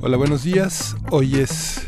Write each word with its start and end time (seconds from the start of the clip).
Hola, 0.00 0.16
buenos 0.16 0.44
días. 0.44 0.96
Hoy 1.10 1.40
es 1.40 1.84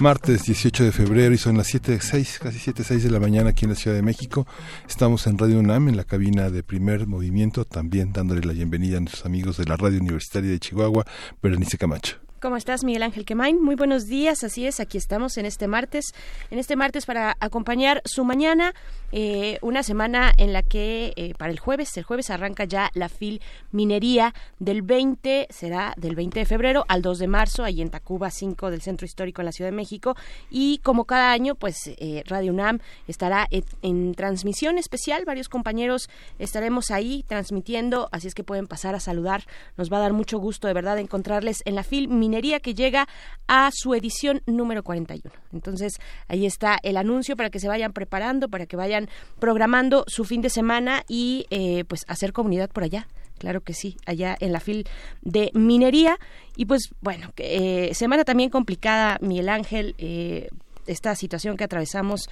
martes 0.00 0.44
18 0.44 0.84
de 0.84 0.92
febrero 0.92 1.34
y 1.34 1.38
son 1.38 1.58
las 1.58 1.74
7.06, 1.74 2.38
casi 2.38 2.58
7.06 2.58 3.00
de 3.00 3.10
la 3.10 3.20
mañana 3.20 3.50
aquí 3.50 3.66
en 3.66 3.72
la 3.72 3.76
Ciudad 3.76 3.94
de 3.94 4.02
México. 4.02 4.46
Estamos 4.88 5.26
en 5.26 5.36
Radio 5.36 5.58
UNAM, 5.58 5.90
en 5.90 5.98
la 5.98 6.04
cabina 6.04 6.48
de 6.48 6.62
primer 6.62 7.06
movimiento, 7.06 7.66
también 7.66 8.14
dándole 8.14 8.40
la 8.40 8.54
bienvenida 8.54 8.96
a 8.96 9.00
nuestros 9.00 9.26
amigos 9.26 9.58
de 9.58 9.66
la 9.66 9.76
Radio 9.76 10.00
Universitaria 10.00 10.50
de 10.50 10.60
Chihuahua, 10.60 11.04
Berenice 11.42 11.76
Camacho. 11.76 12.31
¿Cómo 12.42 12.56
estás, 12.56 12.82
Miguel 12.82 13.04
Ángel 13.04 13.24
Quemain? 13.24 13.62
Muy 13.62 13.76
buenos 13.76 14.08
días, 14.08 14.42
así 14.42 14.66
es, 14.66 14.80
aquí 14.80 14.98
estamos 14.98 15.38
en 15.38 15.46
este 15.46 15.68
martes, 15.68 16.06
en 16.50 16.58
este 16.58 16.74
martes 16.74 17.06
para 17.06 17.36
acompañar 17.38 18.02
su 18.04 18.24
mañana, 18.24 18.74
eh, 19.12 19.58
una 19.62 19.84
semana 19.84 20.32
en 20.36 20.52
la 20.52 20.64
que 20.64 21.12
eh, 21.14 21.34
para 21.38 21.52
el 21.52 21.60
jueves, 21.60 21.96
el 21.96 22.02
jueves 22.02 22.30
arranca 22.30 22.64
ya 22.64 22.90
la 22.94 23.08
FIL 23.08 23.40
Minería 23.70 24.34
del 24.58 24.82
20, 24.82 25.46
será 25.50 25.94
del 25.96 26.16
20 26.16 26.40
de 26.40 26.44
febrero 26.44 26.84
al 26.88 27.00
2 27.00 27.20
de 27.20 27.28
marzo, 27.28 27.62
ahí 27.62 27.80
en 27.80 27.90
Tacuba 27.90 28.28
5 28.32 28.72
del 28.72 28.82
Centro 28.82 29.04
Histórico 29.04 29.40
en 29.40 29.46
la 29.46 29.52
Ciudad 29.52 29.70
de 29.70 29.76
México, 29.76 30.16
y 30.50 30.78
como 30.78 31.04
cada 31.04 31.30
año, 31.30 31.54
pues 31.54 31.76
eh, 31.96 32.24
Radio 32.26 32.52
UNAM 32.52 32.80
estará 33.06 33.46
en, 33.52 34.16
transmisión 34.16 34.78
especial, 34.78 35.24
varios 35.24 35.48
compañeros 35.48 36.10
estaremos 36.40 36.90
ahí 36.90 37.24
transmitiendo, 37.28 38.08
así 38.10 38.26
es 38.26 38.34
que 38.34 38.42
pueden 38.42 38.66
pasar 38.66 38.96
a 38.96 39.00
saludar, 39.00 39.44
nos 39.76 39.92
va 39.92 39.98
a 39.98 40.00
dar 40.00 40.12
mucho 40.12 40.38
gusto 40.38 40.66
de 40.66 40.74
verdad 40.74 40.98
encontrarles 40.98 41.62
en 41.66 41.76
la 41.76 41.84
FIL 41.84 42.08
Minería 42.08 42.31
que 42.60 42.74
llega 42.74 43.08
a 43.46 43.70
su 43.72 43.94
edición 43.94 44.42
número 44.46 44.82
41. 44.82 45.34
Entonces, 45.52 46.00
ahí 46.28 46.46
está 46.46 46.78
el 46.82 46.96
anuncio 46.96 47.36
para 47.36 47.50
que 47.50 47.60
se 47.60 47.68
vayan 47.68 47.92
preparando, 47.92 48.48
para 48.48 48.66
que 48.66 48.76
vayan 48.76 49.08
programando 49.38 50.04
su 50.06 50.24
fin 50.24 50.40
de 50.40 50.50
semana 50.50 51.04
y 51.08 51.46
eh, 51.50 51.84
pues 51.86 52.04
hacer 52.08 52.32
comunidad 52.32 52.70
por 52.70 52.84
allá. 52.84 53.06
Claro 53.38 53.60
que 53.60 53.74
sí, 53.74 53.96
allá 54.06 54.36
en 54.40 54.52
la 54.52 54.60
fil 54.60 54.86
de 55.20 55.50
minería. 55.52 56.18
Y 56.56 56.64
pues 56.64 56.90
bueno, 57.00 57.32
eh, 57.36 57.90
semana 57.94 58.24
también 58.24 58.50
complicada, 58.50 59.18
Miguel 59.20 59.48
Ángel, 59.48 59.94
eh, 59.98 60.48
esta 60.86 61.14
situación 61.14 61.56
que 61.56 61.64
atravesamos 61.64 62.28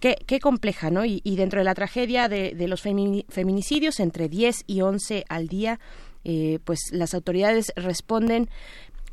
Qué, 0.00 0.16
qué, 0.26 0.40
compleja, 0.40 0.90
¿no? 0.90 1.04
Y, 1.04 1.20
dentro 1.36 1.60
de 1.60 1.64
la 1.64 1.76
tragedia 1.76 2.28
de, 2.28 2.56
de 2.56 2.66
los 2.66 2.82
feminicidios, 2.82 4.00
entre 4.00 4.28
10 4.28 4.64
y 4.66 4.80
11 4.80 5.24
al 5.28 5.46
día, 5.46 5.78
pues 6.64 6.80
las 6.90 7.14
autoridades 7.14 7.72
responden 7.76 8.50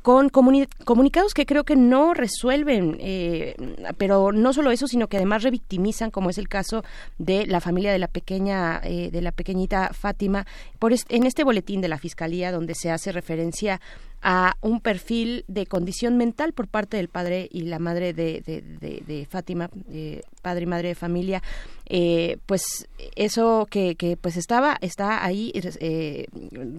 con 0.01 0.29
comunicados 0.29 1.33
que 1.33 1.45
creo 1.45 1.63
que 1.63 1.75
no 1.75 2.13
resuelven, 2.13 2.97
eh, 2.99 3.55
pero 3.97 4.31
no 4.31 4.53
solo 4.53 4.71
eso, 4.71 4.87
sino 4.87 5.07
que 5.07 5.17
además 5.17 5.43
revictimizan, 5.43 6.11
como 6.11 6.29
es 6.29 6.37
el 6.37 6.47
caso 6.47 6.83
de 7.17 7.45
la 7.45 7.59
familia 7.59 7.91
de 7.91 7.99
la 7.99 8.07
pequeña, 8.07 8.79
eh, 8.83 9.09
de 9.11 9.21
la 9.21 9.31
pequeñita 9.31 9.91
Fátima, 9.93 10.45
por 10.79 10.93
en 10.93 11.25
este 11.25 11.43
boletín 11.43 11.81
de 11.81 11.87
la 11.89 11.97
Fiscalía 11.97 12.51
donde 12.51 12.75
se 12.75 12.91
hace 12.91 13.11
referencia 13.11 13.81
a 14.21 14.55
un 14.61 14.81
perfil 14.81 15.45
de 15.47 15.65
condición 15.65 16.17
mental 16.17 16.53
por 16.53 16.67
parte 16.67 16.97
del 16.97 17.07
padre 17.07 17.47
y 17.51 17.61
la 17.61 17.79
madre 17.79 18.13
de, 18.13 18.41
de, 18.41 19.27
Fátima, 19.29 19.69
eh, 19.89 20.21
padre 20.41 20.63
y 20.63 20.67
madre 20.67 20.89
de 20.89 20.95
familia, 20.95 21.41
eh, 21.89 22.37
pues 22.45 22.87
eso 23.15 23.67
que, 23.69 23.95
que, 23.95 24.15
pues 24.15 24.37
estaba 24.37 24.77
está 24.81 25.25
ahí 25.25 25.51
eh, 25.55 26.27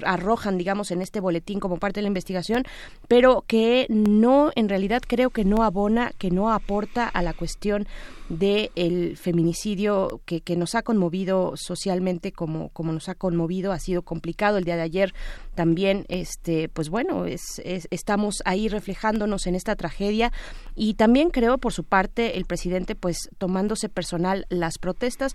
arrojan 0.05 0.57
digamos 0.57 0.93
en 0.93 1.03
este 1.03 1.19
boletín 1.21 1.59
como 1.59 1.79
parte 1.79 1.99
de 1.99 2.03
la 2.03 2.09
investigación 2.09 2.65
pero 3.09 3.45
que 3.47 3.87
no 3.89 4.53
en 4.55 4.69
realidad 4.69 5.03
creo 5.07 5.31
que 5.31 5.45
no 5.45 5.65
abona 5.65 6.13
que 6.17 6.31
no 6.31 6.53
aporta 6.53 7.09
a 7.09 7.23
la 7.23 7.33
cuestión 7.33 7.89
del 8.31 8.71
el 8.77 9.17
feminicidio 9.17 10.23
que, 10.25 10.41
que 10.41 10.57
nos 10.57 10.75
ha 10.75 10.83
conmovido 10.83 11.53
socialmente 11.57 12.33
como 12.33 12.71
como 12.71 12.93
nos 12.93 13.09
ha 13.09 13.15
conmovido. 13.15 13.73
Ha 13.73 13.79
sido 13.81 14.03
complicado 14.03 14.57
el 14.57 14.65
día 14.65 14.77
de 14.77 14.83
ayer 14.83 15.13
también 15.55 16.07
este 16.09 16.69
pues 16.69 16.89
bueno 16.89 17.27
es, 17.27 17.61
estamos 17.65 18.37
ahí 18.45 18.69
reflejándonos 18.69 19.47
en 19.47 19.55
esta 19.55 19.77
tragedia. 19.77 20.33
Y 20.75 20.95
también 20.95 21.31
creo 21.31 21.59
por 21.59 21.73
su 21.73 21.85
parte 21.85 22.39
el 22.39 22.47
presidente 22.47 22.95
pues 22.95 23.29
tomándose 23.39 23.89
personal 23.89 24.47
las 24.49 24.79
protestas 24.79 25.35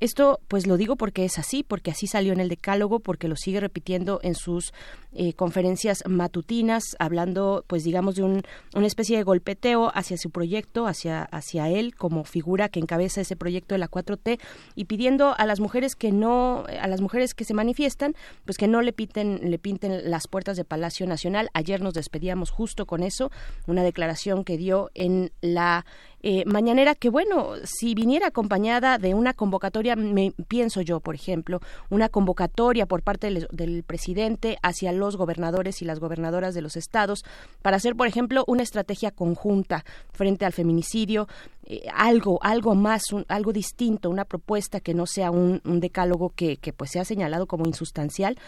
esto 0.00 0.40
pues 0.48 0.66
lo 0.66 0.76
digo 0.76 0.96
porque 0.96 1.24
es 1.24 1.38
así, 1.38 1.62
porque 1.62 1.90
así 1.90 2.06
salió 2.06 2.32
en 2.32 2.40
el 2.40 2.48
decálogo, 2.48 3.00
porque 3.00 3.28
lo 3.28 3.36
sigue 3.36 3.60
repitiendo 3.60 4.20
en 4.22 4.34
sus 4.34 4.72
eh, 5.12 5.32
conferencias 5.34 6.02
matutinas, 6.08 6.82
hablando 6.98 7.64
pues 7.66 7.84
digamos 7.84 8.16
de 8.16 8.22
un, 8.22 8.42
una 8.74 8.86
especie 8.86 9.16
de 9.16 9.22
golpeteo 9.22 9.90
hacia 9.94 10.16
su 10.16 10.30
proyecto, 10.30 10.86
hacia, 10.86 11.22
hacia 11.22 11.68
él 11.68 11.94
como 11.94 12.24
figura 12.24 12.68
que 12.68 12.80
encabeza 12.80 13.20
ese 13.20 13.36
proyecto 13.36 13.74
de 13.74 13.78
la 13.78 13.88
4T 13.88 14.40
y 14.74 14.84
pidiendo 14.86 15.34
a 15.36 15.46
las 15.46 15.60
mujeres 15.60 15.94
que 15.94 16.12
no, 16.12 16.64
a 16.80 16.88
las 16.88 17.00
mujeres 17.00 17.34
que 17.34 17.44
se 17.44 17.54
manifiestan, 17.54 18.14
pues 18.44 18.58
que 18.58 18.68
no 18.68 18.82
le 18.82 18.92
pinten, 18.92 19.50
le 19.50 19.58
pinten 19.58 20.10
las 20.10 20.28
puertas 20.28 20.56
de 20.56 20.64
Palacio 20.64 21.06
Nacional. 21.06 21.48
Ayer 21.54 21.80
nos 21.80 21.94
despedíamos 21.94 22.50
justo 22.50 22.86
con 22.86 23.02
eso, 23.02 23.30
una 23.66 23.82
declaración 23.82 24.44
que 24.44 24.56
dio 24.56 24.90
en 24.94 25.32
la 25.40 25.86
eh, 26.26 26.42
mañanera 26.46 26.94
que, 26.94 27.10
bueno, 27.10 27.50
si 27.64 27.94
viniera 27.94 28.28
acompañada 28.28 28.96
de 28.96 29.12
una 29.12 29.34
convocatoria, 29.34 29.94
me, 29.94 30.32
pienso 30.48 30.80
yo, 30.80 31.00
por 31.00 31.14
ejemplo, 31.14 31.60
una 31.90 32.08
convocatoria 32.08 32.86
por 32.86 33.02
parte 33.02 33.46
del, 33.52 33.82
presidente 33.82 34.56
hacia 34.62 34.92
los 34.92 35.18
gobernadores 35.18 35.82
y 35.82 35.84
las 35.84 36.00
gobernadoras 36.00 36.54
de 36.54 36.62
los 36.62 36.76
estados 36.76 37.26
para 37.60 37.76
hacer, 37.76 37.94
por 37.94 38.06
ejemplo, 38.06 38.42
una 38.46 38.62
estrategia 38.62 39.10
conjunta 39.10 39.84
frente 40.14 40.46
al 40.46 40.54
feminicidio, 40.54 41.28
eh, 41.66 41.82
algo, 41.92 42.42
algo 42.42 42.74
más, 42.74 43.02
algo 43.28 43.52
distinto, 43.52 44.08
una 44.08 44.24
propuesta 44.24 44.80
que 44.80 44.94
no 44.94 45.04
sea 45.04 45.30
un, 45.30 45.60
decálogo 45.62 46.30
que, 46.30 46.56
que 46.56 46.72
pues 46.72 46.92
sea 46.92 47.04
señalado 47.04 47.46
como 47.46 47.66
insustancial 47.66 48.38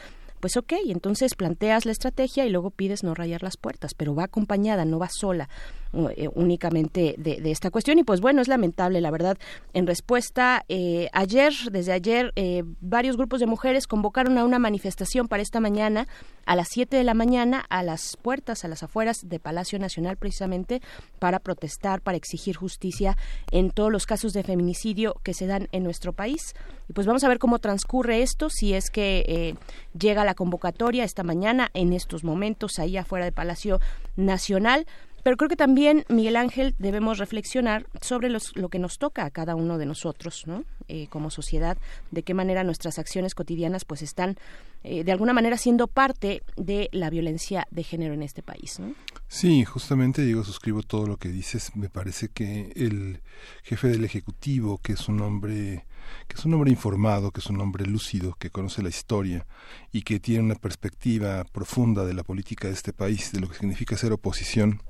pues 0.41 0.57
ok, 0.57 0.75
entonces 0.89 1.35
planteas 1.35 1.87
la 1.87 1.93
estrategia 1.93 2.47
y 2.47 2.51
luego 2.51 2.71
pides 2.71 3.03
no 3.03 3.15
rayar 3.15 3.43
las 3.43 3.57
puertas, 3.57 3.95
pero 3.95 4.15
va 4.15 4.25
acompañada, 4.25 4.85
no 4.85 4.99
va 4.99 5.09
sola. 5.09 5.49
Eh, 5.93 6.29
únicamente 6.35 7.15
de, 7.17 7.41
esta 7.51 7.71
cuestión 7.71 7.99
y 7.99 8.05
pues 8.05 8.21
bueno 8.21 8.43
es 8.43 8.49
lamentable 8.49 9.01
la 9.01 9.11
verdad 9.11 9.39
en 9.73 9.87
respuesta 9.87 10.65
eh, 10.69 11.09
ayer 11.13 11.55
desde 11.71 11.93
ayer 11.93 12.33
eh, 12.37 12.65
varios 12.81 13.17
grupos 13.17 13.41
de 13.41 13.47
mujeres 13.47 13.87
convocaron 13.87 14.37
a 14.37 14.45
una 14.45 14.59
manifestación 14.59 15.27
para 15.27 15.43
esta 15.43 15.59
mañana 15.59 16.07
a 16.45 16.55
las 16.55 16.69
7 16.71 16.97
de 16.97 17.05
la 17.05 17.15
mañana 17.15 17.65
a 17.71 17.83
las 17.83 18.19
puertas 18.21 18.65
a 18.65 18.69
las 18.69 18.83
afueras 18.83 19.21
de 19.27 19.39
Palacio 19.39 19.79
Nacional 19.79 20.19
precisamente 20.19 20.83
para 21.19 21.39
protestar 21.39 22.03
para 22.03 22.19
exigir 22.19 22.57
justicia 22.57 23.17
en 23.51 23.71
todos 23.71 23.91
los 23.91 24.05
casos 24.05 24.35
de 24.35 24.43
feminicidio 24.43 25.15
que 25.23 25.33
se 25.33 25.47
dan 25.47 25.69
en 25.73 25.83
nuestro 25.83 26.13
país 26.13 26.53
y 26.89 26.93
pues 26.93 27.07
vamos 27.07 27.25
a 27.25 27.29
ver 27.29 27.39
cómo 27.39 27.59
transcurre 27.59 28.23
esto 28.23 28.51
si 28.51 28.75
es 28.75 28.91
que 28.91 29.57
llega 29.99 30.25
la 30.25 30.35
convocatoria 30.35 31.05
esta 31.05 31.23
mañana 31.23 31.71
en 31.75 31.93
estos 31.93 32.25
momentos 32.25 32.79
ahí 32.79 32.97
afuera 32.97 33.25
de 33.25 33.33
Palacio 33.33 33.81
Nacional 34.17 34.87
pero 35.27 35.37
creo 35.37 35.49
que 35.49 35.57
también, 35.57 36.05
Miguel 36.09 36.37
Ángel, 36.37 36.77
debemos 36.79 37.19
reflexionar 37.19 37.89
sobre 38.01 38.29
lo 38.31 38.69
que 38.69 38.79
nos 38.79 38.99
toca 38.99 39.25
a 39.25 39.31
cada 39.33 39.57
uno 39.57 39.77
de 39.77 39.85
nosotros, 39.85 40.45
¿no? 40.47 40.63
Eh, 40.87 41.09
como 41.09 41.31
sociedad, 41.31 41.79
de 42.13 42.23
qué 42.23 42.33
manera 42.33 42.63
nuestras 42.63 43.01
acciones 43.01 43.35
cotidianas 43.35 43.85
pues 43.85 44.03
están 44.03 44.37
eh, 44.85 45.03
de 45.03 45.11
alguna 45.11 45.33
manera 45.33 45.59
siendo 45.59 45.89
parte 45.89 46.45
de 46.57 46.89
la 46.93 47.11
violencia 47.11 47.67
de 47.73 47.83
género 47.83 48.15
en 48.15 48.23
este 48.23 48.45
país. 48.45 48.79
¿no? 48.79 48.95
Sí, 49.27 49.65
justamente 49.65 50.23
digo, 50.23 50.45
suscribo 50.45 50.85
todo 50.85 51.09
lo 51.09 51.17
que 51.17 51.29
dices. 51.29 51.75
Me 51.75 51.89
parece 51.89 52.29
que 52.29 52.71
el 52.77 53.21
jefe 53.65 53.89
del 53.89 54.05
Ejecutivo, 54.05 54.79
que 54.79 54.93
es 54.93 55.09
un 55.09 55.21
hombre 55.23 55.87
que 56.29 56.37
es 56.37 56.45
un 56.45 56.55
hombre 56.55 56.71
informado, 56.71 57.33
que 57.33 57.41
es 57.41 57.47
un 57.47 57.61
hombre 57.61 57.85
lúcido, 57.85 58.37
que 58.39 58.51
conoce 58.51 58.81
la 58.81 58.91
historia 58.91 59.45
y 59.91 60.03
que 60.03 60.21
tiene 60.21 60.45
una 60.45 60.55
perspectiva 60.55 61.43
profunda 61.43 62.05
de 62.05 62.15
la 62.15 62.23
política 62.23 62.69
de 62.69 62.75
este 62.75 62.93
país, 62.93 63.33
de 63.33 63.41
lo 63.41 63.49
que 63.49 63.59
significa 63.59 63.97
ser 63.97 64.13
oposición, 64.13 64.83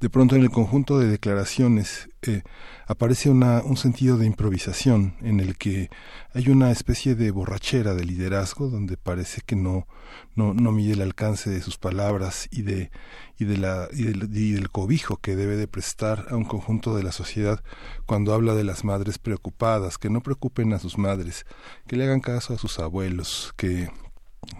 de 0.00 0.10
pronto 0.10 0.36
en 0.36 0.42
el 0.42 0.50
conjunto 0.50 0.98
de 0.98 1.08
declaraciones 1.08 2.08
eh, 2.22 2.42
aparece 2.86 3.30
una, 3.30 3.62
un 3.62 3.76
sentido 3.76 4.16
de 4.18 4.26
improvisación 4.26 5.14
en 5.22 5.40
el 5.40 5.56
que 5.56 5.90
hay 6.34 6.48
una 6.48 6.70
especie 6.70 7.14
de 7.14 7.30
borrachera 7.30 7.94
de 7.94 8.04
liderazgo 8.04 8.68
donde 8.68 8.96
parece 8.96 9.42
que 9.44 9.56
no, 9.56 9.86
no, 10.34 10.54
no 10.54 10.72
mide 10.72 10.92
el 10.92 11.02
alcance 11.02 11.50
de 11.50 11.62
sus 11.62 11.78
palabras 11.78 12.48
y, 12.50 12.62
de, 12.62 12.90
y, 13.38 13.44
de 13.44 13.58
la, 13.58 13.88
y, 13.92 14.04
del, 14.04 14.28
y 14.36 14.52
del 14.52 14.70
cobijo 14.70 15.16
que 15.16 15.36
debe 15.36 15.56
de 15.56 15.68
prestar 15.68 16.26
a 16.30 16.36
un 16.36 16.44
conjunto 16.44 16.96
de 16.96 17.02
la 17.02 17.12
sociedad 17.12 17.62
cuando 18.06 18.34
habla 18.34 18.54
de 18.54 18.64
las 18.64 18.84
madres 18.84 19.18
preocupadas, 19.18 19.98
que 19.98 20.10
no 20.10 20.22
preocupen 20.22 20.72
a 20.72 20.78
sus 20.78 20.98
madres, 20.98 21.46
que 21.86 21.96
le 21.96 22.04
hagan 22.04 22.20
caso 22.20 22.54
a 22.54 22.58
sus 22.58 22.78
abuelos, 22.78 23.52
que 23.56 23.90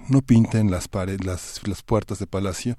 no 0.09 0.23
pinten 0.23 0.71
las, 0.71 0.89
paredes, 0.89 1.25
las, 1.25 1.67
las 1.67 1.83
puertas 1.83 2.19
de 2.19 2.27
palacio. 2.27 2.77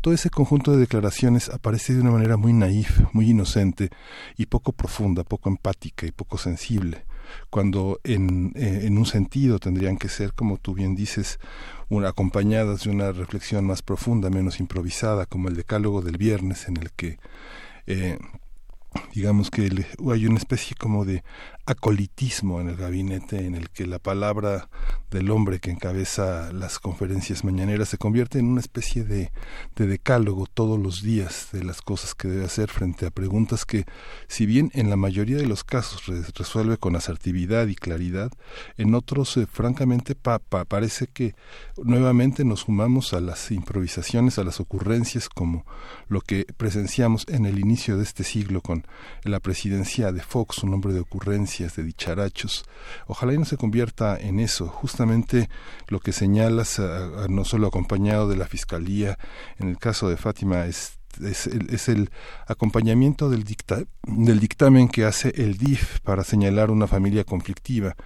Todo 0.00 0.14
ese 0.14 0.30
conjunto 0.30 0.72
de 0.72 0.78
declaraciones 0.78 1.48
aparece 1.48 1.94
de 1.94 2.00
una 2.00 2.10
manera 2.10 2.36
muy 2.36 2.52
naif, 2.52 3.00
muy 3.12 3.30
inocente 3.30 3.90
y 4.36 4.46
poco 4.46 4.72
profunda, 4.72 5.24
poco 5.24 5.48
empática 5.48 6.06
y 6.06 6.12
poco 6.12 6.38
sensible 6.38 7.04
cuando 7.50 8.00
en, 8.04 8.52
eh, 8.54 8.82
en, 8.84 8.98
un 8.98 9.06
sentido 9.06 9.58
tendrían 9.58 9.96
que 9.96 10.08
ser, 10.08 10.32
como 10.32 10.58
tú 10.58 10.74
bien 10.74 10.94
dices, 10.94 11.38
una, 11.88 12.08
acompañadas 12.08 12.84
de 12.84 12.90
una 12.90 13.12
reflexión 13.12 13.66
más 13.66 13.82
profunda, 13.82 14.30
menos 14.30 14.60
improvisada, 14.60 15.26
como 15.26 15.48
el 15.48 15.56
decálogo 15.56 16.02
del 16.02 16.18
viernes, 16.18 16.68
en 16.68 16.76
el 16.76 16.92
que 16.92 17.18
eh, 17.86 18.18
digamos 19.14 19.50
que 19.50 19.62
hay 20.12 20.26
una 20.26 20.38
especie 20.38 20.76
como 20.76 21.04
de 21.04 21.22
acolitismo 21.66 22.60
en 22.60 22.68
el 22.68 22.76
gabinete 22.76 23.44
en 23.44 23.56
el 23.56 23.70
que 23.70 23.86
la 23.86 23.98
palabra 23.98 24.68
del 25.10 25.30
hombre 25.30 25.58
que 25.58 25.70
encabeza 25.70 26.52
las 26.52 26.78
conferencias 26.78 27.44
mañaneras 27.44 27.88
se 27.88 27.98
convierte 27.98 28.38
en 28.38 28.46
una 28.46 28.60
especie 28.60 29.04
de, 29.04 29.32
de, 29.74 29.86
decálogo 29.86 30.46
todos 30.46 30.78
los 30.78 31.02
días 31.02 31.48
de 31.52 31.64
las 31.64 31.82
cosas 31.82 32.14
que 32.14 32.28
debe 32.28 32.44
hacer 32.44 32.70
frente 32.70 33.06
a 33.06 33.10
preguntas 33.10 33.64
que, 33.64 33.84
si 34.28 34.46
bien 34.46 34.70
en 34.74 34.90
la 34.90 34.96
mayoría 34.96 35.36
de 35.36 35.46
los 35.46 35.64
casos 35.64 36.06
resuelve 36.34 36.76
con 36.76 36.96
asertividad 36.96 37.66
y 37.66 37.74
claridad, 37.74 38.30
en 38.76 38.94
otros 38.94 39.36
eh, 39.36 39.46
francamente 39.46 40.14
pa, 40.14 40.38
parece 40.38 41.06
que 41.06 41.34
nuevamente 41.82 42.44
nos 42.44 42.60
sumamos 42.60 43.12
a 43.12 43.20
las 43.20 43.50
improvisaciones, 43.50 44.38
a 44.38 44.44
las 44.44 44.60
ocurrencias 44.60 45.28
como 45.28 45.64
lo 46.08 46.20
que 46.20 46.46
presenciamos 46.56 47.26
en 47.28 47.46
el 47.46 47.58
inicio 47.58 47.96
de 47.96 48.04
este 48.04 48.24
siglo 48.24 48.60
con 48.60 48.86
la 49.22 49.40
presidencia 49.40 50.12
de 50.12 50.22
Fox, 50.22 50.62
un 50.62 50.74
hombre 50.74 50.92
de 50.92 51.00
de 51.64 51.82
dicharachos. 51.82 52.64
Ojalá 53.06 53.34
y 53.34 53.38
no 53.38 53.44
se 53.44 53.56
convierta 53.56 54.16
en 54.18 54.40
eso. 54.40 54.68
Justamente 54.68 55.48
lo 55.88 56.00
que 56.00 56.12
señalas, 56.12 56.80
no 57.28 57.44
solo 57.44 57.66
acompañado 57.66 58.28
de 58.28 58.36
la 58.36 58.46
Fiscalía, 58.46 59.18
en 59.58 59.68
el 59.68 59.78
caso 59.78 60.08
de 60.08 60.16
Fátima, 60.16 60.66
es 60.66 60.98
el, 61.46 61.70
es 61.70 61.88
el, 61.88 62.10
acompañamiento 62.46 63.30
del, 63.30 63.44
del 64.02 64.40
dictamen 64.40 64.88
que 64.88 65.04
hace 65.04 65.32
el 65.36 65.56
DIF 65.56 66.00
para 66.00 66.24
señalar 66.24 66.70
una 66.70 66.86
familia 66.86 67.24
conflictiva 67.24 67.96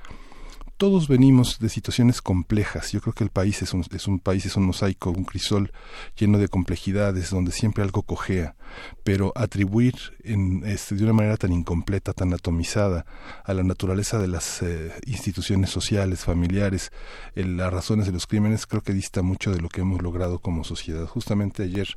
todos 0.81 1.09
venimos 1.09 1.59
de 1.59 1.69
situaciones 1.69 2.23
complejas. 2.23 2.91
Yo 2.93 3.03
creo 3.03 3.13
que 3.13 3.23
el 3.23 3.29
país 3.29 3.61
es 3.61 3.75
un, 3.75 3.85
es 3.93 4.09
un 4.09 4.19
país, 4.19 4.47
es 4.47 4.57
un 4.57 4.65
mosaico, 4.65 5.11
un 5.11 5.27
crisol 5.27 5.73
lleno 6.17 6.39
de 6.39 6.49
complejidades, 6.49 7.29
donde 7.29 7.53
siempre 7.53 7.85
algo 7.85 8.03
cojea. 8.03 8.57
Pero 9.05 9.31
atribuir 9.37 9.95
en, 10.25 10.63
este, 10.65 10.95
de 10.95 11.05
una 11.05 11.13
manera 11.13 11.37
tan 11.37 11.53
incompleta, 11.53 12.15
tan 12.15 12.33
atomizada, 12.33 13.05
a 13.45 13.53
la 13.53 13.63
naturaleza 13.63 14.19
de 14.19 14.29
las 14.29 14.63
eh, 14.63 14.91
instituciones 15.05 15.69
sociales, 15.69 16.21
familiares, 16.25 16.93
las 17.35 17.71
razones 17.71 18.07
de 18.07 18.13
los 18.13 18.27
crímenes, 18.27 18.67
creo 18.67 18.81
que 18.83 18.95
dista 18.95 19.21
mucho 19.21 19.53
de 19.53 19.61
lo 19.61 19.69
que 19.69 19.83
hemos 19.83 20.01
logrado 20.01 20.39
como 20.39 20.65
sociedad. 20.65 21.05
Justamente 21.05 21.63
ayer 21.63 21.89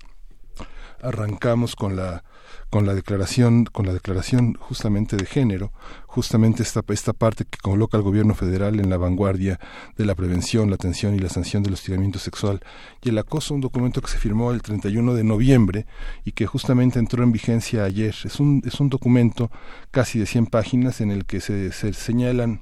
arrancamos 1.04 1.76
con 1.76 1.96
la 1.96 2.24
con 2.70 2.86
la 2.86 2.94
declaración 2.94 3.66
con 3.66 3.86
la 3.86 3.94
declaración 3.94 4.56
justamente 4.60 5.16
de 5.16 5.26
género 5.26 5.72
justamente 6.08 6.64
esta 6.64 6.82
esta 6.90 7.14
parte 7.14 7.46
que 7.46 7.58
coloca 7.60 7.98
al 7.98 8.04
gobierno 8.04 8.36
federal 8.36 8.80
en 8.80 8.90
la 8.90 8.98
vanguardia 8.98 9.60
de 9.98 10.06
la 10.06 10.16
prevención 10.16 10.70
la 10.70 10.76
atención 10.76 11.16
y 11.16 11.20
la 11.20 11.30
sanción 11.30 11.64
del 11.64 11.74
hostigamiento 11.74 12.20
sexual. 12.20 12.62
Y 13.02 13.10
el 13.10 13.18
acoso 13.18 13.54
un 13.54 13.62
documento 13.62 14.02
que 14.02 14.10
se 14.10 14.18
firmó 14.18 14.52
el 14.52 14.62
31 14.62 15.14
de 15.14 15.24
noviembre 15.24 15.86
y 16.24 16.32
que 16.32 16.46
justamente 16.46 17.00
entró 17.00 17.24
en 17.24 17.32
vigencia 17.32 17.84
ayer. 17.84 18.16
Es 18.24 18.40
un 18.40 18.62
es 18.66 18.80
un 18.80 18.90
documento 18.90 19.52
casi 19.92 20.20
de 20.20 20.26
100 20.26 20.48
páginas 20.48 21.02
en 21.02 21.12
el 21.12 21.26
que 21.26 21.42
se, 21.42 21.72
se 21.72 21.94
señalan 21.94 22.62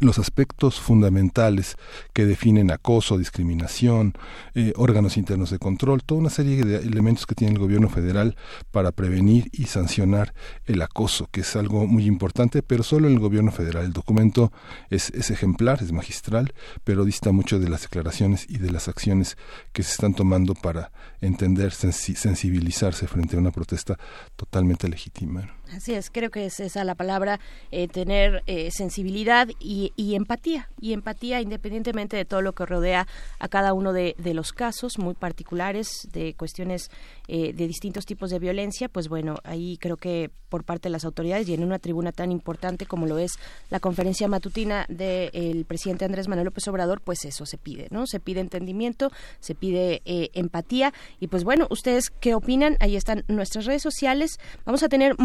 los 0.00 0.18
aspectos 0.18 0.78
fundamentales 0.80 1.76
que 2.12 2.26
definen 2.26 2.70
acoso, 2.70 3.18
discriminación, 3.18 4.14
eh, 4.54 4.72
órganos 4.76 5.16
internos 5.16 5.50
de 5.50 5.58
control, 5.58 6.02
toda 6.02 6.20
una 6.20 6.30
serie 6.30 6.62
de 6.62 6.76
elementos 6.76 7.26
que 7.26 7.34
tiene 7.34 7.54
el 7.54 7.58
gobierno 7.58 7.88
federal 7.88 8.36
para 8.70 8.92
prevenir 8.92 9.48
y 9.52 9.64
sancionar 9.64 10.34
el 10.66 10.82
acoso, 10.82 11.28
que 11.32 11.40
es 11.40 11.56
algo 11.56 11.86
muy 11.86 12.06
importante, 12.06 12.62
pero 12.62 12.82
solo 12.82 13.08
en 13.08 13.14
el 13.14 13.20
gobierno 13.20 13.50
federal. 13.50 13.86
El 13.86 13.92
documento 13.92 14.52
es, 14.90 15.10
es 15.10 15.30
ejemplar, 15.30 15.82
es 15.82 15.92
magistral, 15.92 16.52
pero 16.84 17.04
dista 17.04 17.32
mucho 17.32 17.58
de 17.58 17.68
las 17.68 17.82
declaraciones 17.82 18.46
y 18.48 18.58
de 18.58 18.70
las 18.70 18.88
acciones 18.88 19.36
que 19.72 19.82
se 19.82 19.92
están 19.92 20.14
tomando 20.14 20.54
para 20.54 20.92
entender, 21.20 21.72
sensibilizarse 21.72 23.08
frente 23.08 23.36
a 23.36 23.40
una 23.40 23.50
protesta 23.50 23.98
totalmente 24.36 24.88
legítima. 24.88 25.57
Así 25.74 25.92
es, 25.92 26.10
creo 26.10 26.30
que 26.30 26.46
es 26.46 26.60
esa 26.60 26.82
la 26.84 26.94
palabra, 26.94 27.40
eh, 27.70 27.88
tener 27.88 28.42
eh, 28.46 28.70
sensibilidad 28.70 29.48
y, 29.60 29.92
empatía, 30.14 30.70
y 30.80 30.94
empatía 30.94 31.40
independientemente 31.42 32.16
de 32.16 32.24
todo 32.24 32.40
lo 32.40 32.54
que 32.54 32.64
rodea 32.64 33.06
a 33.38 33.48
cada 33.48 33.74
uno 33.74 33.92
de, 33.92 34.14
los 34.32 34.52
casos 34.52 34.98
muy 34.98 35.14
particulares 35.14 36.08
de 36.12 36.34
cuestiones 36.34 36.90
eh, 37.28 37.52
de 37.52 37.66
distintos 37.66 38.06
tipos 38.06 38.30
de 38.30 38.38
violencia, 38.38 38.88
pues 38.88 39.08
bueno, 39.08 39.36
ahí 39.42 39.78
creo 39.78 39.96
que 39.96 40.30
por 40.48 40.64
parte 40.64 40.88
de 40.88 40.92
las 40.92 41.04
autoridades 41.04 41.48
y 41.48 41.54
en 41.54 41.64
una 41.64 41.78
tribuna 41.78 42.12
tan 42.12 42.30
importante 42.30 42.86
como 42.86 43.06
lo 43.06 43.18
es 43.18 43.32
la 43.70 43.80
conferencia 43.80 44.28
matutina 44.28 44.86
del 44.88 45.64
presidente 45.66 46.04
Andrés 46.04 46.28
Manuel 46.28 46.46
López 46.46 46.66
Obrador, 46.68 47.00
pues 47.00 47.24
eso 47.24 47.44
se 47.44 47.58
pide, 47.58 47.88
¿no? 47.90 48.06
Se 48.06 48.20
pide 48.20 48.40
entendimiento, 48.40 49.10
se 49.40 49.54
pide 49.54 50.00
empatía 50.04 50.94
y 51.20 51.26
pues 51.26 51.44
bueno, 51.44 51.66
ustedes 51.70 52.10
qué 52.20 52.34
opinan? 52.34 52.76
Ahí 52.80 52.96
están 52.96 53.24
nuestras 53.28 53.66
redes 53.66 53.82
sociales. 53.82 54.38
Vamos 54.64 54.82
a 54.82 54.88
tener 54.88 55.18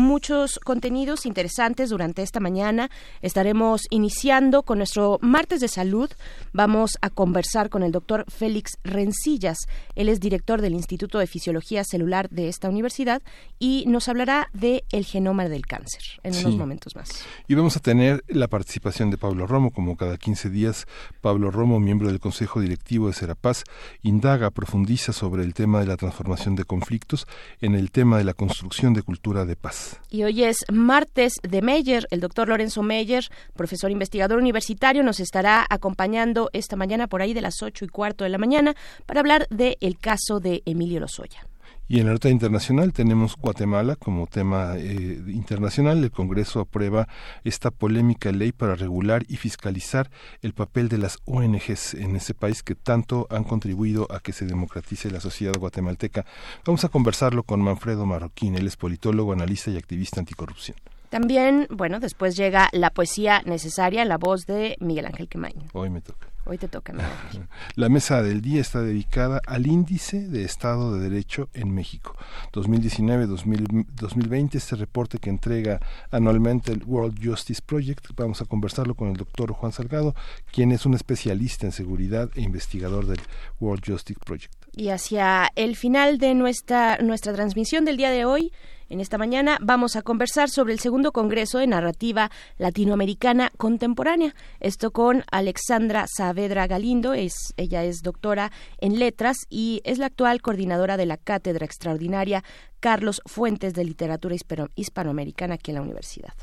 contenidos 0.63 1.25
interesantes 1.25 1.89
durante 1.89 2.21
esta 2.21 2.39
mañana. 2.39 2.89
Estaremos 3.21 3.83
iniciando 3.89 4.63
con 4.63 4.79
nuestro 4.79 5.19
martes 5.21 5.59
de 5.61 5.67
salud. 5.67 6.09
Vamos 6.53 6.97
a 7.01 7.09
conversar 7.09 7.69
con 7.69 7.83
el 7.83 7.91
doctor 7.91 8.25
Félix 8.27 8.77
Rencillas. 8.83 9.57
Él 9.95 10.09
es 10.09 10.19
director 10.19 10.61
del 10.61 10.73
Instituto 10.73 11.19
de 11.19 11.27
Fisiología 11.27 11.83
Celular 11.83 12.29
de 12.29 12.47
esta 12.47 12.69
universidad 12.69 13.21
y 13.59 13.85
nos 13.87 14.07
hablará 14.09 14.49
de 14.53 14.83
el 14.91 15.05
genoma 15.05 15.47
del 15.47 15.65
cáncer 15.65 16.01
en 16.23 16.35
unos 16.35 16.55
momentos 16.55 16.95
más. 16.95 17.09
Y 17.47 17.55
vamos 17.55 17.77
a 17.77 17.79
tener 17.79 18.23
la 18.27 18.47
participación 18.47 19.09
de 19.11 19.17
Pablo 19.17 19.47
Romo, 19.47 19.71
como 19.71 19.97
cada 19.97 20.17
15 20.17 20.49
días. 20.49 20.87
Pablo 21.21 21.51
Romo, 21.51 21.79
miembro 21.79 22.07
del 22.07 22.19
Consejo 22.19 22.59
Directivo 22.59 23.07
de 23.07 23.13
Serapaz, 23.13 23.63
indaga, 24.01 24.51
profundiza 24.51 25.13
sobre 25.13 25.43
el 25.43 25.53
tema 25.53 25.79
de 25.79 25.87
la 25.87 25.97
transformación 25.97 26.55
de 26.55 26.63
conflictos 26.63 27.27
en 27.61 27.75
el 27.75 27.91
tema 27.91 28.17
de 28.17 28.23
la 28.23 28.33
construcción 28.33 28.93
de 28.93 29.01
cultura 29.03 29.45
de 29.45 29.55
paz 29.55 29.99
hoy 30.25 30.43
es 30.43 30.57
martes 30.71 31.33
de 31.43 31.61
Meyer. 31.61 32.07
El 32.11 32.19
doctor 32.19 32.49
Lorenzo 32.49 32.83
Meyer, 32.83 33.29
profesor 33.55 33.91
investigador 33.91 34.37
universitario, 34.37 35.03
nos 35.03 35.19
estará 35.19 35.65
acompañando 35.69 36.49
esta 36.53 36.75
mañana 36.75 37.07
por 37.07 37.21
ahí 37.21 37.33
de 37.33 37.41
las 37.41 37.61
ocho 37.61 37.85
y 37.85 37.87
cuarto 37.87 38.23
de 38.23 38.29
la 38.29 38.37
mañana 38.37 38.75
para 39.05 39.19
hablar 39.19 39.47
del 39.49 39.77
el 39.81 39.97
caso 39.97 40.39
de 40.39 40.63
Emilio 40.65 40.99
Lozoya. 40.99 41.47
Y 41.87 41.99
en 41.99 42.05
la 42.05 42.13
nota 42.13 42.29
internacional 42.29 42.93
tenemos 42.93 43.35
Guatemala 43.35 43.97
como 43.97 44.25
tema 44.25 44.75
eh, 44.77 45.21
internacional. 45.27 46.03
El 46.03 46.11
Congreso 46.11 46.61
aprueba 46.61 47.09
esta 47.43 47.71
polémica 47.71 48.31
ley 48.31 48.53
para 48.53 48.75
regular 48.75 49.25
y 49.27 49.35
fiscalizar 49.35 50.09
el 50.41 50.53
papel 50.53 50.87
de 50.87 50.97
las 50.97 51.19
ONGs 51.25 51.95
en 51.95 52.15
ese 52.15 52.33
país 52.33 52.63
que 52.63 52.75
tanto 52.75 53.27
han 53.29 53.43
contribuido 53.43 54.07
a 54.11 54.21
que 54.21 54.31
se 54.31 54.45
democratice 54.45 55.11
la 55.11 55.19
sociedad 55.19 55.53
guatemalteca. 55.59 56.25
Vamos 56.65 56.85
a 56.85 56.89
conversarlo 56.89 57.43
con 57.43 57.61
Manfredo 57.61 58.05
Marroquín. 58.05 58.55
Él 58.55 58.67
es 58.67 58.77
politólogo, 58.77 59.33
analista 59.33 59.69
y 59.69 59.77
activista 59.77 60.21
anticorrupción. 60.21 60.77
También, 61.13 61.67
bueno, 61.69 61.99
después 61.99 62.35
llega 62.35 62.69
la 62.71 62.89
poesía 62.89 63.43
necesaria 63.45 64.01
en 64.01 64.09
la 64.09 64.17
voz 64.17 64.47
de 64.47 64.77
Miguel 64.79 65.05
Ángel 65.05 65.27
Quemain. 65.27 65.53
Hoy 65.71 65.91
me 65.91 66.01
toca. 66.01 66.27
Hoy 66.43 66.57
te 66.57 66.67
toca. 66.67 66.91
La 67.75 67.87
mesa 67.87 68.23
del 68.23 68.41
día 68.41 68.59
está 68.59 68.81
dedicada 68.81 69.39
al 69.45 69.67
índice 69.67 70.27
de 70.27 70.43
Estado 70.43 70.97
de 70.97 71.07
Derecho 71.07 71.49
en 71.53 71.71
México. 71.71 72.17
2019-2020, 72.53 74.55
este 74.55 74.75
reporte 74.75 75.19
que 75.19 75.29
entrega 75.29 75.79
anualmente 76.09 76.71
el 76.71 76.83
World 76.83 77.23
Justice 77.23 77.61
Project. 77.63 78.07
Vamos 78.15 78.41
a 78.41 78.45
conversarlo 78.45 78.95
con 78.95 79.09
el 79.09 79.15
doctor 79.15 79.53
Juan 79.53 79.71
Salgado, 79.71 80.15
quien 80.51 80.71
es 80.71 80.87
un 80.87 80.95
especialista 80.95 81.67
en 81.67 81.73
seguridad 81.73 82.31
e 82.33 82.41
investigador 82.41 83.05
del 83.05 83.21
World 83.59 83.83
Justice 83.85 84.19
Project. 84.25 84.55
Y 84.75 84.89
hacia 84.89 85.51
el 85.55 85.75
final 85.75 86.17
de 86.17 86.33
nuestra, 86.33 86.97
nuestra 86.97 87.33
transmisión 87.33 87.85
del 87.85 87.97
día 87.97 88.09
de 88.09 88.25
hoy, 88.25 88.51
en 88.93 89.01
esta 89.01 89.17
mañana 89.17 89.57
vamos 89.59 89.95
a 89.95 90.03
conversar 90.03 90.51
sobre 90.51 90.71
el 90.71 90.79
segundo 90.79 91.11
Congreso 91.11 91.57
de 91.57 91.65
Narrativa 91.65 92.29
Latinoamericana 92.59 93.51
Contemporánea. 93.57 94.35
Esto 94.59 94.91
con 94.91 95.23
Alexandra 95.31 96.05
Saavedra 96.07 96.67
Galindo, 96.67 97.15
es, 97.15 97.33
ella 97.57 97.83
es 97.83 98.03
doctora 98.03 98.51
en 98.77 98.99
letras 98.99 99.37
y 99.49 99.81
es 99.83 99.97
la 99.97 100.05
actual 100.05 100.43
coordinadora 100.43 100.95
de 100.95 101.07
la 101.07 101.17
Cátedra 101.17 101.65
Extraordinaria 101.65 102.43
Carlos 102.79 103.23
Fuentes 103.25 103.73
de 103.73 103.83
Literatura 103.83 104.35
Hispanoamericana 104.75 105.55
aquí 105.55 105.71
en 105.71 105.75
la 105.75 105.81
universidad. 105.81 106.35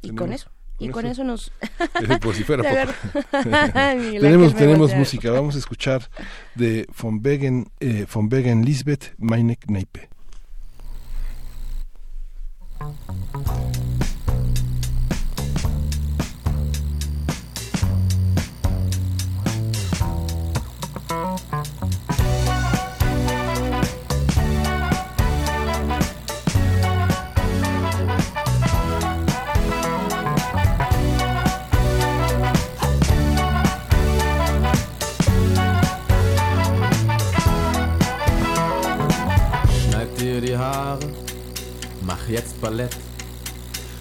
Y 0.00 0.14
con 0.14 0.32
eso. 0.32 0.48
Y 0.78 0.90
con 0.90 1.06
eso, 1.06 1.24
nos... 1.24 1.50
Por 2.22 2.36
si 2.36 2.44
fuera 2.44 2.62
tenemos 3.32 4.54
tenemos 4.54 4.94
música. 4.94 5.32
Vamos 5.32 5.56
a 5.56 5.58
escuchar 5.58 6.08
de 6.54 6.86
von 6.96 7.20
Wegen, 7.20 7.66
eh, 7.80 8.06
von 8.12 8.28
Wegen 8.30 8.64
Lisbeth 8.64 9.16
Meinek 9.18 9.68
Neipe. 9.68 10.08
Thank 12.80 13.76
you. 13.76 13.87
Jetzt 42.28 42.60
Ballett. 42.60 42.96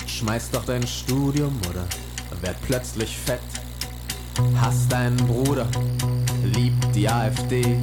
Schmeiß 0.05 0.51
doch 0.51 0.65
dein 0.65 0.85
Studium 0.85 1.55
oder 1.69 1.85
werd 2.41 2.57
plötzlich 2.65 3.17
fett. 3.17 3.39
Hast 4.59 4.91
deinen 4.91 5.17
Bruder, 5.17 5.67
liebt 6.43 6.95
die 6.95 7.09
AfD. 7.09 7.77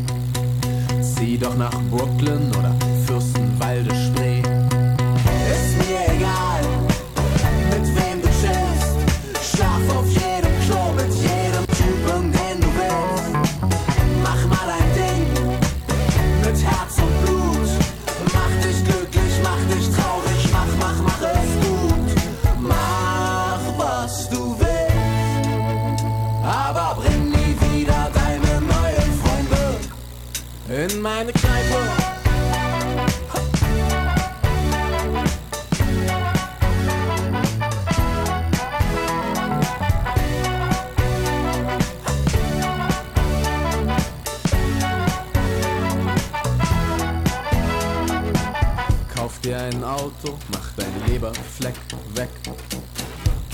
Zieh 1.01 1.39
doch 1.39 1.57
nach 1.57 1.75
Brooklyn 1.91 2.51
oder 2.57 2.75
Fürstenwalde 3.07 3.95
Aber 26.45 27.01
bring 27.01 27.31
nie 27.31 27.57
wieder 27.73 28.11
deine 28.13 28.61
neuen 28.61 29.13
Freunde 29.23 29.81
in 30.69 31.01
meine 31.01 31.33
Kneipe. 31.33 31.79
Kauf 49.15 49.41
dir 49.41 49.59
ein 49.59 49.83
Auto, 49.83 50.39
mach 50.53 50.73
dein 50.77 50.93
Leberfleck 51.07 51.75
weg. 51.91 52.04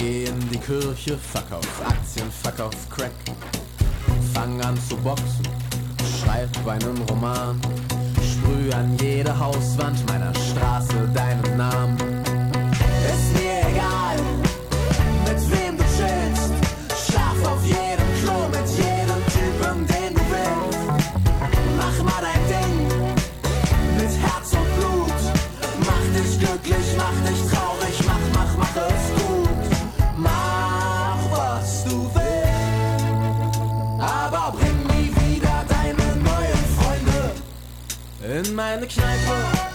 Geh 0.01 0.25
in 0.25 0.41
die 0.49 0.57
Kirche, 0.57 1.19
fuck 1.19 1.53
auf 1.53 1.87
Aktien, 1.87 2.33
fuck 2.43 2.59
auf 2.59 2.89
Crack. 2.89 3.13
Fang 4.33 4.59
an 4.63 4.75
zu 4.89 4.97
boxen, 4.97 5.47
schreib 6.19 6.49
einen 6.67 6.97
Roman. 7.03 7.61
Sprüh 8.25 8.73
an 8.73 8.97
jede 8.99 9.39
Hauswand 9.39 9.99
meiner 10.09 10.33
Straße 10.35 11.07
deinen 11.13 11.55
Namen. 11.59 11.99
Ist 11.99 13.35
mir 13.35 13.61
egal, 13.71 14.17
mit 15.27 15.51
wem 15.53 15.77
du 15.77 15.85
chillst. 15.85 16.51
Schlaf 17.05 17.45
auf 17.45 17.63
jedem 17.67 18.11
Klo 18.23 18.49
mit 18.49 18.69
jedem 18.79 19.21
Typen, 19.35 19.87
den 19.87 20.15
du 20.15 20.23
willst. 20.33 21.05
Mach 21.77 22.03
mal 22.05 22.23
dein 22.23 22.45
Ding 22.49 22.89
mit 23.99 24.13
Herz 24.23 24.51
und 24.55 24.71
Blut. 24.79 25.21
Mach 25.81 26.05
dich 26.19 26.39
glücklich, 26.39 26.87
mach 26.97 27.29
dich 27.29 27.41
traurig, 27.53 27.70
in 38.75 38.81
the 38.81 38.87
knijper. 38.87 39.70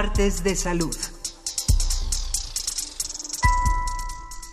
Martes 0.00 0.42
de 0.42 0.56
salud. 0.56 0.96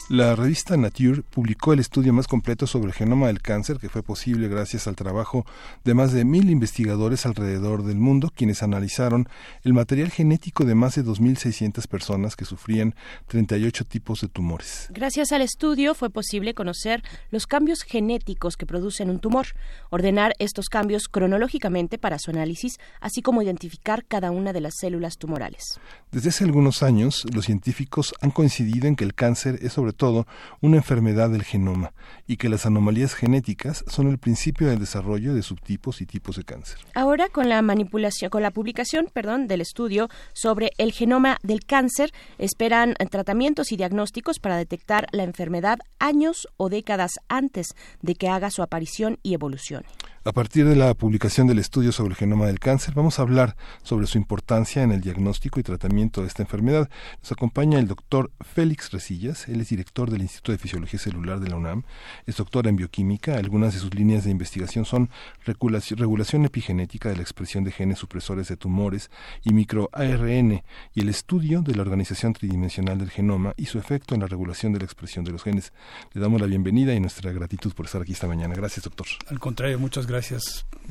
La 0.10 0.38
revista 0.38 0.78
Nature 0.78 1.22
publicó 1.22 1.74
el 1.74 1.80
estudio 1.80 2.14
más 2.14 2.30
completo 2.30 2.66
sobre 2.66 2.88
el 2.88 2.94
genoma 2.94 3.28
del 3.28 3.42
cáncer 3.42 3.78
que 3.78 3.90
fue 3.90 4.04
posible 4.04 4.48
gracias 4.48 4.88
al 4.88 4.96
trabajo 4.96 5.46
de 5.84 5.94
más 5.94 6.14
de 6.14 6.24
mil 6.24 6.50
investigadores 6.50 7.26
alrededor 7.26 7.84
del 7.84 7.98
mundo 7.98 8.32
quienes 8.34 8.64
analizaron 8.64 9.28
el 9.64 9.74
material 9.74 10.10
genético 10.10 10.64
de 10.64 10.76
más 10.76 10.96
de 10.96 11.04
2.600 11.04 11.86
personas 11.90 12.38
que 12.38 12.46
sufrían 12.46 12.96
38 13.28 13.84
tipos 13.84 14.22
de 14.22 14.30
tumores. 14.30 14.88
Gracias 14.92 15.34
al 15.34 15.42
estudio 15.42 15.94
fue 15.94 16.10
posible 16.10 16.54
conocer 16.54 17.04
los 17.30 17.46
cambios 17.46 17.82
genéticos 17.82 18.56
que 18.56 18.66
producen 18.66 19.10
un 19.10 19.20
tumor, 19.20 19.48
ordenar 19.90 20.36
estos 20.40 20.70
cambios 20.70 21.10
cronológicamente 21.10 21.98
para 21.98 22.18
su 22.18 22.32
análisis, 22.32 22.78
así 23.02 23.22
como 23.22 23.42
identificar 23.42 24.06
cada 24.06 24.32
una 24.32 24.54
de 24.54 24.62
las 24.62 24.76
células 24.80 25.18
tumorales. 25.18 25.82
Desde 26.14 26.30
hace 26.30 26.46
algunos 26.46 26.82
años, 26.82 27.26
los 27.34 27.44
científicos 27.44 28.14
han 28.22 28.32
coincidido 28.32 28.88
en 28.88 28.96
que 28.96 29.04
el 29.04 29.14
cáncer 29.14 29.60
es 29.62 29.74
sobre 29.74 29.97
todo 29.98 30.28
una 30.62 30.78
enfermedad 30.78 31.30
del 31.30 31.44
genoma 31.44 31.94
y 32.28 32.38
que 32.38 32.50
las 32.50 32.66
anomalías 32.66 33.14
genéticas 33.14 33.84
son 33.88 34.08
el 34.08 34.18
principio 34.18 34.68
del 34.68 34.80
desarrollo 34.80 35.34
de 35.34 35.42
subtipos 35.42 36.02
y 36.02 36.06
tipos 36.06 36.38
de 36.38 36.44
cáncer. 36.44 36.78
Ahora 36.94 37.30
con 37.30 37.50
la 37.50 37.62
manipulación, 37.62 38.30
con 38.30 38.44
la 38.44 38.52
publicación, 38.52 39.10
perdón, 39.12 39.48
del 39.48 39.62
estudio 39.62 40.10
sobre 40.34 40.72
el 40.78 40.92
genoma 40.94 41.38
del 41.44 41.66
cáncer, 41.66 42.12
esperan 42.38 42.94
tratamientos 43.10 43.72
y 43.72 43.78
diagnósticos 43.78 44.40
para 44.40 44.58
detectar 44.58 45.08
la 45.12 45.24
enfermedad 45.24 45.80
años 46.00 46.48
o 46.58 46.70
décadas 46.70 47.12
antes 47.28 47.76
de 48.02 48.16
que 48.16 48.30
haga 48.30 48.52
su 48.52 48.62
aparición 48.62 49.18
y 49.24 49.34
evolucione. 49.34 49.88
A 50.28 50.34
partir 50.34 50.68
de 50.68 50.76
la 50.76 50.94
publicación 50.94 51.48
del 51.48 51.58
estudio 51.58 51.94
sobre 51.94 52.10
el 52.10 52.18
genoma 52.18 52.48
del 52.48 52.60
cáncer, 52.60 52.94
vamos 52.94 53.18
a 53.18 53.22
hablar 53.22 53.56
sobre 53.82 54.08
su 54.08 54.18
importancia 54.18 54.84
en 54.84 54.92
el 54.92 55.00
diagnóstico 55.00 55.58
y 55.58 55.64
tratamiento 55.64 56.20
de 56.20 56.28
esta 56.28 56.44
enfermedad. 56.44 56.90
Nos 57.22 57.32
acompaña 57.32 57.80
el 57.80 57.88
doctor 57.88 58.30
Félix 58.42 58.92
Resillas, 58.92 59.48
él 59.48 59.62
es 59.62 59.70
director 59.70 60.12
del 60.12 60.24
Instituto 60.24 60.52
de 60.52 60.58
Fisiología 60.58 61.00
Celular 61.00 61.40
de 61.40 61.48
la 61.48 61.56
UNAM, 61.56 61.84
es 62.26 62.36
doctor 62.36 62.68
en 62.68 62.76
bioquímica, 62.76 63.38
algunas 63.38 63.74
de 63.74 63.80
sus 63.80 63.96
líneas 63.96 64.26
de 64.26 64.32
investigación 64.32 64.84
son 64.84 65.10
regulación, 65.46 66.44
epigenética 66.44 67.08
de 67.08 67.16
la 67.16 67.22
expresión 67.22 67.64
de 67.64 67.72
genes 67.72 67.98
supresores 67.98 68.50
de 68.50 68.58
tumores 68.58 69.10
y 69.46 69.54
microARN 69.54 70.62
y 70.94 71.00
el 71.00 71.08
estudio 71.08 71.62
de 71.62 71.74
la 71.74 71.84
organización 71.84 72.34
tridimensional 72.34 72.98
del 72.98 73.12
genoma 73.12 73.54
y 73.56 73.68
su 73.68 73.80
efecto 73.80 74.14
en 74.14 74.20
la 74.20 74.28
regulación 74.28 74.74
de 74.74 74.80
la 74.80 74.86
expresión 74.86 75.24
de 75.24 75.32
los 75.32 75.44
genes. 75.44 75.72
Le 76.12 76.20
damos 76.20 76.42
la 76.42 76.48
bienvenida 76.48 76.94
y 76.94 77.00
nuestra 77.00 77.32
gratitud 77.32 77.72
por 77.72 77.86
estar 77.86 78.02
aquí 78.02 78.12
esta 78.12 78.28
mañana. 78.28 78.56
Gracias, 78.56 78.84
doctor. 78.84 79.08
Al 79.30 79.40
contrario, 79.40 79.80
muchas 79.80 80.06
gracias 80.06 80.17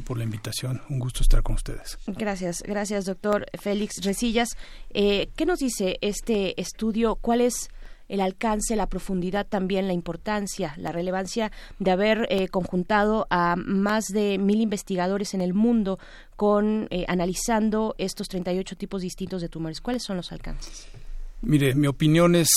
por 0.04 0.18
la 0.18 0.24
invitación. 0.24 0.82
Un 0.88 0.98
gusto 0.98 1.22
estar 1.22 1.42
con 1.42 1.54
ustedes. 1.54 1.98
Gracias, 2.06 2.62
gracias, 2.62 3.04
doctor 3.04 3.46
Félix 3.58 4.04
Resillas. 4.04 4.56
Eh, 4.90 5.28
¿Qué 5.36 5.46
nos 5.46 5.58
dice 5.58 5.98
este 6.00 6.60
estudio? 6.60 7.16
¿Cuál 7.16 7.40
es 7.40 7.70
el 8.08 8.20
alcance, 8.20 8.76
la 8.76 8.86
profundidad, 8.86 9.46
también 9.46 9.86
la 9.86 9.92
importancia, 9.92 10.74
la 10.76 10.92
relevancia 10.92 11.50
de 11.78 11.90
haber 11.90 12.26
eh, 12.30 12.48
conjuntado 12.48 13.26
a 13.30 13.56
más 13.56 14.06
de 14.06 14.38
mil 14.38 14.60
investigadores 14.60 15.34
en 15.34 15.40
el 15.40 15.54
mundo 15.54 15.98
con 16.36 16.86
eh, 16.90 17.04
analizando 17.08 17.94
estos 17.98 18.28
38 18.28 18.76
tipos 18.76 19.02
distintos 19.02 19.42
de 19.42 19.48
tumores. 19.48 19.80
¿Cuáles 19.80 20.04
son 20.04 20.16
los 20.16 20.32
alcances? 20.32 20.86
Mire, 21.42 21.74
mi 21.74 21.86
opinión 21.86 22.34
es 22.34 22.48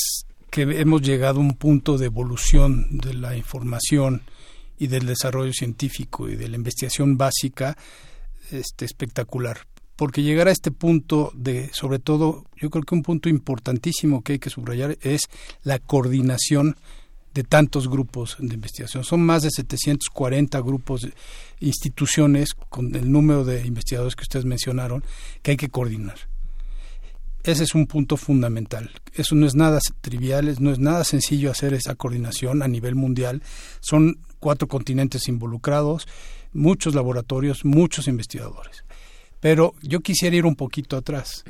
que 0.50 0.64
hemos 0.64 1.02
llegado 1.02 1.40
a 1.40 1.42
un 1.42 1.56
punto 1.56 1.98
de 1.98 2.06
evolución 2.06 2.98
de 2.98 3.14
la 3.14 3.36
información 3.36 4.22
y 4.80 4.88
del 4.88 5.06
desarrollo 5.06 5.54
científico 5.54 6.30
y 6.30 6.36
de 6.36 6.48
la 6.48 6.56
investigación 6.56 7.18
básica 7.18 7.78
este, 8.52 8.86
espectacular. 8.86 9.60
Porque 9.96 10.24
llegar 10.24 10.48
a 10.48 10.52
este 10.52 10.72
punto 10.72 11.32
de, 11.36 11.70
sobre 11.74 12.00
todo, 12.00 12.46
yo 12.56 12.70
creo 12.70 12.84
que 12.84 12.96
un 12.96 13.04
punto 13.04 13.28
importantísimo 13.28 14.24
que 14.24 14.34
hay 14.34 14.40
que 14.40 14.50
subrayar 14.50 14.98
es 15.02 15.24
la 15.62 15.78
coordinación 15.78 16.78
de 17.34 17.44
tantos 17.44 17.90
grupos 17.90 18.38
de 18.40 18.56
investigación. 18.56 19.04
Son 19.04 19.22
más 19.22 19.44
de 19.44 19.50
740 19.52 20.60
grupos, 20.62 21.08
instituciones, 21.60 22.54
con 22.54 22.96
el 22.96 23.12
número 23.12 23.44
de 23.44 23.66
investigadores 23.68 24.16
que 24.16 24.24
ustedes 24.24 24.46
mencionaron, 24.46 25.04
que 25.42 25.52
hay 25.52 25.58
que 25.58 25.70
coordinar. 25.70 26.18
Ese 27.44 27.64
es 27.64 27.76
un 27.76 27.88
punto 27.88 28.18
fundamental. 28.18 28.92
Eso 29.14 29.36
no 29.36 29.46
es 29.48 29.56
nada 29.56 29.80
trivial, 30.02 30.56
no 30.60 30.72
es 30.72 30.80
nada 30.80 31.04
sencillo 31.04 31.52
hacer 31.52 31.74
esa 31.74 31.96
coordinación 31.96 32.62
a 32.62 32.68
nivel 32.68 32.96
mundial. 32.96 33.42
Son 33.80 34.20
cuatro 34.40 34.68
continentes 34.68 35.28
involucrados, 35.28 36.08
muchos 36.54 36.96
laboratorios, 36.96 37.66
muchos 37.66 38.08
investigadores. 38.08 38.84
Pero 39.40 39.74
yo 39.82 40.02
quisiera 40.02 40.36
ir 40.36 40.46
un 40.46 40.56
poquito 40.56 40.98
atrás. 40.98 41.44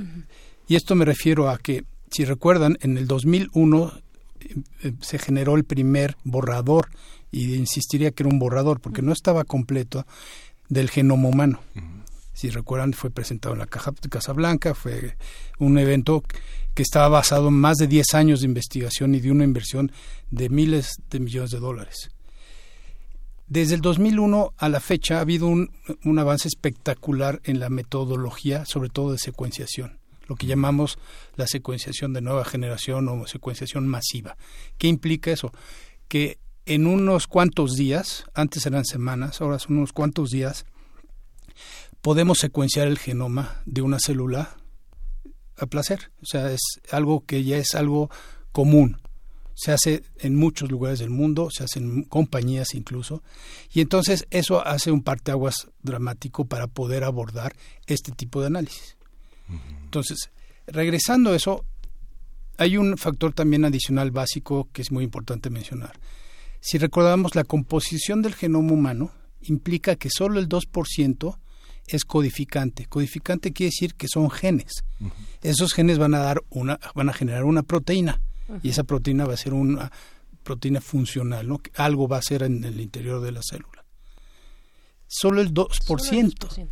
Y 0.68 0.76
esto 0.76 0.96
me 0.96 1.06
refiero 1.06 1.50
a 1.50 1.58
que, 1.58 1.84
si 2.12 2.26
recuerdan, 2.26 2.78
en 2.82 2.98
el 2.98 3.08
2001 3.08 3.94
eh, 4.84 4.94
se 5.02 5.18
generó 5.18 5.56
el 5.56 5.64
primer 5.64 6.16
borrador, 6.24 6.90
y 7.32 7.56
insistiría 7.56 8.12
que 8.12 8.24
era 8.24 8.32
un 8.32 8.40
borrador, 8.40 8.80
porque 8.80 9.02
no 9.02 9.12
estaba 9.12 9.44
completo, 9.44 10.06
del 10.68 10.90
genoma 10.90 11.30
humano. 11.30 11.60
Si 12.34 12.50
recuerdan, 12.50 12.94
fue 12.94 13.10
presentado 13.10 13.54
en 13.54 13.60
la 13.60 13.66
Caja, 13.66 13.92
Casa 14.10 14.34
Blanca, 14.34 14.74
fue 14.74 15.18
un 15.58 15.78
evento 15.78 16.24
que 16.74 16.84
estaba 16.84 17.10
basado 17.10 17.50
en 17.50 17.56
más 17.56 17.78
de 17.78 17.88
10 17.88 18.14
años 18.14 18.40
de 18.40 18.46
investigación 18.46 19.14
y 19.14 19.20
de 19.20 19.32
una 19.32 19.44
inversión 19.44 19.92
de 20.32 20.48
miles 20.50 21.02
de 21.10 21.20
millones 21.20 21.52
de 21.52 21.60
dólares. 21.60 22.12
Desde 23.50 23.74
el 23.74 23.82
2001 23.82 24.54
a 24.58 24.70
la 24.70 24.80
fecha 24.80 25.18
ha 25.18 25.22
habido 25.22 25.48
un, 25.48 25.72
avance 26.20 26.48
espectacular 26.48 27.42
en 27.44 27.60
la 27.60 27.70
metodología, 27.70 28.64
sobre 28.66 28.90
todo 28.90 29.12
de 29.12 29.18
secuenciación 29.18 29.98
lo 30.28 30.36
que 30.36 30.46
llamamos 30.46 31.00
la 31.38 31.48
secuenciación 31.48 32.14
de 32.14 32.22
nueva 32.22 32.46
generación 32.46 33.08
o 33.10 33.26
secuenciación 33.26 33.88
masiva. 33.88 34.38
¿Qué 34.78 34.86
implica 34.86 35.32
eso? 35.32 35.52
Que 36.08 36.38
en 36.68 36.86
unos 36.86 37.26
cuantos 37.26 37.76
días, 37.76 38.26
antes 38.36 38.64
eran 38.68 38.86
semanas, 38.86 39.42
ahora 39.42 39.58
son 39.58 39.78
unos 39.78 39.92
cuantos 39.92 40.30
días, 40.30 40.68
podemos 42.02 42.38
secuenciar 42.38 42.88
el 42.88 43.00
genoma 43.00 43.64
de 43.66 43.82
una 43.82 43.98
célula 43.98 44.56
a 45.58 45.66
placer. 45.66 46.12
O 46.22 46.28
sea, 46.28 46.52
es 46.52 46.62
algo 46.92 47.26
que 47.26 47.44
ya 47.44 47.58
es 47.58 47.74
algo 47.74 48.12
común. 48.52 49.02
Se 49.60 49.74
hace 49.74 50.04
en 50.20 50.38
muchos 50.38 50.72
lugares 50.72 51.00
del 51.00 51.10
mundo, 51.10 51.50
se 51.52 51.66
hace 51.66 51.80
en 51.80 52.04
compañías 52.04 52.74
incluso, 52.76 53.24
y 53.74 53.82
entonces 53.82 54.26
eso 54.32 54.66
hace 54.66 54.90
un 54.90 55.04
parteaguas 55.04 55.68
dramático 55.84 56.46
para 56.46 56.68
poder 56.68 57.04
abordar 57.04 57.54
este 57.86 58.14
tipo 58.14 58.40
de 58.40 58.48
análisis. 58.48 58.96
Entonces, 59.84 60.30
regresando 60.66 61.32
a 61.32 61.36
eso, 61.36 61.66
hay 62.58 62.78
un 62.78 62.98
factor 62.98 63.34
también 63.34 63.66
adicional 63.66 64.12
básico 64.12 64.70
que 64.72 64.82
es 64.82 64.94
muy 64.94 65.04
importante 65.04 65.50
mencionar. 65.50 66.00
Si 66.62 66.78
recordamos, 66.78 67.36
la 67.36 67.44
composición 67.44 68.22
del 68.22 68.36
genoma 68.36 68.72
humano 68.72 69.12
implica 69.42 69.98
que 69.98 70.10
solo 70.10 70.40
el 70.40 70.48
2% 70.48 71.38
es 71.86 72.06
codificante. 72.06 72.86
Codificante 72.86 73.52
quiere 73.52 73.72
decir 73.72 73.96
que 73.96 74.08
son 74.08 74.30
genes. 74.30 74.86
Esos 75.42 75.74
genes 75.74 75.98
van 75.98 76.14
a 76.14 76.20
dar 76.20 76.44
una, 76.50 76.80
van 76.96 77.10
a 77.10 77.14
generar 77.14 77.44
una 77.44 77.64
proteína 77.64 78.22
y 78.64 78.70
esa 78.70 78.84
proteína 78.84 79.26
va 79.26 79.34
a 79.34 79.38
ser 79.38 79.54
una 79.54 79.92
proteína 80.44 80.82
funcional, 80.82 81.48
¿no? 81.48 81.62
Algo 81.76 82.08
va 82.08 82.18
a 82.18 82.22
ser 82.22 82.44
en 82.44 82.64
el 82.64 82.80
interior 82.80 83.22
de 83.22 83.32
la 83.32 83.42
célula. 83.42 83.86
Solo 85.08 85.42
el 85.42 85.54
2%. 85.54 85.70
Solo 85.86 86.04
el 86.12 86.34
2%. 86.34 86.68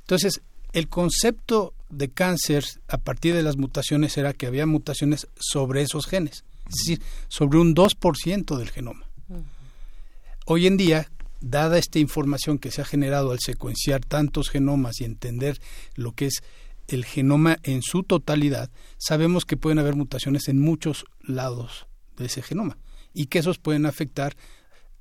Entonces, 0.00 0.40
el 0.72 0.88
concepto 0.88 1.74
de 1.90 2.10
cáncer 2.10 2.64
a 2.88 2.98
partir 2.98 3.34
de 3.34 3.42
las 3.42 3.56
mutaciones 3.56 4.16
era 4.16 4.32
que 4.32 4.46
había 4.46 4.66
mutaciones 4.66 5.26
sobre 5.38 5.82
esos 5.82 6.06
genes, 6.06 6.44
es 6.68 6.74
decir, 6.76 7.02
sobre 7.28 7.58
un 7.58 7.74
2% 7.74 8.56
del 8.56 8.70
genoma. 8.70 9.06
Hoy 10.46 10.66
en 10.66 10.76
día, 10.76 11.10
dada 11.40 11.78
esta 11.78 11.98
información 11.98 12.58
que 12.58 12.70
se 12.70 12.80
ha 12.80 12.84
generado 12.84 13.32
al 13.32 13.38
secuenciar 13.40 14.04
tantos 14.04 14.48
genomas 14.48 15.00
y 15.00 15.04
entender 15.04 15.60
lo 15.94 16.12
que 16.12 16.26
es 16.26 16.42
el 16.88 17.04
genoma 17.04 17.58
en 17.62 17.82
su 17.82 18.02
totalidad, 18.02 18.70
sabemos 18.96 19.44
que 19.44 19.56
pueden 19.56 19.78
haber 19.78 19.94
mutaciones 19.94 20.48
en 20.48 20.60
muchos 20.60 21.04
lados 21.20 21.86
de 22.16 22.26
ese 22.26 22.42
genoma 22.42 22.78
y 23.12 23.26
que 23.26 23.38
esos 23.38 23.58
pueden 23.58 23.86
afectar 23.86 24.36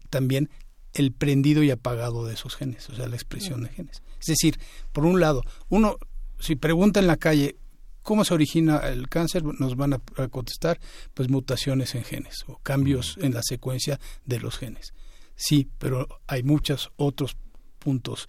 también 0.09 0.49
el 0.93 1.11
prendido 1.11 1.63
y 1.63 1.71
apagado 1.71 2.25
de 2.25 2.33
esos 2.33 2.55
genes, 2.55 2.89
o 2.89 2.95
sea, 2.95 3.07
la 3.07 3.15
expresión 3.15 3.63
de 3.63 3.69
genes. 3.69 4.03
Es 4.19 4.27
decir, 4.27 4.59
por 4.91 5.05
un 5.05 5.19
lado, 5.19 5.43
uno, 5.69 5.97
si 6.39 6.55
pregunta 6.55 6.99
en 6.99 7.07
la 7.07 7.17
calle 7.17 7.57
cómo 8.01 8.25
se 8.25 8.33
origina 8.33 8.77
el 8.77 9.09
cáncer, 9.09 9.43
nos 9.43 9.75
van 9.75 9.93
a 9.93 9.99
contestar, 10.29 10.79
pues 11.13 11.29
mutaciones 11.29 11.93
en 11.95 12.03
genes 12.03 12.45
o 12.47 12.57
cambios 12.57 13.17
en 13.21 13.33
la 13.33 13.41
secuencia 13.43 13.99
de 14.25 14.39
los 14.39 14.57
genes. 14.57 14.93
Sí, 15.35 15.69
pero 15.77 16.07
hay 16.25 16.41
muchos 16.41 16.91
otros 16.95 17.37
puntos 17.79 18.27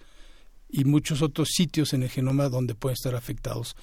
y 0.69 0.85
muchos 0.85 1.21
otros 1.21 1.49
sitios 1.51 1.93
en 1.93 2.03
el 2.03 2.09
genoma 2.09 2.49
donde 2.49 2.75
pueden 2.75 2.93
estar 2.93 3.15
afectados. 3.15 3.75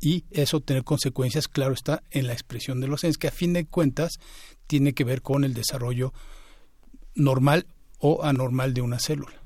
Y 0.00 0.24
eso 0.30 0.60
tener 0.60 0.84
consecuencias, 0.84 1.48
claro 1.48 1.72
está, 1.72 2.02
en 2.10 2.26
la 2.26 2.32
expresión 2.32 2.80
de 2.80 2.88
los 2.88 3.00
genes, 3.00 3.18
que 3.18 3.28
a 3.28 3.32
fin 3.32 3.52
de 3.52 3.66
cuentas 3.66 4.18
tiene 4.66 4.92
que 4.92 5.04
ver 5.04 5.22
con 5.22 5.44
el 5.44 5.54
desarrollo 5.54 6.12
normal 7.14 7.66
o 7.98 8.24
anormal 8.24 8.74
de 8.74 8.80
una 8.80 8.98
célula. 8.98 9.42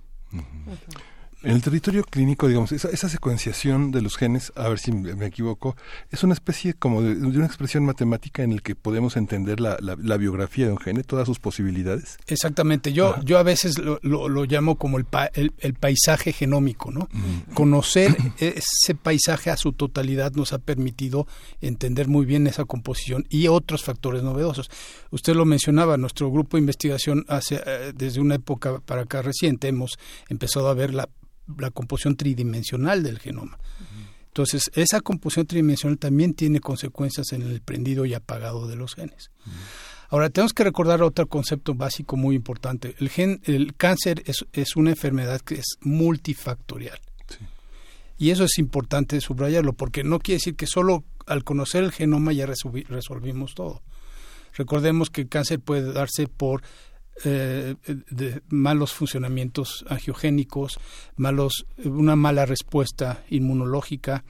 En 1.42 1.50
el 1.50 1.62
territorio 1.62 2.04
clínico, 2.04 2.46
digamos, 2.46 2.72
esa, 2.72 3.08
secuenciación 3.08 3.90
de 3.90 4.00
los 4.00 4.16
genes, 4.16 4.52
a 4.54 4.68
ver 4.68 4.78
si 4.78 4.92
me 4.92 5.26
equivoco, 5.26 5.76
es 6.10 6.22
una 6.22 6.34
especie 6.34 6.74
como 6.74 7.02
de, 7.02 7.14
una 7.14 7.46
expresión 7.46 7.84
matemática 7.84 8.42
en 8.42 8.52
el 8.52 8.62
que 8.62 8.74
podemos 8.74 9.16
entender 9.16 9.60
la, 9.60 9.76
la, 9.80 10.16
biografía 10.16 10.66
de 10.66 10.72
un 10.72 10.78
gene, 10.78 11.02
todas 11.02 11.26
sus 11.26 11.40
posibilidades. 11.40 12.18
Exactamente. 12.28 12.92
Yo, 12.92 13.16
yo 13.24 13.38
a 13.38 13.42
veces 13.42 13.78
lo, 13.78 13.98
lo, 14.02 14.44
llamo 14.44 14.76
como 14.76 14.98
el, 14.98 15.06
el, 15.34 15.74
paisaje 15.74 16.32
genómico, 16.32 16.92
¿no? 16.92 17.08
Conocer 17.54 18.16
ese 18.38 18.94
paisaje 18.94 19.50
a 19.50 19.56
su 19.56 19.72
totalidad 19.72 20.32
nos 20.32 20.52
ha 20.52 20.58
permitido 20.58 21.26
entender 21.60 22.08
muy 22.08 22.24
bien 22.24 22.46
esa 22.46 22.64
composición 22.64 23.26
y 23.28 23.48
otros 23.48 23.82
factores 23.82 24.22
novedosos. 24.22 24.70
Usted 25.10 25.34
lo 25.34 25.44
mencionaba, 25.44 25.96
nuestro 25.96 26.30
grupo 26.30 26.56
de 26.56 26.60
investigación 26.60 27.24
hace, 27.28 27.60
eh, 27.66 27.92
desde 27.94 28.20
una 28.20 28.36
época 28.36 28.80
para 28.80 29.02
acá 29.02 29.22
reciente 29.22 29.68
hemos 29.68 29.98
empezado 30.28 30.68
a 30.68 30.74
ver 30.74 30.94
la 30.94 31.08
la 31.58 31.70
composición 31.70 32.16
tridimensional 32.16 33.02
del 33.02 33.18
genoma. 33.18 33.58
Entonces, 34.26 34.70
esa 34.74 35.00
composición 35.00 35.46
tridimensional 35.46 35.98
también 35.98 36.34
tiene 36.34 36.60
consecuencias 36.60 37.32
en 37.32 37.42
el 37.42 37.60
prendido 37.60 38.06
y 38.06 38.14
apagado 38.14 38.66
de 38.66 38.76
los 38.76 38.94
genes. 38.94 39.30
Ahora, 40.08 40.30
tenemos 40.30 40.52
que 40.52 40.64
recordar 40.64 41.02
otro 41.02 41.26
concepto 41.26 41.74
básico 41.74 42.16
muy 42.16 42.36
importante. 42.36 42.94
El, 42.98 43.08
gen, 43.10 43.40
el 43.44 43.74
cáncer 43.74 44.22
es, 44.26 44.44
es 44.52 44.76
una 44.76 44.90
enfermedad 44.90 45.40
que 45.40 45.56
es 45.56 45.76
multifactorial. 45.80 46.98
Y 48.18 48.30
eso 48.30 48.44
es 48.44 48.58
importante 48.58 49.20
subrayarlo, 49.20 49.72
porque 49.72 50.04
no 50.04 50.18
quiere 50.20 50.36
decir 50.36 50.54
que 50.54 50.66
solo 50.66 51.04
al 51.26 51.44
conocer 51.44 51.82
el 51.82 51.92
genoma 51.92 52.32
ya 52.32 52.46
resolvimos 52.46 53.54
todo. 53.54 53.82
Recordemos 54.54 55.10
que 55.10 55.22
el 55.22 55.28
cáncer 55.28 55.60
puede 55.60 55.92
darse 55.92 56.28
por 56.28 56.62
eh, 57.24 57.76
malos 58.48 58.92
funcionamientos 58.92 59.84
angiogénicos, 59.88 60.78
malos, 61.16 61.66
una 61.84 62.16
mala 62.16 62.46
respuesta 62.46 63.24
inmunológica, 63.28 64.24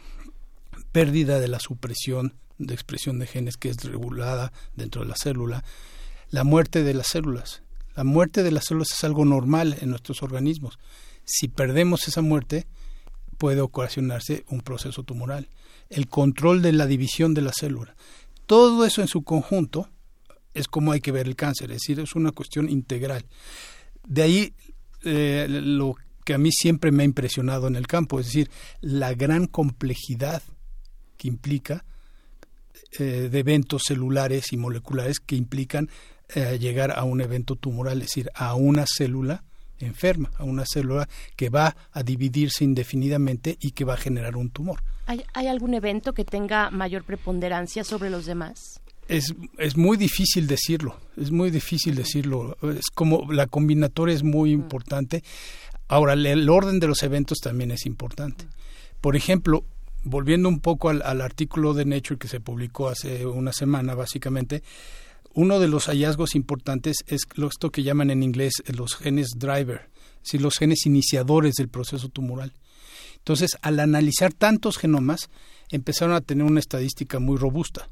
pérdida 0.92 1.40
de 1.40 1.48
la 1.48 1.60
supresión 1.60 2.34
de 2.58 2.74
expresión 2.74 3.18
de 3.18 3.26
genes 3.26 3.56
que 3.56 3.70
es 3.70 3.82
regulada 3.84 4.52
dentro 4.76 5.02
de 5.02 5.08
la 5.08 5.16
célula, 5.16 5.64
la 6.30 6.44
muerte 6.44 6.82
de 6.82 6.94
las 6.94 7.08
células. 7.08 7.62
La 7.94 8.04
muerte 8.04 8.42
de 8.42 8.50
las 8.50 8.66
células 8.66 8.92
es 8.92 9.04
algo 9.04 9.24
normal 9.24 9.76
en 9.80 9.90
nuestros 9.90 10.22
organismos. 10.22 10.78
Si 11.24 11.48
perdemos 11.48 12.08
esa 12.08 12.22
muerte, 12.22 12.66
puede 13.36 13.60
ocasionarse 13.60 14.44
un 14.48 14.62
proceso 14.62 15.02
tumoral. 15.02 15.48
El 15.90 16.08
control 16.08 16.62
de 16.62 16.72
la 16.72 16.86
división 16.86 17.34
de 17.34 17.42
la 17.42 17.52
célula. 17.52 17.94
Todo 18.46 18.86
eso 18.86 19.02
en 19.02 19.08
su 19.08 19.22
conjunto 19.22 19.88
es 20.54 20.68
como 20.68 20.92
hay 20.92 21.00
que 21.00 21.12
ver 21.12 21.26
el 21.26 21.36
cáncer, 21.36 21.70
es 21.70 21.78
decir, 21.78 22.00
es 22.00 22.14
una 22.14 22.32
cuestión 22.32 22.68
integral. 22.68 23.24
De 24.06 24.22
ahí 24.22 24.54
eh, 25.04 25.46
lo 25.48 25.96
que 26.24 26.34
a 26.34 26.38
mí 26.38 26.50
siempre 26.52 26.92
me 26.92 27.02
ha 27.02 27.06
impresionado 27.06 27.66
en 27.66 27.76
el 27.76 27.86
campo, 27.86 28.20
es 28.20 28.26
decir, 28.26 28.50
la 28.80 29.14
gran 29.14 29.46
complejidad 29.46 30.42
que 31.16 31.28
implica 31.28 31.84
eh, 32.98 33.28
de 33.30 33.38
eventos 33.38 33.82
celulares 33.86 34.52
y 34.52 34.56
moleculares 34.56 35.18
que 35.20 35.36
implican 35.36 35.88
eh, 36.34 36.58
llegar 36.58 36.92
a 36.96 37.04
un 37.04 37.20
evento 37.20 37.56
tumoral, 37.56 37.98
es 38.02 38.08
decir, 38.08 38.30
a 38.34 38.54
una 38.54 38.84
célula 38.86 39.44
enferma, 39.78 40.30
a 40.38 40.44
una 40.44 40.64
célula 40.64 41.08
que 41.36 41.48
va 41.48 41.76
a 41.90 42.02
dividirse 42.02 42.64
indefinidamente 42.64 43.56
y 43.60 43.72
que 43.72 43.84
va 43.84 43.94
a 43.94 43.96
generar 43.96 44.36
un 44.36 44.50
tumor. 44.50 44.82
¿Hay 45.06 45.46
algún 45.48 45.74
evento 45.74 46.14
que 46.14 46.24
tenga 46.24 46.70
mayor 46.70 47.04
preponderancia 47.04 47.82
sobre 47.82 48.08
los 48.08 48.24
demás? 48.24 48.81
Es, 49.12 49.34
es 49.58 49.76
muy 49.76 49.98
difícil 49.98 50.46
decirlo, 50.46 50.96
es 51.18 51.30
muy 51.30 51.50
difícil 51.50 51.94
decirlo. 51.94 52.56
Es 52.62 52.86
como 52.94 53.30
la 53.30 53.46
combinatoria 53.46 54.14
es 54.14 54.22
muy 54.22 54.52
importante. 54.52 55.22
Ahora, 55.86 56.14
el 56.14 56.48
orden 56.48 56.80
de 56.80 56.86
los 56.86 57.02
eventos 57.02 57.38
también 57.38 57.70
es 57.70 57.84
importante. 57.84 58.46
Por 59.02 59.14
ejemplo, 59.14 59.64
volviendo 60.02 60.48
un 60.48 60.60
poco 60.60 60.88
al, 60.88 61.20
artículo 61.20 61.74
de 61.74 61.84
Nature 61.84 62.18
que 62.18 62.28
se 62.28 62.40
publicó 62.40 62.88
hace 62.88 63.26
una 63.26 63.52
semana, 63.52 63.94
básicamente, 63.94 64.62
uno 65.34 65.60
de 65.60 65.68
los 65.68 65.86
hallazgos 65.86 66.34
importantes 66.34 66.98
es 67.06 67.22
esto 67.36 67.70
que 67.70 67.82
llaman 67.82 68.10
en 68.10 68.22
inglés 68.22 68.54
los 68.74 68.96
genes 68.96 69.28
driver, 69.36 69.90
es 70.16 70.22
decir, 70.22 70.40
los 70.40 70.56
genes 70.56 70.86
iniciadores 70.86 71.54
del 71.56 71.68
proceso 71.68 72.08
tumoral. 72.08 72.54
Entonces, 73.18 73.58
al 73.60 73.78
analizar 73.78 74.32
tantos 74.32 74.78
genomas, 74.78 75.28
empezaron 75.70 76.14
a 76.14 76.22
tener 76.22 76.46
una 76.46 76.60
estadística 76.60 77.18
muy 77.18 77.36
robusta 77.36 77.90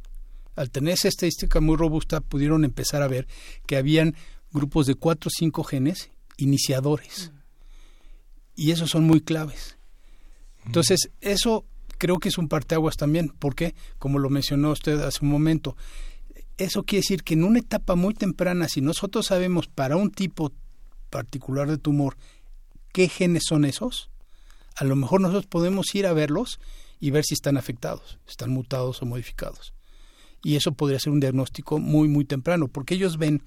al 0.60 0.70
tener 0.70 0.94
esa 0.94 1.08
estadística 1.08 1.60
muy 1.60 1.76
robusta, 1.76 2.20
pudieron 2.20 2.64
empezar 2.64 3.02
a 3.02 3.08
ver 3.08 3.26
que 3.66 3.76
habían 3.76 4.14
grupos 4.52 4.86
de 4.86 4.94
cuatro 4.94 5.28
o 5.28 5.34
cinco 5.34 5.64
genes 5.64 6.10
iniciadores. 6.36 7.32
Y 8.54 8.70
esos 8.70 8.90
son 8.90 9.04
muy 9.04 9.22
claves. 9.22 9.78
Entonces, 10.66 11.10
eso 11.22 11.64
creo 11.96 12.18
que 12.18 12.28
es 12.28 12.36
un 12.36 12.48
parteaguas 12.48 12.96
también, 12.96 13.30
porque, 13.38 13.74
como 13.98 14.18
lo 14.18 14.28
mencionó 14.28 14.72
usted 14.72 15.00
hace 15.00 15.20
un 15.22 15.30
momento, 15.30 15.76
eso 16.58 16.82
quiere 16.82 17.00
decir 17.00 17.22
que 17.22 17.34
en 17.34 17.44
una 17.44 17.60
etapa 17.60 17.94
muy 17.94 18.12
temprana, 18.12 18.68
si 18.68 18.82
nosotros 18.82 19.26
sabemos 19.26 19.66
para 19.66 19.96
un 19.96 20.10
tipo 20.10 20.52
particular 21.08 21.70
de 21.70 21.78
tumor 21.78 22.18
qué 22.92 23.08
genes 23.08 23.44
son 23.48 23.64
esos, 23.64 24.10
a 24.76 24.84
lo 24.84 24.94
mejor 24.94 25.22
nosotros 25.22 25.46
podemos 25.46 25.94
ir 25.94 26.06
a 26.06 26.12
verlos 26.12 26.60
y 27.00 27.12
ver 27.12 27.24
si 27.24 27.32
están 27.32 27.56
afectados, 27.56 28.18
están 28.28 28.50
mutados 28.50 29.00
o 29.00 29.06
modificados. 29.06 29.72
Y 30.42 30.56
eso 30.56 30.72
podría 30.72 30.98
ser 30.98 31.12
un 31.12 31.20
diagnóstico 31.20 31.78
muy, 31.78 32.08
muy 32.08 32.24
temprano, 32.24 32.68
porque 32.68 32.94
ellos 32.94 33.18
ven 33.18 33.42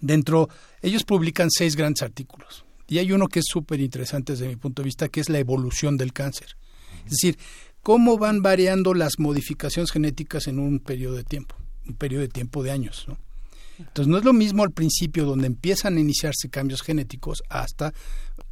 dentro, 0.00 0.48
ellos 0.80 1.04
publican 1.04 1.50
seis 1.50 1.76
grandes 1.76 2.02
artículos. 2.02 2.64
Y 2.88 2.98
hay 2.98 3.12
uno 3.12 3.28
que 3.28 3.40
es 3.40 3.46
súper 3.48 3.80
interesante 3.80 4.32
desde 4.32 4.48
mi 4.48 4.56
punto 4.56 4.82
de 4.82 4.86
vista, 4.86 5.08
que 5.08 5.20
es 5.20 5.28
la 5.28 5.38
evolución 5.38 5.96
del 5.96 6.12
cáncer. 6.12 6.56
Es 7.04 7.12
decir, 7.12 7.38
cómo 7.82 8.18
van 8.18 8.42
variando 8.42 8.94
las 8.94 9.18
modificaciones 9.18 9.90
genéticas 9.90 10.46
en 10.46 10.58
un 10.58 10.78
periodo 10.78 11.16
de 11.16 11.24
tiempo, 11.24 11.56
un 11.86 11.94
periodo 11.94 12.22
de 12.22 12.28
tiempo 12.28 12.62
de 12.62 12.70
años. 12.70 13.04
¿no? 13.08 13.18
Entonces 13.78 14.06
no 14.06 14.18
es 14.18 14.24
lo 14.24 14.32
mismo 14.32 14.62
al 14.62 14.72
principio 14.72 15.24
donde 15.24 15.46
empiezan 15.46 15.96
a 15.96 16.00
iniciarse 16.00 16.48
cambios 16.50 16.82
genéticos 16.82 17.42
hasta 17.48 17.92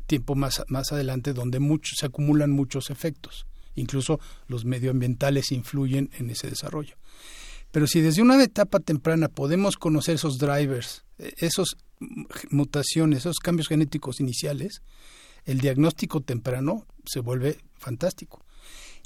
tiempo 0.07 0.35
más, 0.35 0.63
más 0.69 0.93
adelante 0.93 1.33
donde 1.33 1.61
se 1.83 2.07
acumulan 2.07 2.51
muchos 2.51 2.91
efectos. 2.91 3.47
Incluso 3.81 4.21
los 4.47 4.65
medioambientales 4.65 5.53
influyen 5.53 6.11
en 6.19 6.31
ese 6.31 6.49
desarrollo. 6.49 6.97
Pero 7.71 7.87
si 7.87 8.01
desde 8.01 8.23
una 8.23 8.43
etapa 8.43 8.81
temprana 8.81 9.29
podemos 9.29 9.77
conocer 9.77 10.17
esos 10.17 10.39
drivers, 10.39 11.05
e, 11.19 11.33
esas 11.39 11.77
mutaciones, 12.51 13.21
esos 13.21 13.39
cambios 13.39 13.69
genéticos 13.69 14.21
iniciales, 14.21 14.83
el 15.45 15.61
diagnóstico 15.61 16.21
temprano 16.21 16.87
se 17.05 17.21
vuelve 17.21 17.59
fantástico. 17.77 18.45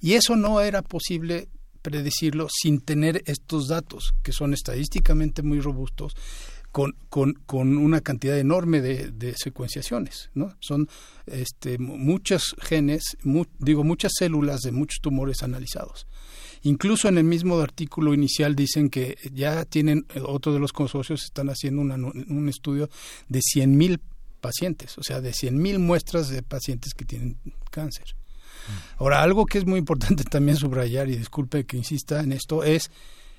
Y 0.00 0.14
eso 0.14 0.36
no 0.36 0.60
era 0.60 0.82
posible 0.82 1.48
predecirlo 1.82 2.48
sin 2.50 2.80
tener 2.80 3.22
estos 3.26 3.68
datos, 3.68 4.14
que 4.22 4.32
son 4.32 4.54
estadísticamente 4.54 5.42
muy 5.42 5.60
robustos, 5.60 6.14
con, 6.74 6.96
con, 7.08 7.34
con 7.46 7.78
una 7.78 8.00
cantidad 8.00 8.36
enorme 8.36 8.80
de, 8.80 9.12
de, 9.12 9.36
secuenciaciones, 9.36 10.30
¿no? 10.34 10.56
Son 10.58 10.88
este, 11.26 11.78
muchos 11.78 12.56
genes, 12.60 13.16
digo, 13.60 13.84
muchas 13.84 14.10
células 14.18 14.62
de 14.62 14.72
muchos 14.72 14.98
tumores 15.00 15.44
analizados. 15.44 16.08
Incluso 16.62 17.06
en 17.06 17.18
el 17.18 17.22
mismo 17.22 17.60
artículo 17.60 18.12
inicial 18.12 18.56
dicen 18.56 18.90
que 18.90 19.16
ya 19.32 19.64
tienen, 19.64 20.04
otro 20.24 20.52
de 20.52 20.58
los 20.58 20.72
consorcios 20.72 21.22
están 21.22 21.48
haciendo 21.48 21.80
un 21.80 22.48
estudio 22.48 22.90
de 23.28 23.38
100.000 23.38 24.00
pacientes, 24.40 24.98
o 24.98 25.04
sea, 25.04 25.20
de 25.20 25.30
100.000 25.30 25.78
muestras 25.78 26.28
de 26.28 26.42
pacientes 26.42 26.92
que 26.92 27.04
tienen 27.04 27.38
cáncer. 27.70 28.16
Ahora, 28.96 29.22
algo 29.22 29.46
que 29.46 29.58
es 29.58 29.64
muy 29.64 29.78
importante 29.78 30.24
también 30.28 30.56
subrayar, 30.56 31.08
y 31.08 31.14
disculpe 31.14 31.66
que 31.66 31.76
insista 31.76 32.18
en 32.18 32.32
esto, 32.32 32.64
es 32.64 32.90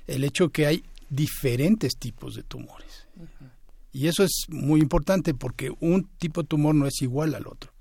el 0.07 0.23
hecho 0.23 0.47
que 0.53 0.67
hay 0.67 0.85
diferentes 1.09 1.97
tipos 1.97 2.35
de 2.35 2.43
tumores. 2.43 3.04
Y 3.91 4.07
eso 4.07 4.23
es 4.23 4.47
muy 4.49 4.81
importante 4.81 5.33
porque 5.33 5.71
un 5.79 6.09
tipo 6.17 6.41
de 6.41 6.47
tumor 6.49 6.75
no 6.75 6.85
es 6.85 7.01
igual 7.01 7.33
al 7.33 7.47
otro. 7.47 7.71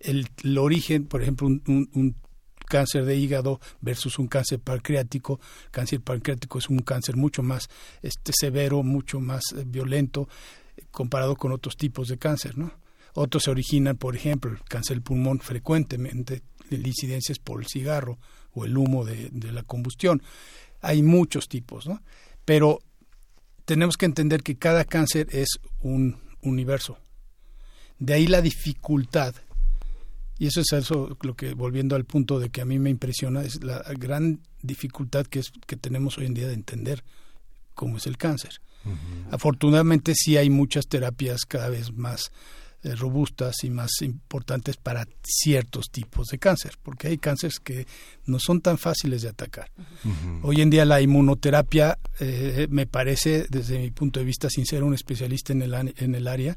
el, 0.00 0.58
origen, 0.58 1.04
por 1.04 1.20
ejemplo, 1.20 1.46
un, 1.46 2.16
cáncer 2.66 3.04
de 3.04 3.16
hígado 3.16 3.60
versus 3.80 4.18
un 4.18 4.28
cáncer 4.28 4.60
pancreático. 4.60 5.38
Cáncer 5.70 6.00
pancreático 6.00 6.58
es 6.58 6.68
un 6.68 6.78
cáncer 6.78 7.16
mucho 7.16 7.42
más 7.42 7.68
este, 8.02 8.32
severo, 8.34 8.82
mucho 8.82 9.20
más 9.20 9.42
eh, 9.56 9.64
violento 9.66 10.28
comparado 10.90 11.36
con 11.36 11.52
otros 11.52 11.76
tipos 11.76 12.08
de 12.08 12.18
cáncer, 12.18 12.58
¿no? 12.58 12.72
Otros 13.14 13.44
se 13.44 13.50
originan, 13.50 13.96
por 13.96 14.16
ejemplo, 14.16 14.50
el 14.50 14.62
cáncer 14.64 14.96
del 14.96 15.02
pulmón 15.02 15.40
frecuentemente, 15.40 16.42
la 16.70 16.88
incidencia 16.88 17.32
es 17.32 17.38
por 17.38 17.60
el 17.60 17.66
cigarro 17.66 18.18
o 18.52 18.64
el 18.64 18.76
humo 18.76 19.04
de, 19.04 19.28
de 19.32 19.52
la 19.52 19.62
combustión. 19.62 20.22
Hay 20.80 21.02
muchos 21.02 21.48
tipos, 21.48 21.86
¿no? 21.86 22.02
Pero 22.44 22.80
tenemos 23.66 23.96
que 23.96 24.06
entender 24.06 24.42
que 24.42 24.56
cada 24.56 24.84
cáncer 24.84 25.28
es 25.32 25.58
un 25.80 26.18
universo. 26.40 26.98
De 27.98 28.14
ahí 28.14 28.26
la 28.26 28.40
dificultad. 28.40 29.34
Y 30.38 30.46
eso 30.46 30.60
es 30.60 30.72
eso 30.72 31.16
lo 31.22 31.34
que 31.34 31.54
volviendo 31.54 31.96
al 31.96 32.04
punto 32.04 32.38
de 32.38 32.50
que 32.50 32.60
a 32.60 32.64
mí 32.64 32.78
me 32.78 32.90
impresiona 32.90 33.42
es 33.42 33.62
la 33.62 33.82
gran 33.98 34.40
dificultad 34.62 35.26
que 35.26 35.40
es 35.40 35.52
que 35.66 35.76
tenemos 35.76 36.18
hoy 36.18 36.26
en 36.26 36.34
día 36.34 36.46
de 36.46 36.54
entender 36.54 37.04
cómo 37.74 37.96
es 37.96 38.06
el 38.06 38.16
cáncer. 38.16 38.60
Afortunadamente 39.30 40.14
sí 40.14 40.36
hay 40.36 40.48
muchas 40.48 40.86
terapias 40.86 41.44
cada 41.44 41.68
vez 41.68 41.92
más 41.92 42.30
robustas 42.82 43.64
y 43.64 43.70
más 43.70 43.90
importantes 44.02 44.76
para 44.76 45.06
ciertos 45.22 45.86
tipos 45.90 46.28
de 46.28 46.38
cáncer, 46.38 46.74
porque 46.82 47.08
hay 47.08 47.18
cánceres 47.18 47.58
que 47.58 47.86
no 48.26 48.38
son 48.38 48.60
tan 48.60 48.78
fáciles 48.78 49.22
de 49.22 49.28
atacar. 49.28 49.70
Hoy 50.42 50.60
en 50.60 50.70
día 50.70 50.84
la 50.84 51.00
inmunoterapia 51.00 51.98
eh, 52.20 52.66
me 52.70 52.86
parece, 52.86 53.46
desde 53.48 53.78
mi 53.78 53.90
punto 53.90 54.20
de 54.20 54.26
vista, 54.26 54.48
sin 54.50 54.66
ser 54.66 54.82
un 54.82 54.94
especialista 54.94 55.52
en 55.52 55.62
el, 55.62 55.94
en 55.96 56.14
el 56.14 56.28
área, 56.28 56.56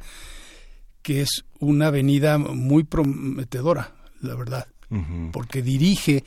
que 1.01 1.21
es 1.21 1.45
una 1.59 1.87
avenida 1.87 2.37
muy 2.37 2.83
prometedora, 2.83 3.95
la 4.21 4.35
verdad, 4.35 4.67
porque 5.31 5.61
dirige 5.61 6.23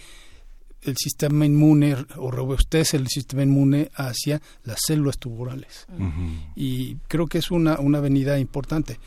el 0.83 0.97
sistema 0.97 1.47
inmune 1.47 1.97
o 2.17 2.31
robustece 2.31 2.97
el 2.97 3.07
sistema 3.07 3.43
inmune 3.45 3.91
hacia 3.95 4.41
las 4.65 4.79
células 4.85 5.19
tumorales. 5.19 5.87
Y 6.57 6.97
creo 7.09 7.27
que 7.27 7.39
es 7.39 7.51
una, 7.51 7.79
una 7.79 7.99
avenida 7.99 8.39
importante 8.39 8.99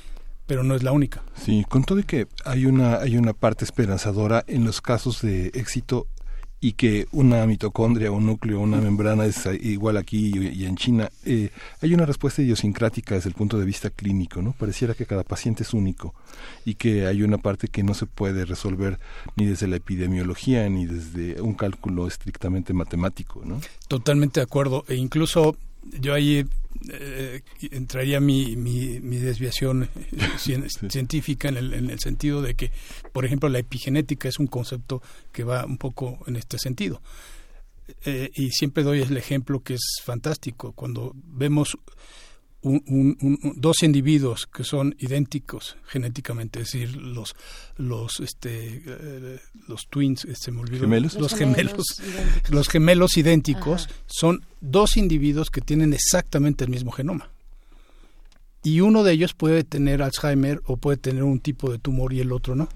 pero 0.46 0.64
no 0.64 0.76
es 0.76 0.84
la 0.84 0.92
única. 0.92 1.24
Sí, 1.36 1.66
con 1.68 1.84
todo 1.84 2.00
y 2.00 2.04
que 2.04 2.28
hay 2.44 2.66
una, 2.66 2.98
hay 2.98 3.18
una 3.18 3.34
parte 3.34 3.66
esperanzadora 3.66 4.44
en 4.48 4.66
los 4.66 4.82
casos 4.82 5.22
de 5.22 5.48
éxito 5.48 6.08
y 6.66 6.74
que 6.74 7.08
una 7.12 7.46
mitocondria, 7.46 8.12
un 8.12 8.26
núcleo, 8.26 8.60
una 8.60 8.78
membrana 8.78 9.26
es 9.26 9.46
igual 9.62 9.98
aquí 9.98 10.32
y, 10.36 10.66
en 10.66 10.76
China, 10.78 11.12
eh, 11.24 11.52
hay 11.82 11.94
una 11.94 12.08
respuesta 12.08 12.42
idiosincrática 12.42 13.14
desde 13.14 13.30
el 13.30 13.36
punto 13.36 13.60
de 13.60 13.66
vista 13.66 13.92
clínico, 13.92 14.42
¿no? 14.42 14.54
Pareciera 14.54 14.96
que 14.96 15.06
cada 15.06 15.24
paciente 15.24 15.62
es 15.62 15.74
único 15.74 16.16
y 16.66 16.74
que 16.74 17.06
hay 17.06 17.22
una 17.22 17.38
parte 17.38 17.68
que 17.68 17.84
no 17.84 17.94
se 17.94 18.08
puede 18.08 18.46
resolver 18.46 19.00
ni 19.36 19.46
desde 19.46 19.68
la 19.68 19.76
epidemiología 19.76 20.68
ni 20.70 20.88
desde 20.88 21.40
un 21.40 21.54
cálculo 21.54 22.08
estrictamente 22.08 22.74
matemático, 22.74 23.44
¿no? 23.46 23.60
Totalmente 23.88 24.40
de 24.40 24.46
acuerdo. 24.46 24.86
E 24.88 24.96
incluso 24.96 25.58
yo 26.00 26.14
ahí 26.14 26.46
eh, 26.90 27.42
entraría 27.72 28.20
mi, 28.20 28.56
mi, 28.56 29.18
desviación 29.18 29.90
eh, 30.12 30.68
científica 30.90 31.48
en 31.50 31.58
el, 31.58 31.74
en 31.74 31.90
el 31.90 32.00
sentido 32.00 32.42
de 32.42 32.56
que, 32.56 32.72
por 33.12 33.26
ejemplo, 33.26 33.50
la 33.50 33.60
epigenética 33.60 34.28
es 34.28 34.40
un 34.40 34.48
concepto 34.48 35.02
que 35.32 35.44
va 35.44 35.66
un 35.66 35.78
poco 35.78 36.20
en 36.28 36.36
este 36.36 36.58
sentido. 36.60 37.02
Eh, 38.04 38.32
y 38.36 38.50
siempre 38.52 38.84
doy 38.84 39.02
el 39.02 39.16
ejemplo 39.18 39.62
que 39.62 39.76
es 39.76 40.02
fantástico. 40.04 40.74
Cuando 40.74 41.14
vemos 41.16 41.78
dos 43.56 43.84
individuos 43.84 44.48
que 44.48 44.64
son 44.64 44.96
idénticos 44.98 45.78
genéticamente, 45.86 46.62
es 46.62 46.72
decir, 46.72 46.96
los 46.96 47.36
los 47.78 48.20
este 48.20 48.82
eh, 48.86 49.40
los 49.68 49.82
twins, 49.90 50.28
se 50.34 50.52
me 50.52 50.62
olvidó, 50.62 50.82
¿Gemelos? 50.82 51.16
los 51.16 51.36
gemelos, 51.36 52.02
los 52.50 52.68
gemelos 52.68 53.18
idénticos 53.18 53.88
son 54.08 54.44
dos 54.62 54.98
individuos 54.98 55.50
que 55.52 55.62
tienen 55.62 55.94
exactamente 55.94 56.64
el 56.64 56.72
mismo 56.72 56.92
genoma. 56.92 57.30
Y 58.64 58.82
uno 58.82 59.04
de 59.04 59.14
ellos 59.14 59.34
puede 59.36 59.64
tener 59.64 60.02
Alzheimer 60.02 60.60
o 60.66 60.78
puede 60.78 60.98
tener 60.98 61.24
un 61.24 61.40
tipo 61.40 61.72
de 61.72 61.78
tumor 61.78 62.14
y 62.14 62.20
el 62.20 62.32
otro 62.32 62.56
no. 62.56 62.68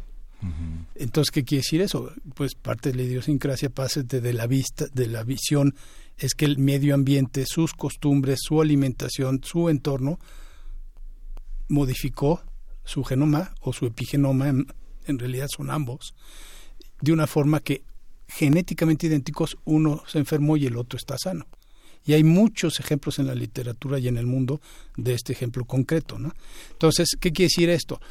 Entonces, 0.95 1.31
¿qué 1.31 1.43
quiere 1.43 1.63
decir 1.63 1.81
eso? 1.81 2.13
Pues 2.35 2.55
parte 2.55 2.91
de 2.91 2.97
la 2.97 3.03
idiosincrasia 3.03 3.69
pasa 3.69 4.03
de 4.03 4.33
la 4.33 4.47
vista, 4.47 4.85
de 4.93 5.07
la 5.07 5.23
visión 5.23 5.75
es 6.19 6.35
que 6.35 6.45
el 6.45 6.57
medio 6.57 6.93
ambiente, 6.93 7.45
sus 7.47 7.73
costumbres, 7.73 8.39
su 8.41 8.61
alimentación, 8.61 9.41
su 9.43 9.69
entorno, 9.69 10.19
modificó 11.69 12.41
su 12.83 13.03
genoma 13.03 13.53
o 13.61 13.71
su 13.71 13.85
epigenoma, 13.85 14.49
en, 14.49 15.19
realidad 15.19 15.47
son 15.55 15.69
ambos, 15.69 16.13
de 17.01 17.13
una 17.13 17.27
forma 17.27 17.61
que 17.61 17.83
genéticamente 18.27 19.07
idénticos, 19.07 19.57
uno 19.63 20.03
se 20.07 20.19
enfermó 20.19 20.57
y 20.57 20.65
el 20.65 20.75
otro 20.75 20.97
está 20.97 21.15
sano. 21.17 21.47
Y 22.05 22.13
hay 22.13 22.23
muchos 22.23 22.79
ejemplos 22.79 23.19
en 23.19 23.27
la 23.27 23.35
literatura 23.35 23.99
y 23.99 24.07
en 24.07 24.17
el 24.17 24.25
mundo 24.25 24.61
de 24.97 25.13
este 25.13 25.33
ejemplo 25.33 25.65
concreto. 25.65 26.17
¿no? 26.17 26.33
Entonces, 26.71 27.09
¿qué 27.19 27.31
quiere 27.31 27.49
decir 27.49 27.69
esto? 27.69 28.01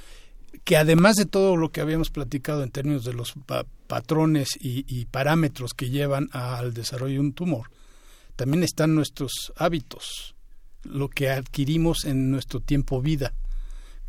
Que 0.65 0.77
además 0.77 1.17
de 1.17 1.27
todo 1.27 1.57
lo 1.57 1.71
que 1.71 1.81
habíamos 1.81 2.11
platicado 2.11 2.63
en 2.63 2.71
términos 2.71 3.05
de 3.05 3.13
los 3.13 3.35
patrones 3.87 4.49
y, 4.61 5.05
parámetros 5.07 5.73
que 5.75 5.91
llevan 5.91 6.29
al 6.33 6.75
desarrollo 6.75 7.15
de 7.15 7.21
un 7.21 7.33
tumor, 7.33 7.71
también 8.39 8.63
están 8.63 8.95
nuestros 8.95 9.53
hábitos, 9.57 10.37
lo 10.85 11.09
que 11.09 11.29
adquirimos 11.29 12.05
en 12.05 12.31
nuestro 12.31 12.61
tiempo 12.61 13.03
vida. 13.03 13.35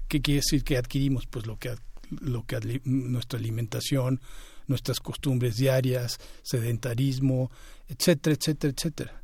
¿Qué 0.08 0.22
quiere 0.22 0.42
decir 0.42 0.64
que 0.64 0.78
adquirimos? 0.78 1.26
Pues 1.26 1.48
lo 1.48 1.58
que, 1.58 1.76
lo 2.12 2.46
que 2.46 2.80
nuestra 2.84 3.40
alimentación, 3.40 4.22
nuestras 4.68 5.00
costumbres 5.00 5.56
diarias, 5.58 6.20
sedentarismo, 6.44 7.50
etcétera, 7.88 8.36
etcétera, 8.40 8.74
etcétera. 8.78 9.24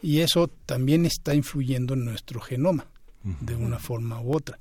Y 0.00 0.20
eso 0.20 0.48
también 0.64 1.04
está 1.04 1.34
influyendo 1.34 1.92
en 1.92 2.06
nuestro 2.06 2.40
genoma. 2.40 2.86
de 3.40 3.56
una 3.56 3.78
forma 3.78 4.22
u 4.22 4.34
otra. 4.34 4.58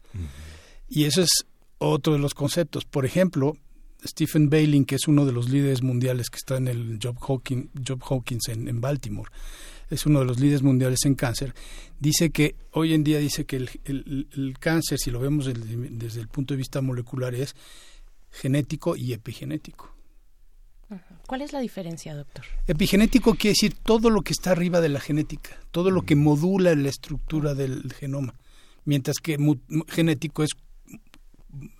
Y 0.89 1.05
eso 1.05 1.21
es 1.21 1.45
otro 1.77 2.11
de 2.11 2.19
los 2.19 2.33
conceptos. 2.33 2.83
Por 2.83 3.05
ejemplo, 3.05 3.53
Stephen 4.05 4.49
Bailing, 4.49 4.85
que 4.85 4.95
es 4.95 5.07
uno 5.07 5.25
de 5.25 5.31
los 5.31 5.49
líderes 5.49 5.81
mundiales 5.81 6.29
que 6.29 6.37
está 6.37 6.57
en 6.57 6.67
el 6.67 6.99
Job 7.01 7.17
Hawkins, 7.19 7.69
Job 7.85 8.01
Hawkins 8.03 8.47
en, 8.49 8.81
Baltimore, 8.81 9.31
es 9.89 10.05
uno 10.05 10.19
de 10.19 10.25
los 10.25 10.39
líderes 10.39 10.63
mundiales 10.63 10.99
en 11.05 11.15
cáncer, 11.15 11.53
dice 11.99 12.29
que 12.29 12.55
hoy 12.71 12.93
en 12.93 13.03
día 13.03 13.19
dice 13.19 13.45
que 13.45 13.57
el, 13.57 14.55
cáncer, 14.59 14.97
si 14.99 15.11
lo 15.11 15.19
vemos 15.19 15.45
desde 15.45 16.21
el 16.21 16.27
punto 16.27 16.53
de 16.53 16.57
vista 16.57 16.81
molecular, 16.81 17.35
es 17.35 17.55
genético 18.31 18.95
y 18.95 19.13
epigenético. 19.13 19.93
¿Cuál 21.25 21.41
es 21.41 21.51
la 21.51 21.59
diferencia, 21.59 22.15
doctor? 22.15 22.45
Epigenético 22.67 23.33
quiere 23.33 23.53
decir 23.53 23.73
todo 23.73 24.09
lo 24.11 24.21
que 24.21 24.33
está 24.33 24.51
arriba 24.51 24.81
de 24.81 24.89
la 24.89 24.99
genética, 24.99 25.59
todo 25.71 25.89
lo 25.89 26.03
que 26.03 26.15
modula 26.15 26.75
la 26.75 26.89
estructura 26.89 27.55
del 27.55 27.91
genoma, 27.93 28.35
mientras 28.83 29.17
que 29.17 29.37
genético 29.87 30.43
es 30.43 30.51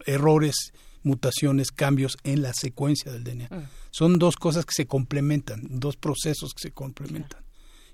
errores, 0.05 0.73
mutaciones, 1.03 1.71
cambios 1.71 2.17
en 2.23 2.41
la 2.41 2.53
secuencia 2.53 3.11
del 3.11 3.23
DNA. 3.23 3.47
Ah. 3.51 3.69
Son 3.91 4.17
dos 4.17 4.37
cosas 4.37 4.65
que 4.65 4.73
se 4.73 4.87
complementan, 4.87 5.61
dos 5.69 5.97
procesos 5.97 6.53
que 6.55 6.61
se 6.61 6.71
complementan 6.71 7.44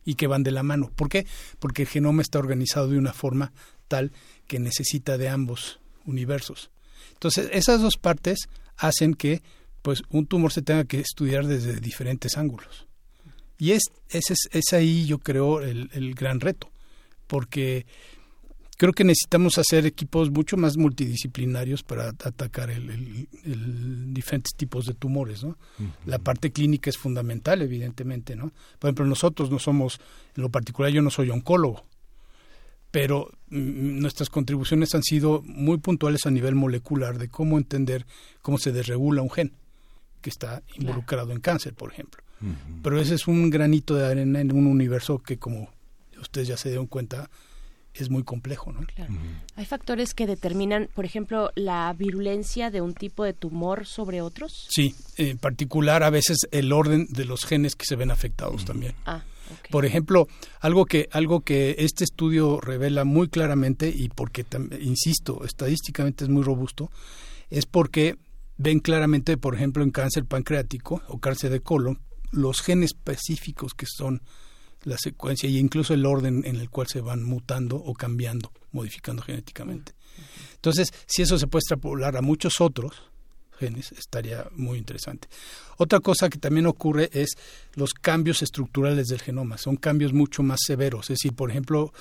y 0.05 0.15
que 0.15 0.27
van 0.27 0.43
de 0.43 0.51
la 0.51 0.63
mano. 0.63 0.91
¿Por 0.95 1.09
qué? 1.09 1.25
Porque 1.59 1.83
el 1.83 1.87
genoma 1.87 2.21
está 2.21 2.39
organizado 2.39 2.89
de 2.89 2.97
una 2.97 3.13
forma 3.13 3.51
tal 3.87 4.11
que 4.47 4.59
necesita 4.59 5.17
de 5.17 5.29
ambos 5.29 5.79
universos. 6.05 6.71
Entonces, 7.13 7.49
esas 7.51 7.81
dos 7.81 7.97
partes 7.97 8.49
hacen 8.77 9.13
que 9.13 9.41
pues 9.81 10.03
un 10.09 10.27
tumor 10.27 10.51
se 10.51 10.61
tenga 10.61 10.85
que 10.85 10.99
estudiar 10.99 11.47
desde 11.47 11.79
diferentes 11.79 12.37
ángulos. 12.37 12.87
Y 13.57 13.71
es, 13.71 13.83
es, 14.09 14.23
es 14.51 14.73
ahí, 14.73 15.05
yo 15.05 15.19
creo, 15.19 15.61
el, 15.61 15.89
el 15.93 16.15
gran 16.15 16.39
reto, 16.39 16.71
porque 17.27 17.85
creo 18.81 18.93
que 18.93 19.03
necesitamos 19.03 19.59
hacer 19.59 19.85
equipos 19.85 20.31
mucho 20.31 20.57
más 20.57 20.75
multidisciplinarios 20.75 21.83
para 21.83 22.09
atacar 22.09 22.71
el, 22.71 23.27
diferentes 24.11 24.55
tipos 24.57 24.87
de 24.87 24.95
tumores, 24.95 25.43
¿no? 25.43 25.55
La 26.07 26.17
parte 26.17 26.51
clínica 26.51 26.89
es 26.89 26.97
fundamental, 26.97 27.61
evidentemente, 27.61 28.35
¿no? 28.35 28.51
Por 28.79 28.87
ejemplo, 28.87 29.05
nosotros 29.05 29.51
no 29.51 29.59
somos, 29.59 29.99
en 30.35 30.41
lo 30.41 30.49
particular 30.49 30.91
yo 30.91 31.03
no 31.03 31.11
soy 31.11 31.29
oncólogo, 31.29 31.85
pero 32.89 33.29
mm, 33.49 33.99
nuestras 33.99 34.31
contribuciones 34.31 34.95
han 34.95 35.03
sido 35.03 35.43
muy 35.43 35.77
puntuales 35.77 36.25
a 36.25 36.31
nivel 36.31 36.55
molecular 36.55 37.19
de 37.19 37.29
cómo 37.29 37.59
entender 37.59 38.07
cómo 38.41 38.57
se 38.57 38.71
desregula 38.71 39.21
un 39.21 39.29
gen 39.29 39.53
que 40.21 40.31
está 40.31 40.63
involucrado 40.73 41.33
en 41.33 41.39
cáncer, 41.39 41.75
por 41.75 41.91
ejemplo. 41.91 42.23
Pero 42.81 42.99
ese 42.99 43.13
es 43.13 43.27
un 43.27 43.51
granito 43.51 43.93
de 43.93 44.07
arena 44.07 44.41
en 44.41 44.51
un 44.51 44.65
universo 44.65 45.19
que, 45.19 45.37
como 45.37 45.69
ustedes 46.19 46.47
ya 46.47 46.57
se 46.57 46.69
dieron 46.69 46.87
cuenta, 46.87 47.29
es 47.93 48.09
muy 48.09 48.23
complejo, 48.23 48.71
¿no? 48.71 48.81
Hay 49.55 49.65
factores 49.65 50.13
que 50.13 50.27
determinan, 50.27 50.89
por 50.93 51.05
ejemplo, 51.05 51.51
la 51.55 51.93
virulencia 51.93 52.71
de 52.71 52.81
un 52.81 52.93
tipo 52.93 53.23
de 53.23 53.33
tumor 53.33 53.85
sobre 53.85 54.21
otros. 54.21 54.67
Sí, 54.69 54.95
en 55.17 55.37
particular 55.37 56.03
a 56.03 56.09
veces 56.09 56.37
el 56.51 56.71
orden 56.71 57.07
de 57.09 57.25
los 57.25 57.45
genes 57.45 57.75
que 57.75 57.85
se 57.85 57.95
ven 57.95 58.11
afectados 58.11 58.65
también. 58.65 58.95
Ah, 59.05 59.23
Por 59.69 59.85
ejemplo, 59.85 60.27
algo 60.61 60.85
que 60.85 61.09
algo 61.11 61.41
que 61.41 61.75
este 61.79 62.03
estudio 62.03 62.61
revela 62.61 63.03
muy 63.03 63.27
claramente 63.27 63.89
y 63.93 64.09
porque 64.09 64.45
insisto, 64.79 65.43
estadísticamente 65.43 66.23
es 66.23 66.29
muy 66.29 66.43
robusto, 66.43 66.89
es 67.49 67.65
porque 67.65 68.15
ven 68.57 68.79
claramente, 68.79 69.37
por 69.37 69.55
ejemplo, 69.55 69.83
en 69.83 69.91
cáncer 69.91 70.25
pancreático 70.25 71.01
o 71.07 71.19
cáncer 71.19 71.51
de 71.51 71.61
colon, 71.61 71.99
los 72.31 72.61
genes 72.61 72.91
específicos 72.91 73.73
que 73.73 73.85
son 73.85 74.21
la 74.83 74.97
secuencia 74.97 75.49
y 75.49 75.57
incluso 75.57 75.93
el 75.93 76.05
orden 76.05 76.43
en 76.45 76.55
el 76.55 76.69
cual 76.69 76.87
se 76.87 77.01
van 77.01 77.23
mutando 77.23 77.75
o 77.77 77.93
cambiando, 77.93 78.51
modificando 78.71 79.21
genéticamente. 79.21 79.93
Entonces, 80.55 80.91
si 81.07 81.21
eso 81.21 81.37
se 81.37 81.47
puede 81.47 81.61
extrapolar 81.61 82.17
a 82.17 82.21
muchos 82.21 82.61
otros 82.61 83.03
genes, 83.57 83.91
estaría 83.91 84.47
muy 84.55 84.77
interesante. 84.77 85.27
Otra 85.77 85.99
cosa 85.99 86.29
que 86.29 86.39
también 86.39 86.65
ocurre 86.65 87.09
es 87.13 87.37
los 87.75 87.93
cambios 87.93 88.41
estructurales 88.41 89.07
del 89.07 89.21
genoma. 89.21 89.57
Son 89.57 89.75
cambios 89.75 90.13
mucho 90.13 90.43
más 90.43 90.59
severos. 90.65 91.09
Es 91.09 91.19
decir, 91.19 91.33
por 91.33 91.51
ejemplo, 91.51 91.93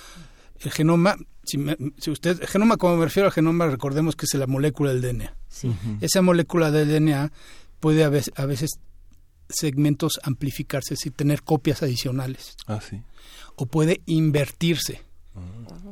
el 0.61 0.71
genoma, 0.71 1.17
si, 1.45 1.59
usted, 2.11 2.41
el 2.41 2.49
genoma, 2.49 2.77
como 2.77 2.97
me 2.97 3.05
refiero 3.05 3.29
al 3.29 3.33
genoma, 3.33 3.67
recordemos 3.67 4.17
que 4.17 4.27
es 4.27 4.35
la 4.35 4.47
molécula 4.47 4.93
del 4.93 5.03
DNA. 5.03 5.35
Esa 6.01 6.23
molécula 6.23 6.71
del 6.71 6.89
DNA 6.89 7.33
puede 7.79 8.05
a 8.05 8.09
veces, 8.09 8.33
a 8.37 8.47
veces 8.47 8.71
segmentos 9.53 10.21
amplificarse, 10.23 10.95
es 10.95 11.01
decir, 11.01 11.13
tener 11.13 11.43
copias 11.43 11.83
adicionales. 11.83 12.57
Ah, 12.67 12.81
sí. 12.81 13.03
O 13.57 13.67
puede 13.67 14.03
invertirse. 14.07 15.03
Ah, 15.35 15.41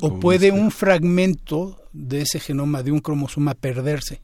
o 0.00 0.20
puede 0.20 0.50
un 0.50 0.70
fragmento 0.70 1.82
de 1.92 2.22
ese 2.22 2.40
genoma, 2.40 2.82
de 2.82 2.92
un 2.92 3.00
cromosoma, 3.00 3.54
perderse. 3.54 4.22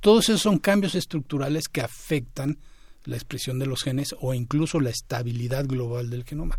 Todos 0.00 0.28
esos 0.28 0.42
son 0.42 0.58
cambios 0.58 0.94
estructurales 0.94 1.68
que 1.68 1.80
afectan 1.80 2.58
la 3.04 3.16
expresión 3.16 3.58
de 3.58 3.66
los 3.66 3.82
genes 3.82 4.14
o 4.20 4.34
incluso 4.34 4.80
la 4.80 4.90
estabilidad 4.90 5.66
global 5.66 6.10
del 6.10 6.24
genoma. 6.24 6.58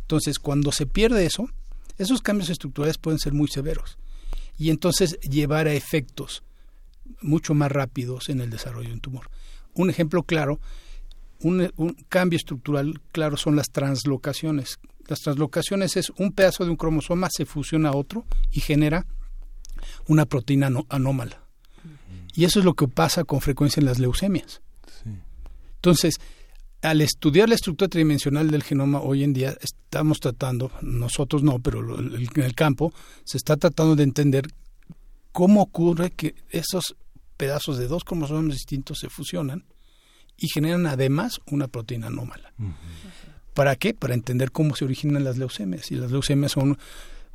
Entonces, 0.00 0.38
cuando 0.38 0.72
se 0.72 0.86
pierde 0.86 1.26
eso, 1.26 1.48
esos 1.98 2.22
cambios 2.22 2.50
estructurales 2.50 2.98
pueden 2.98 3.18
ser 3.18 3.32
muy 3.32 3.48
severos 3.48 3.98
y 4.58 4.70
entonces 4.70 5.18
llevar 5.20 5.66
a 5.66 5.74
efectos 5.74 6.42
mucho 7.20 7.54
más 7.54 7.70
rápidos 7.72 8.28
en 8.28 8.40
el 8.40 8.50
desarrollo 8.50 8.88
de 8.88 8.94
un 8.94 9.00
tumor. 9.00 9.30
Un 9.74 9.90
ejemplo 9.90 10.22
claro 10.22 10.60
un, 11.40 11.96
cambio 12.08 12.36
estructural 12.36 13.00
claro 13.12 13.36
son 13.36 13.56
las 13.56 13.70
translocaciones. 13.70 14.78
Las 15.08 15.20
translocaciones 15.20 15.96
es 15.96 16.10
un 16.18 16.32
pedazo 16.32 16.64
de 16.64 16.70
un 16.70 16.76
cromosoma 16.76 17.28
se 17.30 17.46
fusiona 17.46 17.90
a 17.90 17.96
otro 17.96 18.24
y 18.50 18.60
genera 18.60 19.06
una 20.08 20.26
proteína 20.26 20.70
anómala. 20.88 21.42
Y 22.34 22.44
eso 22.44 22.58
es 22.58 22.64
lo 22.64 22.74
que 22.74 22.88
pasa 22.88 23.24
con 23.24 23.40
frecuencia 23.40 23.80
en 23.80 23.86
las 23.86 23.98
leucemias. 23.98 24.60
Entonces, 25.76 26.16
al 26.82 27.00
estudiar 27.00 27.48
la 27.48 27.54
estructura 27.54 27.88
tridimensional 27.88 28.50
del 28.50 28.62
genoma 28.62 29.00
hoy 29.00 29.22
en 29.22 29.32
día 29.32 29.56
estamos 29.60 30.20
tratando, 30.20 30.70
nosotros 30.82 31.42
no, 31.42 31.58
pero 31.60 31.98
en 31.98 32.42
el 32.42 32.54
campo 32.54 32.92
se 33.24 33.38
está 33.38 33.56
tratando 33.56 33.96
de 33.96 34.02
entender 34.02 34.48
cómo 35.32 35.62
ocurre 35.62 36.10
que 36.10 36.34
esos 36.50 36.96
pedazos 37.36 37.78
de 37.78 37.88
dos 37.88 38.04
cromosomas 38.04 38.54
distintos 38.54 38.98
se 39.00 39.08
fusionan 39.08 39.64
y 40.36 40.48
generan 40.48 40.86
además 40.86 41.40
una 41.46 41.68
proteína 41.68 42.08
anómala. 42.08 42.52
¿Para 43.54 43.76
qué? 43.76 43.94
Para 43.94 44.14
entender 44.14 44.52
cómo 44.52 44.76
se 44.76 44.84
originan 44.84 45.24
las 45.24 45.38
leucemias. 45.38 45.90
Y 45.90 45.94
las 45.94 46.10
leucemias 46.10 46.52
son 46.52 46.78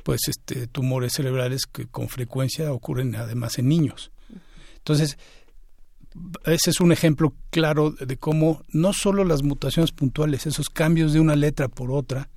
pues 0.02 0.28
este 0.28 0.66
tumores 0.66 1.14
cerebrales 1.14 1.66
que 1.66 1.86
con 1.86 2.08
frecuencia 2.08 2.72
ocurren 2.72 3.14
además 3.16 3.58
en 3.58 3.68
niños. 3.68 4.10
Entonces, 4.78 5.18
ese 6.44 6.70
es 6.70 6.80
un 6.80 6.92
ejemplo 6.92 7.34
claro 7.50 7.90
de 7.92 8.16
cómo 8.16 8.64
no 8.68 8.92
solo 8.92 9.24
las 9.24 9.42
mutaciones 9.42 9.92
puntuales, 9.92 10.46
esos 10.46 10.68
cambios 10.70 11.12
de 11.12 11.20
una 11.20 11.36
letra 11.36 11.68
por 11.68 11.90
otra 11.92 12.28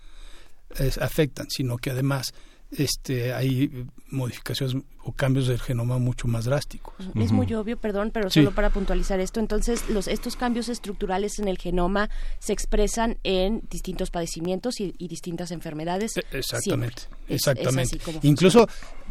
afectan, 1.02 1.48
sino 1.50 1.78
que 1.78 1.92
además 1.92 2.34
este, 2.72 3.34
hay 3.34 3.86
modificaciones 4.10 4.76
o 5.04 5.12
cambios 5.12 5.48
del 5.48 5.60
genoma 5.60 6.00
mucho 6.00 6.28
más 6.28 6.46
drásticos. 6.46 6.96
Es 7.16 7.32
muy 7.32 7.54
obvio, 7.54 7.78
perdón, 7.78 8.12
pero 8.12 8.30
solo 8.30 8.54
para 8.54 8.72
puntualizar 8.72 9.20
esto, 9.20 9.40
entonces 9.40 9.88
los, 9.90 10.08
estos 10.08 10.36
cambios 10.36 10.68
estructurales 10.68 11.38
en 11.40 11.48
el 11.48 11.58
genoma 11.58 12.10
se 12.40 12.54
expresan 12.54 13.18
en 13.24 13.62
distintos 13.70 14.10
padecimientos 14.10 14.80
y, 14.80 14.94
distintas 14.98 15.52
enfermedades. 15.52 16.18
E, 16.18 16.24
exactamente, 16.32 17.04
exactamente. 17.28 18.00
incluso, 18.24 18.68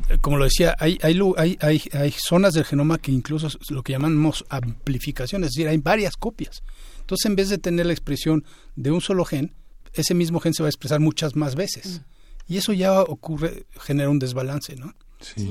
eh, 0.09 0.19
como 0.21 0.37
lo 0.37 0.45
decía, 0.45 0.75
hay, 0.79 0.99
hay, 1.03 1.21
hay, 1.61 1.83
hay, 1.93 2.11
zonas 2.11 2.55
del 2.55 2.65
genoma 2.65 2.99
que 2.99 3.13
incluso 3.13 3.49
lo 3.71 3.83
que 3.83 3.93
llamamos 3.93 4.45
amplificación, 4.49 5.45
es 5.45 5.51
decir, 5.51 5.69
hay 5.69 5.79
varias 5.79 6.17
copias. 6.17 6.63
Entonces, 7.01 7.27
en 7.27 7.37
vez 7.37 7.49
de 7.51 7.59
tener 7.59 7.87
la 7.87 7.93
expresión 7.93 8.45
de 8.75 8.91
un 8.91 9.01
solo 9.01 9.25
gen, 9.25 9.55
ese 9.93 10.15
mismo 10.15 10.41
gen 10.41 10.55
se 10.55 10.63
va 10.63 10.67
a 10.67 10.71
expresar 10.71 10.99
muchas 11.01 11.37
más 11.37 11.55
veces. 11.55 12.01
Mm. 12.01 12.14
Y 12.47 12.59
eso 12.59 12.73
ya 12.73 13.01
ocurre, 13.01 13.67
genera 13.81 14.11
un 14.11 14.19
desbalance, 14.19 14.77
¿no? 14.77 14.95
Sí, 15.21 15.49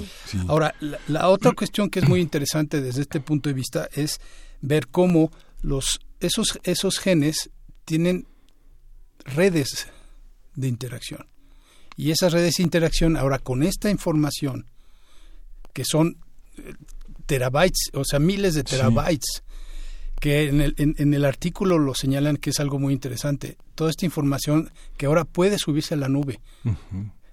Ahora, 0.47 0.75
la, 1.07 1.29
otra 1.29 1.51
cuestión 1.55 1.89
que 1.89 1.99
es 1.99 2.07
muy 2.07 2.21
interesante 2.21 2.81
desde 2.81 3.01
este 3.01 3.19
punto 3.19 3.49
de 3.49 3.53
vista 3.53 3.89
es 3.91 4.21
ver 4.61 4.87
cómo 4.87 5.31
los, 5.61 5.99
esos, 6.19 6.59
esos 6.63 6.99
genes 6.99 7.49
tienen 7.85 8.27
redes 9.25 9.87
de 10.55 10.67
interacción. 10.67 11.27
Y 11.95 12.11
esas 12.11 12.33
redes 12.33 12.55
de 12.57 12.63
interacción, 12.63 13.17
ahora 13.17 13.39
con 13.39 13.63
esta 13.63 13.89
información, 13.89 14.67
que 15.73 15.85
son 15.85 16.17
eh, 16.57 16.73
terabytes, 17.25 17.89
o 17.93 18.03
sea, 18.03 18.19
miles 18.19 18.53
de 18.53 18.63
terabytes, 18.63 19.43
que 20.23 20.47
en 20.47 20.61
el, 20.61 20.73
en, 20.77 21.13
el 21.13 21.25
artículo 21.25 21.77
lo 21.77 21.93
señalan 21.93 22.37
que 22.37 22.51
es 22.51 22.61
algo 22.61 22.79
muy 22.79 22.93
interesante. 22.93 23.57
Toda 23.75 23.89
esta 23.89 24.05
información 24.05 24.71
que 24.95 25.07
ahora 25.07 25.25
puede 25.25 25.57
subirse 25.57 25.95
a 25.95 25.97
la 25.97 26.07
nube. 26.07 26.39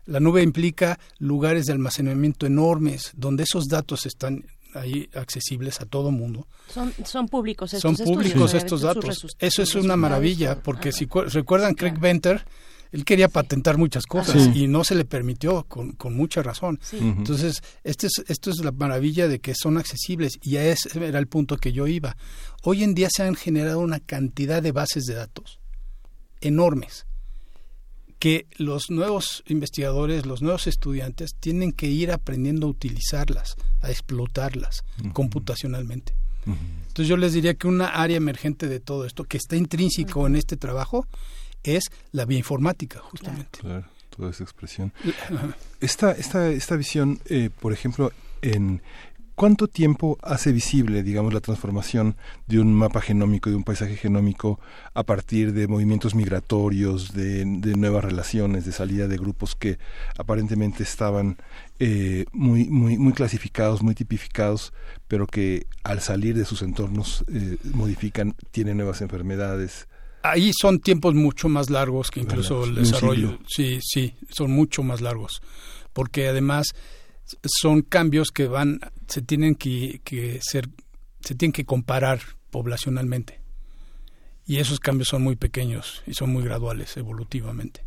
La 0.07 0.18
nube 0.18 0.42
implica 0.42 0.98
lugares 1.20 1.66
de 1.66 1.72
almacenamiento 1.72 2.46
enormes 2.46 3.12
donde 3.14 3.44
esos 3.44 3.68
datos 3.68 4.07
están 4.07 4.44
ahí 4.74 5.09
accesibles 5.14 5.81
a 5.81 5.87
todo 5.87 6.11
mundo. 6.11 6.48
Son, 6.66 6.92
son 7.05 7.29
públicos 7.29 7.72
estos 7.74 7.96
Son 7.96 8.05
públicos 8.05 8.55
estos 8.55 8.81
datos. 8.81 9.24
Eso 9.38 9.62
es 9.62 9.74
una 9.76 9.96
maravilla, 9.96 10.61
porque 10.61 10.90
si 10.90 11.07
recuerdan 11.07 11.74
Craig 11.74 11.96
Venter, 12.00 12.44
él 12.92 13.05
quería 13.05 13.29
patentar 13.29 13.79
muchas 13.79 14.07
cosas 14.07 14.55
y 14.55 14.66
no 14.66 14.85
se 14.85 14.94
le 14.94 15.05
permitió 15.05 15.64
con, 15.64 15.92
con 15.92 16.14
mucha 16.14 16.42
razón. 16.42 16.81
Entonces, 16.92 17.62
este 17.85 18.09
es, 18.09 18.24
esto 18.29 18.50
es 18.50 18.59
la 18.59 18.72
maravilla 18.72 19.29
de 19.29 19.38
que 19.38 19.55
son 19.55 19.79
accesibles 19.79 20.38
y 20.42 20.57
a 20.57 20.64
ese 20.64 20.88
era 21.07 21.18
el 21.18 21.26
punto 21.26 21.57
que 21.57 21.72
yo 21.72 21.87
iba. 21.87 22.16
Hoy 22.62 22.83
en 22.83 22.94
día 22.94 23.09
se 23.11 23.22
han 23.22 23.37
generado 23.37 23.81
una 23.81 24.00
cantidad 24.00 24.62
de 24.62 24.72
bases 24.72 25.05
de 25.05 25.14
datos 25.14 25.61
enormes 26.40 27.07
que 28.18 28.46
los 28.59 28.90
nuevos 28.90 29.42
investigadores, 29.46 30.26
los 30.26 30.42
nuevos 30.42 30.66
estudiantes 30.66 31.35
tienen 31.40 31.72
que 31.72 31.87
ir 31.87 32.12
aprendiendo 32.12 32.66
a 32.66 32.70
utilizarlas, 32.70 33.57
a 33.81 33.90
explotarlas 33.90 34.85
computacionalmente. 35.14 36.14
Entonces 36.44 37.09
yo 37.09 37.16
les 37.16 37.33
diría 37.33 37.55
que 37.55 37.66
una 37.66 37.87
área 37.87 38.18
emergente 38.18 38.66
de 38.66 38.79
todo 38.79 39.07
esto, 39.07 39.24
que 39.24 39.38
está 39.38 39.57
intrínseco 39.57 40.26
en 40.26 40.37
este 40.37 40.57
trabajo, 40.57 41.07
es 41.64 41.90
la 42.12 42.25
bioinformática, 42.25 43.01
justamente. 43.01 43.61
Claro, 43.61 43.87
toda 44.14 44.31
esa 44.31 44.44
expresión. 44.44 44.92
Esta, 45.81 46.12
esta, 46.12 46.49
esta 46.49 46.77
visión, 46.77 47.20
eh, 47.25 47.49
por 47.59 47.73
ejemplo, 47.73 48.12
en 48.42 48.83
¿Cuánto 49.40 49.68
tiempo 49.68 50.18
hace 50.20 50.53
visible, 50.53 51.03
digamos, 51.03 51.33
la 51.33 51.40
transformación 51.40 52.14
de 52.46 52.61
un 52.61 52.75
mapa 52.75 53.01
genómico, 53.01 53.49
de 53.49 53.57
un 53.57 53.64
paisaje 53.64 53.96
genómico, 53.96 54.61
a 54.92 55.03
partir 55.03 55.55
de 55.55 55.66
movimientos 55.66 56.14
migratorios, 56.14 57.14
de, 57.14 57.46
nuevas 57.46 58.05
relaciones, 58.05 58.66
de 58.66 58.73
salida 58.73 59.09
de 59.09 59.16
grupos 59.16 59.55
que 59.55 59.79
aparentemente 60.18 60.83
estaban 60.83 61.38
eh, 61.79 62.27
muy, 62.33 62.68
muy, 62.68 62.99
muy 62.99 63.14
clasificados, 63.14 63.83
muy 63.83 63.94
tipificados, 63.94 64.75
pero 65.09 65.27
que 65.27 65.66
al 65.85 66.03
salir 66.03 66.37
de 66.37 66.44
sus 66.44 66.61
entornos 66.61 67.25
eh, 67.33 67.57
modifican, 67.73 68.35
tienen 68.51 68.77
nuevas 68.77 69.01
enfermedades, 69.01 69.88
ahí 70.23 70.53
son 70.59 70.81
tiempos 70.81 71.15
mucho 71.15 71.49
más 71.49 71.71
largos 71.71 72.11
que 72.11 72.21
incluso 72.21 72.65
el 72.65 72.75
desarrollo. 72.75 73.39
Sí, 73.47 73.79
sí, 73.83 74.15
son 74.31 74.51
mucho 74.51 74.83
más 74.83 75.01
largos. 75.01 75.43
Porque 75.93 76.29
además 76.29 76.69
son 77.45 77.83
cambios 77.83 78.31
que 78.31 78.47
van, 78.47 78.81
se 79.09 79.23
tienen 79.23 79.55
que, 79.55 80.01
ser, 80.43 80.69
se 81.21 81.35
tienen 81.35 81.53
que 81.53 81.65
comparar 81.65 82.21
poblacionalmente. 82.51 83.41
Y 84.47 84.59
esos 84.59 84.81
cambios 84.81 85.09
son 85.09 85.23
muy 85.23 85.37
pequeños 85.37 86.03
y 86.07 86.15
son 86.15 86.31
muy 86.31 86.43
graduales 86.43 86.97
evolutivamente. 86.97 87.85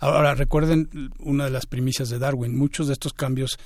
Ahora 0.00 0.34
recuerden 0.34 1.12
una 1.20 1.44
de 1.44 1.50
las 1.50 1.66
primicias 1.66 2.08
de 2.08 2.18
Darwin, 2.18 2.58
muchos 2.58 2.88
de 2.88 2.94
estos 2.94 3.12
cambios 3.12 3.56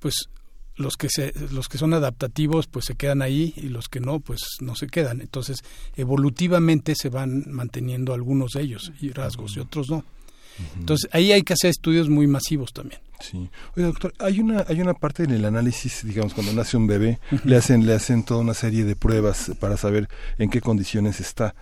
pues 0.00 0.28
los 0.76 0.96
que 0.96 1.08
se, 1.08 1.32
los 1.50 1.68
que 1.68 1.78
son 1.78 1.94
adaptativos 1.94 2.66
pues 2.66 2.86
se 2.86 2.94
quedan 2.94 3.22
ahí 3.22 3.54
y 3.56 3.68
los 3.68 3.88
que 3.88 4.00
no 4.00 4.20
pues 4.20 4.40
no 4.60 4.74
se 4.74 4.86
quedan. 4.86 5.20
Entonces 5.20 5.58
evolutivamente 5.96 6.94
se 6.96 7.08
van 7.08 7.44
manteniendo 7.48 8.14
algunos 8.14 8.52
de 8.52 8.62
ellos 8.62 8.92
y 9.00 9.10
rasgos 9.10 9.56
y 9.56 9.60
otros 9.60 9.90
no. 9.90 10.04
Entonces 10.78 11.10
ahí 11.12 11.32
hay 11.32 11.42
que 11.42 11.54
hacer 11.54 11.70
estudios 11.70 12.08
muy 12.08 12.28
masivos 12.28 12.72
también. 12.72 13.00
Sí. 13.20 13.48
Oye 13.76 13.86
doctor 13.86 14.12
hay 14.18 14.40
una 14.40 14.64
hay 14.68 14.80
una 14.80 14.94
parte 14.94 15.24
en 15.24 15.30
el 15.30 15.44
análisis 15.44 16.04
digamos 16.04 16.34
cuando 16.34 16.52
nace 16.52 16.76
un 16.76 16.86
bebé 16.86 17.18
le 17.44 17.56
hacen 17.56 17.86
le 17.86 17.94
hacen 17.94 18.24
toda 18.24 18.40
una 18.40 18.54
serie 18.54 18.84
de 18.84 18.96
pruebas 18.96 19.52
para 19.58 19.76
saber 19.76 20.08
en 20.38 20.50
qué 20.50 20.60
condiciones 20.60 21.20
está. 21.20 21.54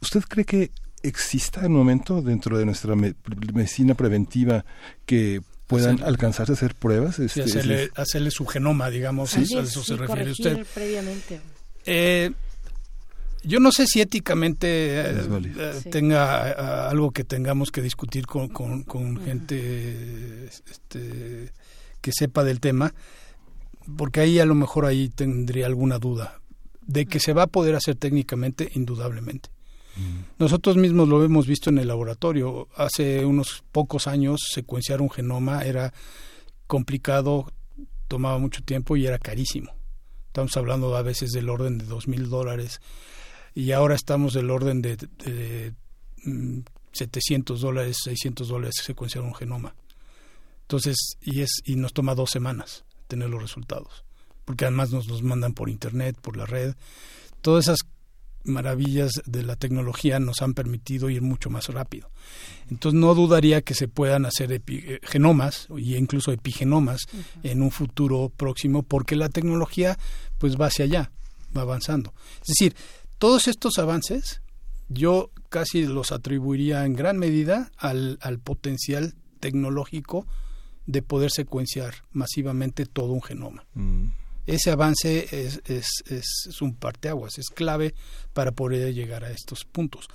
Usted 0.00 0.22
cree 0.22 0.44
que 0.44 0.70
exista 1.02 1.66
un 1.66 1.72
momento 1.72 2.22
dentro 2.22 2.58
de 2.58 2.64
nuestra 2.64 2.94
medicina 2.96 3.94
preventiva 3.94 4.64
que 5.06 5.40
puedan 5.68 6.02
alcanzarse 6.02 6.52
a 6.52 6.54
hacer 6.54 6.74
pruebas. 6.74 7.20
Este, 7.20 7.42
hacerle, 7.94 8.30
su 8.32 8.46
genoma, 8.46 8.90
digamos, 8.90 9.36
a 9.36 9.40
eso 9.40 9.84
se 9.84 9.96
refiere 9.96 10.32
usted. 10.32 10.66
Eh, 11.84 12.32
yo 13.44 13.60
no 13.60 13.70
sé 13.70 13.86
si 13.86 14.00
éticamente 14.00 15.00
eh, 15.00 15.26
eh, 15.56 15.80
tenga 15.90 16.88
algo 16.88 17.12
que 17.12 17.22
tengamos 17.22 17.70
que 17.70 17.82
discutir 17.82 18.26
con, 18.26 18.48
con, 18.48 19.22
gente 19.24 20.46
este, 20.46 21.52
que 22.00 22.12
sepa 22.12 22.44
del 22.44 22.60
tema, 22.60 22.94
porque 23.96 24.20
ahí 24.20 24.40
a 24.40 24.46
lo 24.46 24.54
mejor 24.54 24.86
ahí 24.86 25.08
tendría 25.08 25.66
alguna 25.66 25.98
duda. 25.98 26.40
De 26.80 27.04
que 27.04 27.20
se 27.20 27.34
va 27.34 27.42
a 27.42 27.46
poder 27.46 27.74
hacer 27.74 27.96
técnicamente, 27.96 28.70
indudablemente. 28.74 29.50
Nosotros 30.38 30.76
mismos 30.76 31.08
lo 31.08 31.24
hemos 31.24 31.46
visto 31.46 31.70
en 31.70 31.78
el 31.78 31.88
laboratorio. 31.88 32.68
Hace 32.76 33.24
unos 33.24 33.64
pocos 33.72 34.06
años 34.06 34.40
secuenciar 34.52 35.00
un 35.00 35.10
genoma 35.10 35.62
era 35.62 35.92
complicado, 36.66 37.52
tomaba 38.06 38.38
mucho 38.38 38.62
tiempo 38.62 38.96
y 38.96 39.06
era 39.06 39.18
carísimo. 39.18 39.72
Estamos 40.26 40.56
hablando 40.56 40.94
a 40.96 41.02
veces 41.02 41.30
del 41.30 41.48
orden 41.48 41.78
de 41.78 41.86
dos 41.86 42.06
mil 42.06 42.28
dólares 42.28 42.80
y 43.54 43.72
ahora 43.72 43.94
estamos 43.94 44.34
del 44.34 44.50
orden 44.50 44.82
de, 44.82 44.96
de, 44.96 45.74
700 46.92 47.58
mm, 47.58 47.62
dólares, 47.62 47.96
600 48.04 48.48
dólares 48.48 48.76
secuenciar 48.82 49.24
un 49.24 49.34
genoma. 49.34 49.74
Entonces, 50.62 51.16
y, 51.22 51.40
es, 51.40 51.62
y 51.64 51.76
nos 51.76 51.92
toma 51.92 52.14
dos 52.14 52.30
semanas 52.30 52.84
tener 53.08 53.30
los 53.30 53.40
resultados, 53.40 54.04
porque 54.44 54.66
además 54.66 54.92
nos 54.92 55.06
los 55.08 55.22
mandan 55.22 55.54
por 55.54 55.70
internet, 55.70 56.16
por 56.20 56.36
la 56.36 56.46
red. 56.46 56.74
Todas 57.40 57.64
esas 57.64 57.78
maravillas 58.48 59.12
de 59.26 59.42
la 59.42 59.56
tecnología 59.56 60.18
nos 60.18 60.42
han 60.42 60.54
permitido 60.54 61.10
ir 61.10 61.22
mucho 61.22 61.50
más 61.50 61.68
rápido. 61.68 62.10
Entonces 62.70 62.98
no 62.98 63.14
dudaría 63.14 63.62
que 63.62 63.74
se 63.74 63.88
puedan 63.88 64.26
hacer 64.26 64.52
eh, 64.52 65.00
genomas 65.02 65.68
e 65.76 65.96
incluso 65.96 66.32
epigenomas 66.32 67.02
en 67.42 67.62
un 67.62 67.70
futuro 67.70 68.32
próximo 68.34 68.82
porque 68.82 69.16
la 69.16 69.28
tecnología 69.28 69.98
pues 70.38 70.56
va 70.56 70.66
hacia 70.66 70.84
allá, 70.84 71.10
va 71.56 71.62
avanzando. 71.62 72.12
Es 72.42 72.48
decir, 72.48 72.74
todos 73.18 73.48
estos 73.48 73.78
avances 73.78 74.42
yo 74.88 75.30
casi 75.48 75.86
los 75.86 76.12
atribuiría 76.12 76.84
en 76.84 76.94
gran 76.94 77.18
medida 77.18 77.70
al, 77.76 78.18
al 78.22 78.38
potencial 78.38 79.14
tecnológico 79.40 80.26
de 80.86 81.02
poder 81.02 81.30
secuenciar 81.30 81.94
masivamente 82.12 82.86
todo 82.86 83.12
un 83.12 83.22
genoma. 83.22 83.64
Mm 83.74 84.06
ese 84.48 84.70
avance 84.70 85.28
es, 85.30 85.60
es, 85.66 85.86
es, 86.06 86.62
un 86.62 86.74
parteaguas, 86.74 87.38
es 87.38 87.50
clave 87.50 87.94
para 88.32 88.50
poder 88.50 88.94
llegar 88.94 89.22
a 89.22 89.30
estos 89.30 89.66
puntos. 89.66 90.08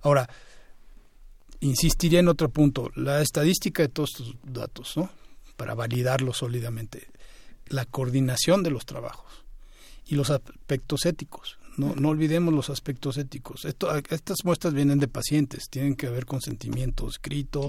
Ahora, 0.00 0.28
insistiría 1.60 2.20
en 2.20 2.28
otro 2.28 2.48
punto, 2.48 2.90
la 2.94 3.20
estadística 3.20 3.82
de 3.82 3.90
todos 3.90 4.12
estos 4.12 4.36
datos, 4.42 4.96
¿no? 4.96 5.10
Para 5.58 5.74
validarlos 5.74 6.38
sólidamente, 6.38 7.08
la 7.66 7.84
coordinación 7.84 8.62
de 8.62 8.70
los 8.70 8.86
trabajos 8.86 9.44
y 10.06 10.14
los 10.14 10.30
aspectos 10.30 11.04
éticos. 11.04 11.58
No, 11.76 11.94
no 11.94 12.08
olvidemos 12.08 12.54
los 12.54 12.70
aspectos 12.70 13.18
éticos. 13.18 13.66
Esto, 13.66 13.94
estas 14.08 14.44
muestras 14.44 14.72
vienen 14.72 14.98
de 14.98 15.08
pacientes, 15.08 15.68
tienen 15.68 15.94
que 15.94 16.06
haber 16.06 16.24
consentimiento 16.24 17.06
escrito, 17.06 17.68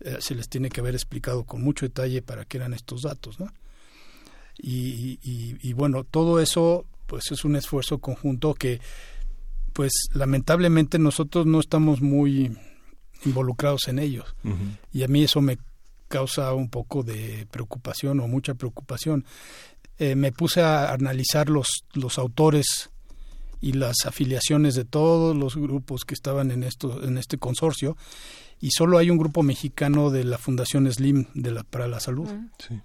eh, 0.00 0.18
se 0.20 0.36
les 0.36 0.48
tiene 0.48 0.68
que 0.68 0.80
haber 0.80 0.94
explicado 0.94 1.42
con 1.42 1.62
mucho 1.62 1.84
detalle 1.84 2.22
para 2.22 2.44
qué 2.44 2.58
eran 2.58 2.74
estos 2.74 3.02
datos, 3.02 3.40
¿no? 3.40 3.50
Y, 4.58 5.18
y, 5.22 5.72
bueno, 5.72 6.04
todo 6.04 6.40
eso 6.40 6.84
pues 7.06 7.30
es 7.30 7.44
un 7.44 7.56
esfuerzo 7.56 7.98
conjunto 7.98 8.54
que 8.54 8.80
pues 9.72 9.92
lamentablemente 10.12 10.98
nosotros 10.98 11.46
no 11.46 11.60
estamos 11.60 12.02
muy 12.02 12.56
involucrados 13.24 13.88
en 13.88 13.98
ellos. 13.98 14.34
Y 14.92 15.04
a 15.04 15.08
mí 15.08 15.22
eso 15.22 15.40
me 15.40 15.58
causa 16.08 16.52
un 16.54 16.68
poco 16.68 17.02
de 17.02 17.46
preocupación 17.50 18.20
o 18.20 18.28
mucha 18.28 18.54
preocupación. 18.54 19.24
Eh, 19.98 20.16
me 20.16 20.32
puse 20.32 20.60
a 20.62 20.92
analizar 20.92 21.48
los, 21.48 21.84
los 21.94 22.18
autores 22.18 22.90
y 23.60 23.72
las 23.72 24.06
afiliaciones 24.06 24.74
de 24.74 24.84
todos 24.84 25.36
los 25.36 25.56
grupos 25.56 26.04
que 26.04 26.14
estaban 26.14 26.50
en 26.50 26.62
esto 26.62 27.02
en 27.02 27.18
este 27.18 27.38
consorcio 27.38 27.96
y 28.60 28.70
solo 28.70 28.98
hay 28.98 29.10
un 29.10 29.18
grupo 29.18 29.42
mexicano 29.42 30.10
de 30.10 30.24
la 30.24 30.38
Fundación 30.38 30.90
Slim 30.92 31.26
de 31.34 31.50
la, 31.50 31.64
para 31.64 31.88
la 31.88 32.00
salud. 32.00 32.28
Sí 32.58 32.80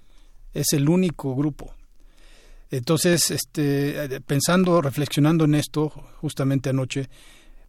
es 0.53 0.73
el 0.73 0.89
único 0.89 1.35
grupo. 1.35 1.73
Entonces, 2.69 3.29
este, 3.29 4.19
pensando, 4.21 4.81
reflexionando 4.81 5.45
en 5.45 5.55
esto, 5.55 5.89
justamente 6.19 6.69
anoche, 6.69 7.09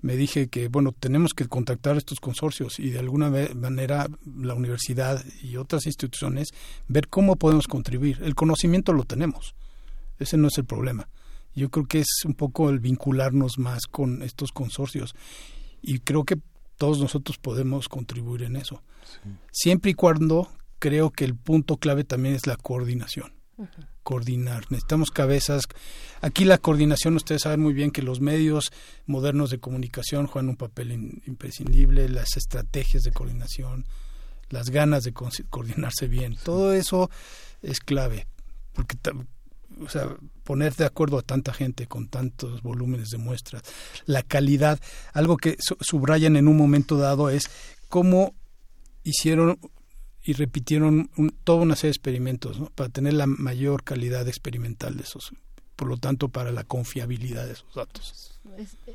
me 0.00 0.16
dije 0.16 0.48
que, 0.48 0.68
bueno, 0.68 0.92
tenemos 0.92 1.32
que 1.32 1.46
contactar 1.46 1.94
a 1.94 1.98
estos 1.98 2.20
consorcios 2.20 2.78
y 2.78 2.90
de 2.90 2.98
alguna 2.98 3.30
manera 3.54 4.06
la 4.26 4.54
universidad 4.54 5.24
y 5.42 5.56
otras 5.56 5.86
instituciones 5.86 6.48
ver 6.88 7.08
cómo 7.08 7.36
podemos 7.36 7.66
contribuir. 7.66 8.20
El 8.22 8.34
conocimiento 8.34 8.92
lo 8.92 9.04
tenemos, 9.04 9.54
ese 10.18 10.36
no 10.36 10.48
es 10.48 10.58
el 10.58 10.66
problema. 10.66 11.08
Yo 11.54 11.70
creo 11.70 11.86
que 11.86 12.00
es 12.00 12.24
un 12.26 12.34
poco 12.34 12.68
el 12.68 12.80
vincularnos 12.80 13.58
más 13.58 13.86
con 13.86 14.22
estos 14.22 14.52
consorcios 14.52 15.14
y 15.80 16.00
creo 16.00 16.24
que 16.24 16.38
todos 16.76 16.98
nosotros 16.98 17.38
podemos 17.38 17.88
contribuir 17.88 18.42
en 18.42 18.56
eso. 18.56 18.82
Siempre 19.52 19.92
y 19.92 19.94
cuando 19.94 20.50
creo 20.78 21.10
que 21.10 21.24
el 21.24 21.34
punto 21.34 21.76
clave 21.76 22.04
también 22.04 22.34
es 22.34 22.46
la 22.46 22.56
coordinación. 22.56 23.32
Coordinar. 24.02 24.64
Necesitamos 24.70 25.10
cabezas. 25.10 25.64
Aquí 26.20 26.44
la 26.44 26.58
coordinación, 26.58 27.14
ustedes 27.16 27.42
saben 27.42 27.60
muy 27.60 27.72
bien 27.72 27.90
que 27.90 28.02
los 28.02 28.20
medios 28.20 28.72
modernos 29.06 29.50
de 29.50 29.60
comunicación 29.60 30.26
juegan 30.26 30.50
un 30.50 30.56
papel 30.56 30.92
imprescindible, 31.26 32.08
las 32.08 32.36
estrategias 32.36 33.02
de 33.02 33.12
coordinación, 33.12 33.86
las 34.50 34.70
ganas 34.70 35.04
de 35.04 35.12
coordinarse 35.12 36.08
bien. 36.08 36.36
Todo 36.42 36.74
eso 36.74 37.10
es 37.62 37.80
clave, 37.80 38.26
porque 38.72 38.96
o 39.80 39.88
sea, 39.88 40.16
poner 40.44 40.74
de 40.74 40.84
acuerdo 40.84 41.18
a 41.18 41.22
tanta 41.22 41.52
gente 41.52 41.86
con 41.86 42.08
tantos 42.08 42.62
volúmenes 42.62 43.10
de 43.10 43.18
muestras, 43.18 43.62
la 44.06 44.22
calidad, 44.22 44.80
algo 45.12 45.36
que 45.36 45.56
subrayan 45.80 46.36
en 46.36 46.48
un 46.48 46.56
momento 46.56 46.96
dado 46.96 47.30
es 47.30 47.50
cómo 47.88 48.34
hicieron 49.02 49.58
y 50.24 50.32
repitieron 50.32 51.10
toda 51.44 51.62
una 51.62 51.76
serie 51.76 51.90
de 51.90 51.96
experimentos 51.96 52.58
para 52.74 52.88
tener 52.88 53.14
la 53.14 53.26
mayor 53.26 53.84
calidad 53.84 54.26
experimental 54.26 54.96
de 54.96 55.02
esos, 55.02 55.32
por 55.76 55.88
lo 55.88 55.98
tanto 55.98 56.28
para 56.28 56.50
la 56.50 56.64
confiabilidad 56.64 57.46
de 57.46 57.52
esos 57.52 57.74
datos. 57.74 58.34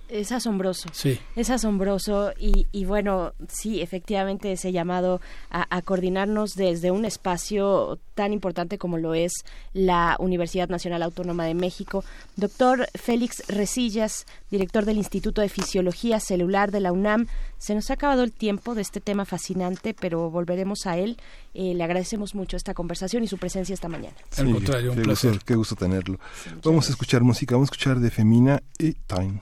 Es, 0.09 0.31
asombroso. 0.31 0.89
Sí. 0.93 1.19
Es 1.35 1.49
asombroso 1.49 2.31
y, 2.37 2.67
y, 2.71 2.85
bueno, 2.85 3.33
sí, 3.47 3.81
efectivamente 3.81 4.51
ese 4.51 4.71
llamado 4.71 5.21
a, 5.49 5.81
coordinarnos 5.81 6.53
desde 6.55 6.91
un 6.91 7.03
espacio 7.03 7.99
tan 8.13 8.31
importante 8.31 8.77
como 8.77 8.97
lo 8.97 9.15
es 9.15 9.33
la 9.73 10.15
Universidad 10.19 10.69
Nacional 10.69 11.01
Autónoma 11.01 11.45
de 11.45 11.55
México. 11.55 12.03
Doctor 12.35 12.87
Félix 12.93 13.43
Resillas, 13.47 14.27
director 14.49 14.85
del 14.85 14.97
Instituto 14.97 15.41
de 15.41 15.49
Fisiología 15.49 16.19
Celular 16.19 16.71
de 16.71 16.79
la 16.79 16.91
UNAM, 16.91 17.27
se 17.57 17.75
nos 17.75 17.89
ha 17.89 17.93
acabado 17.93 18.23
el 18.23 18.31
tiempo 18.31 18.75
de 18.75 18.81
este 18.81 19.01
tema 19.01 19.25
fascinante, 19.25 19.93
pero 19.93 20.29
volveremos 20.29 20.85
a 20.85 20.97
él. 20.97 21.17
Eh, 21.53 21.73
le 21.73 21.83
agradecemos 21.83 22.35
mucho 22.35 22.57
esta 22.57 22.73
conversación 22.73 23.23
y 23.23 23.27
su 23.27 23.37
presencia 23.37 23.73
esta 23.73 23.89
mañana. 23.89 24.15
Al 24.37 24.51
contrario, 24.51 24.91
un 24.91 24.97
qué 24.97 25.03
placer. 25.03 25.31
Gusto, 25.31 25.45
qué 25.45 25.55
gusto 25.55 25.75
tenerlo. 25.75 26.19
vamos 26.63 26.87
a 26.87 26.91
escuchar 26.91 27.21
música, 27.21 27.55
vamos 27.55 27.69
a 27.69 27.71
escuchar 27.73 27.99
de 27.99 28.09
Femina 28.11 28.61
y 28.77 28.93
Time. 28.93 29.41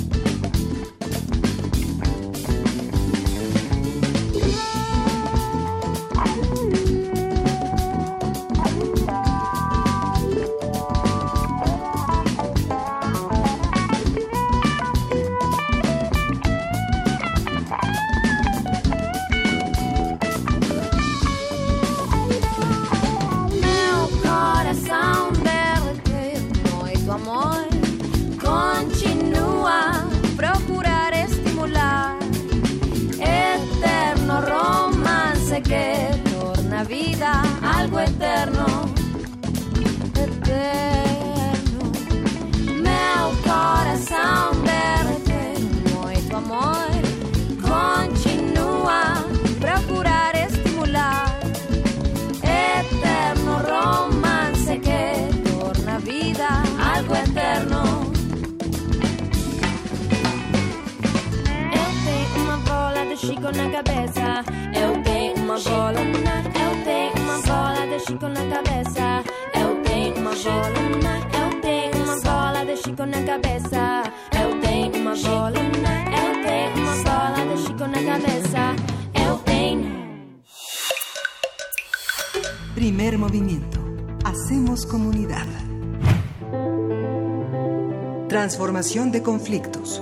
conflictos. 89.21 90.01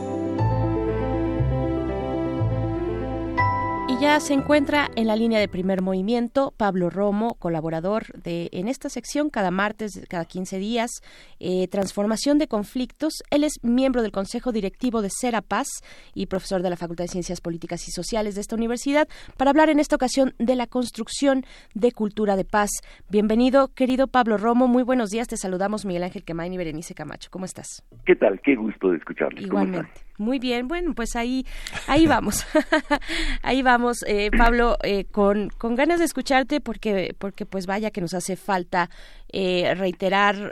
Se 4.19 4.33
encuentra 4.33 4.89
en 4.95 5.07
la 5.07 5.15
línea 5.15 5.39
de 5.39 5.47
primer 5.47 5.81
movimiento 5.81 6.53
Pablo 6.57 6.89
Romo, 6.89 7.35
colaborador 7.39 8.03
de 8.21 8.49
en 8.51 8.67
esta 8.67 8.89
sección 8.89 9.29
cada 9.29 9.49
martes, 9.49 10.05
cada 10.09 10.25
15 10.25 10.59
días, 10.59 10.91
eh, 11.39 11.67
Transformación 11.69 12.37
de 12.37 12.47
Conflictos. 12.47 13.23
Él 13.31 13.45
es 13.45 13.53
miembro 13.63 14.01
del 14.01 14.11
Consejo 14.11 14.51
Directivo 14.51 15.01
de 15.01 15.09
Serapaz 15.09 15.67
y 16.13 16.25
profesor 16.25 16.61
de 16.61 16.69
la 16.69 16.75
Facultad 16.75 17.05
de 17.05 17.07
Ciencias 17.07 17.39
Políticas 17.39 17.87
y 17.87 17.91
Sociales 17.91 18.35
de 18.35 18.41
esta 18.41 18.55
universidad 18.55 19.07
para 19.37 19.51
hablar 19.51 19.69
en 19.69 19.79
esta 19.79 19.95
ocasión 19.95 20.33
de 20.37 20.55
la 20.55 20.67
construcción 20.67 21.45
de 21.73 21.93
cultura 21.93 22.35
de 22.35 22.45
paz. 22.45 22.69
Bienvenido, 23.09 23.69
querido 23.73 24.07
Pablo 24.07 24.37
Romo. 24.37 24.67
Muy 24.67 24.83
buenos 24.83 25.09
días. 25.11 25.29
Te 25.29 25.37
saludamos 25.37 25.85
Miguel 25.85 26.03
Ángel 26.03 26.23
Quemain 26.23 26.53
y 26.53 26.57
Berenice 26.57 26.93
Camacho. 26.93 27.29
¿Cómo 27.31 27.45
estás? 27.45 27.83
¿Qué 28.05 28.15
tal? 28.15 28.41
Qué 28.41 28.55
gusto 28.55 28.89
de 28.89 28.97
escucharles. 28.97 29.45
Igualmente. 29.45 30.08
Muy 30.19 30.37
bien. 30.37 30.67
Bueno, 30.67 30.93
pues 30.93 31.15
ahí, 31.15 31.45
ahí 31.87 32.05
vamos. 32.05 32.45
ahí 33.41 33.63
vamos, 33.63 34.03
eh, 34.05 34.29
Pablo, 34.37 34.75
eh, 34.83 35.05
con, 35.05 35.47
con 35.57 35.75
ganas 35.75 35.99
de 35.99 36.05
escucharte 36.05 36.59
porque, 36.59 37.15
porque 37.17 37.45
pues 37.45 37.65
vaya 37.65 37.89
que 37.89 38.01
nos 38.01 38.13
hace 38.13 38.35
falta 38.35 38.89
eh, 39.31 39.73
reiterar 39.75 40.51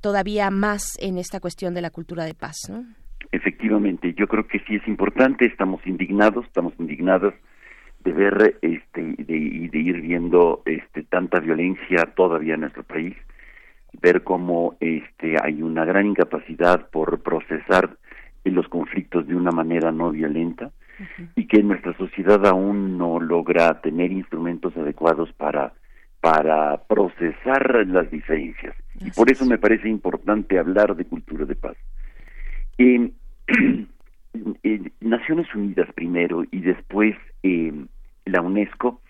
todavía 0.00 0.50
más 0.50 0.98
en 1.00 1.16
esta 1.16 1.38
cuestión 1.38 1.74
de 1.74 1.80
la 1.82 1.90
cultura 1.90 2.24
de 2.24 2.34
paz, 2.34 2.56
¿no? 2.68 2.84
Efectivamente, 3.30 4.14
yo 4.14 4.26
creo 4.26 4.48
que 4.48 4.58
sí 4.66 4.74
es 4.74 4.88
importante, 4.88 5.46
estamos 5.46 5.86
indignados, 5.86 6.44
estamos 6.46 6.72
indignadas 6.80 7.34
de 8.02 8.12
ver 8.12 8.58
este 8.62 9.00
de, 9.02 9.68
de 9.70 9.78
ir 9.78 10.00
viendo 10.00 10.62
este 10.64 11.04
tanta 11.04 11.38
violencia 11.38 12.12
todavía 12.16 12.54
en 12.54 12.62
nuestro 12.62 12.82
país, 12.82 13.14
ver 14.02 14.24
cómo 14.24 14.76
este 14.80 15.36
hay 15.40 15.62
una 15.62 15.84
gran 15.84 16.06
incapacidad 16.06 16.90
por 16.90 17.20
procesar 17.22 17.96
los 18.50 18.68
conflictos 18.68 19.26
de 19.26 19.34
una 19.34 19.50
manera 19.50 19.92
no 19.92 20.10
violenta 20.10 20.70
y 21.36 21.46
que 21.46 21.62
nuestra 21.62 21.96
sociedad 21.96 22.44
aún 22.46 22.98
no 22.98 23.20
logra 23.20 23.80
tener 23.80 24.10
instrumentos 24.12 24.76
adecuados 24.76 25.32
para 25.32 25.72
para 26.20 26.78
procesar 26.88 27.86
las 27.86 28.10
diferencias. 28.10 28.74
Y 28.98 29.10
por 29.12 29.30
eso 29.30 29.46
me 29.46 29.56
parece 29.56 29.88
importante 29.88 30.58
hablar 30.58 30.96
de 30.96 31.04
cultura 31.04 31.44
de 31.44 31.54
paz. 31.54 31.76
Eh, 32.76 33.12
Naciones 35.00 35.46
Unidas 35.54 35.88
primero 35.94 36.44
y 36.50 36.60
después 36.60 37.16
eh, 37.42 37.72
la 38.24 38.42
UNESCO 38.42 39.00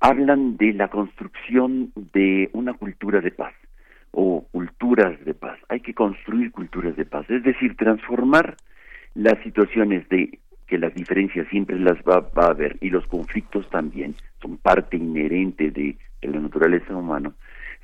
hablan 0.00 0.56
de 0.56 0.72
la 0.72 0.88
construcción 0.88 1.92
de 2.12 2.50
una 2.52 2.74
cultura 2.74 3.20
de 3.20 3.30
paz 3.30 3.54
o 4.12 4.46
culturas 4.52 5.22
de 5.24 5.34
paz. 5.34 5.58
Hay 5.68 5.80
que 5.80 5.94
construir 5.94 6.52
culturas 6.52 6.96
de 6.96 7.04
paz, 7.04 7.28
es 7.28 7.42
decir, 7.42 7.76
transformar 7.76 8.56
las 9.14 9.38
situaciones 9.42 10.08
de 10.08 10.38
que 10.66 10.78
las 10.78 10.94
diferencias 10.94 11.46
siempre 11.48 11.78
las 11.78 11.98
va, 11.98 12.30
a 12.34 12.46
haber 12.46 12.78
y 12.80 12.88
los 12.88 13.06
conflictos 13.06 13.68
también 13.68 14.14
son 14.40 14.56
parte 14.56 14.96
inherente 14.96 15.70
de, 15.70 15.96
la 16.22 16.38
naturaleza 16.38 16.96
humana. 16.96 17.32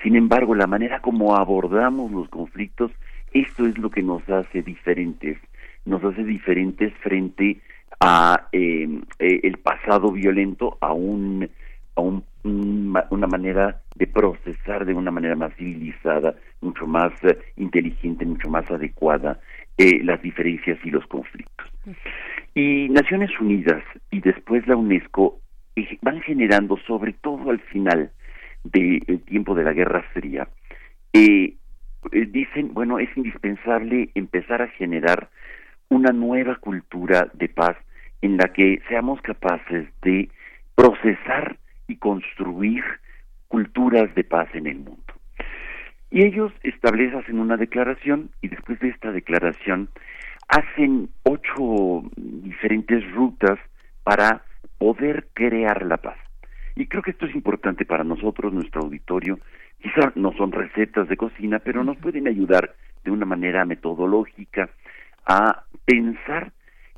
Sin 0.03 0.15
embargo, 0.17 0.55
la 0.55 0.67
manera 0.67 1.01
como 1.01 1.37
abordamos 1.37 2.13
los 2.13 2.29
conflictos, 2.29 2.93
esto 3.33 3.67
es 3.67 3.77
lo 3.77 3.91
que 3.91 4.03
nos 4.03 4.27
hace 4.29 4.63
diferentes, 4.63 5.39
nos 5.85 6.03
hace 6.05 6.23
diferentes 6.25 6.95
frente 7.03 7.61
a 8.01 8.49
em, 8.53 9.03
eh, 9.19 9.41
el 9.43 9.59
pasado 9.59 10.13
violento, 10.13 10.79
a 10.81 10.93
un 10.93 11.51
a 11.99 12.01
un, 12.01 12.25
una 13.11 13.27
manera 13.27 13.83
de 13.97 14.07
procesar 14.07 14.87
de 14.87 14.95
una 14.95 15.11
manera 15.11 15.35
más 15.35 15.53
civilizada, 15.57 16.37
mucho 16.61 16.87
más 16.87 17.13
eh, 17.25 17.37
inteligente, 17.57 18.25
mucho 18.25 18.49
más 18.49 18.71
adecuada 18.71 19.41
eh, 19.77 20.01
las 20.05 20.23
diferencias 20.23 20.79
y 20.85 20.91
los 20.91 21.05
conflictos. 21.09 21.67
Y 22.55 22.89
Naciones 22.91 23.31
Unidas 23.41 23.83
y 24.13 24.21
después 24.21 24.67
la 24.69 24.77
UNESCO 24.77 25.41
eh, 25.75 25.99
van 26.01 26.21
generando, 26.21 26.79
sobre 26.87 27.15
todo 27.15 27.51
al 27.51 27.59
final 27.61 28.13
del 28.63 29.21
tiempo 29.27 29.57
de 29.57 29.65
la 29.65 29.73
Guerra 29.73 30.03
Fría, 30.13 30.49
dicen, 31.13 32.75
bueno, 32.75 33.01
es 33.01 33.09
indispensable 33.17 34.11
empezar 34.15 34.63
a 34.63 34.69
generar 34.69 35.31
una 35.89 36.13
nueva 36.13 36.57
cultura 36.57 37.29
de 37.35 37.49
paz 37.49 37.77
en 38.23 38.37
la 38.37 38.53
que 38.53 38.81
seamos 38.89 39.21
capaces 39.23 39.89
de 40.03 40.29
procesar 40.77 41.57
y 41.89 41.97
construir 41.97 42.85
culturas 43.49 44.15
de 44.15 44.25
paz 44.25 44.49
en 44.55 44.67
el 44.67 44.77
mundo. 44.77 45.03
Y 46.11 46.25
ellos 46.25 46.53
establecen 46.63 47.39
una 47.39 47.57
declaración 47.57 48.31
y 48.41 48.49
después 48.49 48.79
de 48.81 48.89
esta 48.89 49.11
declaración 49.11 49.89
hacen 50.49 51.11
ocho 51.25 52.03
diferentes 52.17 53.11
rutas 53.13 53.59
para 54.05 54.43
poder 54.79 55.29
crear 55.35 55.85
la 55.85 55.99
paz. 55.99 56.17
Y 56.77 56.87
creo 56.87 57.03
que 57.03 57.11
esto 57.11 57.27
es 57.27 57.35
importante 57.35 57.85
para 57.85 58.05
nosotros, 58.05 58.53
nuestro 58.53 58.83
auditorio. 58.83 59.39
Quizá 59.83 60.13
no 60.15 60.33
son 60.33 60.53
recetas 60.53 61.09
de 61.09 61.17
cocina, 61.17 61.59
pero 61.59 61.85
nos 61.85 61.97
pueden 61.99 62.29
ayudar 62.29 62.75
de 63.05 63.11
una 63.11 63.27
manera 63.27 63.65
metodológica 63.65 64.71
a 65.27 65.65
pensar 65.85 66.53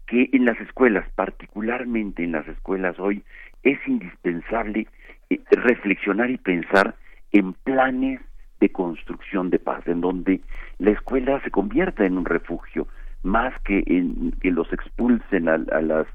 que 0.06 0.28
en 0.32 0.44
las 0.44 0.60
escuelas, 0.60 1.08
particularmente 1.14 2.22
en 2.22 2.32
las 2.32 2.46
escuelas 2.48 2.98
hoy, 2.98 3.22
es 3.62 3.78
indispensable 3.86 4.86
eh, 5.28 5.40
reflexionar 5.50 6.30
y 6.30 6.38
pensar 6.38 6.94
en 7.32 7.52
planes 7.52 8.20
de 8.60 8.70
construcción 8.70 9.50
de 9.50 9.58
paz, 9.58 9.86
en 9.86 10.00
donde 10.00 10.40
la 10.78 10.90
escuela 10.90 11.40
se 11.42 11.50
convierta 11.50 12.04
en 12.04 12.18
un 12.18 12.24
refugio, 12.24 12.88
más 13.22 13.54
que 13.62 13.82
en 13.86 14.32
que 14.40 14.50
los 14.50 14.72
expulsen 14.72 15.48
a, 15.48 15.58
las 15.58 16.06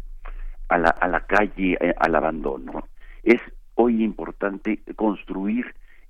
a 0.70 0.78
la, 0.78 0.90
a 0.90 1.08
la 1.08 1.22
calle, 1.22 1.78
eh, 1.80 1.94
al 1.98 2.16
abandono. 2.16 2.88
Es 3.24 3.42
hoy 3.76 4.04
importante 4.04 4.80
construir 4.96 5.66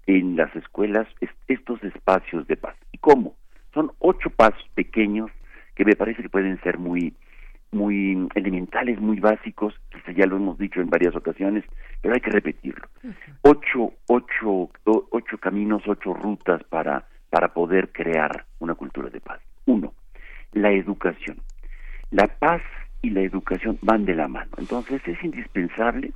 en 0.08 0.36
las 0.36 0.56
escuelas 0.56 1.08
estos 1.48 1.84
espacios 1.84 2.48
de 2.48 2.58
paz. 2.58 2.76
¿Y 2.92 2.98
cómo? 3.00 3.36
Son 3.74 3.92
ocho 4.00 4.30
pasos 4.30 4.64
pequeños 4.76 5.32
que 5.76 5.86
me 5.86 5.96
parece 5.96 6.22
que 6.22 6.30
pueden 6.30 6.60
ser 6.62 6.78
muy 6.78 7.14
muy 7.72 8.28
elementales, 8.36 9.00
muy 9.00 9.20
básicos, 9.20 9.74
quizá 9.90 10.12
ya 10.12 10.26
lo 10.26 10.38
hemos 10.38 10.58
dicho 10.58 10.82
en 10.82 10.90
varias 10.90 11.16
ocasiones, 11.16 11.64
pero 12.02 12.14
hay 12.14 12.22
que 12.22 12.32
repetirlo. 12.32 12.88
Ocho, 13.42 13.94
ocho, 14.08 14.70
ocho 14.86 15.38
caminos, 15.40 15.84
ocho 15.88 16.14
rutas 16.14 16.64
para, 16.66 17.06
para 17.30 17.54
poder 17.54 17.92
crear 17.92 18.46
una 18.60 18.76
cultura 18.76 19.10
de 19.10 19.20
paz. 19.20 19.42
Uno, 19.66 19.94
la 20.54 20.72
educación. 20.72 21.38
La 22.12 22.28
paz 22.28 22.62
y 23.02 23.10
la 23.10 23.22
educación 23.22 23.78
van 23.82 24.06
de 24.06 24.16
la 24.16 24.28
mano. 24.28 24.52
Entonces 24.58 25.02
es 25.06 25.22
indispensable, 25.24 26.12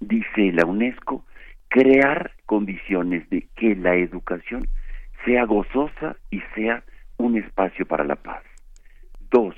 dice 0.00 0.52
la 0.52 0.66
UNESCO, 0.66 1.24
crear 1.68 2.32
condiciones 2.46 3.28
de 3.30 3.46
que 3.56 3.74
la 3.74 3.94
educación 3.94 4.66
sea 5.24 5.44
gozosa 5.44 6.16
y 6.30 6.40
sea 6.54 6.82
un 7.18 7.36
espacio 7.36 7.86
para 7.86 8.04
la 8.04 8.16
paz. 8.16 8.42
Dos, 9.30 9.54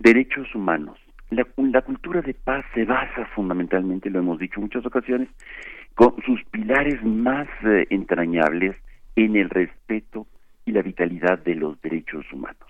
derechos 0.00 0.52
humanos. 0.54 0.98
La, 1.30 1.46
la, 1.56 1.82
cultura 1.82 2.22
de 2.22 2.34
paz 2.34 2.64
se 2.74 2.84
basa 2.84 3.26
fundamentalmente, 3.36 4.10
lo 4.10 4.18
hemos 4.18 4.40
dicho 4.40 4.56
en 4.56 4.62
muchas 4.62 4.84
ocasiones, 4.84 5.28
con 5.94 6.16
sus 6.26 6.42
pilares 6.50 7.00
más 7.04 7.46
eh, 7.64 7.86
entrañables 7.90 8.74
en 9.14 9.36
el 9.36 9.48
respeto 9.48 10.26
y 10.66 10.72
la 10.72 10.82
vitalidad 10.82 11.38
de 11.38 11.54
los 11.54 11.80
derechos 11.80 12.24
humanos 12.32 12.66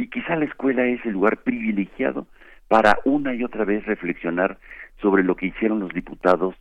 y 0.00 0.08
quizá 0.08 0.36
la 0.36 0.46
escuela 0.46 0.86
es 0.86 1.04
el 1.04 1.12
lugar 1.12 1.38
privilegiado 1.38 2.26
para 2.68 2.98
una 3.04 3.34
y 3.34 3.44
otra 3.44 3.64
vez 3.64 3.84
reflexionar 3.86 4.58
sobre 5.00 5.22
lo 5.22 5.36
que 5.36 5.46
hicieron 5.46 5.80
los 5.80 5.92
diputados 5.92 6.54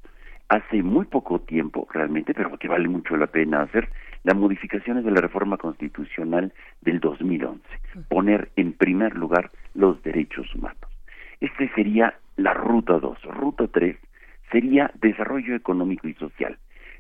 hace 0.49 0.81
muy 0.81 1.05
poco 1.05 1.39
tiempo 1.39 1.87
realmente, 1.93 2.33
pero 2.33 2.57
que 2.57 2.67
vale 2.67 2.87
mucho 2.89 3.15
la 3.15 3.27
pena 3.27 3.61
hacer, 3.61 3.89
las 4.23 4.35
modificaciones 4.35 5.03
de 5.03 5.11
la 5.11 5.21
reforma 5.21 5.57
constitucional 5.57 6.53
del 6.81 6.99
2011, 6.99 7.61
poner 8.09 8.49
en 8.55 8.73
primer 8.73 9.15
lugar 9.15 9.51
los 9.73 10.01
derechos 10.03 10.53
humanos. 10.55 10.81
Este 11.39 11.69
sería 11.73 12.15
la 12.35 12.53
ruta 12.53 12.99
2. 12.99 13.23
Ruta 13.23 13.67
3 13.67 13.97
sería 14.51 14.91
desarrollo 14.95 15.55
económico 15.55 16.07
y 16.07 16.13
social. 16.15 16.57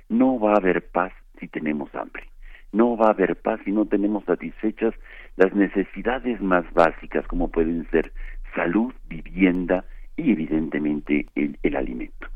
No 0.07 0.39
va 0.39 0.53
a 0.53 0.57
haber 0.57 0.87
paz 0.87 1.11
si 1.39 1.47
tenemos 1.47 1.93
hambre. 1.95 2.23
No 2.71 2.95
va 2.95 3.07
a 3.07 3.11
haber 3.11 3.35
paz 3.35 3.59
si 3.65 3.71
no 3.71 3.85
tenemos 3.85 4.23
satisfechas 4.25 4.93
las 5.35 5.53
necesidades 5.53 6.39
más 6.41 6.71
básicas 6.73 7.25
como 7.27 7.49
pueden 7.49 7.89
ser 7.89 8.11
salud, 8.55 8.93
vivienda 9.07 9.85
y 10.15 10.31
evidentemente 10.31 11.25
el, 11.35 11.57
el 11.63 11.75
alimento. 11.75 12.27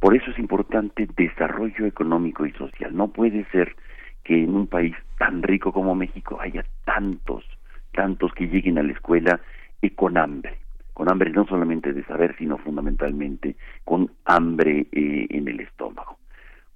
Por 0.00 0.16
eso 0.16 0.30
es 0.32 0.38
importante 0.38 1.08
desarrollo 1.16 1.86
económico 1.86 2.44
y 2.44 2.52
social. 2.52 2.94
No 2.96 3.08
puede 3.08 3.44
ser 3.52 3.76
que 4.24 4.42
en 4.42 4.54
un 4.54 4.66
país 4.66 4.94
tan 5.18 5.42
rico 5.42 5.72
como 5.72 5.94
México 5.94 6.38
haya 6.40 6.64
tantos, 6.84 7.44
tantos 7.92 8.32
que 8.34 8.46
lleguen 8.46 8.78
a 8.78 8.82
la 8.82 8.92
escuela 8.92 9.40
y 9.80 9.90
con 9.90 10.16
hambre, 10.16 10.56
con 10.94 11.10
hambre 11.10 11.30
no 11.30 11.46
solamente 11.46 11.92
de 11.92 12.04
saber, 12.04 12.36
sino 12.38 12.58
fundamentalmente 12.58 13.56
con 13.84 14.10
hambre 14.24 14.86
eh, 14.92 15.26
en 15.30 15.48
el 15.48 15.60
estómago. 15.60 16.18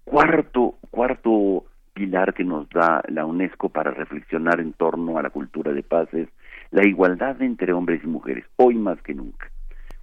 Cuarto, 0.04 0.76
cuarto 0.90 1.64
pilar 1.92 2.34
que 2.34 2.44
nos 2.44 2.68
da 2.70 3.02
la 3.08 3.24
UNESCO 3.24 3.70
para 3.70 3.90
reflexionar 3.90 4.60
en 4.60 4.74
torno 4.74 5.18
a 5.18 5.22
la 5.22 5.30
cultura 5.30 5.72
de 5.72 5.82
paz 5.82 6.12
es 6.12 6.28
la 6.70 6.86
igualdad 6.86 7.40
entre 7.40 7.72
hombres 7.72 8.02
y 8.04 8.06
mujeres, 8.06 8.44
hoy 8.56 8.74
más 8.74 9.00
que 9.02 9.14
nunca. 9.14 9.50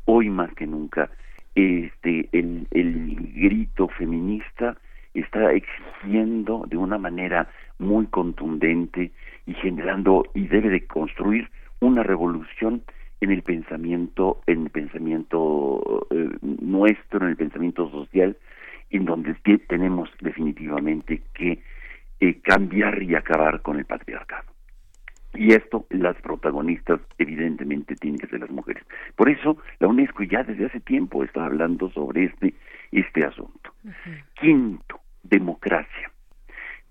Hoy 0.05 0.29
más 0.29 0.53
que 0.55 0.67
nunca 0.67 1.09
este 1.55 2.29
el, 2.31 2.67
el 2.71 3.15
grito 3.35 3.87
feminista 3.89 4.75
está 5.13 5.51
exigiendo 5.51 6.65
de 6.67 6.77
una 6.77 6.97
manera 6.97 7.49
muy 7.79 8.07
contundente 8.07 9.11
y 9.45 9.53
generando 9.55 10.23
y 10.33 10.47
debe 10.47 10.69
de 10.69 10.85
construir 10.87 11.49
una 11.79 12.03
revolución 12.03 12.83
en 13.21 13.31
el 13.31 13.41
pensamiento 13.41 14.41
en 14.47 14.63
el 14.63 14.69
pensamiento 14.69 16.07
eh, 16.11 16.29
nuestro 16.41 17.23
en 17.23 17.29
el 17.29 17.35
pensamiento 17.35 17.89
social 17.89 18.37
en 18.89 19.05
donde 19.05 19.33
tenemos 19.67 20.09
definitivamente 20.21 21.21
que 21.33 21.61
eh, 22.19 22.39
cambiar 22.41 23.01
y 23.01 23.15
acabar 23.15 23.61
con 23.61 23.79
el 23.79 23.85
patriarcado. 23.85 24.45
Y 25.33 25.51
esto 25.53 25.87
las 25.89 26.15
protagonistas 26.21 27.01
evidentemente 27.17 27.95
tienen 27.95 28.19
que 28.19 28.27
ser 28.27 28.41
las 28.41 28.51
mujeres. 28.51 28.83
Por 29.15 29.29
eso 29.29 29.57
la 29.79 29.87
UNESCO 29.87 30.23
ya 30.23 30.43
desde 30.43 30.67
hace 30.67 30.79
tiempo 30.79 31.23
está 31.23 31.45
hablando 31.45 31.89
sobre 31.89 32.25
este 32.25 32.53
este 32.91 33.25
asunto. 33.25 33.73
Quinto 34.39 35.02
democracia 35.23 36.11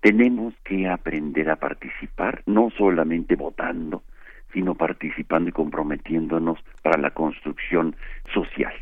tenemos 0.01 0.53
que 0.65 0.87
aprender 0.87 1.49
a 1.49 1.55
participar 1.55 2.43
no 2.45 2.69
solamente 2.77 3.35
votando 3.35 4.03
sino 4.51 4.75
participando 4.75 5.49
y 5.49 5.53
comprometiéndonos 5.53 6.59
para 6.81 7.01
la 7.01 7.11
construcción 7.11 7.95
social 8.33 8.73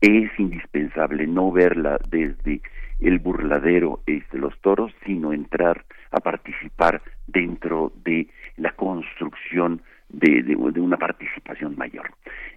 es 0.00 0.30
indispensable 0.38 1.26
no 1.26 1.52
verla 1.52 1.98
desde 2.08 2.62
el 3.00 3.18
burladero 3.18 4.00
de 4.06 4.22
los 4.32 4.58
toros, 4.60 4.92
sino 5.04 5.32
entrar 5.32 5.84
a 6.10 6.20
participar 6.20 7.02
dentro 7.26 7.92
de 8.04 8.28
la 8.56 8.72
construcción 8.72 9.82
de, 10.08 10.42
de, 10.42 10.56
una 10.56 10.96
participación 10.96 11.76
mayor. 11.76 12.10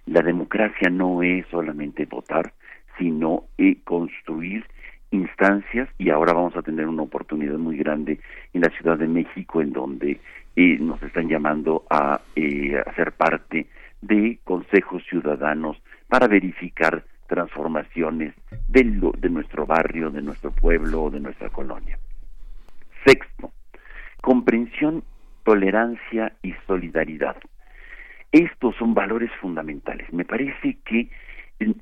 La 0.06 0.22
democracia 0.22 0.90
no 0.90 1.22
es 1.22 1.46
solamente 1.48 2.04
votar, 2.06 2.52
sino 2.98 3.44
eh, 3.58 3.76
construir 3.84 4.64
instancias 5.14 5.88
y 5.98 6.10
ahora 6.10 6.32
vamos 6.32 6.56
a 6.56 6.62
tener 6.62 6.86
una 6.86 7.02
oportunidad 7.02 7.56
muy 7.56 7.76
grande 7.76 8.20
en 8.52 8.60
la 8.60 8.70
Ciudad 8.70 8.98
de 8.98 9.08
México 9.08 9.60
en 9.60 9.72
donde 9.72 10.20
eh, 10.56 10.78
nos 10.80 11.02
están 11.02 11.28
llamando 11.28 11.84
a, 11.88 12.20
eh, 12.36 12.82
ser 12.96 13.12
parte 13.12 13.66
de 14.02 14.38
consejos 14.44 15.02
ciudadanos 15.08 15.80
para 16.08 16.26
verificar 16.26 17.04
transformaciones 17.26 18.34
de, 18.68 19.12
de 19.18 19.30
nuestro 19.30 19.66
barrio, 19.66 20.10
de 20.10 20.22
nuestro 20.22 20.50
pueblo 20.50 21.10
de 21.10 21.20
nuestra 21.20 21.48
colonia. 21.48 21.98
Sexto, 23.06 23.52
comprensión, 24.20 25.02
tolerancia 25.44 26.32
y 26.42 26.54
solidaridad. 26.66 27.36
Estos 28.32 28.74
son 28.76 28.94
valores 28.94 29.30
fundamentales. 29.40 30.12
Me 30.12 30.24
parece 30.24 30.78
que 30.84 31.08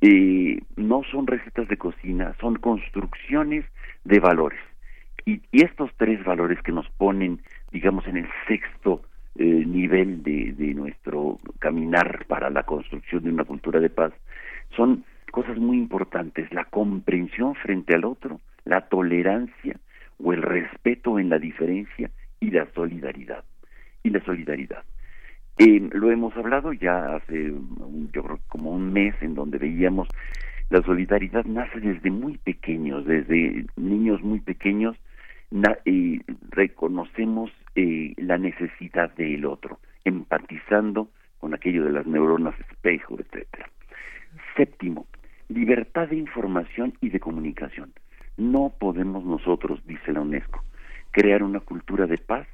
eh, 0.01 0.62
no 0.76 1.03
son 1.11 1.26
recetas 1.26 1.68
de 1.68 1.76
cocina, 1.76 2.35
son 2.41 2.57
construcciones 2.57 3.64
de 4.05 4.20
valores. 4.20 4.61
Y, 5.24 5.41
estos 5.53 5.91
tres 5.97 6.24
valores 6.24 6.61
que 6.62 6.72
nos 6.72 6.89
ponen, 6.91 7.41
digamos, 7.70 8.07
en 8.07 8.16
el 8.16 8.28
sexto 8.49 9.03
eh, 9.37 9.45
nivel 9.45 10.22
de, 10.22 10.53
de 10.53 10.74
nuestro 10.74 11.39
caminar 11.59 12.26
para 12.26 12.51
la 12.51 12.64
construcción 12.64 13.22
de 13.22 13.30
una 13.30 13.45
cultura 13.45 13.80
de 13.80 13.91
paz, 13.91 14.12
son 14.76 15.05
cosas 15.30 15.57
muy 15.59 15.78
importantes, 15.78 16.53
la 16.53 16.64
comprensión 16.64 17.55
frente 17.55 17.95
al 17.95 18.05
otro, 18.05 18.41
la 18.64 18.89
tolerancia 18.89 19.78
o 20.22 20.33
el 20.33 20.43
respeto 20.43 21.18
en 21.18 21.28
la 21.28 21.39
diferencia 21.39 22.11
y 22.41 22.51
la 22.51 22.66
solidaridad. 22.74 23.45
Y 24.03 24.11
la 24.11 24.20
solidaridad. 24.24 24.85
Eh, 25.59 25.91
lo 25.93 26.11
hemos 26.11 26.37
hablado 26.37 26.73
ya 26.73 27.17
hace, 27.17 27.53
yo 28.13 28.23
creo, 28.23 28.41
como 28.49 28.71
un 28.71 28.93
mes 28.93 29.15
en 29.21 29.35
donde 29.35 29.59
veíamos 29.59 30.09
la 30.71 30.81
solidaridad 30.83 31.45
nace 31.45 31.81
desde 31.81 32.11
muy 32.11 32.39
pequeños, 32.39 33.05
desde 33.05 33.67
niños 33.77 34.23
muy 34.23 34.41
pequeños, 34.41 34.97
eh, 35.85 36.21
reconocemos 36.49 37.51
eh, 37.75 38.15
la 38.17 38.39
necesidad 38.39 39.15
del 39.15 39.45
otro, 39.45 39.81
empatizando 40.05 41.11
con 41.39 41.53
aquello 41.53 41.85
de 41.85 41.93
las 41.93 42.07
neuronas 42.07 42.59
espejo, 42.71 43.19
etcétera. 43.19 43.69
Séptimo, 44.57 45.07
libertad 45.49 46.09
de 46.09 46.17
información 46.17 46.95
y 47.03 47.11
de 47.11 47.21
comunicación. 47.21 47.93
No 48.39 48.73
podemos 48.79 49.27
nosotros, 49.27 49.87
dice 49.87 50.13
la 50.13 50.23
UNESCO, 50.23 50.65
crear 51.11 51.43
una 51.43 51.61
cultura 51.61 52.07
de 52.07 52.17
paz 52.17 52.47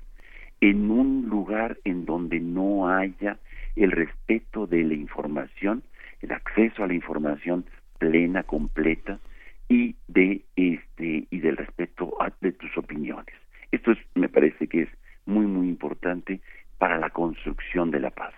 en 0.61 0.91
un 0.91 1.29
lugar 1.29 1.79
en 1.85 2.05
donde 2.05 2.41
no 2.41 2.89
haya 2.89 3.39
el 3.77 3.93
respeto 3.93 4.67
de 4.67 4.83
la 4.85 4.95
información, 4.95 5.83
el 6.21 6.33
acceso 6.33 6.83
a 6.83 6.87
la 6.87 6.95
información 6.95 7.65
plena, 7.99 8.43
completa 8.43 9.19
y 9.69 9.97
de 10.09 10.43
este 10.57 11.27
y 11.31 11.41
del 11.41 11.57
respeto 11.57 12.17
de 12.41 12.53
tus 12.53 12.77
opiniones. 12.77 13.35
Esto 13.71 13.93
es, 13.93 13.99
me 14.15 14.29
parece 14.29 14.67
que 14.67 14.83
es 14.83 14.89
muy 15.27 15.47
muy 15.47 15.69
importante 15.69 16.41
para 16.79 16.99
la 16.99 17.11
construcción 17.11 17.91
de 17.91 18.01
la 18.01 18.11
paz. 18.11 18.35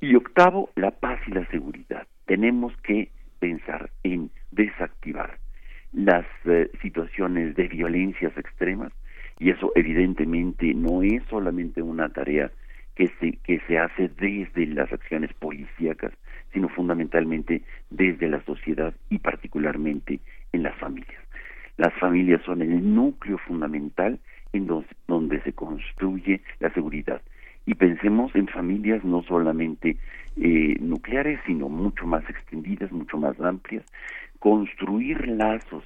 Y 0.00 0.14
octavo, 0.14 0.70
la 0.76 0.90
paz 0.90 1.20
y 1.26 1.32
la 1.32 1.46
seguridad. 1.46 2.06
Tenemos 2.26 2.76
que 2.78 3.10
pensar 3.38 3.90
en 4.02 4.30
desactivar 4.50 5.38
las 5.92 6.26
eh, 6.44 6.70
situaciones 6.82 7.54
de 7.54 7.68
violencias 7.68 8.36
extremas 8.36 8.92
y 9.38 9.50
eso 9.50 9.72
evidentemente 9.74 10.74
no 10.74 11.02
es 11.02 11.22
solamente 11.30 11.82
una 11.82 12.08
tarea 12.08 12.50
que 12.94 13.08
se, 13.20 13.32
que 13.44 13.60
se 13.68 13.78
hace 13.78 14.08
desde 14.08 14.66
las 14.66 14.92
acciones 14.92 15.32
policíacas, 15.34 16.12
sino 16.52 16.68
fundamentalmente 16.68 17.62
desde 17.90 18.28
la 18.28 18.42
sociedad 18.44 18.92
y 19.10 19.18
particularmente 19.18 20.20
en 20.52 20.64
las 20.64 20.76
familias. 20.76 21.22
Las 21.76 21.94
familias 21.94 22.42
son 22.44 22.62
el 22.62 22.94
núcleo 22.94 23.38
fundamental 23.38 24.18
en 24.52 24.66
donde 25.06 25.40
se 25.42 25.52
construye 25.52 26.40
la 26.58 26.72
seguridad. 26.74 27.22
Y 27.66 27.74
pensemos 27.74 28.34
en 28.34 28.48
familias 28.48 29.04
no 29.04 29.22
solamente 29.22 29.96
eh, 30.36 30.76
nucleares, 30.80 31.38
sino 31.46 31.68
mucho 31.68 32.06
más 32.06 32.28
extendidas, 32.28 32.90
mucho 32.90 33.18
más 33.18 33.38
amplias, 33.40 33.84
construir 34.40 35.28
lazos 35.28 35.84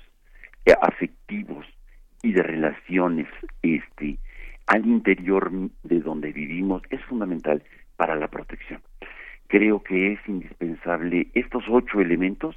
eh, 0.65 0.73
afectivos 0.81 1.67
y 2.23 2.33
de 2.33 2.43
relaciones 2.43 3.27
este 3.63 4.19
al 4.67 4.87
interior 4.87 5.51
de 5.83 6.01
donde 6.01 6.33
vivimos 6.33 6.83
es 6.91 7.03
fundamental 7.05 7.63
para 7.97 8.15
la 8.15 8.29
protección. 8.29 8.81
Creo 9.49 9.83
que 9.83 10.13
es 10.13 10.21
indispensable 10.27 11.29
estos 11.35 11.65
ocho 11.69 12.01
elementos 12.01 12.57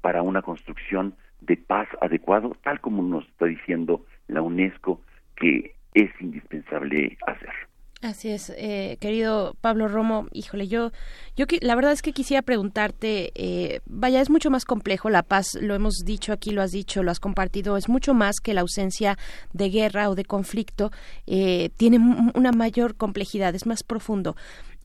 para 0.00 0.22
una 0.22 0.42
construcción 0.42 1.14
de 1.40 1.56
paz 1.56 1.88
adecuado, 2.00 2.56
tal 2.62 2.80
como 2.80 3.02
nos 3.02 3.26
está 3.28 3.46
diciendo 3.46 4.04
la 4.28 4.42
UNESCO 4.42 5.00
que 5.36 5.74
es 5.94 6.10
indispensable 6.20 7.16
hacer. 7.26 7.54
Así 8.04 8.28
es, 8.28 8.52
eh, 8.58 8.98
querido 9.00 9.56
Pablo 9.62 9.88
Romo, 9.88 10.28
híjole, 10.30 10.68
yo, 10.68 10.92
yo 11.36 11.46
la 11.62 11.74
verdad 11.74 11.92
es 11.92 12.02
que 12.02 12.12
quisiera 12.12 12.42
preguntarte, 12.42 13.32
eh, 13.34 13.80
vaya, 13.86 14.20
es 14.20 14.28
mucho 14.28 14.50
más 14.50 14.66
complejo 14.66 15.08
la 15.08 15.22
paz, 15.22 15.54
lo 15.58 15.74
hemos 15.74 16.02
dicho 16.04 16.34
aquí, 16.34 16.50
lo 16.50 16.60
has 16.60 16.70
dicho, 16.70 17.02
lo 17.02 17.10
has 17.10 17.18
compartido, 17.18 17.78
es 17.78 17.88
mucho 17.88 18.12
más 18.12 18.40
que 18.40 18.52
la 18.52 18.60
ausencia 18.60 19.16
de 19.54 19.70
guerra 19.70 20.10
o 20.10 20.14
de 20.16 20.26
conflicto, 20.26 20.92
eh, 21.26 21.70
tiene 21.78 21.96
una 22.34 22.52
mayor 22.52 22.94
complejidad, 22.94 23.54
es 23.54 23.64
más 23.64 23.82
profundo. 23.82 24.36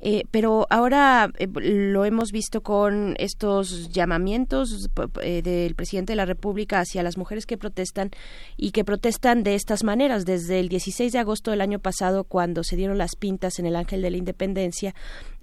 Eh, 0.01 0.23
pero 0.31 0.65
ahora 0.69 1.29
eh, 1.37 1.47
lo 1.53 2.05
hemos 2.05 2.31
visto 2.31 2.61
con 2.61 3.15
estos 3.17 3.89
llamamientos 3.89 4.89
eh, 5.21 5.41
del 5.41 5.75
presidente 5.75 6.13
de 6.13 6.17
la 6.17 6.25
República 6.25 6.79
hacia 6.79 7.03
las 7.03 7.17
mujeres 7.17 7.45
que 7.45 7.57
protestan 7.57 8.11
y 8.55 8.71
que 8.71 8.85
protestan 8.85 9.43
de 9.43 9.55
estas 9.55 9.83
maneras. 9.83 10.25
Desde 10.25 10.59
el 10.59 10.69
16 10.69 11.11
de 11.11 11.19
agosto 11.19 11.51
del 11.51 11.59
año 11.61 11.79
pasado, 11.79 12.23
cuando 12.23 12.63
se 12.63 12.77
dieron 12.77 12.97
las 12.97 13.15
pintas 13.17 13.59
en 13.59 13.65
el 13.65 13.75
Ángel 13.75 14.01
de 14.01 14.11
la 14.11 14.17
Independencia 14.17 14.95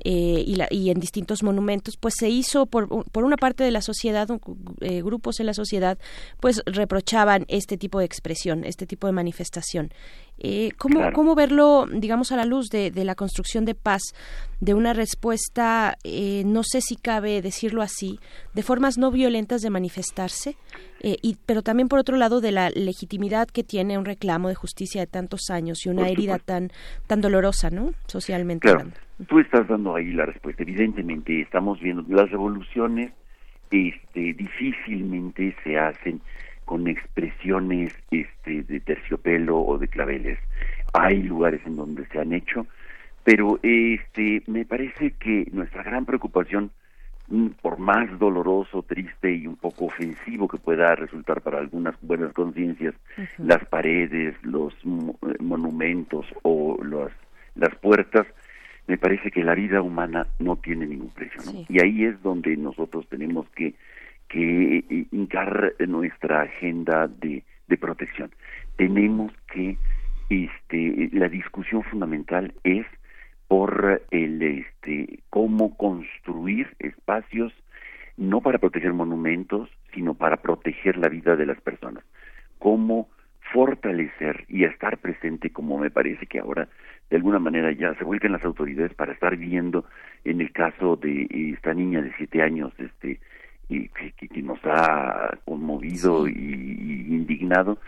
y, 0.03 0.57
y, 0.71 0.91
en 0.91 1.01
distintos 1.01 1.43
monumentos, 1.43 1.97
pues 1.97 2.15
se 2.17 2.29
hizo 2.29 2.67
por, 2.67 3.05
por 3.11 3.25
una 3.25 3.37
parte 3.37 3.65
de 3.65 3.71
la 3.71 3.83
sociedad, 3.83 4.29
grupos 5.03 5.41
en 5.41 5.47
la 5.47 5.55
sociedad, 5.55 5.99
pues 6.41 6.63
reprochaban 6.67 7.45
este 7.49 7.77
tipo 7.77 7.99
de 7.99 8.05
expresión, 8.05 8.65
este 8.65 8.87
tipo 8.87 9.07
de 9.07 9.13
manifestación. 9.13 9.91
Eh, 10.39 10.73
¿cómo, 10.77 11.13
¿Cómo 11.13 11.35
verlo, 11.35 11.87
digamos, 11.91 12.31
a 12.31 12.37
la 12.37 12.45
luz 12.45 12.69
de, 12.69 12.91
de, 12.91 13.05
la 13.05 13.15
construcción 13.15 13.65
de 13.65 13.75
paz, 13.75 14.03
de 14.61 14.75
una 14.75 14.93
respuesta, 14.93 15.97
eh, 16.05 16.43
no 16.45 16.63
sé 16.63 16.81
si 16.83 16.97
cabe 16.97 17.41
decirlo 17.41 17.81
así, 17.81 18.19
de 18.53 18.63
formas 18.63 18.99
no 18.99 19.11
violentas 19.11 19.63
de 19.63 19.71
manifestarse, 19.71 20.57
eh, 21.01 21.17
y, 21.23 21.39
pero 21.47 21.63
también 21.63 21.89
por 21.89 21.99
otro 21.99 22.17
lado 22.17 22.41
de 22.41 22.53
la 22.53 22.71
legitimidad 22.71 23.49
que 23.49 23.65
tiene 23.65 23.97
un 23.97 24.05
reclamo 24.05 24.49
de 24.49 24.55
justicia 24.55 25.01
de 25.01 25.07
tantos 25.07 25.51
años 25.51 25.87
y 25.87 25.89
una 25.89 26.09
herida 26.09 26.39
tan, 26.39 26.71
tan 27.07 27.21
dolorosa, 27.21 27.71
¿no? 27.71 27.93
Socialmente 28.07 28.69
claro. 28.69 28.91
Tú 29.29 29.39
estás 29.39 29.67
dando 29.67 29.97
ahí 29.97 30.13
la 30.13 30.27
respuesta. 30.27 30.63
Evidentemente, 30.63 31.41
estamos 31.41 31.81
viendo 31.81 32.05
las 32.09 32.31
revoluciones, 32.31 33.13
este, 33.71 34.35
difícilmente 34.35 35.57
se 35.65 35.79
hacen 35.79 36.21
con 36.67 36.89
expresiones 36.89 37.95
este, 38.11 38.63
de 38.65 38.81
terciopelo 38.81 39.59
o 39.59 39.79
de 39.79 39.89
claveles. 39.89 40.39
Hay 40.93 41.23
lugares 41.23 41.63
en 41.65 41.77
donde 41.77 42.05
se 42.07 42.19
han 42.19 42.35
hecho, 42.35 42.67
pero 43.25 43.59
este, 43.63 44.43
me 44.47 44.67
parece 44.67 45.13
que 45.13 45.49
nuestra 45.53 45.83
gran 45.83 46.05
preocupación 46.05 46.73
mm, 47.29 47.47
por 47.63 47.79
más 47.79 48.19
doloroso, 48.19 48.83
triste 48.83 49.33
y 49.33 49.47
un 49.47 49.57
poco 49.57 49.87
ofensivo 49.87 50.49
que 50.49 50.59
pueda 50.59 50.95
resultar 50.97 51.41
para 51.41 51.59
algunas 51.59 51.95
buenas 52.03 52.33
conciencias, 52.35 52.95
las 53.39 53.65
paredes, 53.67 54.35
los 54.43 54.75
monumentos 55.41 56.27
o 56.43 56.79
las, 56.85 57.13
las 57.55 57.75
puertas, 57.77 58.27
me 58.89 58.99
parece 58.99 59.31
que 59.31 59.43
la 59.43 59.55
vida 59.55 59.83
humana 59.83 60.27
no 60.39 60.57
tiene 60.57 60.87
ningún 60.87 61.11
precio. 61.11 61.41
¿no? 61.45 61.65
Y 61.69 61.81
ahí 61.81 62.05
es 62.05 62.21
donde 62.23 62.57
nosotros 62.57 63.07
tenemos 63.09 63.49
que, 63.51 63.75
que 64.29 64.79
eh, 64.79 65.07
hincar 65.13 65.75
nuestra 65.87 66.43
agenda 66.43 67.09
de, 67.09 67.45
de 67.69 67.77
protección. 67.77 68.31
Tenemos 68.77 69.33
que, 69.53 69.79
este, 70.29 71.11
la 71.13 71.29
discusión 71.29 71.83
fundamental 71.85 72.53
es 72.65 72.87
por 73.49 74.03
el 74.11 74.43
este 74.43 75.21
cómo 75.31 75.77
construir 75.77 76.69
espacios 76.81 77.53
no 78.17 78.41
para 78.41 78.59
proteger 78.59 78.93
monumentos, 78.93 79.69
sino 79.95 80.15
para 80.15 80.39
proteger 80.39 80.97
la 80.97 81.09
vida 81.09 81.37
de 81.37 81.47
las 81.47 81.61
personas. 81.61 82.03
Cómo 82.59 83.09
fortalecer 83.53 84.45
y 84.49 84.65
estar 84.65 84.99
presente 84.99 85.51
como 85.51 85.79
me 85.79 85.91
parece 85.91 86.27
que 86.27 86.39
ahora 86.39 86.69
de 87.11 87.17
alguna 87.17 87.39
manera 87.39 87.71
ya 87.73 87.95
se 87.95 88.05
vuelven 88.05 88.33
las 88.33 88.45
autoridades 88.45 88.95
para 88.95 89.13
estar 89.13 89.37
viendo 89.37 89.85
en 90.25 90.41
el 90.41 90.51
caso 90.51 90.97
de 90.97 91.29
esta 91.55 91.73
niña 91.73 92.03
de 92.03 92.13
siete 92.17 92.43
años 92.43 92.73
este 92.79 93.21
y 93.69 93.89
que, 93.89 94.29
que, 94.29 94.43
nos 94.43 94.59
ha 94.65 95.39
conmovido 95.45 96.29
y, 96.29 96.33
y, 96.33 97.15
indignado 97.15 97.79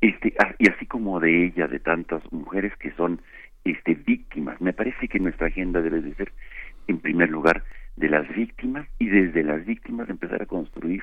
este 0.00 0.34
y 0.58 0.68
así 0.68 0.86
como 0.86 1.20
de 1.20 1.46
ella 1.46 1.66
de 1.66 1.80
tantas 1.80 2.22
mujeres 2.32 2.72
que 2.76 2.92
son 2.92 3.20
este, 3.64 3.94
víctimas. 3.94 4.60
Me 4.60 4.72
parece 4.72 5.08
que 5.08 5.18
nuestra 5.18 5.48
agenda 5.48 5.80
debe 5.80 6.00
de 6.00 6.14
ser, 6.14 6.32
en 6.86 6.98
primer 6.98 7.28
lugar, 7.28 7.64
de 7.96 8.08
las 8.08 8.28
víctimas 8.34 8.86
y 8.98 9.06
desde 9.06 9.42
las 9.42 9.64
víctimas 9.66 10.08
empezar 10.08 10.42
a 10.42 10.46
construir 10.46 11.02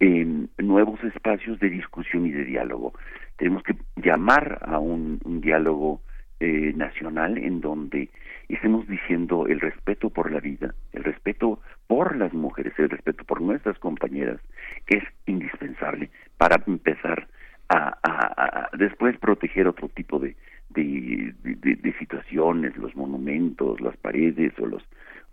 em, 0.00 0.48
nuevos 0.58 1.02
espacios 1.04 1.60
de 1.60 1.70
discusión 1.70 2.26
y 2.26 2.32
de 2.32 2.44
diálogo. 2.44 2.92
Tenemos 3.36 3.62
que 3.62 3.76
llamar 3.96 4.58
a 4.62 4.78
un, 4.78 5.20
diálogo 5.40 6.00
eh, 6.40 6.72
nacional 6.76 7.38
en 7.38 7.60
donde 7.60 8.10
estemos 8.48 8.86
diciendo 8.88 9.46
el 9.46 9.60
respeto 9.60 10.10
por 10.10 10.30
la 10.30 10.40
vida, 10.40 10.74
el 10.92 11.04
respeto 11.04 11.60
por 11.86 12.16
las 12.16 12.32
mujeres, 12.32 12.72
el 12.78 12.90
respeto 12.90 13.24
por 13.24 13.40
nuestras 13.40 13.78
compañeras, 13.78 14.40
es 14.86 15.02
indispensable 15.26 16.10
para 16.38 16.62
empezar 16.66 17.28
a 17.70 18.70
después 18.78 19.18
proteger 19.18 19.66
otro 19.66 19.88
tipo 19.88 20.18
de, 20.20 20.36
de, 20.74 21.34
de, 21.42 21.98
situaciones, 21.98 22.76
los 22.76 22.94
monumentos, 22.96 23.80
las 23.80 23.96
paredes 23.96 24.52
o 24.58 24.66
los 24.66 24.82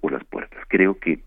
o 0.02 0.10
las 0.10 0.24
puertas. 0.26 0.64
Creo 0.68 0.98
que 1.00 1.20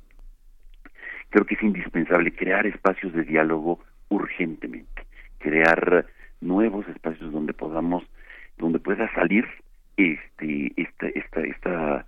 creo 1.31 1.47
que 1.47 1.55
es 1.55 1.62
indispensable 1.62 2.35
crear 2.35 2.66
espacios 2.66 3.12
de 3.12 3.25
diálogo 3.25 3.81
urgentemente, 4.09 5.05
crear 5.39 6.07
nuevos 6.41 6.87
espacios 6.89 7.33
donde 7.33 7.53
podamos, 7.53 8.05
donde 8.57 8.79
pueda 8.79 9.12
salir 9.14 9.45
este 9.97 10.72
esta 10.76 11.09
esta 11.09 11.40
esta 11.40 12.07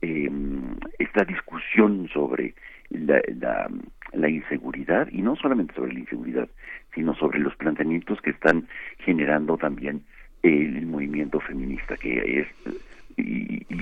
em, 0.00 0.76
esta 0.98 1.24
discusión 1.24 2.08
sobre 2.12 2.54
la, 2.90 3.20
la, 3.40 3.70
la, 4.12 4.28
inseguridad 4.28 5.08
y 5.10 5.22
no 5.22 5.34
solamente 5.36 5.74
sobre 5.74 5.94
la 5.94 6.00
inseguridad, 6.00 6.48
sino 6.94 7.14
sobre 7.14 7.38
los 7.38 7.56
planteamientos 7.56 8.20
que 8.20 8.30
están 8.30 8.68
generando 8.98 9.56
también 9.56 10.04
el 10.42 10.86
movimiento 10.86 11.40
feminista 11.40 11.96
que 11.96 12.40
es 12.40 12.48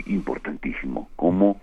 importantísimo. 0.07 1.11
Cómo 1.17 1.61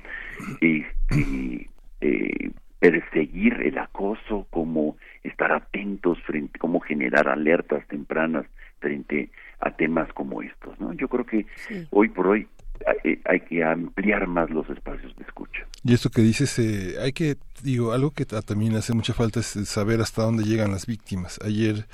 este, 0.60 1.70
eh, 2.02 2.52
perseguir 2.80 3.54
el 3.62 3.78
acoso 3.78 4.48
cómo 4.50 4.98
estar 5.24 5.52
atentos 5.52 6.18
frente 6.24 6.58
cómo 6.60 6.80
generar 6.80 7.28
alertas 7.28 7.86
tempranas 7.88 8.46
frente 8.80 9.18
a 9.26 9.49
temas 9.78 10.12
como 10.14 10.42
estos 10.42 10.80
no 10.80 10.94
yo 10.94 11.08
creo 11.08 11.26
que 11.26 11.46
hoy 11.92 12.10
por 12.10 12.28
hoy 12.28 12.48
hay, 12.86 13.22
hay, 13.26 13.42
que 13.42 13.64
ampliar 13.64 14.26
más 14.28 14.50
los 14.50 14.70
espacios 14.70 15.16
de 15.18 15.24
escucha. 15.24 15.68
Y 15.84 15.94
esto 15.94 16.10
que 16.10 16.22
dices 16.22 16.58
eh, 16.60 16.96
hay 17.02 17.12
que 17.12 17.36
digo 17.62 17.92
algo 17.92 18.12
que 18.12 18.26
también 18.26 18.76
hace 18.76 18.94
mucha 18.94 19.14
falta 19.14 19.40
es 19.40 19.48
saber 19.48 20.02
hasta 20.02 20.24
dónde 20.24 20.44
llegan 20.44 20.72
las 20.72 20.86
víctimas. 20.86 21.40
Ayer 21.44 21.88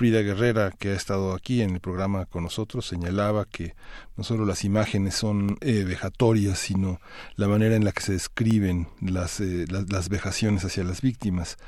Frida 0.00 0.22
Guerrera, 0.22 0.70
que 0.70 0.92
ha 0.92 0.94
estado 0.94 1.34
aquí 1.34 1.60
en 1.60 1.74
el 1.74 1.80
programa 1.80 2.24
con 2.24 2.44
nosotros, 2.44 2.86
señalaba 2.86 3.44
que 3.44 3.74
no 4.16 4.24
solo 4.24 4.46
las 4.46 4.64
imágenes 4.64 5.14
son 5.14 5.58
eh, 5.60 5.84
vejatorias, 5.84 6.58
sino 6.58 7.02
la 7.36 7.48
manera 7.48 7.76
en 7.76 7.84
la 7.84 7.92
que 7.92 8.00
se 8.00 8.12
describen 8.12 8.88
las, 9.02 9.40
eh, 9.40 9.66
las, 9.68 10.08
vejaciones 10.08 10.64
hacia 10.64 10.84
las 10.84 11.02
víctimas. 11.02 11.58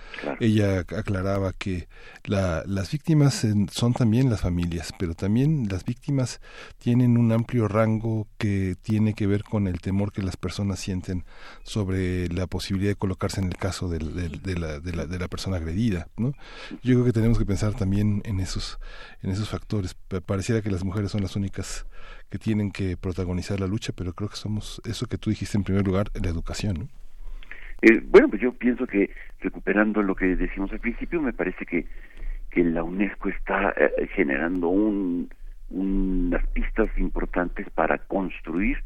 Ella 0.40 0.78
aclaraba 0.80 1.52
que 1.52 1.88
la, 2.24 2.62
las 2.66 2.90
víctimas 2.90 3.46
son 3.70 3.92
también 3.92 4.30
las 4.30 4.40
familias, 4.40 4.94
pero 4.98 5.14
también 5.14 5.68
las 5.70 5.84
víctimas 5.84 6.40
tienen 6.78 7.18
un 7.18 7.32
amplio 7.32 7.68
rango 7.68 8.28
que 8.38 8.76
tiene 8.80 9.12
que 9.12 9.26
ver 9.26 9.44
con 9.44 9.66
el 9.66 9.82
temor 9.82 10.10
que 10.10 10.22
las 10.22 10.38
personas 10.38 10.80
sienten 10.80 11.26
sobre 11.64 12.28
la 12.28 12.46
posibilidad 12.46 12.92
de 12.92 12.96
colocarse 12.96 13.42
en 13.42 13.48
el 13.48 13.56
caso 13.58 13.90
de, 13.90 13.98
de, 13.98 14.58
la, 14.58 14.80
de, 14.80 14.92
la, 14.94 15.04
de 15.04 15.18
la 15.18 15.28
persona 15.28 15.58
agredida. 15.58 16.08
¿no? 16.16 16.32
Yo 16.82 16.94
creo 16.94 17.04
que 17.04 17.12
tenemos 17.12 17.38
que 17.38 17.44
pensar 17.44 17.74
también 17.74 18.21
en, 18.24 18.40
esos, 18.40 18.78
en 19.22 19.30
esos 19.30 19.48
factores. 19.48 19.94
Pareciera 20.26 20.62
que 20.62 20.70
las 20.70 20.84
mujeres 20.84 21.10
son 21.10 21.22
las 21.22 21.36
únicas 21.36 21.86
que 22.30 22.38
tienen 22.38 22.70
que 22.70 22.96
protagonizar 22.96 23.60
la 23.60 23.66
lucha, 23.66 23.92
pero 23.96 24.12
creo 24.12 24.28
que 24.28 24.36
somos 24.36 24.80
eso 24.84 25.06
que 25.06 25.18
tú 25.18 25.30
dijiste 25.30 25.56
en 25.56 25.64
primer 25.64 25.86
lugar, 25.86 26.06
la 26.14 26.30
educación. 26.30 26.88
Eh, 27.82 28.00
bueno, 28.04 28.28
pues 28.28 28.40
yo 28.40 28.52
pienso 28.52 28.86
que 28.86 29.10
recuperando 29.40 30.02
lo 30.02 30.14
que 30.14 30.36
decimos 30.36 30.70
al 30.72 30.80
principio, 30.80 31.20
me 31.20 31.32
parece 31.32 31.66
que, 31.66 31.86
que 32.50 32.62
la 32.64 32.84
UNESCO 32.84 33.28
está 33.28 33.74
eh, 33.76 34.08
generando 34.14 34.68
un, 34.68 35.28
unas 35.70 36.46
pistas 36.48 36.88
importantes 36.96 37.68
para 37.70 37.98
construir 37.98 38.78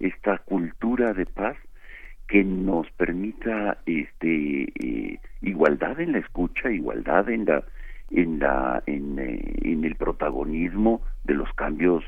esta 0.00 0.38
cultura 0.38 1.12
de 1.12 1.26
paz 1.26 1.56
que 2.26 2.44
nos 2.44 2.90
permita 2.92 3.78
este 3.86 4.72
eh, 4.78 5.20
igualdad 5.42 6.00
en 6.00 6.12
la 6.12 6.18
escucha, 6.18 6.70
igualdad 6.70 7.28
en 7.28 7.44
la 7.44 7.64
en, 8.10 8.38
la, 8.38 8.82
en, 8.86 9.18
eh, 9.18 9.40
en 9.62 9.84
el 9.84 9.96
protagonismo 9.96 11.02
de 11.24 11.34
los 11.34 11.52
cambios 11.54 12.04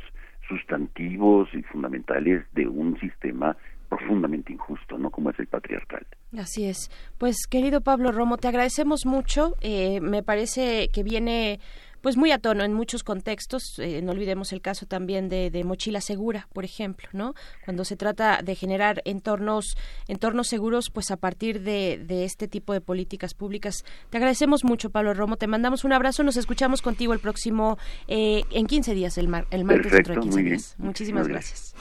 sustantivos 0.49 1.49
y 1.55 1.63
fundamentales 1.63 2.45
de 2.53 2.67
un 2.67 2.99
sistema 2.99 3.57
profundamente 3.89 4.53
injusto, 4.53 4.97
¿no? 4.97 5.11
Como 5.11 5.31
es 5.31 5.39
el 5.39 5.47
patriarcal. 5.47 6.07
Así 6.39 6.65
es. 6.65 6.91
Pues, 7.19 7.47
querido 7.49 7.83
Pablo 7.83 8.11
Romo, 8.11 8.39
te 8.39 8.49
agradecemos 8.49 9.05
mucho. 9.05 9.55
Eh, 9.61 10.01
me 10.01 10.23
parece 10.23 10.89
que 10.89 11.03
viene 11.03 11.61
pues 12.03 12.17
muy 12.17 12.33
a 12.33 12.39
tono 12.39 12.65
en 12.65 12.75
muchos 12.75 13.05
contextos. 13.05 13.79
Eh, 13.79 14.03
no 14.03 14.13
olvidemos 14.13 14.53
el 14.53 14.61
caso 14.61 14.87
también 14.87 15.29
de, 15.29 15.51
de, 15.51 15.65
mochila 15.65 16.01
segura, 16.01 16.49
por 16.53 16.65
ejemplo, 16.65 17.09
¿no? 17.13 17.35
Cuando 17.65 17.85
se 17.85 17.97
trata 17.97 18.43
de 18.43 18.55
generar 18.55 19.01
entornos, 19.05 19.77
entornos 20.09 20.49
seguros, 20.49 20.91
pues 20.91 21.11
a 21.11 21.17
partir 21.17 21.63
de, 21.63 22.03
de 22.05 22.25
este 22.25 22.49
tipo 22.49 22.73
de 22.73 22.81
políticas 22.81 23.35
públicas. 23.35 23.85
Te 24.11 24.19
agradecemos 24.19 24.65
mucho, 24.65 24.91
Pablo 24.91 25.15
Romo. 25.15 25.37
Te 25.37 25.47
mandamos 25.47 25.85
un 25.85 25.93
abrazo. 25.93 26.23
Nos 26.25 26.37
escuchamos 26.37 26.83
contigo 26.83 27.13
el 27.13 27.21
próximo, 27.21 27.79
eh, 28.09 28.43
en 28.51 28.67
15 28.67 28.95
días, 28.95 29.17
el, 29.19 29.29
mar, 29.29 29.47
el 29.51 29.65
martes 29.65 29.93
dentro 29.93 30.15
de 30.15 30.21
15 30.21 30.43
días. 30.43 30.75
Muchísimas 30.79 31.29
gracias. 31.29 31.75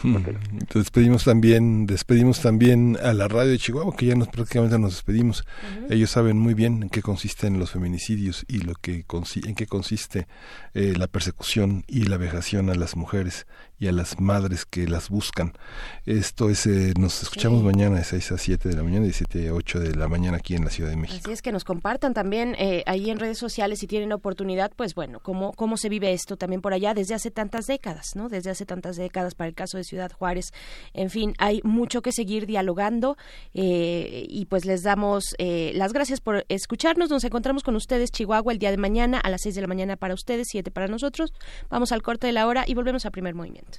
despedimos 0.74 1.24
también, 1.24 1.88
despedimos 1.88 2.42
también 2.42 2.98
a 3.04 3.14
la 3.14 3.28
radio 3.28 3.52
de 3.52 3.58
Chihuahua, 3.58 3.96
que 3.96 4.06
ya 4.06 4.16
nos 4.16 4.28
prácticamente 4.28 4.78
nos 4.78 4.92
despedimos. 4.92 5.44
Ellos 5.90 6.12
saben 6.12 6.38
muy 6.38 6.54
bien 6.54 6.84
en 6.84 6.90
qué 6.90 7.02
consisten 7.02 7.58
los 7.58 7.72
feminicidios 7.72 8.46
y 8.48 8.60
lo 8.60 8.76
que 8.76 9.06
en 9.46 9.56
qué 9.56 9.66
consiste 9.66 10.11
eh, 10.16 10.94
la 10.98 11.08
persecución 11.08 11.84
y 11.88 12.04
la 12.04 12.18
vejación 12.18 12.70
a 12.70 12.76
las 12.76 12.96
mujeres 12.96 13.48
y 13.82 13.88
a 13.88 13.92
las 13.92 14.22
madres 14.22 14.66
que 14.66 14.88
las 14.88 15.10
buscan. 15.10 15.54
Esto 16.06 16.52
es, 16.52 16.68
eh, 16.68 16.94
nos 17.00 17.24
escuchamos 17.24 17.64
mañana 17.64 17.98
de 17.98 18.04
6 18.04 18.34
a 18.34 18.38
7 18.38 18.70
de 18.70 18.76
la 18.76 18.84
mañana 18.84 19.08
de 19.08 19.12
7 19.12 19.48
a 19.48 19.54
8 19.56 19.80
de 19.80 19.96
la 19.96 20.08
mañana 20.08 20.38
aquí 20.38 20.54
en 20.54 20.64
la 20.64 20.70
Ciudad 20.70 20.92
de 20.92 20.98
México. 20.98 21.20
Así 21.24 21.32
es 21.32 21.42
que 21.42 21.52
nos 21.52 21.64
compartan 21.64 22.14
también 22.14 22.56
eh, 22.60 22.84
ahí 22.86 23.10
en 23.10 23.18
redes 23.18 23.40
sociales 23.40 23.80
si 23.80 23.88
tienen 23.88 24.14
oportunidad, 24.14 24.72
pues 24.76 24.94
bueno, 24.94 25.20
cómo, 25.20 25.52
cómo 25.54 25.78
se 25.78 25.90
vive 25.90 26.14
esto 26.14 26.38
también 26.38 26.62
por 26.62 26.74
allá 26.74 26.94
desde 26.94 27.16
hace 27.16 27.32
tantas 27.32 27.66
décadas, 27.66 28.16
¿no? 28.16 28.30
Desde 28.30 28.52
hace 28.52 28.68
tantas 28.68 28.98
décadas 28.98 29.34
para 29.34 29.48
el 29.48 29.56
caso 29.56 29.78
de 29.78 29.84
Ciudad 29.84 30.12
Juárez. 30.12 30.54
En 30.94 31.10
fin, 31.10 31.34
hay 31.40 31.62
mucho 31.64 32.04
que 32.04 32.12
seguir 32.12 32.46
dialogando 32.46 33.18
eh, 33.56 34.28
y 34.30 34.46
pues 34.46 34.64
les 34.64 34.84
damos 34.84 35.36
las 35.40 35.92
gracias 35.92 36.22
por 36.22 36.46
escucharnos. 36.50 37.10
Nos 37.10 37.24
encontramos 37.24 37.64
con 37.64 37.76
ustedes, 37.76 38.12
Chihuahua, 38.12 38.54
el 38.54 38.60
día 38.60 38.70
de 38.70 38.78
mañana 38.78 39.18
a 39.18 39.32
las 39.32 39.42
6 39.42 39.56
de 39.56 39.62
la 39.62 39.68
mañana 39.68 39.96
para 39.96 40.14
ustedes, 40.14 40.50
7 40.52 40.70
para 40.70 40.88
nosotros. 40.88 41.34
Vamos 41.70 41.92
al 41.92 42.04
corte 42.04 42.28
de 42.28 42.34
la 42.34 42.46
hora 42.46 42.64
y 42.68 42.76
volvemos 42.76 43.08
a 43.08 43.12
primer 43.12 43.34
movimiento. 43.34 43.71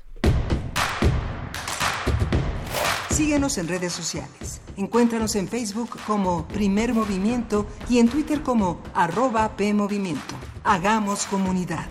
Síguenos 3.12 3.58
en 3.58 3.68
redes 3.68 3.92
sociales. 3.92 4.62
Encuéntranos 4.78 5.36
en 5.36 5.46
Facebook 5.46 5.90
como 6.06 6.48
Primer 6.48 6.94
Movimiento 6.94 7.66
y 7.90 7.98
en 7.98 8.08
Twitter 8.08 8.42
como 8.42 8.80
arroba 8.94 9.54
PMovimiento. 9.54 10.34
Hagamos 10.64 11.26
comunidad. 11.26 11.84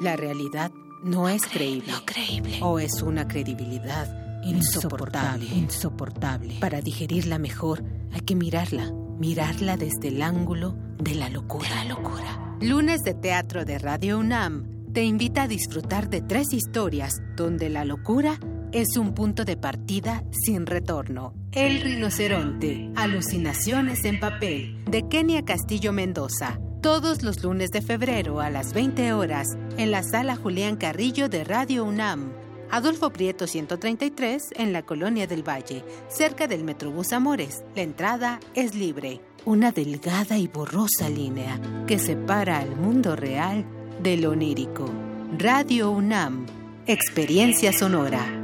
La 0.00 0.16
realidad 0.16 0.72
no 1.04 1.28
es 1.28 1.46
creíble. 1.46 1.92
No 1.92 2.04
creíble. 2.04 2.58
O 2.62 2.80
es 2.80 3.00
una 3.00 3.28
credibilidad 3.28 4.42
insoportable. 4.42 5.46
Insoportable. 5.46 6.56
Para 6.60 6.80
digerirla 6.80 7.38
mejor, 7.38 7.84
hay 8.12 8.22
que 8.22 8.34
mirarla. 8.34 8.90
Mirarla 9.20 9.76
desde 9.76 10.08
el 10.08 10.20
ángulo 10.20 10.74
de 10.98 11.14
la 11.14 11.28
locura. 11.28 11.68
De 11.68 11.74
la 11.76 11.84
locura. 11.84 12.53
Lunes 12.64 13.02
de 13.02 13.12
Teatro 13.12 13.66
de 13.66 13.78
Radio 13.78 14.18
UNAM 14.18 14.64
te 14.94 15.04
invita 15.04 15.42
a 15.42 15.48
disfrutar 15.48 16.08
de 16.08 16.22
tres 16.22 16.54
historias 16.54 17.12
donde 17.36 17.68
la 17.68 17.84
locura 17.84 18.40
es 18.72 18.96
un 18.96 19.12
punto 19.12 19.44
de 19.44 19.58
partida 19.58 20.24
sin 20.30 20.64
retorno. 20.64 21.34
El 21.52 21.82
rinoceronte, 21.82 22.90
alucinaciones 22.96 24.06
en 24.06 24.18
papel, 24.18 24.82
de 24.86 25.06
Kenia 25.06 25.44
Castillo 25.44 25.92
Mendoza. 25.92 26.58
Todos 26.80 27.22
los 27.22 27.42
lunes 27.42 27.68
de 27.68 27.82
febrero 27.82 28.40
a 28.40 28.48
las 28.48 28.72
20 28.72 29.12
horas 29.12 29.46
en 29.76 29.90
la 29.90 30.02
sala 30.02 30.34
Julián 30.34 30.76
Carrillo 30.76 31.28
de 31.28 31.44
Radio 31.44 31.84
UNAM. 31.84 32.32
Adolfo 32.70 33.10
Prieto 33.10 33.46
133 33.46 34.42
en 34.56 34.72
la 34.72 34.82
Colonia 34.82 35.26
del 35.26 35.46
Valle, 35.46 35.84
cerca 36.08 36.46
del 36.46 36.64
Metrobús 36.64 37.12
Amores. 37.12 37.62
La 37.76 37.82
entrada 37.82 38.40
es 38.54 38.74
libre. 38.74 39.20
Una 39.46 39.72
delgada 39.72 40.38
y 40.38 40.48
borrosa 40.48 41.10
línea 41.10 41.60
que 41.86 41.98
separa 41.98 42.60
al 42.60 42.76
mundo 42.76 43.14
real 43.14 43.66
de 44.02 44.16
lo 44.16 44.30
onírico. 44.30 44.90
Radio 45.36 45.90
UNAM. 45.90 46.46
Experiencia 46.86 47.74
sonora. 47.74 48.43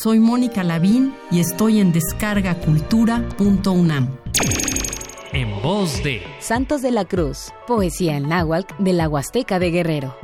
Soy 0.00 0.20
Mónica 0.20 0.62
Lavín 0.62 1.12
y 1.28 1.40
estoy 1.40 1.80
en 1.80 1.90
descargacultura.unam. 1.90 4.16
En 5.32 5.60
voz 5.60 6.00
de 6.04 6.22
Santos 6.38 6.82
de 6.82 6.92
la 6.92 7.04
Cruz, 7.04 7.52
poesía 7.66 8.16
en 8.16 8.28
náhuatl 8.28 8.72
de 8.78 8.92
la 8.92 9.08
Huasteca 9.08 9.58
de 9.58 9.72
Guerrero. 9.72 10.16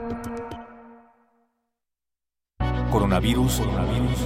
Coronavirus, 2.91 3.59
coronavirus. 3.59 4.19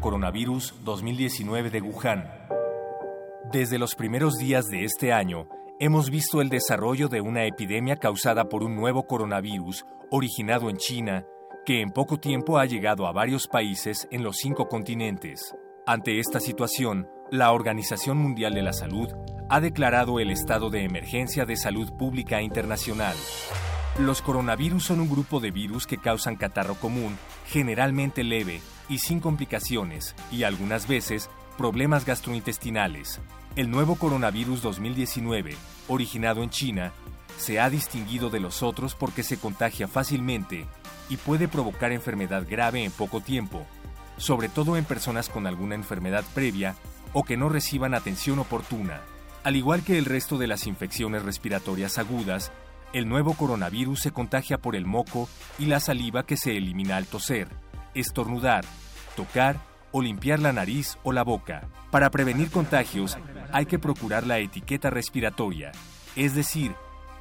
Coronavirus 0.00 0.74
2019 0.82 1.70
de 1.70 1.80
Wuhan. 1.80 2.28
Desde 3.52 3.78
los 3.78 3.94
primeros 3.94 4.36
días 4.36 4.66
de 4.66 4.82
este 4.82 5.12
año, 5.12 5.46
hemos 5.78 6.10
visto 6.10 6.40
el 6.40 6.48
desarrollo 6.48 7.08
de 7.08 7.20
una 7.20 7.44
epidemia 7.44 7.94
causada 7.94 8.48
por 8.48 8.64
un 8.64 8.74
nuevo 8.74 9.06
coronavirus 9.06 9.86
originado 10.10 10.68
en 10.68 10.78
China, 10.78 11.24
que 11.64 11.80
en 11.80 11.90
poco 11.90 12.18
tiempo 12.18 12.58
ha 12.58 12.66
llegado 12.66 13.06
a 13.06 13.12
varios 13.12 13.46
países 13.46 14.08
en 14.10 14.24
los 14.24 14.38
cinco 14.38 14.66
continentes. 14.66 15.54
Ante 15.86 16.18
esta 16.18 16.40
situación, 16.40 17.06
la 17.30 17.52
Organización 17.52 18.18
Mundial 18.18 18.54
de 18.54 18.62
la 18.62 18.72
Salud 18.72 19.08
ha 19.48 19.60
declarado 19.60 20.18
el 20.18 20.30
estado 20.30 20.68
de 20.68 20.84
emergencia 20.84 21.44
de 21.46 21.56
salud 21.56 21.92
pública 21.96 22.42
internacional. 22.42 23.16
Los 23.98 24.20
coronavirus 24.20 24.84
son 24.84 25.00
un 25.00 25.08
grupo 25.08 25.38
de 25.38 25.52
virus 25.52 25.86
que 25.86 25.98
causan 25.98 26.36
catarro 26.36 26.74
común, 26.74 27.16
generalmente 27.46 28.24
leve 28.24 28.60
y 28.88 28.98
sin 28.98 29.20
complicaciones, 29.20 30.16
y 30.32 30.42
algunas 30.42 30.88
veces 30.88 31.30
problemas 31.56 32.04
gastrointestinales. 32.04 33.20
El 33.54 33.70
nuevo 33.70 33.94
coronavirus 33.94 34.62
2019, 34.62 35.54
originado 35.88 36.42
en 36.42 36.50
China, 36.50 36.92
se 37.36 37.60
ha 37.60 37.70
distinguido 37.70 38.30
de 38.30 38.40
los 38.40 38.62
otros 38.62 38.94
porque 38.94 39.22
se 39.22 39.38
contagia 39.38 39.86
fácilmente 39.86 40.66
y 41.08 41.16
puede 41.16 41.48
provocar 41.48 41.92
enfermedad 41.92 42.44
grave 42.48 42.84
en 42.84 42.92
poco 42.92 43.20
tiempo, 43.20 43.66
sobre 44.16 44.48
todo 44.48 44.76
en 44.76 44.84
personas 44.84 45.28
con 45.28 45.46
alguna 45.46 45.74
enfermedad 45.74 46.24
previa 46.34 46.76
o 47.12 47.24
que 47.24 47.36
no 47.36 47.48
reciban 47.48 47.94
atención 47.94 48.38
oportuna. 48.38 49.00
Al 49.42 49.56
igual 49.56 49.82
que 49.82 49.98
el 49.98 50.04
resto 50.04 50.38
de 50.38 50.46
las 50.46 50.66
infecciones 50.66 51.22
respiratorias 51.22 51.98
agudas, 51.98 52.52
el 52.92 53.08
nuevo 53.08 53.34
coronavirus 53.34 54.00
se 54.00 54.10
contagia 54.10 54.58
por 54.58 54.76
el 54.76 54.84
moco 54.84 55.28
y 55.58 55.66
la 55.66 55.80
saliva 55.80 56.24
que 56.24 56.36
se 56.36 56.56
elimina 56.56 56.96
al 56.96 57.06
toser, 57.06 57.48
estornudar, 57.94 58.64
tocar 59.16 59.60
o 59.92 60.02
limpiar 60.02 60.40
la 60.40 60.52
nariz 60.52 60.98
o 61.02 61.12
la 61.12 61.22
boca. 61.22 61.68
Para 61.90 62.10
prevenir 62.10 62.50
contagios 62.50 63.16
hay 63.52 63.66
que 63.66 63.78
procurar 63.78 64.26
la 64.26 64.38
etiqueta 64.38 64.90
respiratoria, 64.90 65.72
es 66.16 66.34
decir, 66.34 66.74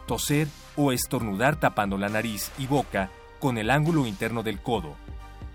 toser 0.07 0.47
o 0.75 0.91
estornudar 0.91 1.59
tapando 1.59 1.97
la 1.97 2.09
nariz 2.09 2.51
y 2.57 2.67
boca 2.67 3.11
con 3.39 3.57
el 3.57 3.69
ángulo 3.69 4.05
interno 4.05 4.43
del 4.43 4.59
codo, 4.59 4.95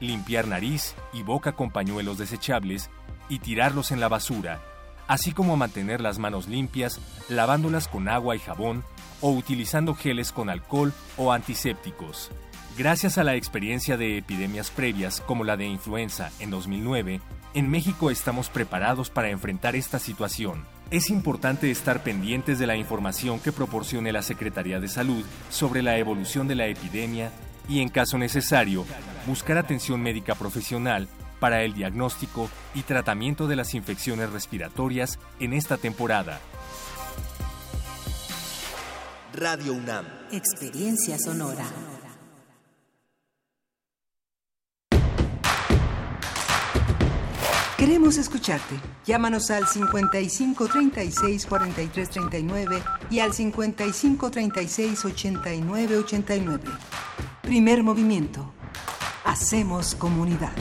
limpiar 0.01 0.47
nariz 0.47 0.95
y 1.13 1.23
boca 1.23 1.53
con 1.53 1.71
pañuelos 1.71 2.19
desechables 2.19 2.91
y 3.29 3.39
tirarlos 3.39 3.91
en 3.93 4.01
la 4.01 4.09
basura, 4.09 4.61
así 5.07 5.33
como 5.33 5.57
mantener 5.57 6.01
las 6.01 6.19
manos 6.19 6.49
limpias, 6.49 7.01
lavándolas 7.29 7.89
con 7.89 8.09
agua 8.09 8.37
y 8.37 8.39
jabón 8.39 8.85
o 9.21 9.31
utilizando 9.31 9.95
geles 9.95 10.33
con 10.33 10.51
alcohol 10.51 10.93
o 11.17 11.33
antisépticos. 11.33 12.31
Gracias 12.77 13.19
a 13.19 13.25
la 13.25 13.37
experiencia 13.37 13.97
de 13.97 14.19
epidemias 14.19 14.71
previas 14.71 15.21
como 15.21 15.45
la 15.45 15.57
de 15.57 15.67
influenza 15.67 16.33
en 16.41 16.51
2009, 16.51 17.21
en 17.55 17.71
México 17.71 18.11
estamos 18.11 18.51
preparados 18.51 19.11
para 19.11 19.31
enfrentar 19.31 19.77
esta 19.77 20.01
situación. 20.01 20.65
Es 20.91 21.09
importante 21.09 21.71
estar 21.71 22.03
pendientes 22.03 22.59
de 22.59 22.67
la 22.67 22.77
información 22.77 23.39
que 23.39 23.53
proporcione 23.53 24.13
la 24.13 24.23
Secretaría 24.23 24.81
de 24.81 24.89
Salud 24.89 25.25
sobre 25.51 25.83
la 25.83 25.99
evolución 25.99 26.49
de 26.49 26.57
la 26.57 26.67
epidemia 26.67 27.31
y, 27.69 27.81
en 27.81 27.91
caso 27.91 28.19
necesario, 28.19 28.85
buscar 29.27 29.57
atención 29.57 30.03
médica 30.03 30.35
profesional 30.35 31.09
para 31.45 31.61
el 31.61 31.75
diagnóstico 31.75 32.49
y 32.75 32.85
tratamiento 32.85 33.47
de 33.47 33.55
las 33.55 33.75
infecciones 33.75 34.31
respiratorias 34.31 35.19
en 35.41 35.53
esta 35.53 35.77
temporada. 35.77 36.41
Radio 39.35 39.75
UNAM. 39.75 40.07
Experiencia 40.33 41.19
sonora. 41.19 41.67
Queremos 47.77 48.17
escucharte. 48.17 48.77
Llámanos 49.05 49.51
al 49.51 49.67
55 49.67 50.67
36 50.67 51.45
43 51.45 52.09
39 52.09 52.83
y 53.11 53.19
al 53.19 53.35
55 53.35 54.31
36 54.31 55.05
89 55.05 55.99
89. 55.99 56.65
Primer 57.43 57.83
movimiento. 57.83 58.51
Hacemos 59.27 59.95
comunidad. 59.95 60.53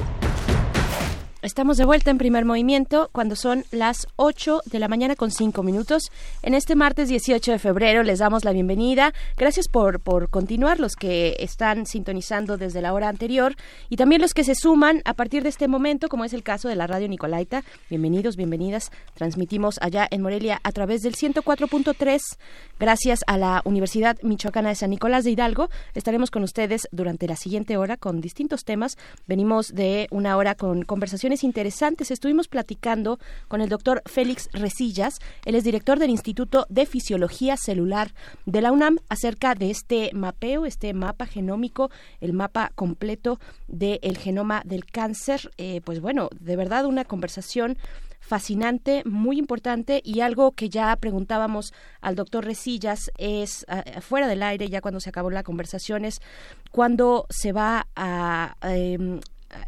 Estamos 1.44 1.76
de 1.76 1.84
vuelta 1.84 2.10
en 2.10 2.18
primer 2.18 2.46
movimiento 2.46 3.10
cuando 3.12 3.36
son 3.36 3.66
las 3.70 4.08
8 4.16 4.62
de 4.64 4.80
la 4.80 4.88
mañana 4.88 5.18
con 5.18 5.30
5 5.30 5.62
minutos. 5.62 6.04
En 6.41 6.54
este 6.54 6.74
martes 6.74 7.10
18 7.10 7.52
de 7.52 7.60
febrero 7.60 8.02
les 8.04 8.20
damos 8.20 8.46
la 8.46 8.54
bienvenida. 8.54 9.14
Gracias 9.36 9.68
por, 9.68 10.00
por 10.00 10.30
continuar 10.30 10.80
los 10.80 10.96
que 10.96 11.36
están 11.39 11.86
sintonizando 11.86 12.56
desde 12.56 12.82
la 12.82 12.94
hora 12.94 13.10
anterior 13.10 13.58
y 13.89 13.98
también 13.98 14.22
los 14.22 14.34
que 14.34 14.46
se 14.46 14.56
suman 14.56 15.02
a 15.04 15.16
partir 15.16 15.44
de 15.44 15.50
este 15.50 15.68
momento, 15.68 16.08
como 16.08 16.24
es 16.24 16.32
el 16.32 16.44
caso 16.44 16.70
de 16.70 16.78
la 16.78 16.88
radio 16.88 17.10
Nicolaita. 17.10 17.66
Bienvenidos, 17.89 18.38
bienvenidas. 18.38 18.89
Transmitimos 19.14 19.80
allá 19.82 20.08
en 20.10 20.22
Morelia 20.22 20.62
a 20.64 20.72
través 20.72 21.02
del 21.02 21.16
104.3. 21.16 22.22
Gracias 22.80 23.20
a 23.28 23.38
la 23.38 23.62
Universidad 23.66 24.18
Michoacana 24.24 24.70
de 24.70 24.76
San 24.76 24.91
Nicolás 24.91 25.26
de 25.26 25.32
Hidalgo. 25.32 25.70
Estaremos 25.94 26.32
con 26.32 26.44
ustedes 26.44 26.88
durante 26.94 27.28
la 27.28 27.36
siguiente 27.36 27.76
hora 27.76 27.98
con 27.98 28.22
distintos 28.22 28.64
temas. 28.64 28.98
Venimos 29.28 29.74
de 29.74 30.08
una 30.10 30.38
hora 30.38 30.56
con 30.56 30.84
conversaciones 30.84 31.33
interesantes. 31.42 32.12
Estuvimos 32.12 32.50
platicando 32.50 33.18
con 33.48 33.62
el 33.62 33.70
doctor 33.70 34.02
Félix 34.06 34.50
Resillas, 34.52 35.20
él 35.46 35.56
es 35.56 35.64
director 35.64 36.00
del 36.00 36.10
Instituto 36.10 36.66
de 36.68 36.86
Fisiología 36.86 37.56
Celular 37.56 38.14
de 38.46 38.62
la 38.62 38.74
UNAM, 38.74 38.98
acerca 39.08 39.56
de 39.56 39.72
este 39.72 40.12
mapeo, 40.14 40.66
este 40.66 40.94
mapa 40.94 41.26
genómico, 41.26 41.90
el 42.20 42.34
mapa 42.34 42.72
completo 42.76 43.40
del 43.68 44.18
genoma 44.18 44.62
del 44.66 44.86
cáncer. 44.86 45.50
Eh, 45.58 45.80
pues 45.86 46.02
bueno, 46.02 46.30
de 46.40 46.58
verdad 46.58 46.86
una 46.86 47.06
conversación 47.06 47.78
fascinante, 48.24 49.04
muy 49.06 49.38
importante 49.38 50.02
y 50.04 50.22
algo 50.22 50.54
que 50.54 50.70
ya 50.70 50.96
preguntábamos 50.96 51.74
al 52.02 52.16
doctor 52.16 52.46
Resillas 52.46 53.12
es 53.18 53.66
fuera 54.02 54.28
del 54.28 54.44
aire, 54.44 54.70
ya 54.70 54.82
cuando 54.82 55.02
se 55.02 55.10
acabó 55.10 55.30
la 55.30 55.44
conversación, 55.44 56.06
es 56.06 56.22
cuándo 56.72 57.26
se 57.30 57.52
va 57.52 57.88
a, 57.96 58.56
em, 58.62 59.20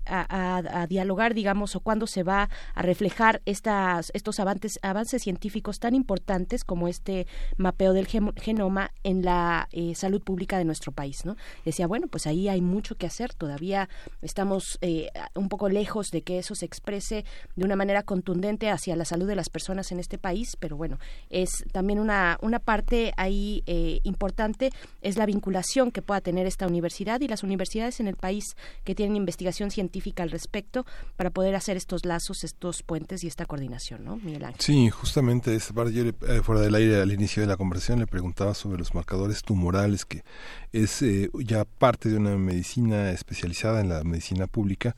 a, 0.05 0.85
dialogar, 0.87 1.33
digamos, 1.33 1.75
o 1.75 1.79
cuándo 1.79 2.07
se 2.07 2.23
va 2.23 2.49
a 2.73 2.81
reflejar 2.81 3.41
estas, 3.45 4.11
estos 4.13 4.39
avances, 4.39 4.79
avances 4.81 5.23
científicos 5.23 5.79
tan 5.79 5.95
importantes 5.95 6.63
como 6.63 6.87
este 6.87 7.27
mapeo 7.57 7.93
del 7.93 8.07
genoma 8.07 8.91
en 9.03 9.23
la 9.23 9.67
eh, 9.71 9.95
salud 9.95 10.21
pública 10.21 10.57
de 10.57 10.65
nuestro 10.65 10.91
país, 10.91 11.25
¿no? 11.25 11.35
Decía, 11.63 11.87
bueno, 11.87 12.07
pues 12.07 12.27
ahí 12.27 12.47
hay 12.47 12.61
mucho 12.61 12.95
que 12.95 13.07
hacer, 13.07 13.33
todavía 13.33 13.89
estamos 14.21 14.77
eh, 14.81 15.09
un 15.33 15.49
poco 15.49 15.69
lejos 15.69 16.09
de 16.11 16.21
que 16.21 16.39
eso 16.39 16.55
se 16.55 16.65
exprese 16.65 17.25
de 17.55 17.65
una 17.65 17.75
manera 17.75 18.03
contundente 18.03 18.69
hacia 18.69 18.95
la 18.95 19.05
salud 19.05 19.27
de 19.27 19.35
las 19.35 19.49
personas 19.49 19.91
en 19.91 19.99
este 19.99 20.17
país, 20.17 20.55
pero 20.59 20.77
bueno, 20.77 20.99
es 21.29 21.63
también 21.71 21.99
una, 21.99 22.37
una 22.41 22.59
parte 22.59 23.13
ahí 23.17 23.63
eh, 23.65 23.99
importante, 24.03 24.71
es 25.01 25.17
la 25.17 25.25
vinculación 25.25 25.91
que 25.91 26.01
pueda 26.01 26.21
tener 26.21 26.47
esta 26.47 26.67
universidad 26.67 27.21
y 27.21 27.27
las 27.27 27.43
universidades 27.43 27.99
en 27.99 28.07
el 28.07 28.15
país 28.15 28.55
que 28.83 28.95
tienen 28.95 29.15
investigación 29.15 29.71
científica 29.75 30.23
al 30.23 30.31
respecto 30.31 30.85
para 31.17 31.29
poder 31.29 31.55
hacer 31.55 31.77
estos 31.77 32.05
lazos, 32.05 32.43
estos 32.43 32.81
puentes 32.81 33.23
y 33.23 33.27
esta 33.27 33.45
coordinación, 33.45 34.03
¿no, 34.05 34.17
Miguel 34.17 34.45
Ángel? 34.45 34.61
Sí, 34.61 34.89
justamente 34.89 35.53
esa 35.53 35.73
parte, 35.73 35.93
yo 35.93 36.03
eh, 36.03 36.41
fuera 36.41 36.61
del 36.61 36.75
aire 36.75 37.01
al 37.01 37.11
inicio 37.11 37.41
de 37.41 37.47
la 37.47 37.57
conversación 37.57 37.99
le 37.99 38.07
preguntaba 38.07 38.53
sobre 38.53 38.79
los 38.79 38.93
marcadores 38.95 39.43
tumorales, 39.43 40.05
que 40.05 40.23
es 40.71 41.01
eh, 41.01 41.29
ya 41.43 41.65
parte 41.65 42.09
de 42.09 42.17
una 42.17 42.37
medicina 42.37 43.11
especializada 43.11 43.81
en 43.81 43.89
la 43.89 44.03
medicina 44.03 44.47
pública 44.47 44.95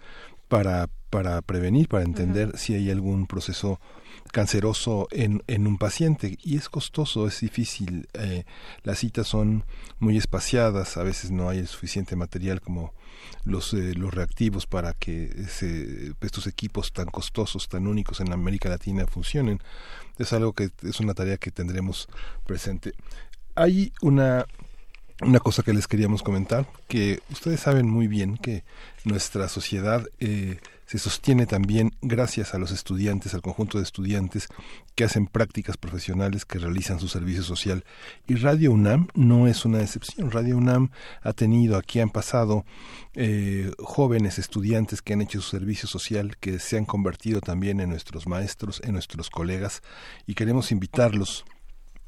para, 0.47 0.87
para 1.09 1.41
prevenir, 1.41 1.87
para 1.87 2.03
entender 2.03 2.57
si 2.57 2.73
hay 2.73 2.89
algún 2.89 3.27
proceso 3.27 3.79
canceroso 4.31 5.07
en, 5.11 5.43
en 5.47 5.67
un 5.67 5.77
paciente 5.77 6.37
y 6.41 6.57
es 6.57 6.69
costoso, 6.69 7.27
es 7.27 7.39
difícil. 7.39 8.07
Eh, 8.13 8.43
las 8.83 8.99
citas 8.99 9.27
son 9.27 9.63
muy 9.99 10.17
espaciadas, 10.17 10.97
a 10.97 11.03
veces 11.03 11.31
no 11.31 11.49
hay 11.49 11.59
el 11.59 11.67
suficiente 11.67 12.15
material 12.15 12.61
como 12.61 12.93
los, 13.43 13.73
eh, 13.73 13.93
los 13.95 14.13
reactivos 14.13 14.65
para 14.65 14.93
que 14.93 15.29
estos 16.21 16.47
equipos 16.47 16.93
tan 16.93 17.07
costosos, 17.07 17.67
tan 17.67 17.87
únicos 17.87 18.19
en 18.19 18.33
América 18.33 18.69
Latina 18.69 19.05
funcionen. 19.07 19.59
Es 20.17 20.33
algo 20.33 20.53
que 20.53 20.71
es 20.83 20.99
una 20.99 21.13
tarea 21.13 21.37
que 21.37 21.51
tendremos 21.51 22.07
presente. 22.45 22.93
Hay 23.55 23.91
una 24.01 24.45
una 25.21 25.39
cosa 25.39 25.63
que 25.63 25.73
les 25.73 25.87
queríamos 25.87 26.21
comentar, 26.21 26.67
que 26.87 27.21
ustedes 27.31 27.59
saben 27.59 27.89
muy 27.89 28.07
bien 28.07 28.37
que 28.37 28.63
nuestra 29.03 29.49
sociedad 29.49 30.07
eh, 30.19 30.59
se 30.87 30.99
sostiene 30.99 31.45
también 31.45 31.91
gracias 32.01 32.53
a 32.53 32.57
los 32.57 32.71
estudiantes, 32.71 33.33
al 33.33 33.41
conjunto 33.41 33.77
de 33.77 33.83
estudiantes 33.83 34.47
que 34.95 35.03
hacen 35.03 35.27
prácticas 35.27 35.75
profesionales, 35.75 36.45
que 36.45 36.59
realizan 36.59 36.99
su 37.01 37.09
servicio 37.09 37.43
social. 37.43 37.83
Y 38.25 38.35
Radio 38.35 38.71
UNAM 38.71 39.09
no 39.13 39.47
es 39.47 39.65
una 39.65 39.81
excepción. 39.81 40.31
Radio 40.31 40.57
UNAM 40.57 40.91
ha 41.21 41.33
tenido, 41.33 41.75
aquí 41.77 41.99
han 41.99 42.09
pasado 42.09 42.65
eh, 43.15 43.69
jóvenes 43.79 44.39
estudiantes 44.39 45.01
que 45.01 45.11
han 45.11 45.21
hecho 45.21 45.41
su 45.41 45.49
servicio 45.49 45.89
social, 45.89 46.37
que 46.37 46.57
se 46.57 46.77
han 46.77 46.85
convertido 46.85 47.41
también 47.41 47.81
en 47.81 47.89
nuestros 47.89 48.25
maestros, 48.25 48.81
en 48.85 48.93
nuestros 48.93 49.29
colegas, 49.29 49.83
y 50.25 50.35
queremos 50.35 50.71
invitarlos 50.71 51.43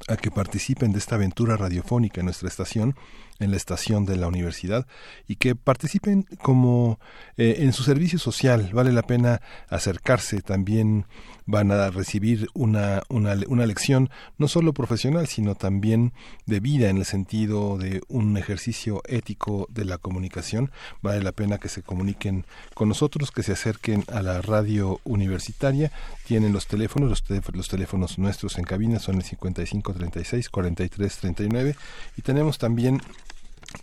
a 0.08 0.16
que 0.16 0.30
participen 0.30 0.92
de 0.92 0.98
esta 0.98 1.16
aventura 1.16 1.58
radiofónica 1.58 2.20
en 2.20 2.26
nuestra 2.26 2.48
estación 2.48 2.96
en 3.40 3.50
la 3.50 3.56
estación 3.56 4.06
de 4.06 4.16
la 4.16 4.28
universidad 4.28 4.86
y 5.26 5.36
que 5.36 5.56
participen 5.56 6.26
como 6.42 7.00
eh, 7.36 7.56
en 7.60 7.72
su 7.72 7.82
servicio 7.82 8.18
social. 8.18 8.70
Vale 8.72 8.92
la 8.92 9.02
pena 9.02 9.40
acercarse. 9.68 10.42
También 10.42 11.06
van 11.46 11.72
a 11.72 11.90
recibir 11.90 12.48
una, 12.54 13.02
una, 13.08 13.34
una 13.48 13.66
lección 13.66 14.10
no 14.38 14.46
solo 14.46 14.72
profesional, 14.72 15.26
sino 15.26 15.56
también 15.56 16.12
de 16.46 16.60
vida 16.60 16.88
en 16.88 16.98
el 16.98 17.04
sentido 17.04 17.76
de 17.76 18.02
un 18.08 18.36
ejercicio 18.36 19.02
ético 19.06 19.66
de 19.70 19.84
la 19.84 19.98
comunicación. 19.98 20.70
Vale 21.02 21.22
la 21.22 21.32
pena 21.32 21.58
que 21.58 21.68
se 21.68 21.82
comuniquen 21.82 22.46
con 22.74 22.88
nosotros, 22.88 23.32
que 23.32 23.42
se 23.42 23.52
acerquen 23.52 24.04
a 24.12 24.22
la 24.22 24.40
radio 24.42 25.00
universitaria. 25.04 25.90
Tienen 26.26 26.52
los 26.52 26.66
teléfonos, 26.66 27.08
los, 27.10 27.44
los 27.54 27.68
teléfonos 27.68 28.18
nuestros 28.18 28.58
en 28.58 28.64
cabina 28.64 28.98
son 28.98 29.16
el 29.16 29.22
55 29.22 29.94
36 29.94 30.48
43 30.48 31.16
39 31.18 31.76
y 32.16 32.22
tenemos 32.22 32.58
también 32.58 33.00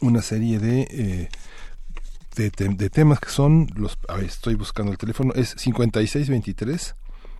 una 0.01 0.21
serie 0.21 0.59
de, 0.59 0.81
eh, 0.89 1.29
de, 2.35 2.89
temas 2.89 3.19
que 3.19 3.29
son 3.29 3.67
los 3.75 3.97
a 4.07 4.19
estoy 4.19 4.55
buscando 4.55 4.91
el 4.91 4.97
teléfono 4.97 5.33
es 5.35 5.55
5623 5.57 6.95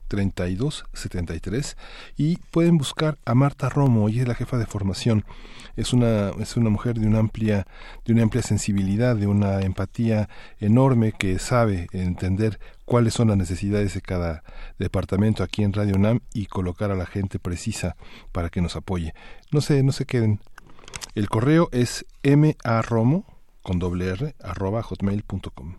3273 0.08 1.78
y 2.16 2.38
pueden 2.52 2.78
buscar 2.78 3.18
a 3.26 3.36
Marta 3.36 3.70
Romo, 3.70 4.10
ella 4.10 4.22
es 4.22 4.28
la 4.28 4.36
jefa 4.36 4.58
de 4.58 4.66
formación. 4.66 5.26
Es 5.76 5.94
una 5.94 6.32
es 6.40 6.58
una 6.58 6.70
mujer 6.70 6.98
de 6.98 7.08
una 7.08 7.20
amplia 7.20 7.68
de 8.06 8.14
una 8.14 8.24
amplia 8.24 8.42
sensibilidad, 8.42 9.16
de 9.16 9.28
una 9.28 9.62
empatía 9.62 10.30
enorme 10.60 11.12
que 11.12 11.38
sabe 11.40 11.88
entender 11.92 12.60
cuáles 12.86 13.14
son 13.14 13.28
las 13.28 13.38
necesidades 13.38 13.94
de 13.94 14.02
cada 14.02 14.44
departamento 14.80 15.44
aquí 15.44 15.64
en 15.64 15.74
Radio 15.74 15.96
UNAM 15.96 16.22
y 16.34 16.46
colocar 16.46 16.90
a 16.90 16.96
la 16.96 17.06
gente 17.06 17.38
precisa 17.38 17.96
para 18.32 18.50
que 18.50 18.62
nos 18.62 18.76
apoye. 18.76 19.14
No 19.52 19.62
se 19.62 19.84
no 19.84 19.92
se 19.92 20.06
queden 20.06 20.40
el 21.18 21.30
correo 21.30 21.68
es 21.72 22.06
maromo 22.64 23.26
con 23.64 23.80
doble 23.80 24.10
r 24.10 24.36
arroba 24.40 24.84
hotmail.com. 24.84 25.78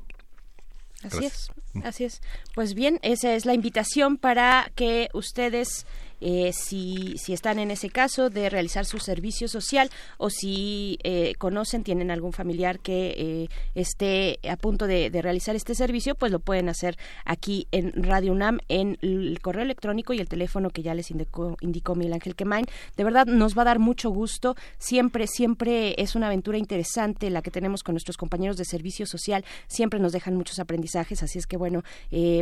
Así 1.04 1.26
es, 1.26 1.52
así 1.84 2.04
es. 2.04 2.20
Pues 2.56 2.74
bien, 2.74 2.98
esa 3.02 3.32
es 3.34 3.46
la 3.46 3.54
invitación 3.54 4.16
para 4.16 4.72
que 4.74 5.08
ustedes 5.14 5.86
eh, 6.20 6.52
si, 6.52 7.16
si 7.18 7.32
están 7.32 7.58
en 7.58 7.70
ese 7.70 7.90
caso 7.90 8.30
de 8.30 8.50
realizar 8.50 8.84
su 8.84 8.98
servicio 8.98 9.48
social 9.48 9.90
o 10.16 10.30
si 10.30 10.98
eh, 11.02 11.34
conocen, 11.38 11.84
tienen 11.84 12.10
algún 12.10 12.32
familiar 12.32 12.80
que 12.80 13.14
eh, 13.16 13.48
esté 13.74 14.40
a 14.48 14.56
punto 14.56 14.86
de, 14.86 15.10
realizar 15.18 15.56
este 15.56 15.74
servicio, 15.74 16.14
pues 16.14 16.30
lo 16.30 16.38
pueden 16.38 16.68
hacer 16.68 16.96
aquí 17.24 17.66
en 17.72 17.92
Radio 18.04 18.32
UNAM 18.32 18.58
en 18.68 18.98
el 19.02 19.40
correo 19.42 19.64
electrónico 19.64 20.12
y 20.12 20.20
el 20.20 20.28
teléfono 20.28 20.70
que 20.70 20.82
ya 20.82 20.94
les 20.94 21.10
indicó, 21.10 21.56
indicó 21.60 21.96
Miguel 21.96 22.12
Ángel 22.12 22.36
Quemain. 22.36 22.66
De 22.96 23.04
verdad, 23.04 23.26
nos 23.26 23.58
va 23.58 23.62
a 23.62 23.64
dar 23.64 23.78
mucho 23.80 24.10
gusto. 24.10 24.54
Siempre, 24.78 25.26
siempre 25.26 25.94
es 25.98 26.14
una 26.14 26.28
aventura 26.28 26.56
interesante 26.56 27.30
la 27.30 27.42
que 27.42 27.50
tenemos 27.50 27.82
con 27.82 27.94
nuestros 27.94 28.16
compañeros 28.16 28.56
de 28.56 28.64
servicio 28.64 29.06
social. 29.06 29.44
Siempre 29.66 29.98
nos 29.98 30.12
dejan 30.12 30.36
muchos 30.36 30.60
aprendizajes, 30.60 31.22
así 31.22 31.38
es 31.38 31.46
que 31.46 31.56
bueno, 31.56 31.82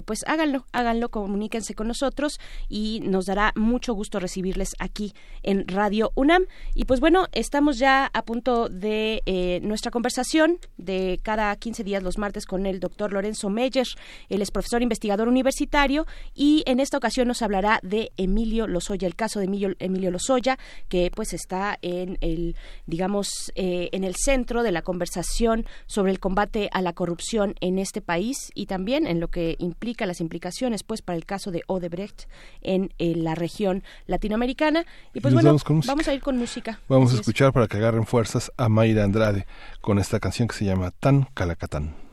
pues 0.05 0.21
háganlo, 0.27 0.67
háganlo, 0.73 1.09
comuníquense 1.09 1.75
con 1.75 1.89
nosotros 1.89 2.39
y 2.69 3.01
nos 3.05 3.25
dará 3.25 3.53
gusto 3.95 4.21
recibirles 4.21 4.75
aquí 4.79 5.13
en 5.43 5.67
Radio 5.69 6.13
UNAM. 6.15 6.47
Y 6.75 6.85
pues 6.85 7.01
bueno, 7.01 7.27
estamos 7.33 7.79
ya 7.79 8.11
a 8.13 8.23
punto 8.23 8.69
de 8.69 9.23
eh, 9.27 9.61
nuestra 9.63 9.91
conversación 9.91 10.59
de 10.77 11.21
cada 11.23 11.55
15 11.57 11.85
días 11.85 12.03
los 12.03 12.19
martes 12.19 12.47
con 12.47 12.67
el 12.67 12.81
doctor 12.81 13.13
Lorenzo 13.13 13.51
Meyer. 13.51 13.87
Él 14.29 14.43
es 14.43 14.51
profesor 14.51 14.83
investigador 14.83 15.29
universitario 15.29 16.07
y 16.35 16.63
en 16.67 16.81
esta 16.81 16.97
ocasión 16.97 17.29
nos 17.29 17.43
hablará 17.43 17.81
de 17.83 18.13
Emilio 18.17 18.67
Lozoya, 18.67 19.07
el 19.07 19.17
caso 19.17 19.39
de 19.39 19.47
Emilio, 19.47 19.75
Emilio 19.79 20.11
Lozoya, 20.11 20.59
que 20.89 21.11
pues 21.15 21.33
está 21.33 21.79
en 21.83 22.19
el, 22.21 22.57
digamos, 22.87 23.53
eh, 23.55 23.89
en 23.93 24.05
el 24.05 24.15
centro 24.17 24.63
de 24.63 24.73
la 24.73 24.83
conversación 24.83 25.67
sobre 25.87 26.13
el 26.13 26.21
combate 26.21 26.69
a 26.73 26.83
la 26.83 26.93
corrupción 26.93 27.55
en 27.61 27.79
este 27.79 28.01
país 28.01 28.51
y 28.55 28.67
también 28.67 29.07
en 29.07 29.21
lo 29.21 29.29
que 29.29 29.57
implica 29.59 30.07
las 30.07 30.21
implicaciones 30.21 30.83
pues 30.83 31.03
para 31.03 31.17
el 31.17 31.25
caso 31.25 31.51
de 31.51 31.63
Odebrecht 31.67 32.29
en 32.63 32.91
la 32.99 33.35
región 33.35 33.56
latinoamericana. 34.07 34.85
Y 35.15 35.21
pues 35.21 35.35
bueno, 35.35 35.57
vamos, 35.87 36.09
a 36.09 36.15
ir 36.15 36.21
con 36.21 36.37
música. 36.37 36.81
Vamos 36.89 37.13
a 37.13 37.17
escuchar 37.17 37.53
para 37.53 37.67
que 37.67 37.77
agarren 37.77 38.07
fuerzas 38.07 38.53
a 38.57 38.69
Mayra 38.69 39.05
Andrade 39.05 39.47
con 39.81 39.99
esta 39.99 40.21
canción 40.21 40.49
que 40.49 40.55
se 40.55 40.65
llama 40.65 40.91
Tan 40.91 41.25
Calacatán. 41.35 42.06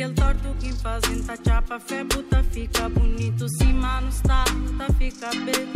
Aquele 0.00 0.14
torto 0.14 0.54
que 0.58 0.72
fazem 0.72 1.22
tá 1.24 1.36
chapa, 1.46 1.78
fé 1.78 2.02
buta, 2.04 2.42
fica 2.44 2.88
bonito. 2.88 3.46
Se 3.50 3.66
mano 3.66 4.08
está, 4.08 4.44
tá 4.78 4.86
fica 4.94 5.28
bem. 5.28 5.68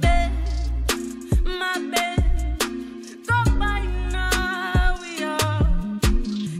Bem, 0.00 0.30
mas 1.58 1.82
bem, 1.90 2.16
combina, 3.26 4.28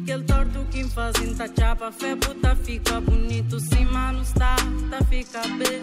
Aquele 0.02 0.24
torto 0.24 0.64
que 0.70 0.84
fazem 0.84 1.34
tá 1.34 1.46
chapa, 1.46 1.92
fé 1.92 2.16
buta, 2.16 2.56
fica 2.56 3.02
bonito. 3.02 3.60
Se 3.60 3.84
mano 3.84 4.22
está, 4.22 4.56
tá 4.88 5.04
fica 5.10 5.42
bem. 5.42 5.82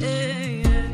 Ei, 0.00 0.62
ei. 0.62 0.90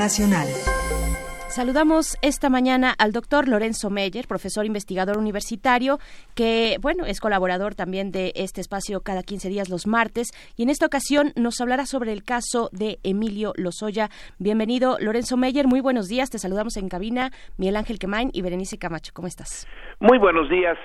Nacional. 0.00 0.48
Saludamos 1.50 2.16
esta 2.22 2.48
mañana 2.48 2.94
al 2.98 3.12
doctor 3.12 3.46
Lorenzo 3.46 3.90
Meyer, 3.90 4.26
profesor 4.26 4.64
investigador 4.64 5.18
universitario, 5.18 5.98
que, 6.34 6.78
bueno, 6.80 7.04
es 7.04 7.20
colaborador 7.20 7.74
también 7.74 8.10
de 8.10 8.32
este 8.34 8.62
espacio 8.62 9.02
cada 9.02 9.22
15 9.22 9.50
días 9.50 9.68
los 9.68 9.86
martes, 9.86 10.28
y 10.56 10.62
en 10.62 10.70
esta 10.70 10.86
ocasión 10.86 11.32
nos 11.36 11.60
hablará 11.60 11.84
sobre 11.84 12.14
el 12.14 12.22
caso 12.22 12.70
de 12.72 12.98
Emilio 13.02 13.52
Lozoya. 13.56 14.08
Bienvenido, 14.38 14.96
Lorenzo 15.00 15.36
Meyer, 15.36 15.66
muy 15.66 15.82
buenos 15.82 16.08
días, 16.08 16.30
te 16.30 16.38
saludamos 16.38 16.78
en 16.78 16.88
cabina, 16.88 17.30
Miguel 17.58 17.76
Ángel 17.76 17.98
Quemain 17.98 18.30
y 18.32 18.40
Berenice 18.40 18.78
Camacho, 18.78 19.12
¿cómo 19.12 19.28
estás? 19.28 19.68
Muy 19.98 20.16
buenos 20.16 20.48
días, 20.48 20.78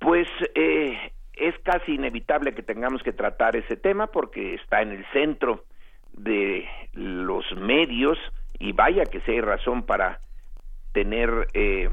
pues 0.00 0.28
eh, 0.54 1.12
es 1.32 1.54
casi 1.62 1.94
inevitable 1.94 2.54
que 2.54 2.62
tengamos 2.62 3.02
que 3.02 3.12
tratar 3.12 3.56
ese 3.56 3.76
tema 3.76 4.08
porque 4.08 4.54
está 4.56 4.82
en 4.82 4.90
el 4.90 5.06
centro 5.14 5.64
de 6.18 6.68
los 6.92 7.44
medios 7.56 8.18
y 8.58 8.72
vaya 8.72 9.04
que 9.04 9.20
si 9.20 9.32
hay 9.32 9.40
razón 9.40 9.84
para 9.84 10.20
tener 10.92 11.48
eh, 11.54 11.88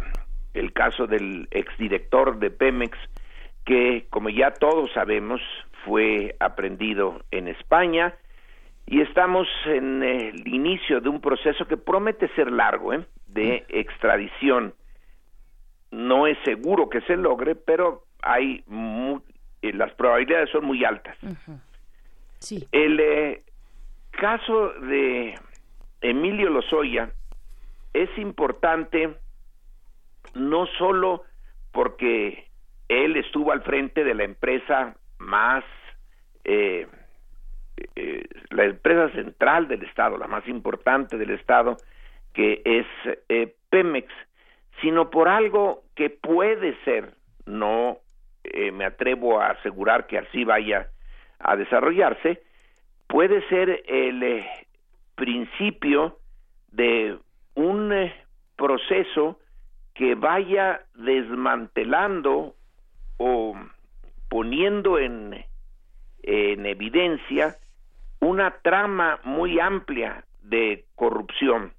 el 0.53 0.73
caso 0.73 1.07
del 1.07 1.47
exdirector 1.51 2.39
de 2.39 2.49
Pemex 2.49 2.97
que 3.65 4.07
como 4.09 4.30
ya 4.30 4.51
todos 4.51 4.91
sabemos 4.93 5.41
fue 5.86 6.36
aprendido 6.39 7.21
en 7.32 7.47
España 7.47 8.15
y 8.88 9.01
estamos 9.01 9.47
en 9.65 10.03
el 10.03 10.47
inicio 10.47 11.01
de 11.01 11.09
un 11.09 11.21
proceso 11.21 11.67
que 11.67 11.78
promete 11.78 12.28
ser 12.30 12.51
largo 12.51 12.93
¿eh? 12.93 13.05
de 13.28 13.65
extradición 13.69 14.73
no 15.91 16.27
es 16.27 16.38
seguro 16.43 16.89
que 16.89 17.02
se 17.02 17.18
logre 17.18 17.56
pero 17.56 18.06
hay 18.22 18.64
eh, 19.61 19.73
las 19.73 19.93
probabilidades 19.93 20.49
son 20.49 20.65
muy 20.65 20.84
altas 20.84 21.18
sí. 22.39 22.68
el 22.72 23.43
caso 24.15 24.69
de 24.81 25.35
Emilio 26.01 26.49
Lozoya 26.49 27.11
es 27.93 28.09
importante 28.17 29.15
no 30.33 30.65
solo 30.77 31.23
porque 31.71 32.47
él 32.87 33.15
estuvo 33.17 33.51
al 33.51 33.63
frente 33.63 34.03
de 34.03 34.13
la 34.13 34.23
empresa 34.23 34.95
más 35.17 35.63
eh, 36.43 36.87
eh, 37.95 38.23
la 38.49 38.65
empresa 38.65 39.09
central 39.13 39.67
del 39.67 39.83
estado 39.83 40.17
la 40.17 40.27
más 40.27 40.47
importante 40.47 41.17
del 41.17 41.31
estado 41.31 41.77
que 42.33 42.61
es 42.65 42.85
eh, 43.29 43.55
Pemex 43.69 44.07
sino 44.81 45.09
por 45.09 45.27
algo 45.27 45.83
que 45.95 46.09
puede 46.09 46.75
ser 46.83 47.13
no 47.45 47.99
me 48.73 48.85
atrevo 48.85 49.41
a 49.41 49.47
asegurar 49.47 50.05
que 50.05 50.19
así 50.19 50.43
vaya 50.43 50.87
a 51.39 51.55
desarrollarse 51.55 52.43
puede 53.07 53.48
ser 53.48 53.84
el 53.88 54.23
eh, 54.23 54.45
principio 55.15 56.19
de 56.72 57.18
un 57.56 57.94
eh, 57.94 58.14
proceso 58.56 59.40
que 59.94 60.15
vaya 60.15 60.82
desmantelando 60.95 62.56
o 63.18 63.56
poniendo 64.30 64.99
en, 64.99 65.45
en 66.23 66.65
evidencia 66.65 67.56
una 68.19 68.52
trama 68.61 69.19
muy 69.23 69.60
amplia 69.60 70.26
de 70.41 70.86
corrupción. 70.95 71.72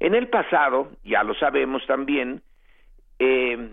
En 0.00 0.14
el 0.14 0.28
pasado, 0.28 0.90
ya 1.04 1.22
lo 1.22 1.34
sabemos 1.34 1.86
también, 1.86 2.42
eh, 3.18 3.70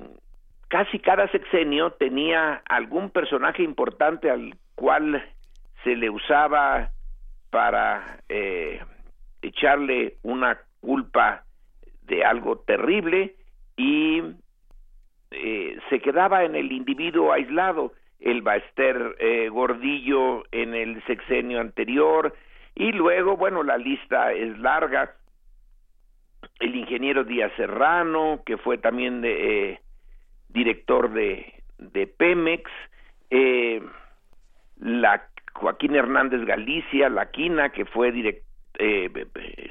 casi 0.67 0.99
cada 0.99 1.27
sexenio 1.29 1.91
tenía 1.91 2.61
algún 2.69 3.09
personaje 3.09 3.63
importante 3.63 4.29
al 4.29 4.55
cual 4.75 5.21
se 5.83 5.95
le 5.95 6.09
usaba 6.09 6.91
para 7.49 8.19
eh, 8.29 8.81
echarle 9.41 10.17
una 10.23 10.59
culpa 10.79 11.43
de 12.03 12.23
algo 12.23 12.59
terrible 12.59 13.35
y 13.77 14.21
eh, 15.31 15.77
se 15.89 15.99
quedaba 15.99 16.43
en 16.43 16.55
el 16.55 16.71
individuo 16.71 17.31
aislado. 17.33 17.93
El 18.19 18.41
Baester 18.41 19.15
eh, 19.19 19.49
Gordillo 19.49 20.43
en 20.51 20.75
el 20.75 21.03
sexenio 21.05 21.59
anterior 21.59 22.35
y 22.75 22.91
luego 22.91 23.35
bueno 23.35 23.63
la 23.63 23.77
lista 23.77 24.31
es 24.31 24.57
larga. 24.59 25.15
El 26.59 26.75
ingeniero 26.75 27.23
Díaz 27.23 27.51
Serrano 27.57 28.41
que 28.45 28.57
fue 28.57 28.77
también 28.77 29.21
de, 29.21 29.79
director 30.49 31.11
de, 31.11 31.63
de 31.77 32.07
Pemex. 32.07 32.69
La 34.77 35.30
Joaquín 35.53 35.95
Hernández 35.95 36.45
Galicia, 36.45 37.09
Laquina, 37.09 37.69
que 37.69 37.85
fue 37.85 38.11
eh, 38.79 39.27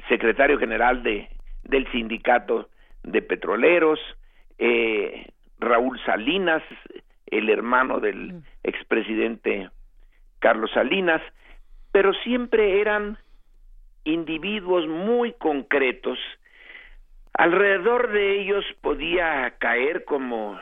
secretario 0.09 0.57
general 0.57 1.03
de, 1.03 1.27
del 1.63 1.89
sindicato 1.91 2.69
de 3.03 3.21
petroleros, 3.21 3.99
eh, 4.57 5.27
Raúl 5.59 5.99
Salinas, 6.05 6.63
el 7.27 7.49
hermano 7.49 7.99
del 7.99 8.33
mm. 8.33 8.43
expresidente 8.63 9.69
Carlos 10.39 10.71
Salinas, 10.73 11.21
pero 11.91 12.13
siempre 12.13 12.81
eran 12.81 13.17
individuos 14.03 14.87
muy 14.87 15.33
concretos. 15.33 16.17
Alrededor 17.33 18.11
de 18.11 18.41
ellos 18.41 18.65
podía 18.81 19.55
caer 19.59 20.03
como 20.05 20.59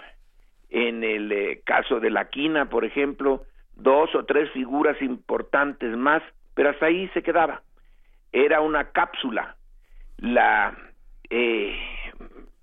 en 0.70 1.04
el 1.04 1.32
eh, 1.32 1.62
caso 1.66 2.00
de 2.00 2.10
la 2.10 2.30
quina, 2.30 2.70
por 2.70 2.86
ejemplo, 2.86 3.44
dos 3.82 4.14
o 4.16 4.26
tres 4.26 4.50
figuras 4.52 5.02
importantes 5.02 5.96
más, 5.98 6.22
pero 6.54 6.70
hasta 6.70 6.88
ahí 6.88 7.08
se 7.10 7.24
quedaba. 7.24 7.62
Era 8.32 8.62
una 8.62 8.92
cápsula 8.92 9.56
la 10.22 10.78
eh, 11.30 11.76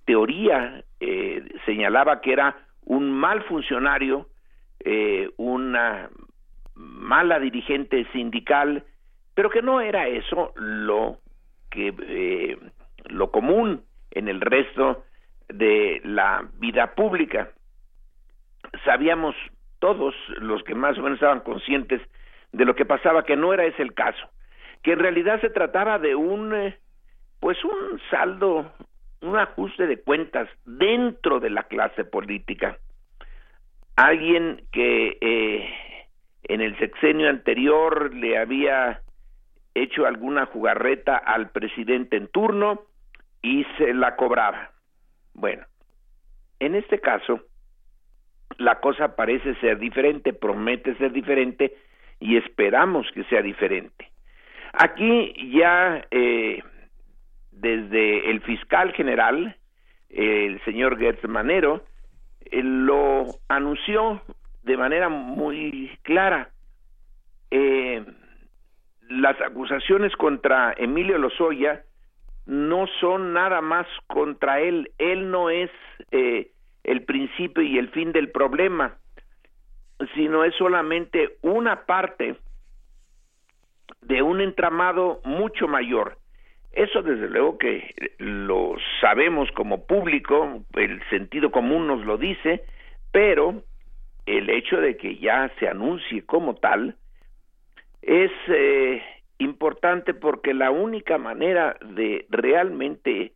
teoría 0.05 0.85
eh, 1.01 1.45
señalaba 1.65 2.21
que 2.21 2.33
era 2.33 2.57
un 2.85 3.11
mal 3.11 3.43
funcionario, 3.45 4.29
eh, 4.81 5.31
una 5.37 6.11
mala 6.75 7.41
dirigente 7.41 8.07
sindical, 8.13 8.85
pero 9.35 9.51
que 9.51 9.63
no 9.63 9.81
era 9.81 10.07
eso 10.09 10.53
lo 10.57 11.19
que 11.71 11.95
eh, 12.09 12.59
lo 13.07 13.31
común 13.31 13.83
en 14.11 14.29
el 14.29 14.41
resto 14.41 15.05
de 15.49 16.01
la 16.05 16.47
vida 16.59 16.95
pública. 16.95 17.51
Sabíamos 18.85 19.35
todos 19.79 20.15
los 20.39 20.63
que 20.65 20.75
más 20.75 20.99
o 20.99 21.03
menos 21.03 21.17
estaban 21.17 21.41
conscientes 21.41 22.01
de 22.53 22.65
lo 22.65 22.75
que 22.75 22.85
pasaba 22.85 23.25
que 23.25 23.37
no 23.37 23.53
era 23.53 23.65
ese 23.65 23.83
el 23.83 23.95
caso, 23.95 24.29
que 24.83 24.93
en 24.93 24.99
realidad 24.99 25.41
se 25.41 25.51
trataba 25.51 25.99
de 25.99 26.15
un 26.15 26.55
eh, 26.55 26.79
pues 27.41 27.63
un 27.65 28.01
saldo, 28.11 28.73
un 29.21 29.37
ajuste 29.37 29.87
de 29.87 30.01
cuentas 30.01 30.49
dentro 30.65 31.41
de 31.41 31.51
la 31.51 31.65
clase 31.65 32.05
política. 32.05 32.79
Alguien 33.97 34.63
que 34.73 35.19
eh, 35.21 35.69
en 36.45 36.61
el 36.61 36.79
sexenio 36.79 37.29
anterior 37.29 38.15
le 38.15 38.39
había 38.39 39.01
hecho 39.75 40.07
alguna 40.07 40.47
jugarreta 40.47 41.17
al 41.17 41.51
presidente 41.51 42.17
en 42.17 42.29
turno 42.29 42.83
y 43.43 43.65
se 43.77 43.93
la 43.95 44.17
cobraba. 44.17 44.71
Bueno, 45.35 45.67
en 46.59 46.75
este 46.75 47.01
caso, 47.01 47.41
la 48.59 48.81
cosa 48.81 49.17
parece 49.17 49.55
ser 49.57 49.79
diferente, 49.79 50.33
promete 50.33 50.95
ser 50.97 51.13
diferente 51.13 51.75
y 52.21 52.37
esperamos 52.37 53.07
que 53.13 53.25
sea 53.25 53.43
diferente. 53.43 54.11
Aquí 54.73 55.35
ya 55.53 56.05
eh, 56.11 56.63
desde 57.53 58.31
el 58.31 58.41
fiscal 58.43 58.93
general, 58.93 59.57
el 60.11 60.63
señor 60.65 60.99
Gertz 60.99 61.27
Manero, 61.29 61.85
eh, 62.45 62.63
lo 62.63 63.27
anunció 63.49 64.23
de 64.63 64.77
manera 64.77 65.09
muy 65.09 65.91
clara. 66.03 66.51
Eh, 67.51 68.05
las 69.09 69.41
acusaciones 69.41 70.15
contra 70.17 70.75
Emilio 70.77 71.19
Lozoya 71.19 71.83
no 72.45 72.87
son 73.01 73.33
nada 73.33 73.61
más 73.61 73.87
contra 74.07 74.61
él. 74.61 74.91
Él 74.99 75.31
no 75.31 75.51
es 75.51 75.71
eh, 76.11 76.51
el 76.87 77.03
principio 77.03 77.63
y 77.65 77.79
el 77.79 77.89
fin 77.89 78.13
del 78.13 78.31
problema, 78.31 78.97
sino 80.15 80.45
es 80.45 80.55
solamente 80.55 81.37
una 81.43 81.85
parte 81.85 82.37
de 84.03 84.23
un 84.23 84.41
entramado 84.41 85.21
mucho 85.25 85.67
mayor. 85.67 86.17
Eso 86.73 87.03
desde 87.03 87.29
luego 87.29 87.59
que 87.59 87.93
lo 88.19 88.77
sabemos 89.01 89.51
como 89.53 89.85
público, 89.87 90.63
el 90.75 91.03
sentido 91.11 91.51
común 91.51 91.89
nos 91.89 92.05
lo 92.07 92.19
dice, 92.19 92.63
pero 93.11 93.63
el 94.25 94.49
hecho 94.49 94.77
de 94.81 94.97
que 94.97 95.17
ya 95.17 95.51
se 95.59 95.69
anuncie 95.69 96.25
como 96.25 96.55
tal 96.55 96.95
es 98.03 98.31
eh, 98.47 99.03
importante 99.39 100.15
porque 100.15 100.55
la 100.55 100.71
única 100.71 101.19
manera 101.19 101.77
de 101.83 102.27
realmente 102.29 103.33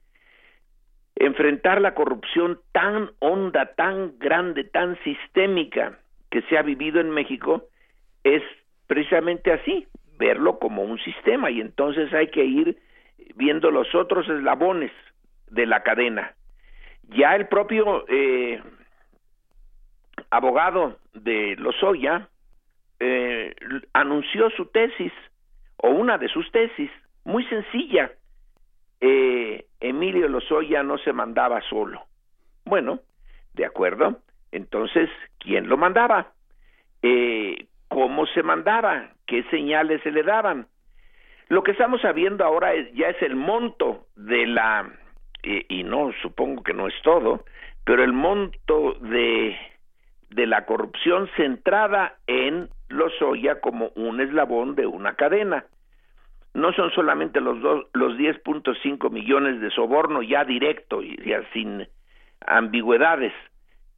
enfrentar 1.20 1.82
la 1.82 1.94
corrupción 1.94 2.58
tan 2.72 3.10
honda, 3.18 3.74
tan 3.76 4.18
grande, 4.18 4.64
tan 4.64 4.98
sistémica 5.04 5.98
que 6.30 6.40
se 6.42 6.56
ha 6.56 6.62
vivido 6.62 6.98
en 6.98 7.10
México 7.10 7.68
es 8.24 8.42
precisamente 8.86 9.52
así, 9.52 9.86
verlo 10.18 10.58
como 10.58 10.82
un 10.82 10.98
sistema 11.00 11.50
y 11.50 11.60
entonces 11.60 12.12
hay 12.14 12.28
que 12.28 12.44
ir 12.44 12.78
viendo 13.36 13.70
los 13.70 13.94
otros 13.94 14.28
eslabones 14.28 14.90
de 15.50 15.66
la 15.66 15.82
cadena. 15.82 16.34
Ya 17.10 17.36
el 17.36 17.48
propio 17.48 18.06
eh, 18.08 18.62
abogado 20.30 20.96
de 21.12 21.54
Lozoya 21.58 22.28
eh, 22.98 23.54
anunció 23.92 24.48
su 24.50 24.66
tesis 24.66 25.12
o 25.76 25.90
una 25.90 26.16
de 26.16 26.28
sus 26.28 26.50
tesis, 26.50 26.90
muy 27.24 27.44
sencilla. 27.44 28.10
Eh, 29.00 29.66
Emilio 29.80 30.28
Lozoya 30.28 30.82
no 30.82 30.98
se 30.98 31.12
mandaba 31.12 31.60
solo. 31.62 32.02
Bueno, 32.64 33.00
de 33.54 33.64
acuerdo. 33.64 34.18
Entonces, 34.52 35.08
¿quién 35.38 35.68
lo 35.68 35.76
mandaba? 35.76 36.32
Eh, 37.02 37.66
¿Cómo 37.88 38.26
se 38.26 38.42
mandaba? 38.42 39.10
¿Qué 39.26 39.42
señales 39.44 40.02
se 40.02 40.10
le 40.10 40.22
daban? 40.22 40.66
Lo 41.48 41.62
que 41.62 41.72
estamos 41.72 42.00
sabiendo 42.00 42.44
ahora 42.44 42.74
es, 42.74 42.92
ya 42.94 43.08
es 43.08 43.20
el 43.22 43.34
monto 43.34 44.06
de 44.14 44.46
la, 44.46 44.88
y 45.42 45.82
no, 45.82 46.12
supongo 46.22 46.62
que 46.62 46.74
no 46.74 46.86
es 46.86 46.94
todo, 47.02 47.44
pero 47.84 48.04
el 48.04 48.12
monto 48.12 48.94
de, 49.00 49.56
de 50.30 50.46
la 50.46 50.64
corrupción 50.64 51.28
centrada 51.36 52.14
en 52.26 52.68
Lozoya 52.88 53.60
como 53.60 53.90
un 53.96 54.20
eslabón 54.20 54.76
de 54.76 54.86
una 54.86 55.14
cadena. 55.14 55.64
No 56.54 56.72
son 56.72 56.90
solamente 56.90 57.40
los, 57.40 57.60
dos, 57.60 57.86
los 57.92 58.16
10.5 58.16 59.10
millones 59.10 59.60
de 59.60 59.70
soborno 59.70 60.22
ya 60.22 60.44
directo 60.44 61.02
y 61.02 61.16
ya 61.24 61.42
sin 61.52 61.86
ambigüedades 62.46 63.32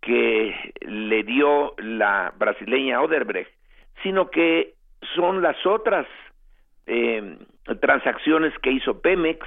que 0.00 0.74
le 0.80 1.22
dio 1.22 1.74
la 1.78 2.32
brasileña 2.36 3.00
Oderbrecht, 3.00 3.50
sino 4.02 4.30
que 4.30 4.74
son 5.14 5.42
las 5.42 5.64
otras 5.64 6.06
eh, 6.86 7.38
transacciones 7.80 8.52
que 8.58 8.72
hizo 8.72 9.00
Pemex 9.00 9.46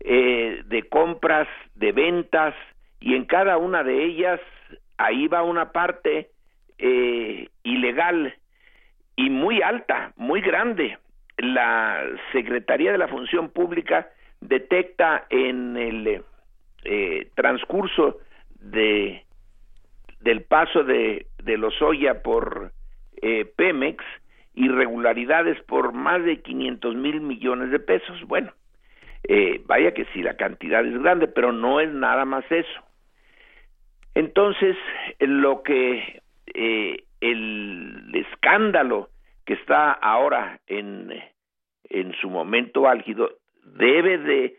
eh, 0.00 0.62
de 0.66 0.82
compras, 0.88 1.48
de 1.74 1.92
ventas, 1.92 2.54
y 3.00 3.14
en 3.14 3.24
cada 3.24 3.56
una 3.58 3.82
de 3.82 4.04
ellas 4.04 4.40
ahí 4.98 5.28
va 5.28 5.42
una 5.42 5.72
parte 5.72 6.30
eh, 6.78 7.48
ilegal 7.62 8.34
y 9.14 9.30
muy 9.30 9.62
alta, 9.62 10.12
muy 10.16 10.40
grande. 10.40 10.98
La 11.38 12.02
Secretaría 12.32 12.92
de 12.92 12.98
la 12.98 13.08
Función 13.08 13.50
Pública 13.50 14.08
detecta 14.40 15.26
en 15.30 15.76
el 15.76 16.22
eh, 16.84 17.28
transcurso 17.34 18.18
de 18.60 19.22
del 20.20 20.42
paso 20.42 20.82
de, 20.82 21.26
de 21.42 21.56
Lozoya 21.56 22.22
por 22.22 22.72
eh, 23.22 23.44
Pemex 23.56 24.04
irregularidades 24.54 25.62
por 25.64 25.92
más 25.92 26.24
de 26.24 26.40
500 26.40 26.96
mil 26.96 27.20
millones 27.20 27.70
de 27.70 27.78
pesos. 27.78 28.20
Bueno, 28.26 28.52
eh, 29.24 29.62
vaya 29.66 29.92
que 29.92 30.06
sí, 30.06 30.22
la 30.22 30.36
cantidad 30.36 30.84
es 30.84 31.00
grande, 31.00 31.28
pero 31.28 31.52
no 31.52 31.80
es 31.80 31.92
nada 31.92 32.24
más 32.24 32.44
eso. 32.50 32.80
Entonces, 34.14 34.76
lo 35.20 35.62
que 35.62 36.22
eh, 36.54 37.04
el 37.20 38.10
escándalo 38.14 39.10
que 39.46 39.54
está 39.54 39.92
ahora 39.92 40.60
en, 40.66 41.10
en 41.88 42.12
su 42.20 42.28
momento 42.28 42.88
álgido 42.88 43.30
debe 43.62 44.18
de 44.18 44.58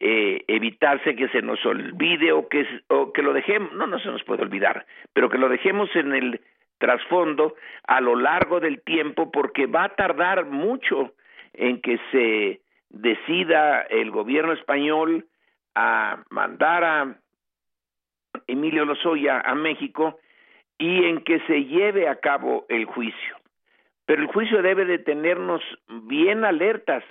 eh, 0.00 0.44
evitarse 0.46 1.16
que 1.16 1.28
se 1.28 1.42
nos 1.42 1.64
olvide 1.64 2.32
o 2.32 2.46
que, 2.48 2.66
o 2.88 3.12
que 3.12 3.22
lo 3.22 3.32
dejemos, 3.32 3.72
no, 3.72 3.86
no 3.86 3.98
se 3.98 4.08
nos 4.08 4.22
puede 4.24 4.42
olvidar, 4.42 4.86
pero 5.14 5.30
que 5.30 5.38
lo 5.38 5.48
dejemos 5.48 5.88
en 5.96 6.14
el 6.14 6.40
trasfondo 6.76 7.54
a 7.86 8.00
lo 8.00 8.14
largo 8.16 8.60
del 8.60 8.82
tiempo 8.82 9.32
porque 9.32 9.66
va 9.66 9.84
a 9.84 9.94
tardar 9.96 10.44
mucho 10.44 11.14
en 11.54 11.80
que 11.80 11.98
se 12.12 12.60
decida 12.90 13.80
el 13.82 14.10
gobierno 14.10 14.52
español 14.52 15.26
a 15.74 16.22
mandar 16.30 16.84
a 16.84 17.16
Emilio 18.46 18.84
Lozoya 18.84 19.40
a 19.40 19.54
México 19.54 20.18
y 20.78 21.04
en 21.04 21.24
que 21.24 21.40
se 21.46 21.64
lleve 21.64 22.08
a 22.08 22.16
cabo 22.16 22.66
el 22.68 22.84
juicio. 22.84 23.37
Pero 24.08 24.22
el 24.22 24.28
juicio 24.28 24.62
debe 24.62 24.86
de 24.86 24.98
tenernos 24.98 25.60
bien 25.86 26.42
alertas, 26.42 27.04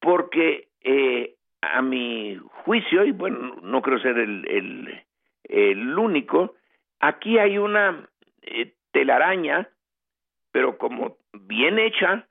porque 0.00 0.66
eh, 0.80 1.36
a 1.60 1.82
mi 1.82 2.36
juicio, 2.64 3.04
y 3.04 3.12
bueno, 3.12 3.54
no 3.62 3.80
creo 3.80 4.00
ser 4.00 4.18
el, 4.18 5.04
el, 5.44 5.96
único, 5.96 6.56
aquí 6.98 7.38
hay 7.38 7.58
una 7.58 8.08
eh, 8.42 8.74
telaraña, 8.90 9.68
pero 10.50 10.78
como 10.78 11.16
bien 11.32 11.78
hecha, 11.78 12.26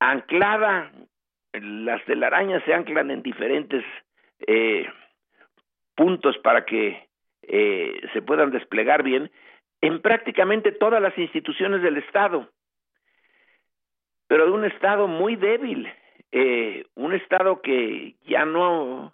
anclada, 0.00 0.90
las 1.52 2.04
telarañas 2.06 2.64
se 2.64 2.74
anclan 2.74 3.12
en 3.12 3.22
diferentes 3.22 3.84
eh, 4.48 4.88
puntos 5.94 6.36
para 6.38 6.64
que 6.64 7.06
eh, 7.42 8.00
se 8.12 8.20
puedan 8.20 8.50
desplegar 8.50 9.04
bien 9.04 9.30
en 9.80 10.02
prácticamente 10.02 10.72
todas 10.72 11.00
las 11.00 11.16
instituciones 11.16 11.82
del 11.82 11.96
Estado, 11.96 12.50
pero 14.30 14.46
de 14.46 14.52
un 14.52 14.64
Estado 14.64 15.08
muy 15.08 15.34
débil, 15.34 15.92
eh, 16.30 16.84
un 16.94 17.12
Estado 17.14 17.60
que 17.62 18.14
ya 18.28 18.44
no 18.44 19.12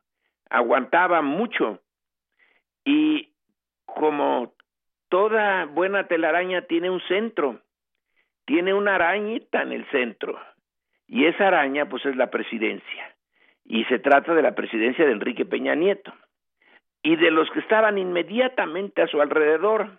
aguantaba 0.51 1.23
mucho 1.23 1.81
y 2.85 3.31
como 3.87 4.53
toda 5.09 5.65
buena 5.65 6.07
telaraña 6.07 6.67
tiene 6.67 6.91
un 6.91 7.01
centro, 7.09 7.63
tiene 8.45 8.75
una 8.75 8.97
arañita 8.97 9.63
en 9.63 9.73
el 9.73 9.91
centro 9.91 10.39
y 11.09 11.25
esa 11.25 11.47
araña 11.47 11.89
pues 11.89 12.05
es 12.05 12.15
la 12.15 12.31
presidencia 12.31 13.17
y 13.65 13.85
se 13.85 13.99
trata 13.99 14.35
de 14.35 14.43
la 14.43 14.55
presidencia 14.55 15.07
de 15.07 15.13
Enrique 15.13 15.47
Peña 15.47 15.75
Nieto 15.75 16.13
y 17.03 17.17
de 17.17 17.31
los 17.31 17.51
que 17.53 17.61
estaban 17.61 17.97
inmediatamente 17.97 19.01
a 19.01 19.07
su 19.07 19.23
alrededor. 19.23 19.99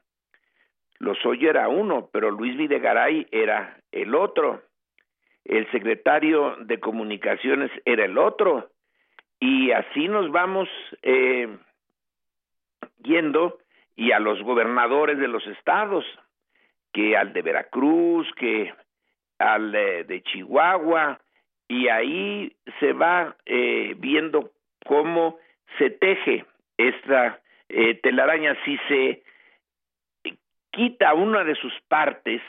Lozoya 1.00 1.50
era 1.50 1.70
uno, 1.70 2.08
pero 2.14 2.30
Luis 2.30 2.56
Videgaray 2.56 3.26
era 3.32 3.80
el 3.92 4.14
otro. 4.14 4.67
El 5.48 5.66
secretario 5.72 6.58
de 6.60 6.78
Comunicaciones 6.82 7.72
era 7.86 8.04
el 8.04 8.18
otro. 8.18 8.70
Y 9.40 9.72
así 9.72 10.10
nos 10.10 10.30
vamos 10.30 10.68
eh, 11.04 11.48
yendo 13.02 13.58
y 13.96 14.12
a 14.12 14.20
los 14.20 14.42
gobernadores 14.44 15.18
de 15.18 15.30
los 15.30 15.48
estados, 15.48 16.04
que 16.92 17.16
al 17.16 17.32
de 17.32 17.42
Veracruz, 17.44 18.28
que 18.36 18.74
al 19.40 19.72
de, 19.72 20.22
Chihuahua, 20.24 21.20
y 21.70 21.88
ahí 21.88 22.54
se 22.82 22.92
va 22.92 23.38
eh, 23.46 23.96
viendo 23.98 24.52
cómo 24.86 25.38
se 25.78 25.92
teje 25.92 26.46
esta 26.78 27.40
eh, 27.70 27.96
telaraña. 27.96 28.58
Si 28.66 28.78
se 28.90 29.24
quita 30.72 31.14
una 31.14 31.46
de 31.46 31.56
sus 31.56 31.74
partes 31.88 32.42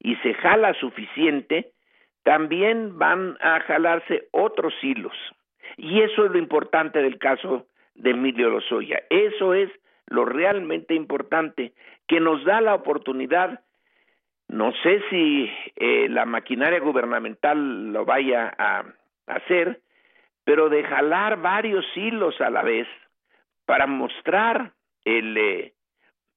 y 0.00 0.16
se 0.16 0.34
jala 0.34 0.74
suficiente, 0.74 1.73
también 2.24 2.98
van 2.98 3.36
a 3.40 3.60
jalarse 3.60 4.28
otros 4.32 4.74
hilos. 4.82 5.14
Y 5.76 6.02
eso 6.02 6.24
es 6.24 6.32
lo 6.32 6.38
importante 6.38 7.00
del 7.00 7.18
caso 7.18 7.66
de 7.94 8.10
Emilio 8.10 8.50
Lozoya. 8.50 9.02
Eso 9.10 9.54
es 9.54 9.70
lo 10.06 10.24
realmente 10.24 10.94
importante, 10.94 11.72
que 12.06 12.20
nos 12.20 12.44
da 12.44 12.60
la 12.60 12.74
oportunidad, 12.74 13.60
no 14.48 14.72
sé 14.82 15.02
si 15.08 15.50
eh, 15.76 16.08
la 16.10 16.26
maquinaria 16.26 16.80
gubernamental 16.80 17.92
lo 17.92 18.04
vaya 18.04 18.52
a 18.58 18.84
hacer, 19.26 19.80
pero 20.44 20.68
de 20.68 20.84
jalar 20.84 21.40
varios 21.40 21.86
hilos 21.96 22.38
a 22.40 22.50
la 22.50 22.62
vez 22.62 22.86
para 23.64 23.86
mostrar 23.86 24.72
el, 25.04 25.36
eh, 25.38 25.72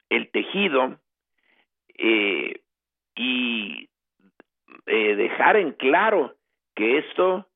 el 0.09 0.31
tejido 0.31 0.97
eh, 1.97 2.61
y 3.15 3.89
eh, 4.87 5.15
dejar 5.15 5.57
en 5.57 5.73
claro 5.73 6.35
que 6.75 6.97
esto 6.99 7.47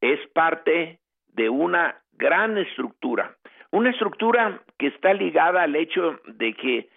es 0.00 0.20
parte 0.28 1.00
de 1.28 1.48
una 1.48 2.02
gran 2.12 2.58
estructura, 2.58 3.36
una 3.70 3.90
estructura 3.90 4.60
que 4.78 4.88
está 4.88 5.14
ligada 5.14 5.62
al 5.62 5.76
hecho 5.76 6.20
de 6.26 6.54
que 6.54 6.88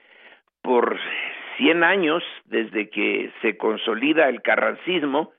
por 0.61 0.99
100 1.57 1.83
años, 1.83 2.23
desde 2.45 2.89
que 2.89 3.31
se 3.41 3.57
consolida 3.57 4.29
el 4.29 4.41
carrancismo, 4.41 5.31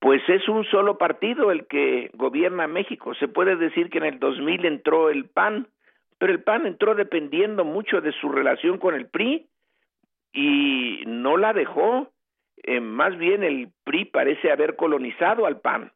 pues 0.00 0.20
es 0.28 0.48
un 0.48 0.64
solo 0.66 0.98
partido 0.98 1.50
el 1.50 1.66
que 1.66 2.10
gobierna 2.14 2.66
México. 2.66 3.14
Se 3.14 3.28
puede 3.28 3.56
decir 3.56 3.88
que 3.88 3.98
en 3.98 4.04
el 4.04 4.18
2000 4.18 4.66
entró 4.66 5.10
el 5.10 5.26
PAN, 5.26 5.68
pero 6.18 6.32
el 6.32 6.42
PAN 6.42 6.66
entró 6.66 6.94
dependiendo 6.94 7.64
mucho 7.64 8.00
de 8.00 8.12
su 8.12 8.28
relación 8.28 8.78
con 8.78 8.94
el 8.94 9.06
PRI 9.06 9.46
y 10.32 11.04
no 11.06 11.36
la 11.36 11.52
dejó. 11.52 12.10
Eh, 12.62 12.80
más 12.80 13.16
bien 13.18 13.42
el 13.42 13.68
PRI 13.84 14.06
parece 14.06 14.50
haber 14.50 14.76
colonizado 14.76 15.46
al 15.46 15.60
PAN 15.60 15.92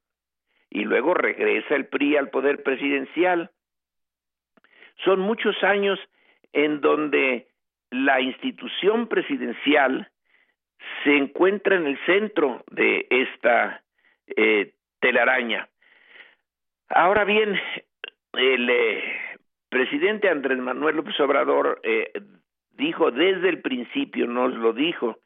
y 0.71 0.85
luego 0.85 1.15
regresa 1.15 1.75
el 1.75 1.87
PRI 1.87 2.17
al 2.17 2.31
poder 2.31 2.63
presidencial. 2.63 3.51
Son 5.05 5.21
muchos 5.21 5.63
años 5.63 5.99
en 6.53 6.81
donde 6.81 7.49
la 7.91 8.21
institución 8.21 9.09
presidencial 9.09 10.11
se 11.05 11.17
encuentra 11.17 11.77
en 11.77 11.87
el 11.87 11.99
centro 12.07 12.65
de 12.71 13.07
esta 13.11 13.83
eh, 14.27 14.75
telaraña. 15.01 15.69
Ahora 16.89 17.25
bien, 17.25 17.59
el 18.33 18.71
eh, 18.71 19.05
presidente 19.69 20.29
Andrés 20.29 20.59
Manuel 20.59 20.97
López 20.97 21.19
Obrador 21.21 21.81
eh, 21.83 22.13
dijo 22.73 23.11
desde 23.11 23.49
el 23.49 23.61
principio, 23.61 24.27
nos 24.27 24.55
lo 24.55 24.73
dijo, 24.73 25.19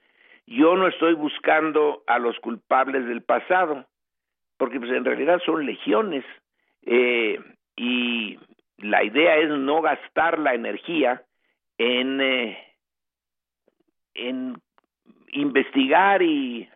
yo 0.47 0.77
no 0.77 0.89
estoy 0.89 1.15
buscando 1.15 2.03
a 2.07 2.19
los 2.19 2.39
culpables 2.41 3.07
del 3.07 3.23
pasado, 3.23 3.87
porque 4.57 4.79
pues 4.79 4.93
en 4.93 5.05
realidad 5.05 5.41
son 5.45 5.65
legiones 5.65 6.25
eh, 6.83 7.41
y 7.77 8.39
la 8.79 9.05
idea 9.05 9.37
es 9.37 9.51
no 9.51 9.83
gastar 9.83 10.39
la 10.39 10.55
energía 10.55 11.23
en, 11.79 12.21
eh, 12.21 12.59
investigar 15.33 16.23
y 16.23 16.69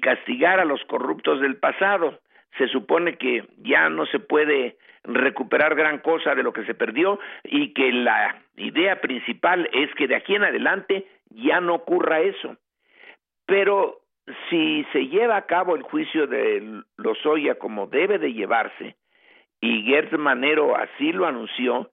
castigar 0.00 0.60
a 0.60 0.64
los 0.64 0.82
corruptos 0.84 1.40
del 1.40 1.56
pasado. 1.56 2.20
Se 2.58 2.68
supone 2.68 3.16
que 3.16 3.44
ya 3.58 3.88
no 3.88 4.06
se 4.06 4.18
puede 4.18 4.76
recuperar 5.04 5.74
gran 5.74 5.98
cosa 5.98 6.34
de 6.34 6.42
lo 6.42 6.52
que 6.52 6.64
se 6.64 6.74
perdió 6.74 7.18
y 7.44 7.72
que 7.72 7.92
la 7.92 8.42
idea 8.56 9.00
principal 9.00 9.68
es 9.72 9.92
que 9.94 10.06
de 10.06 10.16
aquí 10.16 10.34
en 10.34 10.44
adelante 10.44 11.06
ya 11.30 11.60
no 11.60 11.74
ocurra 11.74 12.20
eso. 12.20 12.56
Pero 13.46 14.00
si 14.48 14.84
se 14.92 15.08
lleva 15.08 15.36
a 15.36 15.46
cabo 15.46 15.74
el 15.76 15.82
juicio 15.82 16.26
de 16.26 16.82
Lozoya 16.96 17.56
como 17.56 17.86
debe 17.86 18.18
de 18.18 18.32
llevarse, 18.32 18.96
y 19.60 19.82
Gertz 19.84 20.18
Manero 20.18 20.76
así 20.76 21.12
lo 21.12 21.26
anunció, 21.26 21.90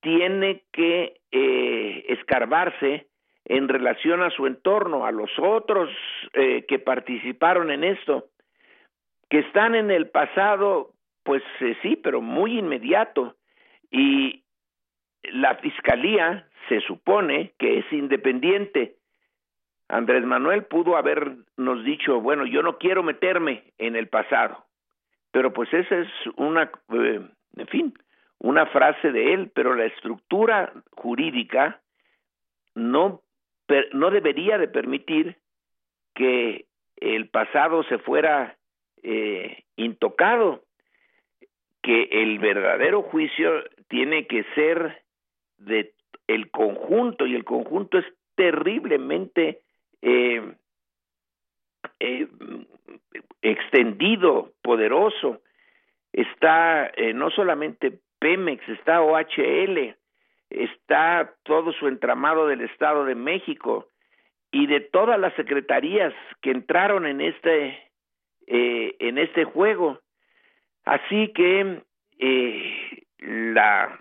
tiene 0.00 0.62
que 0.72 1.20
eh, 1.32 2.04
escarbarse 2.08 3.06
en 3.44 3.68
relación 3.68 4.22
a 4.22 4.30
su 4.30 4.46
entorno, 4.46 5.06
a 5.06 5.12
los 5.12 5.30
otros 5.38 5.90
eh, 6.34 6.64
que 6.68 6.78
participaron 6.78 7.70
en 7.70 7.84
esto, 7.84 8.26
que 9.30 9.40
están 9.40 9.74
en 9.74 9.90
el 9.90 10.08
pasado 10.10 10.92
pues 11.28 11.42
eh, 11.60 11.76
sí, 11.82 11.94
pero 11.96 12.22
muy 12.22 12.58
inmediato. 12.58 13.36
Y 13.90 14.44
la 15.24 15.56
fiscalía 15.56 16.48
se 16.70 16.80
supone 16.80 17.52
que 17.58 17.80
es 17.80 17.92
independiente. 17.92 18.96
Andrés 19.88 20.24
Manuel 20.24 20.64
pudo 20.64 20.96
habernos 20.96 21.84
dicho, 21.84 22.20
bueno, 22.20 22.44
yo 22.46 22.62
no 22.62 22.78
quiero 22.78 23.02
meterme 23.02 23.64
en 23.78 23.96
el 23.96 24.08
pasado, 24.08 24.64
pero 25.30 25.52
pues 25.52 25.72
esa 25.72 25.98
es 25.98 26.08
una, 26.36 26.70
eh, 26.92 27.20
en 27.56 27.66
fin, 27.68 27.94
una 28.38 28.66
frase 28.66 29.10
de 29.10 29.32
él, 29.32 29.50
pero 29.54 29.74
la 29.74 29.86
estructura 29.86 30.72
jurídica 30.92 31.80
no, 32.74 33.22
no 33.92 34.10
debería 34.10 34.58
de 34.58 34.68
permitir 34.68 35.36
que 36.14 36.66
el 36.96 37.28
pasado 37.28 37.82
se 37.84 37.98
fuera 37.98 38.56
eh, 39.02 39.64
intocado 39.76 40.64
que 41.82 42.08
el 42.10 42.38
verdadero 42.38 43.02
juicio 43.02 43.64
tiene 43.88 44.26
que 44.26 44.44
ser 44.54 45.02
de 45.58 45.94
el 46.26 46.50
conjunto 46.50 47.26
y 47.26 47.34
el 47.34 47.44
conjunto 47.44 47.98
es 47.98 48.04
terriblemente 48.34 49.60
eh, 50.02 50.54
eh, 52.00 52.28
extendido, 53.42 54.52
poderoso. 54.62 55.42
Está 56.12 56.86
eh, 56.96 57.12
no 57.12 57.30
solamente 57.30 58.00
Pemex, 58.18 58.68
está 58.68 59.02
OHL, 59.02 59.96
está 60.50 61.34
todo 61.44 61.72
su 61.72 61.86
entramado 61.86 62.46
del 62.46 62.62
Estado 62.62 63.04
de 63.04 63.14
México 63.14 63.88
y 64.50 64.66
de 64.66 64.80
todas 64.80 65.20
las 65.20 65.34
secretarías 65.34 66.14
que 66.40 66.50
entraron 66.50 67.06
en 67.06 67.20
este 67.20 67.84
en 68.50 69.18
este 69.18 69.44
juego 69.44 70.00
Así 70.88 71.32
que 71.34 71.82
eh, 72.18 73.02
la, 73.18 74.00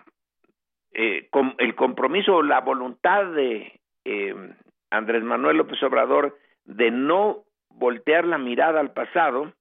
eh, 0.93 1.29
el 1.57 1.75
compromiso, 1.75 2.41
la 2.41 2.61
voluntad 2.61 3.25
de 3.25 3.81
eh, 4.05 4.53
Andrés 4.89 5.23
Manuel 5.23 5.57
López 5.57 5.81
Obrador 5.83 6.37
de 6.65 6.91
no 6.91 7.43
voltear 7.69 8.25
la 8.25 8.37
mirada 8.37 8.79
al 8.79 8.93
pasado, 8.93 9.53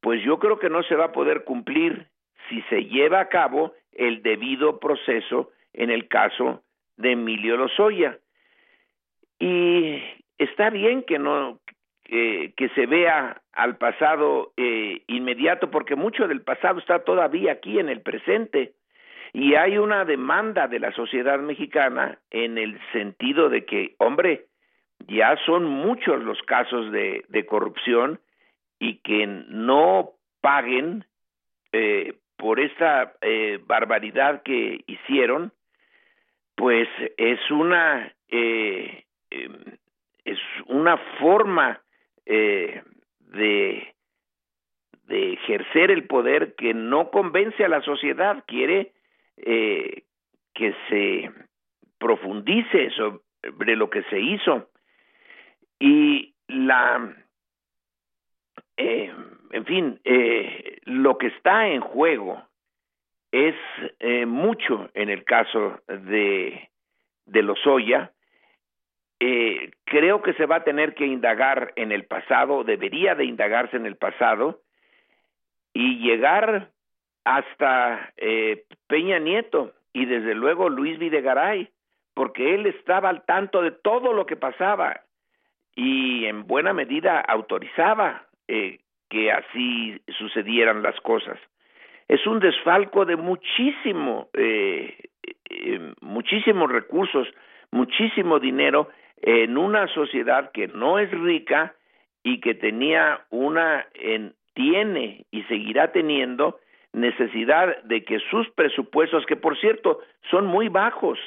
pues 0.00 0.22
yo 0.22 0.38
creo 0.38 0.58
que 0.58 0.70
no 0.70 0.82
se 0.84 0.96
va 0.96 1.06
a 1.06 1.12
poder 1.12 1.44
cumplir 1.44 2.08
si 2.48 2.62
se 2.62 2.84
lleva 2.84 3.20
a 3.20 3.28
cabo 3.28 3.74
el 3.92 4.22
debido 4.22 4.78
proceso 4.78 5.50
en 5.72 5.90
el 5.90 6.08
caso 6.08 6.62
de 6.96 7.12
Emilio 7.12 7.56
Lozoya. 7.56 8.18
Y 9.38 10.02
está 10.38 10.70
bien 10.70 11.02
que 11.02 11.18
no 11.18 11.60
que 12.08 12.70
se 12.76 12.86
vea 12.86 13.42
al 13.52 13.78
pasado 13.78 14.52
eh, 14.56 15.02
inmediato, 15.08 15.70
porque 15.70 15.96
mucho 15.96 16.28
del 16.28 16.42
pasado 16.42 16.78
está 16.78 17.00
todavía 17.00 17.52
aquí 17.52 17.78
en 17.78 17.88
el 17.88 18.00
presente. 18.00 18.74
Y 19.32 19.54
hay 19.54 19.78
una 19.78 20.04
demanda 20.04 20.68
de 20.68 20.80
la 20.80 20.92
sociedad 20.92 21.38
mexicana 21.38 22.18
en 22.30 22.58
el 22.58 22.80
sentido 22.92 23.48
de 23.48 23.64
que, 23.64 23.94
hombre, 23.98 24.46
ya 25.08 25.36
son 25.44 25.64
muchos 25.64 26.22
los 26.22 26.40
casos 26.42 26.90
de, 26.92 27.24
de 27.28 27.46
corrupción 27.46 28.20
y 28.78 28.96
que 28.98 29.26
no 29.26 30.12
paguen 30.40 31.04
eh, 31.72 32.14
por 32.36 32.60
esta 32.60 33.14
eh, 33.20 33.58
barbaridad 33.66 34.42
que 34.42 34.84
hicieron, 34.86 35.52
pues 36.54 36.88
es 37.16 37.38
una 37.50 38.12
eh, 38.28 39.04
em, 39.30 39.76
es 40.24 40.38
una 40.66 40.98
forma 41.20 41.80
eh, 42.26 42.82
de, 43.20 43.94
de 45.04 45.32
ejercer 45.34 45.92
el 45.92 46.06
poder 46.06 46.56
que 46.56 46.74
no 46.74 47.10
convence 47.10 47.64
a 47.64 47.68
la 47.68 47.80
sociedad, 47.82 48.42
quiere 48.46 48.92
eh, 49.36 50.02
que 50.54 50.74
se 50.88 51.30
profundice 51.98 52.90
sobre 52.90 53.76
lo 53.76 53.90
que 53.90 54.02
se 54.04 54.20
hizo. 54.20 54.68
Y 55.78 56.34
la, 56.48 57.14
eh, 58.76 59.12
en 59.52 59.64
fin, 59.64 60.00
eh, 60.04 60.78
lo 60.84 61.18
que 61.18 61.28
está 61.28 61.68
en 61.68 61.80
juego 61.80 62.42
es 63.32 63.54
eh, 64.00 64.26
mucho 64.26 64.90
en 64.94 65.10
el 65.10 65.24
caso 65.24 65.80
de, 65.88 66.70
de 67.26 67.42
Lozoya. 67.42 68.12
Eh, 69.18 69.70
creo 69.84 70.22
que 70.22 70.34
se 70.34 70.46
va 70.46 70.56
a 70.56 70.64
tener 70.64 70.94
que 70.94 71.06
indagar 71.06 71.72
en 71.76 71.92
el 71.92 72.04
pasado, 72.04 72.64
debería 72.64 73.14
de 73.14 73.24
indagarse 73.24 73.76
en 73.76 73.86
el 73.86 73.96
pasado 73.96 74.60
y 75.72 75.98
llegar 75.98 76.70
hasta 77.26 78.12
eh, 78.16 78.64
Peña 78.86 79.18
Nieto 79.18 79.72
y 79.92 80.06
desde 80.06 80.34
luego 80.34 80.68
Luis 80.68 80.96
Videgaray, 80.98 81.68
porque 82.14 82.54
él 82.54 82.66
estaba 82.66 83.08
al 83.08 83.24
tanto 83.24 83.62
de 83.62 83.72
todo 83.72 84.12
lo 84.12 84.26
que 84.26 84.36
pasaba 84.36 85.02
y 85.74 86.24
en 86.26 86.46
buena 86.46 86.72
medida 86.72 87.20
autorizaba 87.20 88.26
eh, 88.46 88.78
que 89.10 89.32
así 89.32 90.00
sucedieran 90.16 90.82
las 90.82 90.98
cosas. 91.00 91.38
Es 92.06 92.24
un 92.28 92.38
desfalco 92.38 93.04
de 93.04 93.16
muchísimo, 93.16 94.28
eh, 94.34 94.96
eh, 95.50 95.94
muchísimos 96.00 96.70
recursos, 96.70 97.26
muchísimo 97.72 98.38
dinero 98.38 98.88
en 99.20 99.58
una 99.58 99.88
sociedad 99.88 100.52
que 100.52 100.68
no 100.68 101.00
es 101.00 101.10
rica 101.10 101.74
y 102.22 102.38
que 102.38 102.54
tenía 102.54 103.24
una, 103.30 103.84
en, 103.94 104.34
tiene 104.54 105.26
y 105.32 105.42
seguirá 105.44 105.90
teniendo 105.90 106.60
necesidad 106.96 107.82
de 107.84 108.04
que 108.04 108.18
sus 108.30 108.48
presupuestos, 108.50 109.26
que 109.26 109.36
por 109.36 109.56
cierto 109.58 110.00
son 110.30 110.46
muy 110.46 110.68
bajos, 110.68 111.18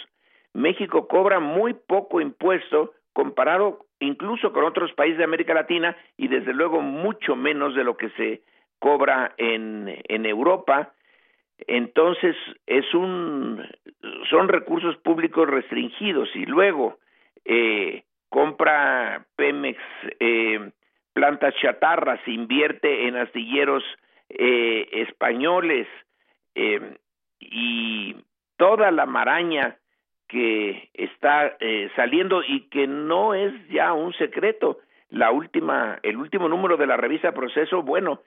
México 0.53 1.07
cobra 1.07 1.39
muy 1.39 1.73
poco 1.73 2.19
impuesto 2.19 2.93
comparado 3.13 3.85
incluso 3.99 4.51
con 4.51 4.63
otros 4.63 4.91
países 4.93 5.19
de 5.19 5.23
América 5.23 5.53
Latina 5.53 5.95
y 6.17 6.27
desde 6.27 6.53
luego 6.53 6.81
mucho 6.81 7.35
menos 7.35 7.75
de 7.75 7.83
lo 7.83 7.97
que 7.97 8.09
se 8.11 8.41
cobra 8.79 9.33
en, 9.37 10.01
en 10.07 10.25
Europa. 10.25 10.93
Entonces 11.67 12.35
es 12.65 12.91
un 12.95 13.63
son 14.29 14.47
recursos 14.47 14.97
públicos 14.97 15.47
restringidos 15.47 16.35
y 16.35 16.45
luego 16.45 16.97
eh, 17.45 18.05
compra 18.29 19.25
Pemex 19.35 19.79
eh, 20.19 20.71
plantas 21.13 21.53
chatarras, 21.61 22.19
invierte 22.27 23.07
en 23.07 23.17
astilleros 23.17 23.83
eh, 24.29 24.87
españoles 24.91 25.87
eh, 26.55 26.97
y 27.39 28.15
toda 28.57 28.91
la 28.91 29.05
maraña 29.05 29.77
que 30.27 30.89
está 30.93 31.57
eh, 31.59 31.89
saliendo 31.95 32.43
y 32.43 32.69
que 32.69 32.87
no 32.87 33.33
es 33.33 33.53
ya 33.69 33.93
un 33.93 34.13
secreto. 34.13 34.77
La 35.09 35.31
última, 35.31 35.99
el 36.03 36.17
último 36.17 36.47
número 36.47 36.77
de 36.77 36.85
la 36.85 36.97
revista 36.97 37.33
Proceso, 37.33 37.81
bueno, 37.81 38.21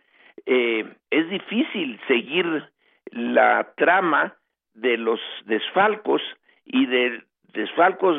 eh, 0.46 0.84
es 1.10 1.30
difícil 1.30 2.00
seguir 2.08 2.64
la 3.12 3.72
trama 3.76 4.34
de 4.74 4.96
los 4.96 5.20
desfalcos 5.44 6.22
y 6.64 6.86
de 6.86 7.22
desfalcos 7.52 8.16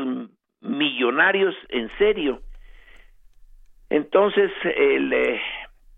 millonarios 0.62 1.56
en 1.70 1.90
serio. 1.98 2.42
Entonces, 3.90 4.52
el 4.64 5.12
eh, 5.12 5.42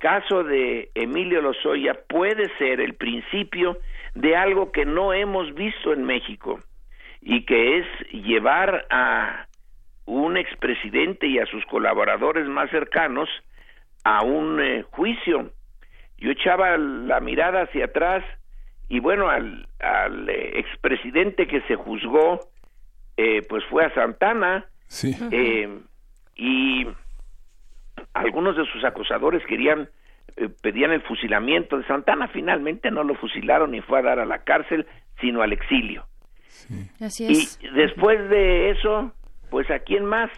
caso 0.06 0.44
de 0.44 0.92
Emilio 0.94 1.42
Lozoya 1.42 1.96
puede 2.08 2.56
ser 2.60 2.80
el 2.80 2.94
principio 2.94 3.80
de 4.14 4.36
algo 4.36 4.72
que 4.72 4.86
no 4.86 5.14
hemos 5.14 5.56
visto 5.56 5.94
en 5.94 6.04
México 6.04 6.60
y 7.22 7.44
que 7.44 7.80
es 7.80 7.88
llevar 8.12 8.86
a 8.92 9.48
un 10.06 10.38
expresidente 10.38 11.26
y 11.26 11.40
a 11.40 11.48
sus 11.48 11.66
colaboradores 11.66 12.46
más 12.48 12.70
cercanos 12.70 13.28
a 14.04 14.22
un 14.22 14.62
eh, 14.62 14.84
juicio. 14.92 15.50
Yo 16.20 16.30
echaba 16.30 16.78
la 16.78 17.20
mirada 17.20 17.64
hacia 17.64 17.86
atrás 17.86 18.24
y 18.88 19.00
bueno, 19.00 19.28
al, 19.30 19.66
al 19.80 20.30
eh, 20.30 20.60
expresidente 20.60 21.48
que 21.48 21.62
se 21.62 21.76
juzgó, 21.76 22.42
eh, 23.18 23.42
pues 23.50 23.64
fue 23.72 23.84
a 23.86 23.94
Santana 23.96 24.66
Sí. 24.86 25.16
eh, 25.32 25.68
y 26.36 26.86
algunos 28.14 28.56
de 28.56 28.66
sus 28.68 28.84
acusadores 28.84 29.44
querían 29.48 29.90
eh, 30.38 30.50
pedían 30.62 30.92
el 30.92 31.02
fusilamiento 31.02 31.78
de 31.78 31.86
Santana 31.86 32.28
finalmente 32.28 32.92
no 32.92 33.04
lo 33.04 33.16
fusilaron 33.16 33.72
ni 33.72 33.82
fue 33.82 34.00
a 34.00 34.04
dar 34.04 34.20
a 34.20 34.26
la 34.26 34.44
cárcel 34.44 34.86
sino 35.22 35.42
al 35.42 35.54
exilio. 35.54 36.06
Así 37.00 37.26
y 37.26 37.32
es. 37.32 37.60
después 37.74 38.30
de 38.30 38.72
eso 38.72 39.14
pues 39.50 39.70
a 39.70 39.80
quién 39.80 40.06
más 40.06 40.30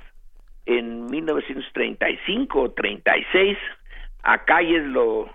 en 0.65 1.05
1935 1.05 2.61
o 2.61 2.71
36 2.71 3.57
a 4.23 4.43
Calles 4.43 4.85
lo 4.85 5.29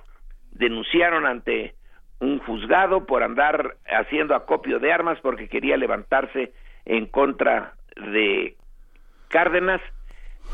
denunciaron 0.52 1.26
ante 1.26 1.74
un 2.20 2.38
juzgado 2.38 3.04
por 3.04 3.22
andar 3.22 3.76
haciendo 3.86 4.34
acopio 4.34 4.78
de 4.78 4.92
armas 4.92 5.18
porque 5.22 5.48
quería 5.48 5.76
levantarse 5.76 6.52
en 6.84 7.06
contra 7.06 7.74
de 7.96 8.56
Cárdenas, 9.28 9.80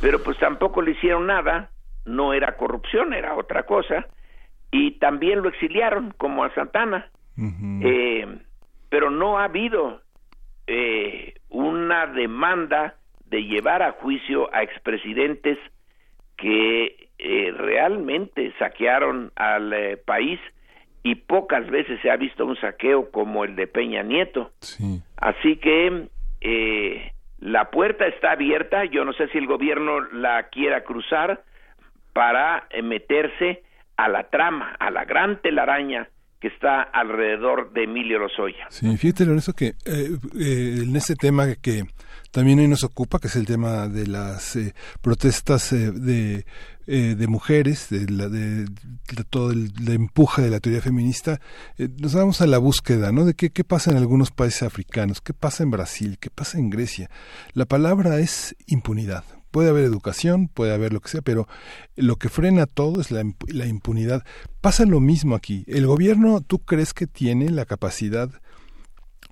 pero 0.01 0.23
pues 0.23 0.39
tampoco 0.39 0.83
le 0.83 0.93
hicieron 0.93 1.27
nada, 1.27 1.71
no 2.09 2.33
era 2.33 2.57
corrupción, 2.57 3.13
era 3.13 3.35
otra 3.37 3.65
cosa, 3.65 4.07
y 4.71 4.93
también 4.99 5.43
lo 5.43 5.49
exiliaron 5.49 6.13
como 6.17 6.45
a 6.45 6.55
Santana, 6.55 7.11
eh, 7.83 8.27
pero 8.89 9.11
no 9.11 9.39
ha 9.39 9.45
habido 9.45 10.01
eh, 10.67 11.35
una 11.51 12.07
demanda 12.07 12.97
de 13.27 13.45
llevar 13.45 13.83
a 13.83 13.93
juicio 13.93 14.53
a 14.53 14.63
expresidentes 14.63 15.59
que 16.37 17.09
eh, 17.19 17.53
realmente 17.57 18.53
saquearon 18.59 19.33
al 19.37 19.73
eh, 19.73 19.97
país 19.97 20.41
y 21.03 21.17
pocas 21.17 21.69
veces 21.69 22.01
se 22.01 22.11
ha 22.11 22.17
visto 22.17 22.45
un 22.45 22.57
saqueo 22.57 23.11
como 23.11 23.45
el 23.45 23.57
de 23.57 23.67
Peña 23.67 24.03
Nieto. 24.03 24.53
Así 25.17 25.57
que 25.57 26.09
eh, 26.41 27.13
la 27.41 27.71
puerta 27.71 28.07
está 28.07 28.33
abierta, 28.33 28.85
yo 28.85 29.05
no 29.05 29.13
sé 29.13 29.29
si 29.29 29.39
el 29.39 29.47
gobierno 29.47 30.01
la 30.13 30.45
quiera 30.45 30.85
cruzar 30.85 31.43
para 32.13 32.67
eh, 32.71 32.83
meterse 32.83 33.63
a 33.97 34.09
la 34.09 34.29
trama, 34.31 34.77
a 34.79 34.91
la 34.91 35.05
gran 35.05 35.41
telaraña 35.43 36.09
que 36.41 36.49
está 36.49 36.83
alrededor 36.83 37.73
de 37.73 37.85
Emilio 37.85 38.21
Lozoya. 38.21 38.67
Sí, 38.71 38.97
fíjate, 38.97 39.25
Lorenzo, 39.25 39.55
que 39.55 39.75
eh, 39.85 40.11
eh, 40.39 40.83
en 40.83 40.95
este 40.95 41.17
tema 41.17 41.47
que 41.61 41.83
también 42.31 42.59
hoy 42.59 42.69
nos 42.69 42.85
ocupa, 42.85 43.19
que 43.19 43.29
es 43.29 43.37
el 43.37 43.47
tema 43.47 43.89
de 43.89 44.07
las 44.07 44.55
eh, 44.55 44.75
protestas 45.01 45.73
eh, 45.73 45.91
de, 45.91 46.45
eh, 46.87 47.15
de 47.17 47.27
mujeres, 47.27 47.89
de, 47.89 48.09
la, 48.11 48.29
de, 48.29 48.67
todo 49.31 49.51
el 49.51 49.73
empuje 49.89 50.43
de 50.43 50.51
la 50.51 50.61
teoría 50.61 50.83
feminista, 50.83 51.41
nos 51.79 52.15
vamos 52.15 52.41
a 52.41 52.47
la 52.47 52.59
búsqueda, 52.59 53.13
¿no? 53.13 53.25
De 53.25 53.35
qué 53.35 53.65
pasa 53.65 53.91
en 53.91 53.97
algunos 53.97 54.31
países 54.31 54.63
africanos, 54.63 55.21
qué 55.21 55.33
pasa 55.33 55.63
en 55.63 55.71
Brasil, 55.71 56.19
qué 56.21 56.31
pasa 56.31 56.59
en 56.59 56.71
Grecia. 56.71 57.11
La 57.55 57.65
palabra 57.65 58.19
es 58.19 58.55
impunidad. 58.67 59.25
Puede 59.51 59.71
haber 59.71 59.85
educación, 59.85 60.49
puede 60.49 60.75
haber 60.75 60.93
lo 60.93 61.01
que 61.01 61.09
sea, 61.09 61.23
pero 61.23 61.49
lo 61.97 62.17
que 62.17 62.29
frena 62.29 62.67
todo 62.67 63.01
es 63.01 63.11
la, 63.11 63.25
la 63.49 63.67
impunidad. 63.67 64.25
Pasa 64.61 64.85
lo 64.85 65.01
mismo 65.01 65.35
aquí. 65.35 65.65
El 65.67 65.87
gobierno, 65.87 66.41
¿tú 66.41 66.61
crees 66.61 66.95
que 66.95 67.07
tiene 67.07 67.51
la 67.51 67.65
capacidad 67.65 68.31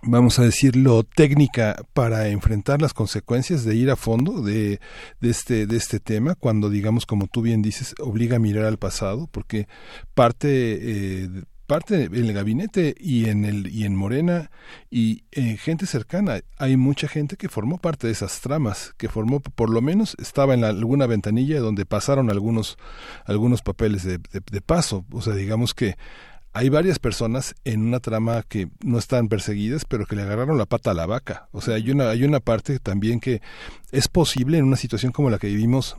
vamos 0.03 0.39
a 0.39 0.43
decirlo, 0.43 1.03
técnica 1.03 1.77
para 1.93 2.29
enfrentar 2.29 2.81
las 2.81 2.95
consecuencias 2.95 3.65
de 3.65 3.75
ir 3.75 3.91
a 3.91 3.97
fondo 3.97 4.43
de, 4.43 4.81
de, 5.21 5.31
este, 5.31 5.67
de 5.67 5.77
este 5.77 6.01
tema, 6.01 6.35
cuando, 6.35 6.71
digamos, 6.71 7.07
como 7.07 7.27
tú 7.27 7.43
bien 7.43 7.63
dices, 7.63 7.95
obliga 8.01 8.37
a 8.37 8.41
mirar 8.41 8.65
al 8.65 8.79
pasado, 8.79 9.29
porque 9.31 9.69
parte, 10.15 10.49
eh, 11.25 11.29
parte 11.67 12.05
en 12.05 12.15
el 12.15 12.33
gabinete 12.33 12.95
y 12.99 13.29
en, 13.29 13.45
el, 13.45 13.67
y 13.69 13.85
en 13.85 13.97
Morena 13.97 14.51
y 14.91 15.25
eh, 15.33 15.57
gente 15.57 15.87
cercana, 15.87 16.41
hay 16.59 16.77
mucha 16.77 17.09
gente 17.09 17.37
que 17.37 17.49
formó 17.49 17.79
parte 17.79 18.07
de 18.07 18.13
esas 18.13 18.41
tramas, 18.41 18.95
que 18.97 19.09
formó, 19.09 19.41
por 19.41 19.71
lo 19.71 19.83
menos, 19.83 20.17
estaba 20.19 20.55
en 20.55 20.65
alguna 20.65 21.07
ventanilla 21.07 21.61
donde 21.61 21.87
pasaron 21.87 22.31
algunos, 22.31 22.79
algunos 23.25 23.63
papeles 23.63 24.05
de, 24.05 24.19
de, 24.19 24.41
de 24.51 24.61
paso, 24.61 25.05
o 25.13 25.21
sea, 25.21 25.35
digamos 25.35 25.75
que 25.75 25.97
hay 26.57 26.71
varias 26.71 26.99
personas 26.99 27.55
en 27.65 27.83
una 27.83 28.01
trama 28.01 28.43
que 28.43 28.71
no 28.83 28.97
están 28.97 29.29
perseguidas, 29.29 29.85
pero 29.85 30.07
que 30.07 30.17
le 30.17 30.23
agarraron 30.23 30.57
la 30.57 30.65
pata 30.65 30.93
a 30.93 30.95
la 30.95 31.05
vaca. 31.05 31.51
O 31.53 31.61
sea, 31.61 31.75
hay 31.75 31.91
una, 31.91 32.09
hay 32.09 32.25
una 32.25 32.41
parte 32.41 32.79
también 32.79 33.21
que 33.21 33.43
es 33.93 34.09
posible 34.09 34.57
en 34.57 34.65
una 34.65 34.77
situación 34.77 35.13
como 35.13 35.29
la 35.29 35.39
que 35.39 35.49
vivimos 35.49 35.99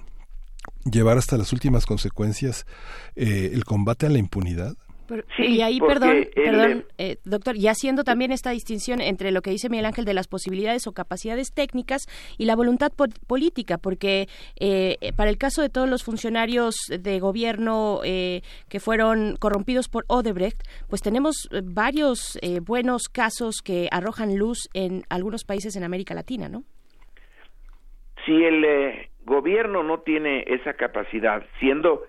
llevar 0.92 1.20
hasta 1.20 1.38
las 1.38 1.54
últimas 1.54 1.86
consecuencias 1.86 2.66
eh, 3.16 3.52
el 3.54 3.66
combate 3.66 4.08
a 4.08 4.10
la 4.10 4.18
impunidad. 4.18 4.76
Y 5.38 5.62
ahí, 5.62 5.80
perdón, 5.80 6.28
perdón 6.36 6.86
eh, 6.98 7.18
doctor, 7.24 7.56
y 7.56 7.68
haciendo 7.68 8.04
también 8.04 8.32
esta 8.32 8.52
distinción 8.52 9.02
entre 9.02 9.32
lo 9.32 9.42
que 9.42 9.52
dice 9.52 9.70
Miguel 9.70 9.86
Ángel 9.86 10.06
de 10.06 10.14
las 10.14 10.28
posibilidades 10.28 10.88
o 10.88 10.94
capacidades 10.94 11.54
técnicas 11.54 12.08
y 12.38 12.46
la 12.46 12.56
voluntad 12.56 12.92
política, 13.28 13.78
porque 13.78 14.28
eh, 14.60 14.98
para 15.16 15.30
el 15.30 15.38
caso 15.38 15.62
de 15.62 15.70
todos 15.70 15.90
los 15.90 16.04
funcionarios 16.04 16.76
de 16.90 17.20
gobierno 17.20 18.02
eh, 18.04 18.42
que 18.70 18.80
fueron 18.80 19.36
corrompidos 19.38 19.90
por 19.90 20.06
Odebrecht, 20.08 20.62
pues 20.90 21.02
tenemos 21.02 21.50
varios 21.64 22.40
buenos 22.64 23.04
casos 23.10 23.62
que 23.64 23.88
arrojan 23.92 24.38
luz 24.38 24.70
en 24.74 25.04
algunos 25.10 25.44
países 25.44 25.76
en 25.76 25.84
América 25.84 26.14
Latina, 26.14 26.50
¿no? 26.50 26.64
Si 28.26 28.34
el 28.34 28.66
gobierno 29.26 29.84
no 29.84 30.00
tiene 30.00 30.44
esa 30.48 30.74
capacidad, 30.74 31.46
siendo 31.60 32.04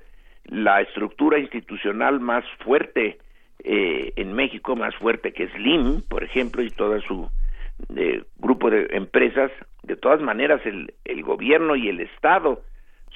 la 0.49 0.81
estructura 0.81 1.39
institucional 1.39 2.21
más 2.21 2.45
fuerte 2.65 3.19
eh, 3.65 4.13
en 4.17 4.33
México, 4.33 4.77
más 4.77 4.95
fuerte 4.97 5.33
que 5.33 5.49
Slim, 5.49 6.03
por 6.09 6.25
ejemplo, 6.25 6.63
y 6.63 6.71
todo 6.71 7.01
su 7.03 7.31
eh, 7.97 8.25
grupo 8.37 8.71
de 8.71 8.89
empresas, 8.91 9.51
de 9.83 9.97
todas 9.97 10.21
maneras 10.21 10.61
el, 10.65 10.95
el 11.05 11.23
gobierno 11.23 11.77
y 11.77 11.89
el 11.89 12.01
Estado 12.01 12.63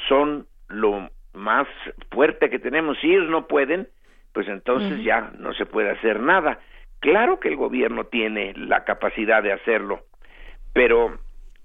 son 0.08 0.46
lo 0.68 1.10
más 1.32 1.66
fuerte 2.10 2.50
que 2.50 2.58
tenemos. 2.58 2.98
Si 3.00 3.08
ellos 3.08 3.28
no 3.28 3.46
pueden, 3.46 3.88
pues 4.32 4.48
entonces 4.48 5.02
ya 5.02 5.32
no 5.38 5.52
se 5.54 5.66
puede 5.66 5.90
hacer 5.90 6.20
nada. 6.20 6.60
Claro 7.00 7.40
que 7.40 7.48
el 7.48 7.56
gobierno 7.56 8.04
tiene 8.04 8.54
la 8.54 8.84
capacidad 8.84 9.42
de 9.42 9.52
hacerlo, 9.52 10.04
pero 10.72 11.18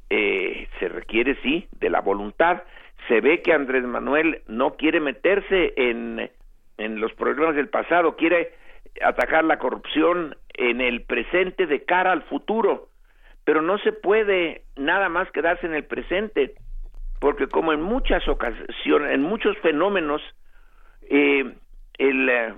eh, 0.09 0.67
se 0.79 0.87
requiere 0.87 1.35
sí 1.41 1.67
de 1.79 1.89
la 1.89 2.01
voluntad 2.01 2.63
se 3.07 3.21
ve 3.21 3.41
que 3.41 3.53
Andrés 3.53 3.83
Manuel 3.83 4.41
no 4.47 4.75
quiere 4.75 4.99
meterse 4.99 5.73
en, 5.77 6.29
en 6.77 6.99
los 6.99 7.13
problemas 7.13 7.55
del 7.55 7.69
pasado, 7.69 8.15
quiere 8.15 8.53
atacar 9.01 9.43
la 9.43 9.59
corrupción 9.59 10.35
en 10.53 10.81
el 10.81 11.03
presente 11.03 11.67
de 11.67 11.83
cara 11.83 12.11
al 12.11 12.23
futuro, 12.23 12.89
pero 13.43 13.61
no 13.61 13.77
se 13.79 13.93
puede 13.93 14.63
nada 14.75 15.09
más 15.09 15.31
quedarse 15.31 15.65
en 15.65 15.73
el 15.73 15.85
presente, 15.85 16.55
porque 17.19 17.47
como 17.47 17.73
en 17.73 17.81
muchas 17.81 18.27
ocasiones, 18.27 19.13
en 19.13 19.21
muchos 19.21 19.57
fenómenos, 19.59 20.21
eh, 21.09 21.55
el 21.97 22.29
eh, 22.29 22.53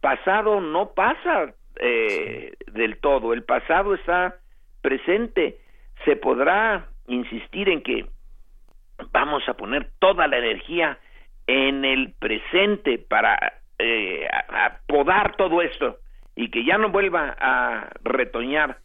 pasado 0.00 0.60
no 0.60 0.92
pasa 0.92 1.54
eh, 1.76 2.52
del 2.72 2.98
todo, 2.98 3.32
el 3.32 3.44
pasado 3.44 3.94
está 3.94 4.36
presente, 4.82 5.58
se 6.04 6.16
podrá 6.16 6.88
insistir 7.06 7.68
en 7.68 7.82
que 7.82 8.06
vamos 9.10 9.48
a 9.48 9.54
poner 9.54 9.90
toda 9.98 10.26
la 10.26 10.38
energía 10.38 10.98
en 11.46 11.84
el 11.84 12.12
presente 12.18 12.98
para 12.98 13.54
eh, 13.78 14.28
podar 14.86 15.36
todo 15.36 15.62
esto 15.62 15.98
y 16.36 16.50
que 16.50 16.64
ya 16.64 16.78
no 16.78 16.90
vuelva 16.90 17.36
a 17.38 17.90
retoñar. 18.04 18.78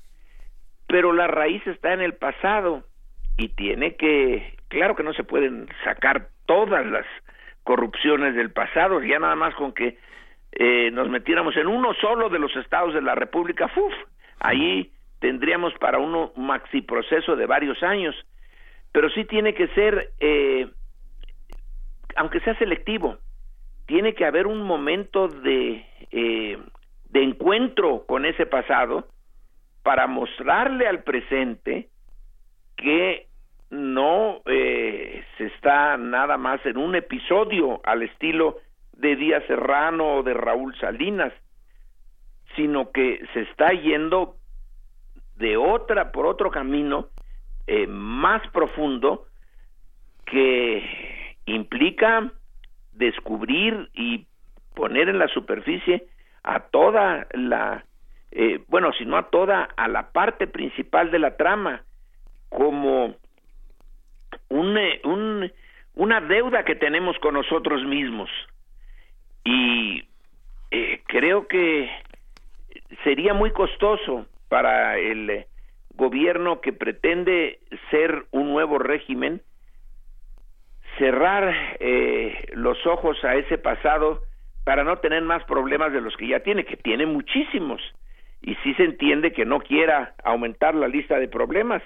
Pero 0.88 1.14
la 1.14 1.28
raíz 1.28 1.66
está 1.68 1.94
en 1.94 2.02
el 2.02 2.14
pasado 2.14 2.84
y 3.38 3.50
tiene 3.50 3.96
que, 3.96 4.56
claro 4.70 4.96
que 4.96 5.04
no 5.04 5.14
se 5.14 5.24
pueden 5.24 5.68
sacar 5.84 6.30
todas 6.46 6.86
las 6.86 7.06
corrupciones 7.64 8.36
del 8.36 8.52
pasado, 8.52 9.04
ya 9.04 9.20
nada 9.20 9.36
más 9.36 9.54
con 9.56 9.74
que 9.74 9.98
eh, 10.54 10.90
nos 10.92 11.10
metiéramos 11.10 11.56
en 11.58 11.68
uno 11.68 11.94
solo 11.96 12.30
de 12.30 12.40
los 12.40 12.56
estados 12.56 12.94
de 12.94 13.02
la 13.02 13.14
República, 13.14 13.68
¡fuf! 13.68 13.94
ahí 14.40 14.92
tendríamos 15.20 15.74
para 15.76 16.00
uno 16.00 16.32
maxi 16.38 16.82
proceso 16.82 17.36
de 17.36 17.46
varios 17.46 17.84
años 17.84 18.16
pero 18.92 19.10
sí 19.10 19.26
tiene 19.26 19.54
que 19.54 19.68
ser, 19.70 20.12
eh, 20.20 20.70
aunque 22.16 22.40
sea 22.42 22.58
selectivo, 22.58 23.18
tiene 23.86 24.14
que 24.14 24.26
haber 24.26 24.48
un 24.48 24.62
momento 24.62 25.28
de, 25.28 25.86
eh, 26.12 26.58
de 27.10 27.24
encuentro 27.24 28.06
con 28.06 28.26
ese 28.26 28.46
pasado 28.46 29.08
para 29.84 30.08
mostrarle 30.08 30.88
al 30.88 31.04
presente 31.04 31.90
que 32.76 33.28
no 33.70 34.42
eh, 34.46 35.24
se 35.38 35.46
está 35.46 35.98
nada 35.98 36.38
más 36.38 36.66
en 36.66 36.78
un 36.78 36.96
episodio 36.96 37.82
al 37.84 38.04
estilo 38.04 38.58
de 38.94 39.16
Díaz 39.16 39.44
Serrano 39.48 40.18
o 40.18 40.24
de 40.24 40.34
Raúl 40.34 40.76
Salinas, 40.80 41.34
sino 42.56 42.92
que 42.92 43.22
se 43.34 43.42
está 43.42 43.72
yendo 43.72 44.36
de 45.36 45.58
otra 45.58 46.12
por 46.12 46.26
otro 46.26 46.50
camino 46.50 47.10
eh, 47.68 47.86
más 47.86 48.48
profundo 48.52 49.26
que 50.26 51.36
implica 51.46 52.32
descubrir 52.94 53.90
y 53.94 54.26
poner 54.74 55.10
en 55.10 55.20
la 55.20 55.28
superficie 55.28 56.08
a 56.44 56.62
toda 56.62 57.28
la, 57.34 57.84
eh, 58.32 58.64
bueno, 58.70 58.94
si 58.94 59.06
no 59.06 59.18
a 59.18 59.30
toda, 59.30 59.64
a 59.76 59.90
la 59.90 60.14
parte 60.14 60.48
principal 60.48 61.12
de 61.12 61.20
la 61.20 61.36
trama, 61.36 61.84
como 62.48 63.18
un, 64.48 64.78
eh, 64.78 65.02
un, 65.04 65.52
una 65.96 66.22
deuda 66.22 66.64
que 66.64 66.76
tenemos 66.76 67.20
con 67.20 67.34
nosotros 67.34 67.84
mismos. 67.84 68.30
Y 69.44 70.04
creo 71.08 71.48
que 71.48 71.90
sería 73.04 73.34
muy 73.34 73.52
costoso 73.52 74.26
para 74.50 74.98
el 74.98 75.46
gobierno 75.98 76.62
que 76.62 76.72
pretende 76.72 77.60
ser 77.92 78.26
un 78.32 78.54
nuevo 78.54 78.80
régimen, 78.80 79.42
cerrar 80.98 81.54
eh, 81.80 82.48
los 82.54 82.78
ojos 82.86 83.22
a 83.24 83.36
ese 83.36 83.58
pasado 83.58 84.22
para 84.64 84.84
no 84.84 84.98
tener 84.98 85.24
más 85.24 85.44
problemas 85.46 85.92
de 85.92 86.02
los 86.02 86.16
que 86.16 86.28
ya 86.28 86.40
tiene, 86.42 86.66
que 86.66 86.78
tiene 86.78 87.06
muchísimos. 87.06 87.82
Y 88.42 88.56
sí 88.64 88.74
se 88.76 88.84
entiende 88.84 89.34
que 89.34 89.46
no 89.46 89.60
quiera 89.60 90.14
aumentar 90.24 90.76
la 90.76 90.88
lista 90.88 91.20
de 91.20 91.28
problemas, 91.28 91.82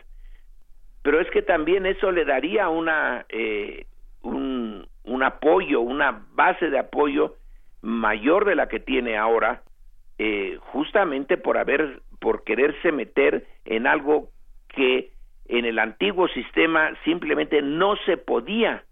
pero 1.02 1.20
es 1.20 1.30
que 1.32 1.42
también 1.42 1.86
eso 1.86 2.12
le 2.12 2.26
daría 2.26 2.70
una, 2.70 3.26
eh, 3.30 3.86
un, 4.22 4.86
un 5.04 5.24
apoyo, 5.24 5.82
una 5.82 6.26
base 6.34 6.70
de 6.70 6.80
apoyo 6.80 7.36
mayor 7.82 8.46
de 8.46 8.56
la 8.56 8.68
que 8.68 8.80
tiene 8.80 9.18
ahora, 9.18 9.64
eh, 10.18 10.58
justamente 10.72 11.38
por 11.38 11.58
haber 11.58 12.02
por 12.22 12.44
quererse 12.44 12.92
meter 12.92 13.46
en 13.66 13.88
algo 13.88 14.30
que 14.70 15.10
en 15.48 15.66
el 15.66 15.80
antiguo 15.80 16.28
sistema 16.30 16.92
simplemente 17.04 17.62
no 17.62 17.96
se 18.06 18.16
podía, 18.16 18.84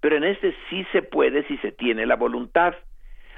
pero 0.00 0.16
en 0.18 0.24
este 0.24 0.54
sí 0.68 0.86
se 0.92 1.02
puede 1.02 1.42
si 1.48 1.56
se 1.58 1.72
tiene 1.72 2.06
la 2.06 2.16
voluntad. 2.16 2.74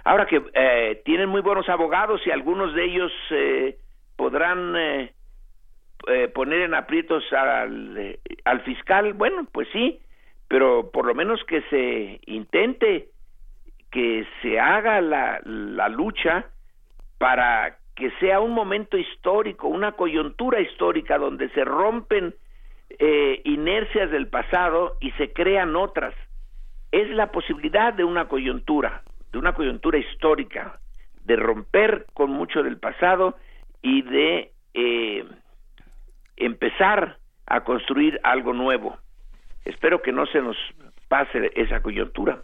Ahora 0.05 0.27
que 0.27 0.43
eh, 0.53 1.01
tienen 1.05 1.29
muy 1.29 1.41
buenos 1.41 1.69
abogados 1.69 2.21
y 2.27 2.33
algunos 2.33 2.75
de 2.75 2.85
ellos 2.85 3.13
eh, 3.31 3.79
podrán 4.17 4.75
eh, 4.77 5.13
poner 6.35 6.63
en 6.63 6.75
aprietos 6.75 7.25
al, 7.33 8.19
al 8.45 8.61
fiscal, 8.63 9.13
bueno, 9.15 9.47
pues 9.53 9.69
sí, 9.73 10.01
pero 10.49 10.91
por 10.91 11.07
lo 11.07 11.15
menos 11.15 11.43
que 11.45 11.63
se 11.71 12.21
intente, 12.27 13.09
que 13.93 14.27
se 14.43 14.59
haga 14.59 15.01
la, 15.01 15.41
la 15.45 15.89
lucha 15.89 16.47
para 17.19 17.78
que 17.99 18.13
sea 18.21 18.39
un 18.39 18.53
momento 18.53 18.97
histórico, 18.97 19.67
una 19.67 19.91
coyuntura 19.91 20.61
histórica 20.61 21.19
donde 21.19 21.49
se 21.49 21.65
rompen 21.65 22.33
eh, 22.91 23.43
inercias 23.45 24.13
del 24.13 24.29
pasado 24.29 24.97
y 25.01 25.11
se 25.13 25.33
crean 25.33 25.75
otras. 25.75 26.15
Es 26.93 27.11
la 27.11 27.33
posibilidad 27.33 27.93
de 27.93 28.05
una 28.05 28.29
coyuntura, 28.29 29.03
de 29.33 29.39
una 29.39 29.53
coyuntura 29.53 29.99
histórica, 29.99 30.79
de 31.25 31.35
romper 31.35 32.07
con 32.15 32.31
mucho 32.31 32.63
del 32.63 32.79
pasado 32.79 33.37
y 33.83 34.03
de 34.03 34.53
eh, 34.75 35.25
empezar 36.37 37.19
a 37.47 37.65
construir 37.65 38.21
algo 38.23 38.53
nuevo. 38.53 38.97
Espero 39.65 40.03
que 40.03 40.13
no 40.13 40.25
se 40.27 40.41
nos 40.41 40.57
pase 41.09 41.51
esa 41.57 41.83
coyuntura. 41.83 42.43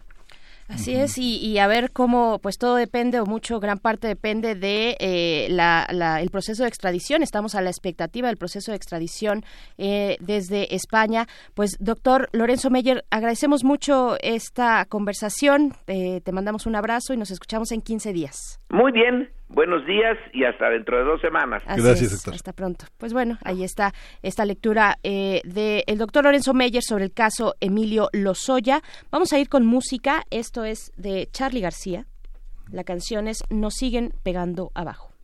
Así 0.69 0.95
es, 0.95 1.19
y, 1.19 1.59
a 1.59 1.67
ver 1.67 1.93
cómo, 1.93 2.39
pues 2.39 2.57
todo 2.57 2.77
depende, 2.77 3.21
o 3.21 3.27
mucho, 3.27 3.61
gran 3.61 3.79
parte 3.79 4.09
depende 4.09 4.55
de 4.55 4.97
eh, 4.99 5.49
la, 5.51 5.87
el 6.21 6.31
proceso 6.31 6.63
de 6.63 6.69
extradición. 6.69 7.23
Estamos 7.23 7.55
a 7.55 7.61
la 7.61 7.71
expectativa 7.71 8.29
del 8.29 8.39
proceso 8.39 8.73
de 8.73 8.77
extradición 8.77 9.45
eh, 9.77 10.17
desde 10.21 10.75
España. 10.75 11.27
Pues, 11.55 11.77
doctor 11.81 12.31
Lorenzo 12.33 12.71
Meyer, 12.71 13.05
agradecemos 13.11 13.63
mucho 13.63 14.17
esta 14.23 14.87
conversación. 14.87 15.75
Eh, 15.87 16.23
te 16.25 16.33
mandamos 16.33 16.67
un 16.67 16.77
abrazo 16.77 17.13
y 17.13 17.19
nos 17.19 17.31
escuchamos 17.31 17.71
en 17.71 17.83
15 17.83 18.13
días. 18.13 18.61
Muy 18.71 18.93
bien, 18.93 19.29
buenos 19.49 19.87
días 19.87 20.17
y 20.33 20.45
hasta 20.45 20.69
dentro 20.71 20.99
de 20.99 21.05
dos 21.05 21.21
semanas. 21.21 21.63
Gracias, 21.67 22.13
doctor. 22.13 22.35
Hasta 22.35 22.53
pronto. 22.53 22.87
Pues 22.99 23.13
bueno, 23.13 23.39
ahí 23.45 23.65
está 23.65 23.93
esta 24.23 24.45
lectura 24.45 24.99
eh, 25.03 25.41
del 25.45 25.99
doctor 25.99 26.25
Lorenzo 26.25 26.55
Meyer 26.55 26.83
sobre 26.83 27.05
el 27.05 27.13
caso 27.13 27.55
Emilio 27.61 28.09
Lozoya. 28.13 28.83
Vamos 29.11 29.33
a 29.33 29.39
ir 29.39 29.49
con 29.49 29.67
música. 29.67 30.25
Esto 30.31 30.65
es 30.65 30.93
de 30.97 31.29
Charlie 31.33 31.61
García. 31.61 32.07
La 32.71 32.85
canción 32.85 33.29
es 33.29 33.45
Nos 33.51 33.75
siguen 33.75 34.13
pegando 34.23 34.71
abajo. 34.75 35.15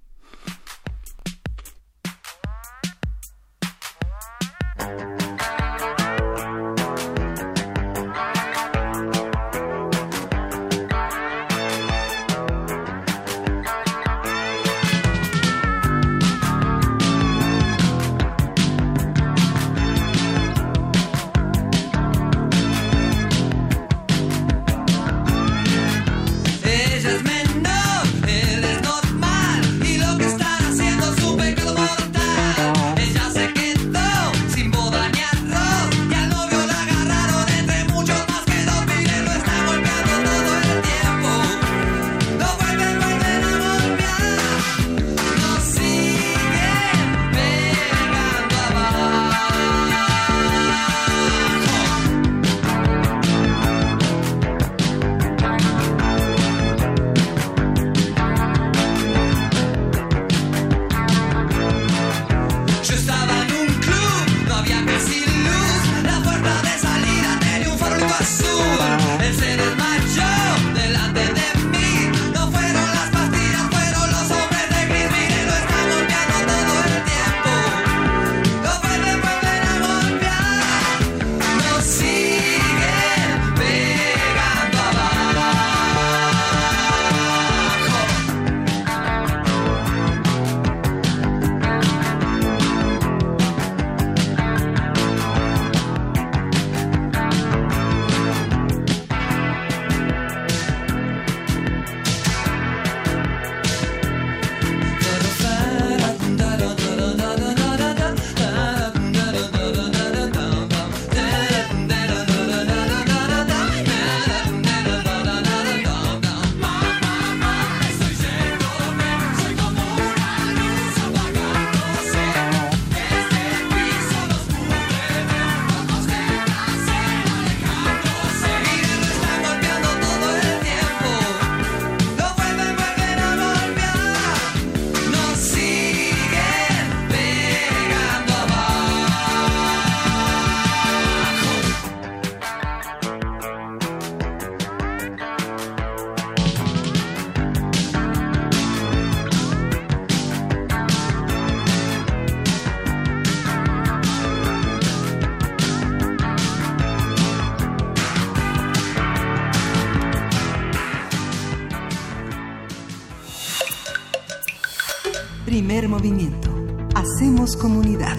Primer 165.50 165.88
movimiento. 165.88 166.48
Hacemos 166.94 167.56
comunidad. 167.56 168.16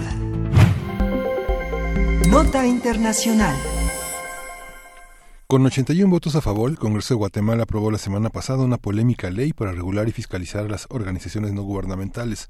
Nota 2.28 2.68
Internacional. 2.68 3.56
Con 5.48 5.66
81 5.66 6.12
votos 6.12 6.36
a 6.36 6.42
favor, 6.42 6.70
el 6.70 6.78
Congreso 6.78 7.14
de 7.14 7.20
Guatemala 7.20 7.64
aprobó 7.64 7.90
la 7.90 8.00
semana 8.00 8.32
pasada 8.32 8.66
una 8.66 8.78
polémica 8.78 9.30
ley 9.30 9.54
para 9.54 9.72
regular 9.72 10.10
y 10.10 10.12
fiscalizar 10.12 10.66
a 10.66 10.68
las 10.68 10.88
organizaciones 10.90 11.54
no 11.54 11.62
gubernamentales. 11.62 12.50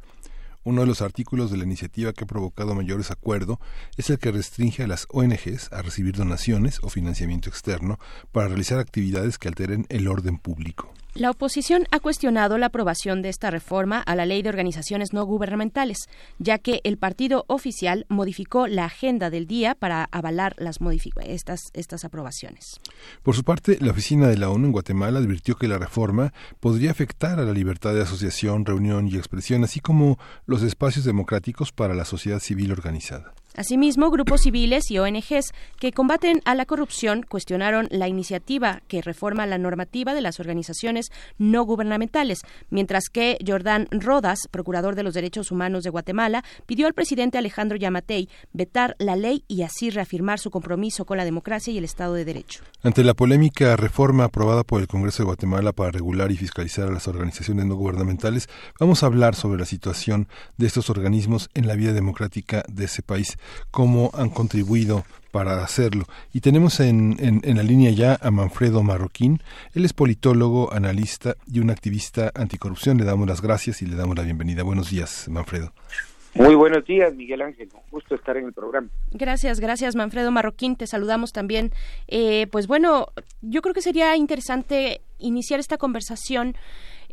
Uno 0.63 0.81
de 0.81 0.87
los 0.87 1.03
artículos 1.03 1.51
de 1.51 1.57
la 1.57 1.63
iniciativa 1.63 2.11
que 2.11 2.23
ha 2.23 2.27
provocado 2.27 2.73
mayores 2.73 3.11
acuerdo 3.11 3.59
es 3.97 4.09
el 4.09 4.17
que 4.17 4.31
restringe 4.31 4.81
a 4.81 4.87
las 4.87 5.05
ONGs 5.11 5.71
a 5.71 5.83
recibir 5.83 6.15
donaciones 6.15 6.79
o 6.81 6.89
financiamiento 6.89 7.49
externo 7.49 7.99
para 8.31 8.47
realizar 8.47 8.79
actividades 8.79 9.37
que 9.37 9.47
alteren 9.47 9.85
el 9.89 10.07
orden 10.07 10.39
público. 10.39 10.91
La 11.13 11.29
oposición 11.29 11.83
ha 11.91 11.99
cuestionado 11.99 12.57
la 12.57 12.67
aprobación 12.67 13.21
de 13.21 13.27
esta 13.27 13.51
reforma 13.51 13.99
a 13.99 14.15
la 14.15 14.25
Ley 14.25 14.43
de 14.43 14.49
Organizaciones 14.49 15.11
No 15.11 15.25
Gubernamentales, 15.25 15.97
ya 16.39 16.57
que 16.57 16.79
el 16.85 16.97
partido 16.97 17.43
oficial 17.47 18.05
modificó 18.07 18.67
la 18.67 18.85
agenda 18.85 19.29
del 19.29 19.45
día 19.45 19.75
para 19.75 20.07
avalar 20.13 20.55
las 20.57 20.79
estas, 21.25 21.59
estas 21.73 22.05
aprobaciones. 22.05 22.79
Por 23.23 23.35
su 23.35 23.43
parte, 23.43 23.77
la 23.81 23.91
oficina 23.91 24.29
de 24.29 24.37
la 24.37 24.49
ONU 24.49 24.67
en 24.67 24.71
Guatemala 24.71 25.19
advirtió 25.19 25.55
que 25.55 25.67
la 25.67 25.77
reforma 25.77 26.33
podría 26.61 26.91
afectar 26.91 27.41
a 27.41 27.43
la 27.43 27.51
libertad 27.51 27.93
de 27.93 28.03
asociación, 28.03 28.65
reunión 28.65 29.09
y 29.09 29.17
expresión, 29.17 29.65
así 29.65 29.81
como 29.81 30.17
los 30.45 30.63
espacios 30.63 31.03
democráticos 31.03 31.73
para 31.73 31.93
la 31.93 32.05
sociedad 32.05 32.39
civil 32.39 32.71
organizada. 32.71 33.33
Asimismo, 33.55 34.09
grupos 34.09 34.41
civiles 34.41 34.89
y 34.91 34.99
ONGs 34.99 35.51
que 35.77 35.91
combaten 35.91 36.41
a 36.45 36.55
la 36.55 36.65
corrupción 36.65 37.23
cuestionaron 37.23 37.87
la 37.91 38.07
iniciativa 38.07 38.81
que 38.87 39.01
reforma 39.01 39.45
la 39.45 39.57
normativa 39.57 40.13
de 40.13 40.21
las 40.21 40.39
organizaciones 40.39 41.11
no 41.37 41.63
gubernamentales, 41.63 42.41
mientras 42.69 43.09
que 43.11 43.37
Jordán 43.45 43.87
Rodas, 43.91 44.47
procurador 44.49 44.95
de 44.95 45.03
los 45.03 45.13
derechos 45.13 45.51
humanos 45.51 45.83
de 45.83 45.89
Guatemala, 45.89 46.43
pidió 46.65 46.87
al 46.87 46.93
presidente 46.93 47.37
Alejandro 47.37 47.77
Yamatei 47.77 48.29
vetar 48.53 48.95
la 48.99 49.15
ley 49.15 49.43
y 49.47 49.63
así 49.63 49.89
reafirmar 49.89 50.39
su 50.39 50.49
compromiso 50.49 51.05
con 51.05 51.17
la 51.17 51.25
democracia 51.25 51.73
y 51.73 51.77
el 51.77 51.83
Estado 51.83 52.13
de 52.13 52.25
Derecho. 52.25 52.63
Ante 52.83 53.03
la 53.03 53.13
polémica 53.13 53.75
reforma 53.75 54.25
aprobada 54.25 54.63
por 54.63 54.81
el 54.81 54.87
Congreso 54.87 55.23
de 55.23 55.27
Guatemala 55.27 55.73
para 55.73 55.91
regular 55.91 56.31
y 56.31 56.37
fiscalizar 56.37 56.87
a 56.87 56.91
las 56.91 57.07
organizaciones 57.07 57.65
no 57.65 57.75
gubernamentales, 57.75 58.47
vamos 58.79 59.03
a 59.03 59.07
hablar 59.07 59.35
sobre 59.35 59.59
la 59.59 59.65
situación 59.65 60.27
de 60.57 60.67
estos 60.67 60.89
organismos 60.89 61.49
en 61.53 61.67
la 61.67 61.75
vida 61.75 61.93
democrática 61.93 62.63
de 62.69 62.85
ese 62.85 63.01
país 63.01 63.37
cómo 63.71 64.11
han 64.13 64.29
contribuido 64.29 65.03
para 65.31 65.63
hacerlo. 65.63 66.05
Y 66.33 66.41
tenemos 66.41 66.79
en, 66.79 67.15
en, 67.19 67.57
la 67.57 67.63
línea 67.63 67.91
ya 67.91 68.17
a 68.21 68.31
Manfredo 68.31 68.83
Marroquín. 68.83 69.41
Él 69.73 69.85
es 69.85 69.93
politólogo, 69.93 70.73
analista 70.73 71.35
y 71.51 71.59
un 71.59 71.69
activista 71.69 72.31
anticorrupción. 72.35 72.97
Le 72.97 73.05
damos 73.05 73.27
las 73.27 73.41
gracias 73.41 73.81
y 73.81 73.85
le 73.85 73.95
damos 73.95 74.17
la 74.17 74.23
bienvenida. 74.23 74.63
Buenos 74.63 74.89
días, 74.91 75.27
Manfredo. 75.29 75.71
Muy 76.33 76.55
buenos 76.55 76.85
días, 76.85 77.13
Miguel 77.13 77.41
Ángel. 77.41 77.69
Un 77.73 77.81
gusto 77.91 78.15
estar 78.15 78.37
en 78.37 78.45
el 78.45 78.53
programa. 78.53 78.87
Gracias, 79.11 79.59
gracias, 79.59 79.95
Manfredo 79.95 80.31
Marroquín. 80.31 80.77
Te 80.77 80.87
saludamos 80.87 81.33
también. 81.33 81.71
Eh, 82.07 82.47
pues 82.51 82.67
bueno, 82.67 83.07
yo 83.41 83.61
creo 83.61 83.73
que 83.73 83.81
sería 83.81 84.15
interesante 84.15 85.01
iniciar 85.19 85.59
esta 85.59 85.77
conversación 85.77 86.55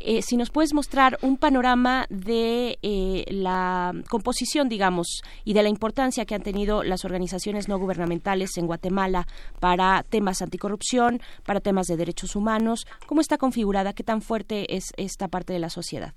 eh, 0.01 0.23
si 0.23 0.37
nos 0.37 0.51
puedes 0.51 0.75
mostrar 0.75 1.19
un 1.23 1.37
panorama 1.37 2.07
de 2.09 2.79
eh, 2.83 3.25
la 3.29 3.93
composición, 4.09 4.69
digamos, 4.69 5.23
y 5.45 5.55
de 5.55 5.63
la 5.63 5.69
importancia 5.69 6.25
que 6.25 6.35
han 6.35 6.43
tenido 6.43 6.83
las 6.83 7.05
organizaciones 7.05 7.69
no 7.69 7.79
gubernamentales 7.79 8.57
en 8.59 8.67
Guatemala 8.67 9.27
para 9.61 10.03
temas 10.03 10.43
anticorrupción, 10.43 11.21
para 11.45 11.61
temas 11.61 11.87
de 11.87 11.97
derechos 11.97 12.37
humanos, 12.37 12.87
¿cómo 13.07 13.21
está 13.21 13.39
configurada? 13.39 13.93
¿Qué 13.93 14.05
tan 14.05 14.23
fuerte 14.23 14.77
es 14.77 14.93
esta 14.97 15.29
parte 15.29 15.53
de 15.53 15.59
la 15.59 15.71
sociedad? 15.71 16.15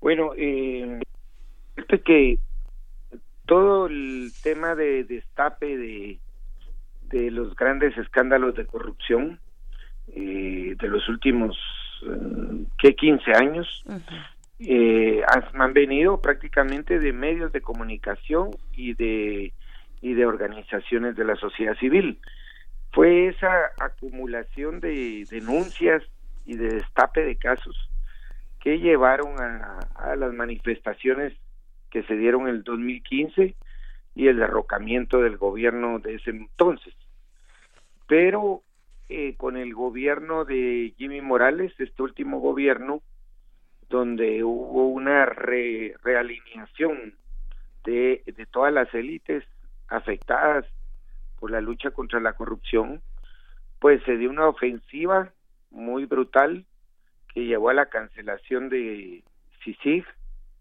Bueno, 0.00 0.32
eh, 0.36 1.00
que 2.04 2.38
todo 3.46 3.86
el 3.86 4.30
tema 4.42 4.74
de 4.74 5.04
destape 5.04 5.76
de, 5.76 6.18
de 7.10 7.30
los 7.30 7.54
grandes 7.54 7.96
escándalos 7.98 8.54
de 8.54 8.66
corrupción 8.66 9.38
eh, 10.08 10.74
de 10.80 10.88
los 10.88 11.08
últimos 11.08 11.56
que 12.78 12.94
15 12.94 13.32
años. 13.32 13.84
Eh, 14.64 15.22
han 15.26 15.72
venido 15.72 16.20
prácticamente 16.20 17.00
de 17.00 17.12
medios 17.12 17.50
de 17.50 17.60
comunicación 17.60 18.50
y 18.72 18.94
de 18.94 19.52
y 20.02 20.14
de 20.14 20.26
organizaciones 20.26 21.16
de 21.16 21.24
la 21.24 21.36
sociedad 21.36 21.76
civil. 21.78 22.18
Fue 22.92 23.28
esa 23.28 23.70
acumulación 23.80 24.80
de 24.80 25.24
denuncias 25.30 26.02
y 26.44 26.56
de 26.56 26.74
destape 26.74 27.24
de 27.24 27.36
casos 27.36 27.88
que 28.60 28.78
llevaron 28.78 29.40
a, 29.40 29.78
a 29.94 30.16
las 30.16 30.32
manifestaciones 30.34 31.32
que 31.90 32.02
se 32.02 32.16
dieron 32.16 32.42
en 32.42 32.56
el 32.56 32.64
2015 32.64 33.54
y 34.14 34.26
el 34.26 34.36
derrocamiento 34.38 35.22
del 35.22 35.36
gobierno 35.36 36.00
de 36.00 36.16
ese 36.16 36.30
entonces. 36.30 36.94
Pero 38.06 38.62
eh, 39.14 39.34
con 39.36 39.58
el 39.58 39.74
gobierno 39.74 40.46
de 40.46 40.94
Jimmy 40.96 41.20
Morales, 41.20 41.74
este 41.78 42.02
último 42.02 42.40
gobierno, 42.40 43.02
donde 43.90 44.42
hubo 44.42 44.88
una 44.88 45.26
realineación 45.26 47.14
de, 47.84 48.22
de 48.24 48.46
todas 48.46 48.72
las 48.72 48.92
élites 48.94 49.44
afectadas 49.88 50.64
por 51.38 51.50
la 51.50 51.60
lucha 51.60 51.90
contra 51.90 52.20
la 52.20 52.32
corrupción, 52.32 53.02
pues 53.80 54.02
se 54.04 54.16
dio 54.16 54.30
una 54.30 54.48
ofensiva 54.48 55.30
muy 55.70 56.06
brutal 56.06 56.64
que 57.34 57.44
llevó 57.44 57.68
a 57.68 57.74
la 57.74 57.90
cancelación 57.90 58.70
de 58.70 59.22
CICIG, 59.62 60.06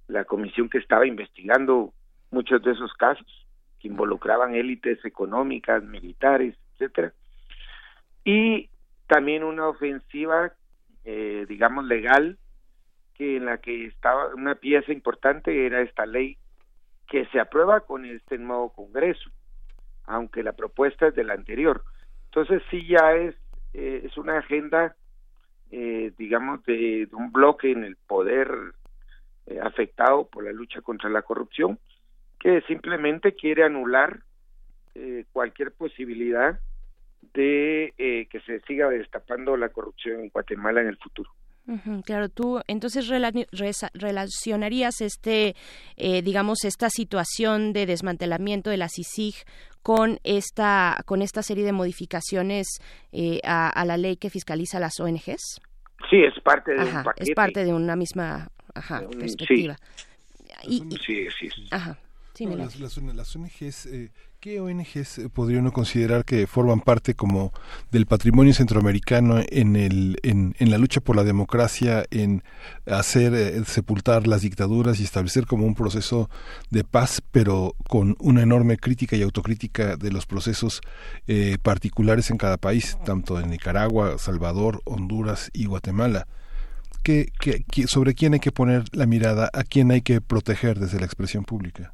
la 0.09 0.25
comisión 0.25 0.69
que 0.69 0.79
estaba 0.79 1.07
investigando 1.07 1.93
muchos 2.31 2.61
de 2.63 2.71
esos 2.71 2.93
casos 2.95 3.47
que 3.79 3.87
involucraban 3.87 4.55
élites 4.55 5.05
económicas, 5.05 5.81
militares, 5.83 6.57
etcétera 6.73 7.13
y 8.23 8.69
también 9.07 9.43
una 9.43 9.67
ofensiva, 9.67 10.53
eh, 11.03 11.45
digamos, 11.49 11.85
legal, 11.85 12.37
que 13.15 13.37
en 13.37 13.45
la 13.45 13.57
que 13.57 13.87
estaba 13.87 14.33
una 14.35 14.55
pieza 14.55 14.91
importante 14.91 15.65
era 15.65 15.81
esta 15.81 16.05
ley 16.05 16.37
que 17.07 17.25
se 17.27 17.39
aprueba 17.39 17.81
con 17.81 18.05
este 18.05 18.37
nuevo 18.37 18.71
Congreso, 18.71 19.29
aunque 20.05 20.43
la 20.43 20.53
propuesta 20.53 21.07
es 21.07 21.15
de 21.15 21.23
la 21.23 21.33
anterior. 21.33 21.83
Entonces 22.25 22.63
sí 22.71 22.87
ya 22.87 23.13
es, 23.13 23.35
eh, 23.73 24.03
es 24.05 24.17
una 24.17 24.37
agenda, 24.37 24.95
eh, 25.71 26.13
digamos, 26.17 26.63
de, 26.63 27.09
un 27.11 27.31
bloque 27.31 27.71
en 27.71 27.83
el 27.83 27.97
poder 27.97 28.49
afectado 29.61 30.29
por 30.29 30.45
la 30.45 30.53
lucha 30.53 30.79
contra 30.81 31.09
la 31.09 31.23
corrupción, 31.23 31.77
que 32.39 32.61
simplemente 32.61 33.35
quiere 33.35 33.63
anular 33.63 34.21
cualquier 35.33 35.71
posibilidad 35.71 36.59
de 37.33 37.93
eh, 37.97 38.27
que 38.29 38.39
se 38.41 38.59
siga 38.61 38.89
destapando 38.89 39.55
la 39.57 39.69
corrupción 39.69 40.21
en 40.21 40.29
Guatemala 40.29 40.81
en 40.81 40.87
el 40.87 40.97
futuro. 40.97 41.29
claro, 42.05 42.29
tú 42.29 42.59
entonces 42.67 43.07
relacionarías 43.07 45.01
este, 45.01 45.55
eh, 45.95 46.21
digamos, 46.21 46.65
esta 46.65 46.89
situación 46.89 47.73
de 47.73 47.85
desmantelamiento 47.85 48.69
de 48.69 48.77
la 48.77 48.89
CICIG 48.89 49.35
con 49.81 50.19
esta, 50.23 51.01
con 51.05 51.21
esta 51.21 51.41
serie 51.41 51.63
de 51.63 51.71
modificaciones 51.71 52.67
eh, 53.11 53.39
a, 53.43 53.83
la 53.85 53.97
ley 53.97 54.17
que 54.17 54.29
fiscaliza 54.29 54.79
las 54.79 54.99
ONGs. 54.99 55.61
Sí, 56.09 56.23
es 56.23 56.39
parte 56.43 56.73
de 56.73 56.83
un 56.83 57.03
paquete. 57.03 57.31
Es 57.31 57.35
parte 57.35 57.63
de 57.63 57.73
una 57.73 57.95
misma 57.95 58.49
ajá, 58.73 59.01
perspectiva. 59.19 59.75
Sí, 60.63 60.83
sí, 61.05 61.49
sí. 61.49 61.67
Ajá. 61.71 61.97
Sí, 62.33 62.45
las, 62.45 62.79
las, 62.79 62.97
las, 62.97 63.35
ONGs 63.35 63.87
¿Qué 64.41 64.59
ONGs 64.59 65.29
podrían 65.33 65.69
considerar 65.69 66.25
que 66.25 66.47
forman 66.47 66.79
parte 66.79 67.13
como 67.13 67.53
del 67.91 68.07
patrimonio 68.07 68.55
centroamericano 68.55 69.39
en, 69.47 69.75
el, 69.75 70.17
en, 70.23 70.55
en 70.57 70.71
la 70.71 70.79
lucha 70.79 70.99
por 70.99 71.15
la 71.15 71.23
democracia, 71.23 72.05
en 72.09 72.41
hacer 72.87 73.35
eh, 73.35 73.63
sepultar 73.65 74.25
las 74.25 74.41
dictaduras 74.41 74.99
y 74.99 75.03
establecer 75.03 75.45
como 75.45 75.67
un 75.67 75.75
proceso 75.75 76.27
de 76.71 76.83
paz, 76.83 77.21
pero 77.29 77.75
con 77.87 78.15
una 78.19 78.41
enorme 78.41 78.77
crítica 78.77 79.15
y 79.15 79.21
autocrítica 79.21 79.95
de 79.95 80.11
los 80.11 80.25
procesos 80.25 80.81
eh, 81.27 81.59
particulares 81.61 82.31
en 82.31 82.39
cada 82.39 82.57
país, 82.57 82.97
tanto 83.05 83.39
en 83.39 83.51
Nicaragua, 83.51 84.17
Salvador, 84.17 84.81
Honduras 84.85 85.51
y 85.53 85.65
Guatemala? 85.65 86.25
¿Qué, 87.03 87.31
qué, 87.39 87.63
sobre 87.85 88.15
quién 88.15 88.33
hay 88.33 88.39
que 88.39 88.51
poner 88.51 88.85
la 88.91 89.05
mirada? 89.05 89.51
¿A 89.53 89.61
quién 89.61 89.91
hay 89.91 90.01
que 90.01 90.19
proteger 90.19 90.79
desde 90.79 90.99
la 90.99 91.05
expresión 91.05 91.43
pública? 91.43 91.93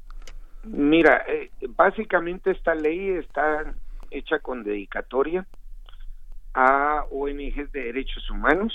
Mira, 0.64 1.24
eh, 1.28 1.52
básicamente 1.70 2.52
esta 2.52 2.76
ley 2.76 3.10
está 3.12 3.74
hecha 4.12 4.40
con 4.40 4.64
dedicatoria 4.64 5.46
a 6.54 7.06
ONGs 7.12 7.72
de 7.72 7.84
derechos 7.84 8.30
humanos 8.30 8.74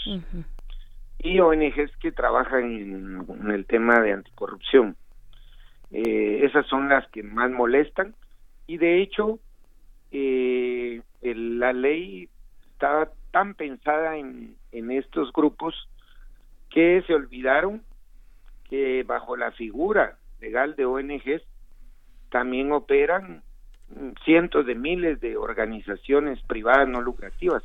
y 1.19 1.41
ONGs 1.41 1.97
que 1.99 2.13
trabajan 2.13 2.65
en, 2.65 3.51
el 3.51 3.67
tema 3.67 4.01
de 4.01 4.13
anticorrupción. 4.13 4.97
Eh, 5.91 6.41
esas 6.45 6.67
son 6.67 6.89
las 6.89 7.07
que 7.09 7.23
más 7.23 7.51
molestan 7.51 8.15
y 8.67 8.79
de 8.79 9.03
hecho 9.03 9.39
eh, 10.11 11.03
la 11.21 11.73
ley 11.73 12.29
estaba 12.73 13.11
tan 13.31 13.55
pensada 13.55 14.17
en, 14.17 14.57
en 14.73 14.91
estos 14.91 15.33
grupos 15.33 15.89
que 16.71 17.03
se 17.07 17.15
olvidaron 17.15 17.83
que 18.69 19.03
bajo 19.03 19.37
la 19.37 19.53
figura 19.53 20.17
legal 20.41 20.75
de 20.77 20.87
ONGs 20.87 21.43
también 22.33 22.73
operan 22.73 23.43
cientos 24.25 24.67
de 24.67 24.75
miles 24.75 25.21
de 25.21 25.37
organizaciones 25.37 26.43
privadas 26.43 26.89
no 26.89 27.03
lucrativas, 27.03 27.63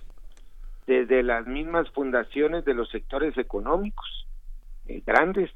desde 0.86 1.24
las 1.24 1.48
mismas 1.48 1.90
fundaciones 1.92 2.66
de 2.66 2.74
los 2.74 2.90
sectores 2.90 3.38
económicos 3.38 4.28
eh, 4.88 5.02
grandes 5.06 5.50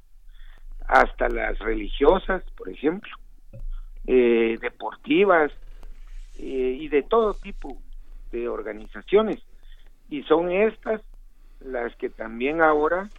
hasta 0.87 1.27
las 1.29 1.59
religiosas, 1.59 2.41
por 2.57 2.69
ejemplo, 2.69 3.11
eh, 4.07 4.57
deportivas 4.61 5.51
eh, 6.39 6.77
y 6.79 6.87
de 6.87 7.03
todo 7.03 7.33
tipo 7.33 7.77
de 8.31 8.47
organizaciones. 8.47 9.39
Y 10.09 10.23
son 10.23 10.51
estas 10.51 11.01
las 11.59 11.95
que 11.97 12.09
también 12.09 12.61
ahora 12.61 13.09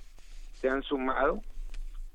se 0.55 0.71
han 0.71 0.83
sumado 0.83 1.43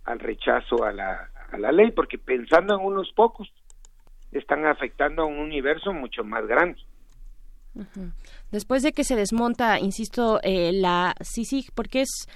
al 0.03 0.19
rechazo 0.19 0.83
a 0.83 0.91
la, 0.91 1.29
a 1.51 1.57
la 1.57 1.71
ley, 1.71 1.91
porque 1.91 2.17
pensando 2.17 2.75
en 2.75 2.85
unos 2.85 3.11
pocos, 3.13 3.51
están 4.31 4.65
afectando 4.65 5.23
a 5.23 5.25
un 5.25 5.39
universo 5.39 5.93
mucho 5.93 6.23
más 6.23 6.45
grande. 6.47 6.79
Después 8.51 8.81
de 8.81 8.91
que 8.91 9.03
se 9.03 9.15
desmonta, 9.15 9.79
insisto, 9.79 10.39
eh, 10.41 10.71
la 10.73 11.13
CICIG, 11.21 11.71
porque 11.75 12.01
es 12.01 12.27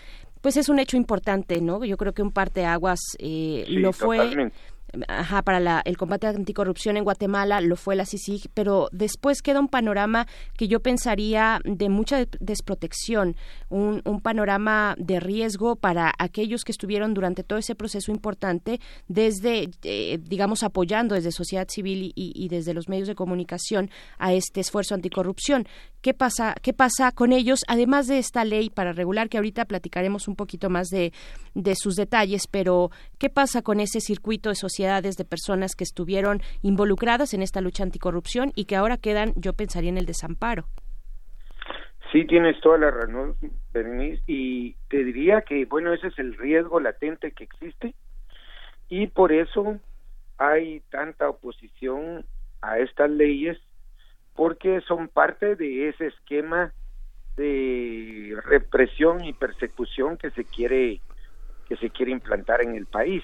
pues 0.42 0.58
es 0.58 0.70
un 0.70 0.80
hecho 0.80 0.98
importante, 0.98 1.62
¿no? 1.62 1.86
Yo 1.86 1.98
creo 1.98 2.14
que 2.14 2.24
un 2.24 2.32
parteaguas 2.32 3.00
eh, 3.20 3.66
lo 3.70 3.94
fue 3.94 4.52
Ajá, 5.08 5.42
para 5.42 5.82
el 5.86 5.98
combate 5.98 6.28
anticorrupción 6.28 6.98
en 6.98 7.04
Guatemala 7.04 7.62
lo 7.62 7.76
fue 7.76 7.96
la 7.96 8.06
CICIG, 8.06 8.50
pero 8.54 8.90
después 8.92 9.42
queda 9.42 9.60
un 9.60 9.70
panorama 9.70 10.28
que 10.58 10.68
yo 10.68 10.82
pensaría 10.82 11.60
de 11.64 11.90
mucha 11.90 12.26
desprotección, 12.40 13.36
un, 13.70 14.02
panorama 14.22 14.96
de 14.98 15.20
riesgo 15.20 15.76
para 15.76 16.14
aquellos 16.20 16.64
que 16.64 16.72
estuvieron 16.72 17.14
durante 17.14 17.44
todo 17.44 17.58
ese 17.58 17.76
proceso 17.76 18.12
importante, 18.12 18.80
desde, 19.08 19.70
eh, 19.84 20.20
digamos, 20.22 20.64
apoyando 20.64 21.16
desde 21.16 21.32
sociedad 21.32 21.68
civil 21.70 22.12
y, 22.16 22.48
desde 22.50 22.74
los 22.74 22.90
medios 22.90 23.08
de 23.08 23.16
comunicación 23.16 23.90
a 24.20 24.34
este 24.34 24.60
esfuerzo 24.60 24.94
anticorrupción. 24.96 25.68
¿Qué 26.02 26.14
pasa, 26.14 26.56
¿Qué 26.64 26.74
pasa 26.74 27.12
con 27.12 27.32
ellos? 27.32 27.60
Además 27.68 28.08
de 28.08 28.18
esta 28.18 28.44
ley 28.44 28.70
para 28.70 28.92
regular, 28.92 29.30
que 29.30 29.38
ahorita 29.38 29.66
platicaremos 29.66 30.28
un 30.28 30.36
poquito 30.36 30.70
más 30.70 30.88
de, 30.88 31.12
de 31.54 31.76
sus 31.76 31.96
detalles, 31.96 32.48
pero 32.48 32.90
¿qué 33.20 33.30
pasa 33.30 33.62
con 33.62 33.80
ese 33.80 34.00
circuito 34.02 34.50
de 34.50 34.56
sociedad 34.56 35.04
de 35.04 35.26
personas 35.26 35.76
que 35.76 35.84
estuvieron 35.84 36.42
involucradas 36.62 37.34
en 37.34 37.42
esta 37.42 37.62
lucha 37.62 37.84
anticorrupción 37.84 38.52
y 38.56 38.66
que 38.66 38.76
ahora 38.76 38.98
quedan, 38.98 39.34
yo 39.36 39.54
pensaría, 39.54 39.90
en 39.90 39.98
el 39.98 40.06
desamparo. 40.06 40.66
Sí, 42.12 42.26
tienes 42.26 42.60
toda 42.62 42.78
la 42.78 42.92
razón, 42.92 43.36
Berenice, 43.72 44.22
y 44.28 44.76
te 44.90 45.04
diría 45.04 45.42
que, 45.42 45.66
bueno, 45.66 45.94
ese 45.94 46.08
es 46.08 46.20
el 46.20 46.36
riesgo 46.38 46.80
latente 46.80 47.32
que 47.32 47.46
existe 47.46 47.94
y 48.90 49.08
por 49.08 49.32
eso 49.32 49.80
hay 50.38 50.82
tanta 50.90 51.30
oposición 51.30 52.26
a 52.62 52.80
estas 52.80 53.10
leyes 53.10 53.58
porque 54.36 54.82
son 54.82 55.08
parte 55.08 55.56
de 55.56 55.90
ese 55.90 56.08
esquema 56.08 56.74
de 57.36 58.38
represión 58.44 59.24
y 59.24 59.34
persecución 59.34 60.18
que 60.18 60.32
se 60.32 60.46
quiere 60.46 61.02
que 61.68 61.78
se 61.78 61.90
quiere 61.90 62.12
implantar 62.12 62.62
en 62.62 62.76
el 62.76 62.86
país. 62.86 63.24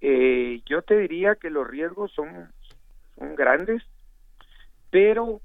Eh, 0.00 0.62
yo 0.66 0.82
te 0.82 0.98
diría 0.98 1.36
que 1.36 1.48
los 1.48 1.66
riesgos 1.66 2.12
son, 2.12 2.52
grandes, 3.36 3.82
pero 4.90 5.40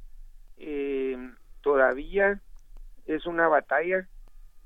eh, 0.57 1.15
todavía 1.61 2.41
es 3.05 3.25
una 3.25 3.47
batalla 3.47 4.07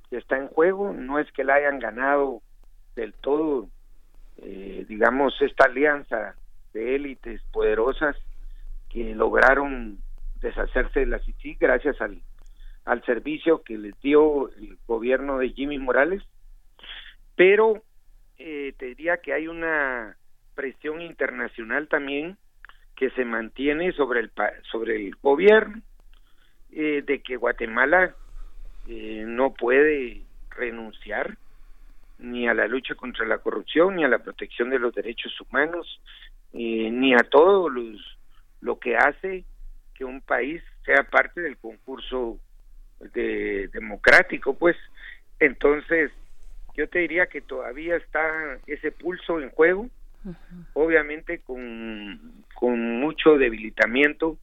que 0.10 0.18
está 0.18 0.38
en 0.38 0.48
juego, 0.48 0.94
no 0.94 1.20
es 1.20 1.32
que 1.34 1.44
la 1.44 1.56
hayan 1.56 1.80
ganado 1.80 2.42
del 2.96 3.14
todo, 3.14 3.68
eh, 4.38 4.86
digamos, 4.88 5.40
esta 5.42 5.66
alianza 5.66 6.36
de 6.74 6.96
élites 6.96 7.42
poderosas 7.52 8.16
lograron 9.16 10.00
deshacerse 10.42 11.02
de 11.02 11.06
la 11.08 11.20
CICI 11.20 11.56
gracias 11.56 12.00
al, 12.02 12.22
al 12.86 13.04
servicio 13.04 13.64
que 13.64 13.78
les 13.78 14.00
dio 14.02 14.50
el 14.50 14.78
gobierno 14.88 15.38
de 15.38 15.50
Jimmy 15.50 15.80
Morales, 15.80 16.24
pero 17.36 17.84
eh, 18.38 18.74
te 18.78 18.88
diría 18.88 19.18
que 19.18 19.34
hay 19.34 19.48
una 19.48 20.16
presión 20.54 21.02
internacional 21.02 21.88
también 21.88 22.38
que 22.96 23.10
se 23.12 23.26
mantiene 23.26 23.92
sobre 23.92 24.22
el 24.22 24.32
sobre 24.72 24.96
el 25.08 25.16
gobierno 25.22 25.82
eh, 26.72 27.04
de 27.06 27.22
que 27.22 27.36
Guatemala 27.36 28.16
eh, 28.88 29.24
no 29.26 29.54
puede 29.54 30.22
renunciar 30.50 31.38
ni 32.20 32.48
a 32.48 32.54
la 32.54 32.68
lucha 32.68 32.96
contra 32.96 33.26
la 33.26 33.40
corrupción 33.40 33.96
ni 33.96 34.06
a 34.06 34.08
la 34.08 34.20
protección 34.20 34.70
de 34.70 34.80
los 34.80 34.94
derechos 34.96 35.34
humanos 35.42 36.02
eh, 36.54 36.90
ni 36.90 37.14
a 37.14 37.20
todo 37.30 37.68
los, 37.68 38.15
lo 38.66 38.80
que 38.80 38.98
hace 38.98 39.46
que 39.94 40.04
un 40.04 40.22
país 40.22 40.62
sea 40.86 41.04
parte 41.04 41.40
del 41.40 41.56
concurso 41.58 42.40
de, 43.14 43.70
democrático 43.72 44.56
pues. 44.56 44.76
Entonces 45.40 46.12
yo 46.74 46.90
te 46.90 47.00
diría 47.00 47.28
que 47.28 47.42
todavía 47.42 47.96
está 47.96 48.58
ese 48.66 48.92
pulso 48.92 49.40
en 49.40 49.50
juego, 49.52 49.90
obviamente 50.74 51.40
con, 51.40 52.44
con 52.56 53.00
mucho 53.00 53.38
debilitamiento 53.38 54.38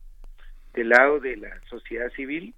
del 0.73 0.91
lado 0.91 1.19
de 1.19 1.37
la 1.37 1.61
sociedad 1.69 2.11
civil, 2.13 2.55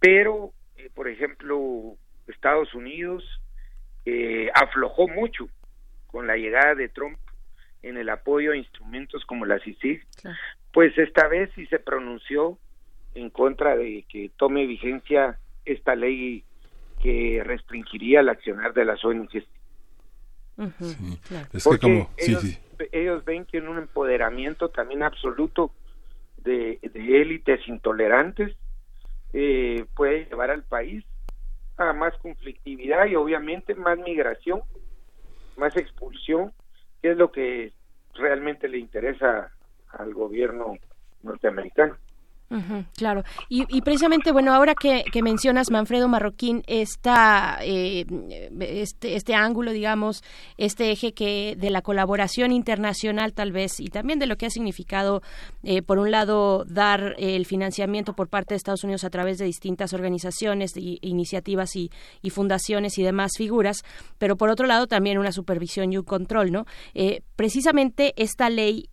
pero, 0.00 0.52
eh, 0.76 0.90
por 0.94 1.08
ejemplo, 1.08 1.94
Estados 2.26 2.74
Unidos 2.74 3.22
eh, 4.06 4.50
aflojó 4.54 5.06
mucho 5.06 5.48
con 6.06 6.26
la 6.26 6.36
llegada 6.36 6.74
de 6.74 6.88
Trump 6.88 7.18
en 7.88 7.96
el 7.96 8.08
apoyo 8.08 8.52
a 8.52 8.56
instrumentos 8.56 9.24
como 9.24 9.46
la 9.46 9.58
CICIG, 9.60 10.04
pues 10.72 10.96
esta 10.98 11.28
vez 11.28 11.50
sí 11.54 11.66
se 11.66 11.78
pronunció 11.78 12.58
en 13.14 13.30
contra 13.30 13.76
de 13.76 14.04
que 14.08 14.30
tome 14.36 14.66
vigencia 14.66 15.38
esta 15.64 15.94
ley 15.94 16.44
que 17.02 17.42
restringiría 17.44 18.20
el 18.20 18.28
accionar 18.28 18.74
de 18.74 18.84
las 18.84 19.04
ONGs. 19.04 19.44
Porque 21.64 22.06
ellos, 22.92 23.24
ven 23.24 23.44
que 23.44 23.58
en 23.58 23.68
un 23.68 23.78
empoderamiento 23.78 24.68
también 24.68 25.02
absoluto 25.02 25.70
de, 26.38 26.78
élites 26.94 27.66
intolerantes 27.68 28.56
eh, 29.32 29.84
puede 29.94 30.24
llevar 30.26 30.50
al 30.50 30.62
país 30.62 31.04
a 31.76 31.92
más 31.92 32.16
conflictividad 32.18 33.06
y 33.06 33.16
obviamente 33.16 33.74
más 33.74 33.98
migración, 33.98 34.62
más 35.56 35.76
expulsión, 35.76 36.52
que 37.02 37.10
es 37.10 37.16
lo 37.16 37.32
que 37.32 37.72
realmente 38.16 38.68
le 38.68 38.78
interesa 38.78 39.50
al 39.90 40.12
gobierno 40.12 40.76
norteamericano 41.22 41.98
claro, 42.96 43.24
y, 43.48 43.80
precisamente, 43.82 44.30
bueno, 44.30 44.54
ahora 44.54 44.74
que, 44.74 45.04
mencionas 45.22 45.70
Manfredo 45.70 46.08
Marroquín, 46.08 46.62
esta, 46.66 47.58
eh, 47.62 48.06
este, 48.60 49.16
este 49.16 49.34
ángulo, 49.34 49.72
digamos, 49.72 50.22
este 50.56 50.92
eje 50.92 51.12
que 51.12 51.56
de 51.58 51.70
la 51.70 51.82
colaboración 51.82 52.52
internacional 52.52 53.32
tal 53.32 53.50
vez 53.50 53.80
y 53.80 53.88
también 53.88 54.18
de 54.18 54.26
lo 54.26 54.36
que 54.36 54.46
ha 54.46 54.50
significado, 54.50 55.22
eh, 55.64 55.82
por 55.82 55.98
un 55.98 56.10
lado, 56.10 56.64
dar 56.66 57.14
el 57.18 57.46
financiamiento 57.46 58.14
por 58.14 58.28
parte 58.28 58.54
de 58.54 58.58
Estados 58.58 58.84
Unidos 58.84 59.04
a 59.04 59.10
través 59.10 59.38
de 59.38 59.44
distintas 59.44 59.92
organizaciones, 59.92 60.72
iniciativas 60.76 61.74
y, 61.76 61.90
fundaciones 62.30 62.98
y 62.98 63.02
demás 63.02 63.32
figuras, 63.38 63.82
pero 64.18 64.36
por 64.36 64.50
otro 64.50 64.66
lado 64.66 64.86
también 64.86 65.16
una 65.16 65.32
supervisión 65.32 65.92
y 65.92 65.96
un 65.96 66.04
control, 66.04 66.52
¿no? 66.52 66.66
Eh, 66.92 67.22
precisamente 67.34 68.12
esta 68.16 68.50
ley 68.50 68.88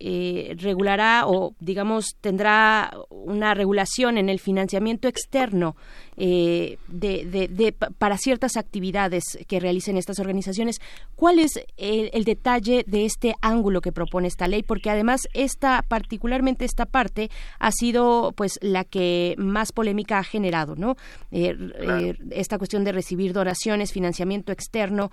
regulará 0.56 1.24
o, 1.26 1.54
digamos, 1.60 2.16
tendrá 2.22 2.94
una 3.10 3.43
regulación 3.52 4.16
en 4.16 4.30
el 4.30 4.38
financiamiento 4.40 5.08
externo 5.08 5.76
eh, 6.16 6.78
de, 6.86 7.74
para 7.98 8.16
ciertas 8.16 8.56
actividades 8.56 9.24
que 9.48 9.60
realicen 9.60 9.96
estas 9.96 10.20
organizaciones. 10.20 10.80
¿Cuál 11.16 11.40
es 11.40 11.60
el, 11.76 12.24
detalle 12.24 12.84
de 12.86 13.04
este 13.04 13.34
ángulo 13.42 13.80
que 13.80 13.92
propone 13.92 14.28
esta 14.28 14.48
ley? 14.48 14.62
Porque 14.62 14.88
además 14.88 15.28
esta, 15.34 15.82
particularmente 15.86 16.64
esta 16.64 16.86
parte, 16.86 17.30
ha 17.58 17.72
sido 17.72 18.32
pues 18.36 18.58
la 18.62 18.84
que 18.84 19.34
más 19.36 19.72
polémica 19.72 20.18
ha 20.18 20.24
generado, 20.24 20.76
¿no? 20.76 20.96
Eh, 21.32 21.56
eh, 21.80 22.14
esta 22.30 22.56
cuestión 22.56 22.84
de 22.84 22.92
recibir 22.92 23.32
donaciones, 23.32 23.92
financiamiento 23.92 24.52
externo 24.52 25.10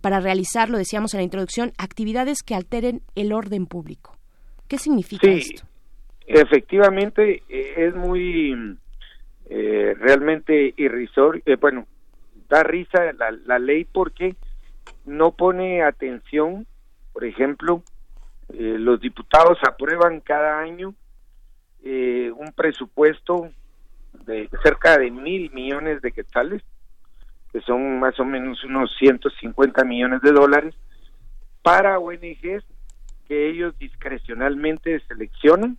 para 0.00 0.20
realizar, 0.20 0.70
lo 0.70 0.78
decíamos 0.78 1.12
en 1.12 1.18
la 1.18 1.24
introducción, 1.24 1.72
actividades 1.76 2.42
que 2.42 2.54
alteren 2.54 3.02
el 3.14 3.32
orden 3.32 3.66
público. 3.66 4.16
¿Qué 4.68 4.78
significa 4.78 5.28
esto? 5.28 5.64
Efectivamente, 6.26 7.44
eh, 7.48 7.74
es 7.76 7.94
muy 7.94 8.76
eh, 9.48 9.94
realmente 9.98 10.74
irrisorio, 10.76 11.40
eh, 11.46 11.56
bueno, 11.56 11.86
da 12.48 12.64
risa 12.64 13.12
la, 13.12 13.30
la, 13.44 13.60
ley 13.60 13.84
porque 13.84 14.34
no 15.04 15.32
pone 15.32 15.82
atención, 15.82 16.66
por 17.12 17.24
ejemplo, 17.24 17.82
los 18.48 19.00
diputados 19.00 19.58
aprueban 19.66 20.20
cada 20.20 20.60
año 20.60 20.94
un 21.82 22.52
presupuesto 22.54 23.50
de 24.24 24.48
cerca 24.62 24.98
de 24.98 25.10
mil 25.10 25.50
millones 25.50 26.00
de 26.00 26.12
quetzales, 26.12 26.62
que 27.52 27.60
son 27.62 27.98
más 27.98 28.18
o 28.20 28.24
menos 28.24 28.62
unos 28.62 28.94
150 28.98 29.84
millones 29.84 30.20
de 30.22 30.30
dólares, 30.30 30.74
para 31.62 31.98
ONGs 31.98 32.64
que 33.26 33.48
ellos 33.48 33.76
discrecionalmente 33.78 35.00
seleccionan 35.08 35.76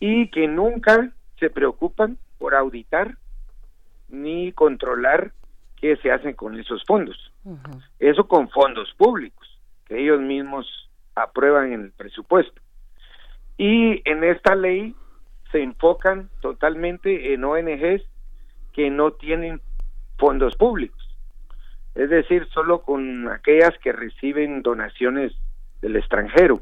y 0.00 0.30
que 0.30 0.46
nunca 0.46 1.10
se 1.38 1.50
preocupan 1.50 2.18
por 2.38 2.54
auditar 2.54 3.16
ni 4.08 4.52
controlar 4.52 5.32
qué 5.76 5.96
se 5.96 6.10
hacen 6.10 6.34
con 6.34 6.58
esos 6.58 6.82
fondos. 6.84 7.32
Eso 7.98 8.26
con 8.26 8.48
fondos 8.50 8.92
públicos, 8.96 9.60
que 9.86 10.00
ellos 10.00 10.20
mismos 10.20 10.90
aprueban 11.14 11.72
en 11.72 11.80
el 11.82 11.92
presupuesto. 11.92 12.60
Y 13.56 14.02
en 14.08 14.24
esta 14.24 14.54
ley 14.54 14.94
se 15.50 15.62
enfocan 15.62 16.28
totalmente 16.40 17.32
en 17.32 17.44
ONGs 17.44 18.02
que 18.72 18.90
no 18.90 19.12
tienen 19.12 19.60
fondos 20.18 20.56
públicos. 20.56 20.98
Es 21.94 22.10
decir, 22.10 22.46
solo 22.52 22.82
con 22.82 23.28
aquellas 23.28 23.76
que 23.78 23.92
reciben 23.92 24.62
donaciones 24.62 25.32
del 25.80 25.96
extranjero. 25.96 26.60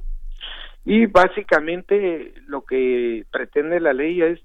Y 0.87 1.07
básicamente 1.07 2.33
lo 2.47 2.65
que 2.65 3.27
pretende 3.33 3.81
la 3.81 3.93
ley 3.93 4.23
es 4.23 4.41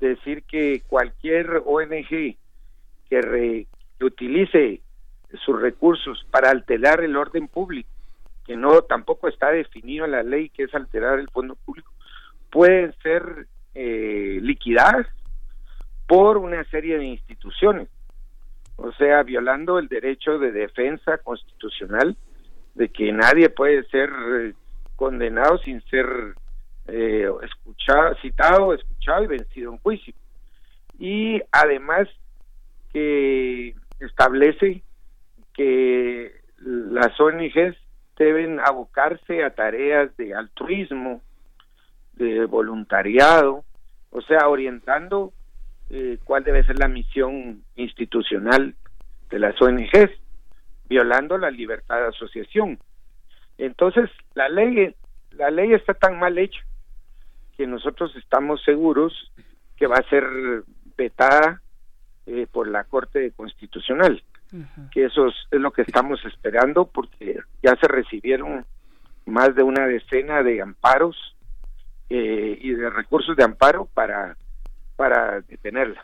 decir 0.00 0.42
que 0.44 0.82
cualquier 0.88 1.62
ONG 1.66 2.36
que, 3.10 3.66
utilice 4.00 4.80
sus 5.44 5.60
recursos 5.60 6.26
para 6.30 6.48
alterar 6.50 7.02
el 7.02 7.14
orden 7.14 7.46
público, 7.46 7.90
que 8.46 8.56
no 8.56 8.80
tampoco 8.80 9.28
está 9.28 9.50
definido 9.50 10.06
en 10.06 10.12
la 10.12 10.22
ley 10.22 10.48
que 10.48 10.62
es 10.62 10.74
alterar 10.74 11.18
el 11.18 11.28
fondo 11.28 11.56
público, 11.56 11.92
pueden 12.50 12.94
ser 13.02 13.46
eh, 13.74 14.38
liquidadas 14.40 15.06
por 16.06 16.38
una 16.38 16.64
serie 16.70 16.96
de 16.96 17.04
instituciones, 17.04 17.88
o 18.76 18.92
sea, 18.92 19.22
violando 19.24 19.78
el 19.78 19.88
derecho 19.88 20.38
de 20.38 20.52
defensa 20.52 21.18
constitucional 21.18 22.16
de 22.74 22.88
que 22.88 23.12
nadie 23.12 23.50
puede 23.50 23.84
ser 23.90 24.10
eh, 24.10 24.54
condenado 25.00 25.56
sin 25.64 25.80
ser 25.88 26.06
eh, 26.86 27.26
escuchado, 27.42 28.14
citado, 28.20 28.74
escuchado 28.74 29.24
y 29.24 29.28
vencido 29.28 29.72
en 29.72 29.78
juicio. 29.78 30.12
Y 30.98 31.40
además 31.50 32.06
que 32.92 33.74
establece 33.98 34.82
que 35.54 36.32
las 36.58 37.18
ONGs 37.18 37.78
deben 38.18 38.60
abocarse 38.60 39.42
a 39.42 39.54
tareas 39.54 40.14
de 40.18 40.34
altruismo, 40.34 41.22
de 42.12 42.44
voluntariado, 42.44 43.64
o 44.10 44.20
sea, 44.20 44.48
orientando 44.48 45.32
eh, 45.88 46.18
cuál 46.24 46.44
debe 46.44 46.62
ser 46.64 46.78
la 46.78 46.88
misión 46.88 47.62
institucional 47.76 48.74
de 49.30 49.38
las 49.38 49.60
ONGs, 49.62 50.10
violando 50.90 51.38
la 51.38 51.50
libertad 51.50 51.96
de 51.96 52.08
asociación. 52.08 52.78
Entonces, 53.60 54.08
la 54.34 54.48
ley, 54.48 54.94
la 55.32 55.50
ley 55.50 55.74
está 55.74 55.92
tan 55.92 56.18
mal 56.18 56.38
hecha 56.38 56.60
que 57.58 57.66
nosotros 57.66 58.10
estamos 58.16 58.62
seguros 58.64 59.12
que 59.76 59.86
va 59.86 59.96
a 59.96 60.08
ser 60.08 60.24
vetada 60.96 61.60
eh, 62.24 62.46
por 62.50 62.68
la 62.68 62.84
Corte 62.84 63.32
Constitucional, 63.32 64.22
que 64.90 65.04
eso 65.04 65.26
es, 65.28 65.34
lo 65.50 65.72
que 65.72 65.82
estamos 65.82 66.24
esperando 66.24 66.86
porque 66.86 67.38
ya 67.62 67.76
se 67.76 67.86
recibieron 67.86 68.64
más 69.26 69.54
de 69.54 69.62
una 69.62 69.86
decena 69.86 70.42
de 70.42 70.62
amparos 70.62 71.16
eh, 72.08 72.58
y 72.62 72.72
de 72.72 72.88
recursos 72.88 73.36
de 73.36 73.44
amparo 73.44 73.84
para, 73.92 74.38
para 74.96 75.42
detenerla. 75.42 76.02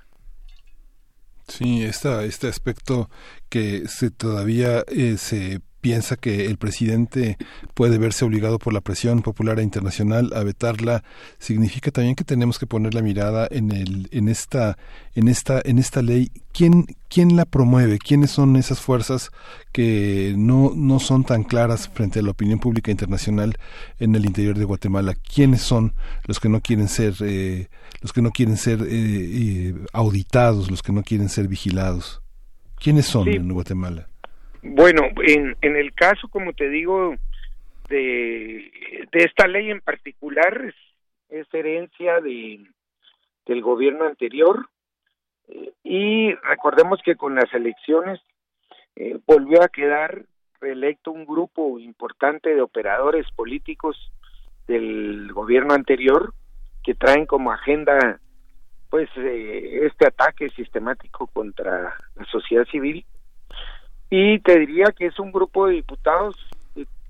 Sí, 1.49 1.85
esta, 1.85 2.25
este 2.25 2.49
aspecto 2.49 3.09
que 3.49 3.87
se 3.87 4.11
todavía 4.11 4.85
eh, 4.89 5.17
se 5.17 5.61
piensa 5.87 6.17
que 6.17 6.47
el 6.47 6.57
presidente 6.57 7.39
puede 7.75 7.99
verse 7.99 8.25
obligado 8.25 8.59
por 8.59 8.73
la 8.73 8.81
presión 8.81 9.23
popular 9.23 9.61
e 9.61 9.63
internacional 9.63 10.33
a 10.35 10.43
vetarla 10.43 11.05
significa 11.39 11.93
también 11.93 12.17
que 12.17 12.25
tenemos 12.25 12.59
que 12.59 12.67
poner 12.67 12.93
la 12.93 13.03
mirada 13.03 13.47
en 13.49 13.71
el 13.71 14.09
en 14.11 14.27
esta 14.29 14.79
en 15.15 15.29
esta 15.29 15.63
en 15.65 15.79
esta 15.79 16.03
ley. 16.03 16.33
Quién 16.53 16.87
quién 17.09 17.37
la 17.37 17.45
promueve 17.45 18.01
quiénes 18.01 18.33
son 18.33 18.57
esas 18.57 18.81
fuerzas 18.81 19.31
que 19.71 20.35
no 20.37 20.73
no 20.75 20.99
son 20.99 21.23
tan 21.23 21.45
claras 21.45 21.89
frente 21.89 22.19
a 22.19 22.23
la 22.23 22.33
opinión 22.33 22.59
pública 22.59 22.91
internacional 22.91 23.55
en 24.01 24.17
el 24.17 24.27
interior 24.27 24.59
de 24.59 24.65
Guatemala 24.65 25.15
quiénes 25.15 25.63
son 25.63 25.95
los 26.25 26.41
que 26.41 26.49
no 26.49 26.63
quieren 26.63 26.89
ser 26.89 27.15
eh, 27.21 27.69
los 28.03 28.13
que 28.13 28.23
no 28.23 28.33
quieren 28.33 28.57
ser 28.57 28.83
eh, 28.83 28.89
eh, 28.91 29.75
auditados 29.93 30.69
los 30.69 30.83
que 30.83 30.93
no 30.93 31.05
quieren 31.05 31.29
ser 31.29 31.47
vigilados 31.47 32.23
quiénes 32.75 33.07
son 33.07 33.29
en 33.29 33.53
Guatemala 33.53 34.09
bueno, 34.71 35.03
en, 35.23 35.57
en 35.61 35.77
el 35.77 35.93
caso, 35.95 36.29
como 36.29 36.53
te 36.53 36.69
digo, 36.69 37.15
de, 37.89 38.71
esta 39.13 39.47
ley 39.47 39.71
en 39.71 39.81
particular, 39.81 40.75
es, 41.29 41.47
herencia 41.53 42.21
de, 42.21 42.65
del 43.47 43.63
gobierno 43.63 44.05
anterior. 44.05 44.69
Eh, 45.49 45.73
y 45.83 46.35
recordemos 46.35 47.01
que 47.05 47.17
con 47.17 47.35
las 47.35 47.53
elecciones 47.55 48.21
eh, 48.97 49.19
volvió 49.27 49.63
a 49.63 49.69
quedar 49.69 50.25
reelecto 50.61 51.13
un 51.13 51.27
grupo 51.27 51.79
importante 51.79 52.55
de 52.55 52.63
operadores 52.63 53.31
políticos 53.33 54.11
del 54.67 55.33
gobierno 55.33 55.75
anterior 55.75 56.33
que 56.83 56.95
traen 56.95 57.27
como 57.27 57.53
agenda 57.53 58.21
pues 58.89 59.09
eh, 59.17 59.81
este 59.87 60.07
ataque 60.07 60.49
sistemático 60.51 61.27
contra 61.27 61.97
la 62.15 62.25
sociedad 62.27 62.65
civil 62.67 63.05
y 64.11 64.39
te 64.41 64.59
diría 64.59 64.93
que 64.97 65.07
es 65.07 65.19
un 65.19 65.33
grupo 65.33 65.67
de 65.67 65.75
diputados 65.75 66.37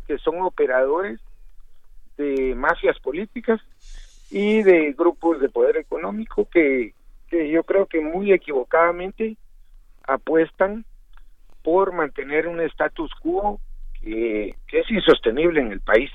que 0.06 0.18
son 0.18 0.40
operadores 0.42 1.20
de 2.16 2.54
mafias 2.54 2.98
políticas 3.00 3.60
y 4.30 4.62
de 4.62 4.92
grupos 4.92 5.40
de 5.40 5.48
poder 5.48 5.76
económico 5.76 6.48
que, 6.50 6.94
que 7.28 7.50
yo 7.50 7.64
creo 7.64 7.86
que 7.86 8.00
muy 8.00 8.32
equivocadamente 8.32 9.36
apuestan 10.04 10.84
por 11.62 11.92
mantener 11.92 12.46
un 12.46 12.60
status 12.60 13.10
quo 13.20 13.60
que, 14.00 14.54
es 14.72 14.90
insostenible 14.90 15.60
en 15.60 15.72
el 15.72 15.80
país. 15.80 16.10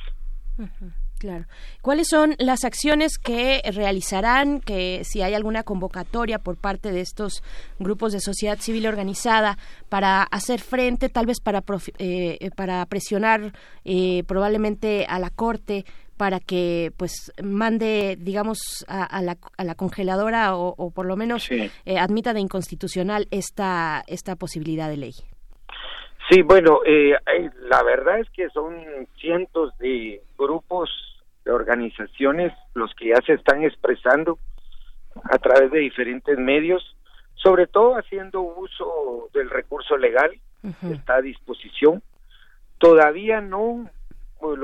Claro. 1.22 1.46
¿Cuáles 1.84 2.08
son 2.08 2.34
las 2.40 2.64
acciones 2.64 3.20
que 3.20 3.62
realizarán? 3.76 4.60
Que 4.60 5.04
si 5.04 5.22
hay 5.22 5.36
alguna 5.36 5.62
convocatoria 5.62 6.40
por 6.40 6.58
parte 6.58 6.92
de 6.92 7.02
estos 7.02 7.44
grupos 7.78 8.12
de 8.12 8.20
sociedad 8.20 8.58
civil 8.58 8.88
organizada 8.88 9.60
para 9.88 10.24
hacer 10.24 10.62
frente, 10.62 11.10
tal 11.10 11.28
vez 11.28 11.40
para 11.40 11.64
eh, 12.00 12.50
para 12.56 12.84
presionar 12.88 13.54
eh, 13.86 14.24
probablemente 14.28 15.06
a 15.08 15.20
la 15.20 15.30
corte 15.30 15.86
para 16.18 16.40
que 16.40 16.92
pues 16.98 17.32
mande 17.44 18.18
digamos 18.20 18.84
a, 18.88 19.22
la, 19.22 19.38
a 19.58 19.64
la, 19.64 19.76
congeladora 19.76 20.56
o, 20.56 20.90
por 20.90 21.06
lo 21.06 21.16
menos 21.18 21.52
eh, 21.52 21.70
admita 22.00 22.34
de 22.34 22.40
inconstitucional 22.40 23.28
esta 23.30 24.04
esta 24.08 24.36
posibilidad 24.36 24.90
de 24.90 24.98
ley. 24.98 25.14
Sí, 26.32 26.42
bueno, 26.42 26.80
la 27.70 27.84
verdad 27.84 28.20
es 28.20 28.30
que 28.32 28.50
son 28.50 28.74
cientos 29.20 29.78
de 29.80 30.24
grupos 30.38 30.90
de 31.46 31.52
organizaciones 31.52 32.54
los 32.74 32.94
que 32.96 33.10
ya 33.10 33.22
se 33.26 33.34
están 33.34 33.64
expresando 33.64 34.38
a 35.24 35.38
través 35.40 35.72
de 35.72 35.80
diferentes 35.80 36.38
medios, 36.38 36.96
sobre 37.36 37.68
todo 37.68 37.96
haciendo 37.96 38.42
uso 38.42 39.30
del 39.34 39.50
recurso 39.50 39.98
legal 39.98 40.32
que 40.62 40.94
está 40.94 41.16
a 41.16 41.22
disposición. 41.22 42.04
Todavía 42.78 43.42
no 43.42 43.90
pues, 44.40 44.60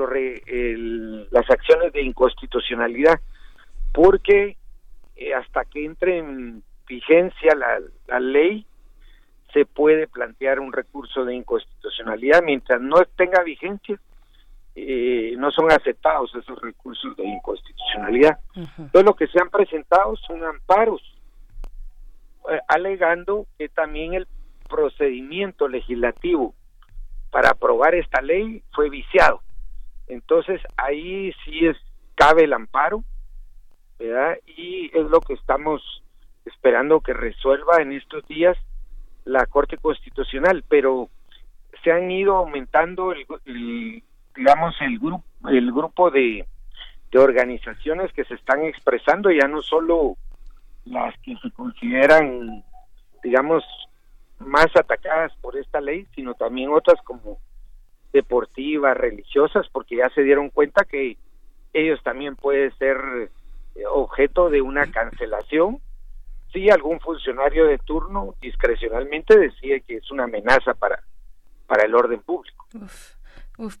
las 1.30 1.50
acciones 1.50 1.92
de 1.92 2.02
inconstitucionalidad, 2.02 3.20
porque 3.92 4.56
eh, 5.16 5.34
hasta 5.34 5.64
que 5.64 5.84
entre 5.84 6.18
en 6.18 6.62
vigencia 6.86 7.54
la, 7.54 7.80
la 8.06 8.20
ley, 8.20 8.64
se 9.52 9.64
puede 9.64 10.06
plantear 10.06 10.60
un 10.60 10.72
recurso 10.72 11.24
de 11.24 11.34
inconstitucionalidad. 11.34 12.42
Mientras 12.42 12.80
no 12.80 12.96
tenga 13.16 13.42
vigencia, 13.42 13.98
eh, 14.80 15.34
no 15.36 15.50
son 15.50 15.70
aceptados 15.72 16.34
esos 16.34 16.60
recursos 16.60 17.16
de 17.16 17.24
inconstitucionalidad. 17.24 18.38
Entonces 18.54 19.04
lo 19.04 19.14
que 19.14 19.26
se 19.26 19.40
han 19.40 19.50
presentado 19.50 20.16
son 20.16 20.44
amparos, 20.44 21.02
eh, 22.50 22.60
alegando 22.68 23.46
que 23.58 23.68
también 23.68 24.14
el 24.14 24.26
procedimiento 24.68 25.68
legislativo 25.68 26.54
para 27.30 27.50
aprobar 27.50 27.94
esta 27.94 28.20
ley 28.20 28.62
fue 28.72 28.90
viciado. 28.90 29.40
Entonces 30.06 30.60
ahí 30.76 31.32
sí 31.44 31.66
es 31.66 31.76
cabe 32.14 32.44
el 32.44 32.52
amparo, 32.52 33.04
¿verdad? 33.98 34.38
Y 34.46 34.90
es 34.96 35.06
lo 35.06 35.20
que 35.20 35.34
estamos 35.34 36.02
esperando 36.44 37.00
que 37.00 37.12
resuelva 37.12 37.80
en 37.80 37.92
estos 37.92 38.26
días 38.26 38.56
la 39.24 39.46
Corte 39.46 39.76
Constitucional, 39.76 40.64
pero 40.68 41.08
se 41.82 41.92
han 41.92 42.10
ido 42.10 42.36
aumentando 42.36 43.12
el, 43.12 44.02
digamos, 44.38 44.74
el, 44.80 44.98
grupo 44.98 45.24
el 45.50 45.72
grupo 45.72 46.10
de, 46.10 46.46
organizaciones 47.14 48.12
que 48.12 48.24
se 48.24 48.34
están 48.34 48.62
expresando, 48.64 49.30
ya 49.30 49.48
no 49.48 49.62
solo 49.62 50.16
las 50.84 51.18
que 51.20 51.36
se 51.42 51.50
consideran, 51.50 52.64
digamos, 53.22 53.64
más 54.38 54.68
atacadas 54.76 55.32
por 55.40 55.56
esta 55.56 55.80
ley, 55.80 56.06
sino 56.14 56.34
también 56.34 56.70
otras 56.70 57.00
como 57.02 57.38
deportivas, 58.12 58.96
religiosas, 58.96 59.66
porque 59.72 59.96
ya 59.96 60.08
se 60.10 60.22
dieron 60.22 60.50
cuenta 60.50 60.84
que 60.84 61.16
ellos 61.72 62.00
también 62.02 62.36
pueden 62.36 62.76
ser 62.78 62.96
eh, 63.74 63.84
objeto 63.86 64.48
de 64.48 64.62
una 64.62 64.90
cancelación 64.90 65.80
si 66.52 66.70
algún 66.70 67.00
funcionario 67.00 67.66
de 67.66 67.78
turno 67.78 68.34
discrecionalmente 68.40 69.38
decide 69.38 69.82
que 69.82 69.96
es 69.96 70.10
una 70.10 70.24
amenaza 70.24 70.74
para, 70.74 71.02
para 71.66 71.84
el 71.84 71.94
orden 71.94 72.20
público. 72.20 72.66
Uf, 72.74 73.17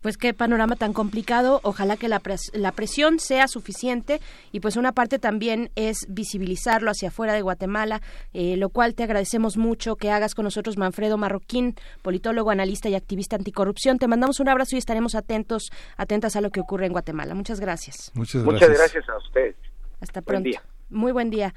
pues 0.00 0.16
qué 0.16 0.34
panorama 0.34 0.76
tan 0.76 0.92
complicado. 0.92 1.60
Ojalá 1.62 1.96
que 1.96 2.08
la, 2.08 2.20
la, 2.52 2.72
presión 2.72 3.20
sea 3.20 3.46
suficiente 3.46 4.20
y 4.52 4.60
pues 4.60 4.76
una 4.76 4.92
parte 4.92 5.18
también 5.18 5.70
es 5.76 6.06
visibilizarlo 6.08 6.90
hacia 6.90 7.08
afuera 7.08 7.32
de 7.32 7.42
Guatemala, 7.42 8.02
eh, 8.32 8.56
lo 8.56 8.70
cual 8.70 8.94
te 8.94 9.04
agradecemos 9.04 9.56
mucho 9.56 9.96
que 9.96 10.10
hagas 10.10 10.34
con 10.34 10.44
nosotros 10.44 10.76
Manfredo 10.76 11.16
Marroquín, 11.16 11.76
politólogo, 12.02 12.50
analista 12.50 12.88
y 12.88 12.94
activista 12.94 13.36
anticorrupción. 13.36 13.98
Te 13.98 14.08
mandamos 14.08 14.40
un 14.40 14.48
abrazo 14.48 14.74
y 14.74 14.78
estaremos 14.78 15.14
atentos, 15.14 15.70
atentas 15.96 16.34
a 16.36 16.40
lo 16.40 16.50
que 16.50 16.60
ocurre 16.60 16.86
en 16.86 16.92
Guatemala. 16.92 17.34
Muchas 17.34 17.60
gracias. 17.60 18.10
Muchas 18.14 18.42
gracias, 18.42 18.68
Muchas 18.68 18.78
gracias 18.78 19.08
a 19.08 19.16
ustedes. 19.18 19.56
Hasta 20.00 20.22
pronto. 20.22 20.50
Muy 20.90 21.12
buen 21.12 21.30
día. 21.30 21.54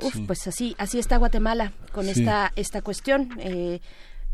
Uf, 0.00 0.16
pues 0.26 0.46
así, 0.46 0.74
así 0.78 0.98
está 0.98 1.16
Guatemala 1.16 1.72
con 1.92 2.08
esta, 2.08 2.52
esta 2.56 2.82
cuestión. 2.82 3.30
Eh, 3.38 3.80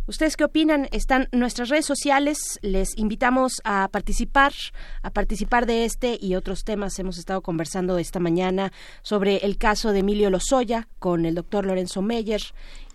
¿Ustedes 0.09 0.39
qué 0.39 0.45
opinan? 0.45 0.89
Están 0.91 1.29
nuestras 1.33 1.69
redes 1.69 1.85
sociales. 1.85 2.59
Les 2.63 2.97
invitamos 2.97 3.61
a 3.65 3.89
participar, 3.93 4.55
a 5.03 5.11
participar 5.11 5.67
de 5.67 5.85
este 5.85 6.17
y 6.19 6.35
otros 6.35 6.65
temas. 6.65 6.99
Hemos 6.99 7.19
estado 7.19 7.43
conversando 7.43 7.99
esta 7.99 8.19
mañana 8.19 8.73
sobre 9.03 9.37
el 9.45 9.59
caso 9.59 9.93
de 9.93 9.99
Emilio 9.99 10.31
Lozoya 10.31 10.89
con 10.99 11.27
el 11.27 11.35
doctor 11.35 11.67
Lorenzo 11.67 12.01
Meyer 12.01 12.41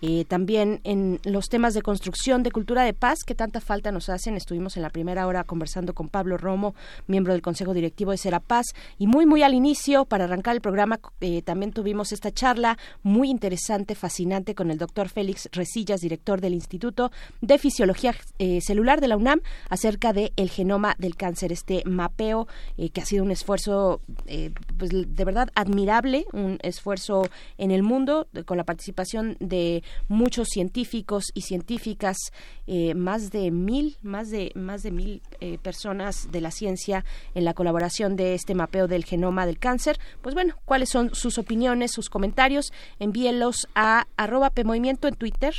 eh, 0.06 0.26
también 0.26 0.82
en 0.84 1.22
los 1.24 1.48
temas 1.48 1.74
de 1.74 1.82
construcción 1.82 2.44
de 2.44 2.52
cultura 2.52 2.84
de 2.84 2.94
paz 2.94 3.20
que 3.26 3.36
tanta 3.36 3.62
falta 3.62 3.90
nos 3.90 4.10
hacen. 4.10 4.36
Estuvimos 4.36 4.76
en 4.76 4.84
la 4.84 4.90
primera 4.90 5.26
hora 5.28 5.46
conversando 5.46 5.94
con 5.94 6.10
Pablo 6.10 6.36
Romo, 6.36 6.76
miembro 7.08 7.32
del 7.32 7.42
Consejo 7.42 7.74
Directivo 7.74 8.12
de 8.12 8.18
Serapaz, 8.18 8.66
y 8.98 9.08
muy, 9.08 9.26
muy 9.26 9.44
al 9.44 9.54
inicio, 9.54 10.04
para 10.04 10.26
arrancar 10.26 10.56
el 10.56 10.62
programa, 10.62 11.00
eh, 11.22 11.42
también 11.42 11.72
tuvimos 11.72 12.12
esta 12.12 12.32
charla 12.32 12.78
muy 13.02 13.30
interesante, 13.30 13.96
fascinante, 13.96 14.56
con 14.56 14.72
el 14.72 14.78
doctor 14.78 15.08
Félix 15.08 15.48
Resillas, 15.54 16.02
director 16.02 16.42
del 16.42 16.54
Instituto 16.54 17.10
de 17.40 17.58
Fisiología 17.58 18.14
eh, 18.40 18.60
Celular 18.60 19.00
de 19.00 19.08
la 19.08 19.16
UNAM, 19.16 19.40
acerca 19.70 20.12
del 20.12 20.34
el 20.36 20.50
genoma 20.50 20.96
del 20.98 21.16
cáncer, 21.16 21.54
este 21.54 21.82
mapeo 21.86 22.50
que 22.94 23.00
ha 23.00 23.06
sido 23.06 23.24
un 23.24 23.32
esfuerzo, 23.32 24.02
pues 24.78 24.92
de 24.92 25.24
verdad 25.24 25.48
admirable, 25.56 26.26
un 26.34 26.60
esfuerzo 26.62 27.30
en 27.58 27.72
el 27.72 27.84
mundo, 27.84 28.28
con 28.46 28.58
la 28.58 28.66
participación 28.66 29.38
de 29.40 29.82
muchos 30.08 30.48
científicos 30.50 31.26
y 31.34 31.42
científicas, 31.42 32.18
eh, 32.68 32.94
más 32.94 33.32
de 33.32 33.52
mil, 33.52 33.98
más 34.02 34.30
de 34.30 34.52
más 34.56 34.84
de 34.84 34.92
mil 34.92 35.22
eh, 35.40 35.58
personas 35.58 36.32
de 36.32 36.42
la 36.42 36.52
ciencia 36.52 37.06
en 37.36 37.46
la 37.46 37.54
colaboración 37.54 38.16
de 38.16 38.34
este 38.34 38.56
mapeo 38.56 38.88
del 38.88 39.06
genoma 39.06 39.46
del 39.46 39.60
cáncer. 39.60 40.00
Pues 40.22 40.36
bueno, 40.36 40.56
cuáles 40.66 40.90
son 40.90 41.14
sus 41.14 41.38
opiniones, 41.38 41.92
sus 41.92 42.10
comentarios, 42.10 42.72
envíenlos 43.00 43.68
a 43.76 44.08
arroba 44.18 44.50
PMovimiento 44.50 45.08
en 45.08 45.16
Twitter, 45.16 45.54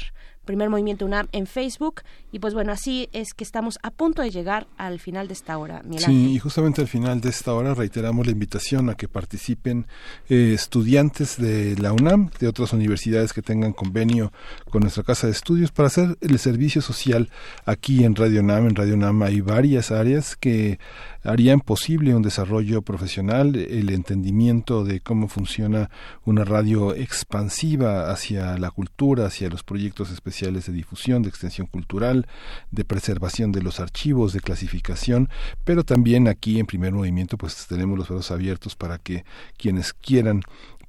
Primer 0.45 0.71
Movimiento 0.71 1.05
UNAM 1.05 1.29
en 1.33 1.47
Facebook. 1.47 2.03
Y 2.33 2.39
pues 2.39 2.55
bueno, 2.55 2.73
así 2.73 3.09
es 3.13 3.35
que 3.35 3.45
estamos 3.45 3.79
a 3.83 3.91
punto 3.91 4.23
de 4.23 4.31
llegar 4.31 4.67
al 4.77 5.01
final 5.01 5.29
de 5.29 5.35
esta 5.35 5.59
hora. 5.59 5.83
sí, 5.99 6.33
y 6.33 6.39
justamente 6.39 6.81
al 6.81 6.89
final 6.89 7.21
de 7.21 7.31
esta 7.31 7.55
hora 7.55 7.75
reiteramos 7.75 8.27
la 8.27 8.33
invitación 8.33 8.91
a 8.91 8.95
que 8.95 9.09
participen 9.09 9.87
eh, 10.29 10.53
estudiantes 10.55 11.37
de 11.37 11.77
la 11.77 11.93
UNAM, 11.93 12.31
de 12.39 12.49
otras 12.49 12.73
universidades 12.73 13.33
que 13.33 13.43
tengan 13.43 13.73
convenio 13.73 14.33
con 14.71 14.83
nuestra 14.83 15.03
casa 15.03 15.27
de 15.27 15.33
estudios 15.33 15.73
para 15.73 15.89
hacer 15.89 16.17
el 16.21 16.39
servicio 16.39 16.83
social 16.83 17.31
aquí 17.65 18.05
en 18.05 18.15
Radio 18.15 18.41
UNAM. 18.41 18.69
En 18.69 18.75
Radio 18.75 18.95
UNAM 18.95 19.23
hay 19.23 19.41
varias 19.41 19.91
áreas 19.91 20.37
que 20.37 20.79
harían 21.25 21.61
posible 21.61 22.15
un 22.15 22.23
desarrollo 22.23 22.83
profesional, 22.83 23.57
el 23.57 23.91
entendimiento 23.91 24.85
de 24.85 25.01
cómo 25.01 25.29
funciona 25.29 25.91
una 26.25 26.45
radio 26.45 26.95
expansiva 26.95 28.11
hacia 28.11 28.57
la 28.59 28.71
cultura, 28.71 29.27
hacia 29.27 29.49
los 29.49 29.63
proyectos 29.63 30.11
especiales 30.11 30.67
de 30.67 30.73
difusión, 30.73 31.23
de 31.23 31.31
extensión 31.31 31.67
cultural, 31.67 32.27
de 32.71 32.85
preservación 32.85 33.53
de 33.53 33.63
los 33.63 33.81
archivos, 33.81 34.33
de 34.33 34.41
clasificación, 34.41 35.29
pero 35.65 35.83
también 35.85 36.29
aquí 36.29 36.61
en 36.61 36.67
primer 36.67 36.93
movimiento 36.93 37.39
pues 37.39 37.67
tenemos 37.67 37.99
los 37.99 38.09
brazos 38.09 38.31
abiertos 38.31 38.77
para 38.77 38.99
que 38.99 39.25
quienes 39.57 39.93
quieran 39.93 40.43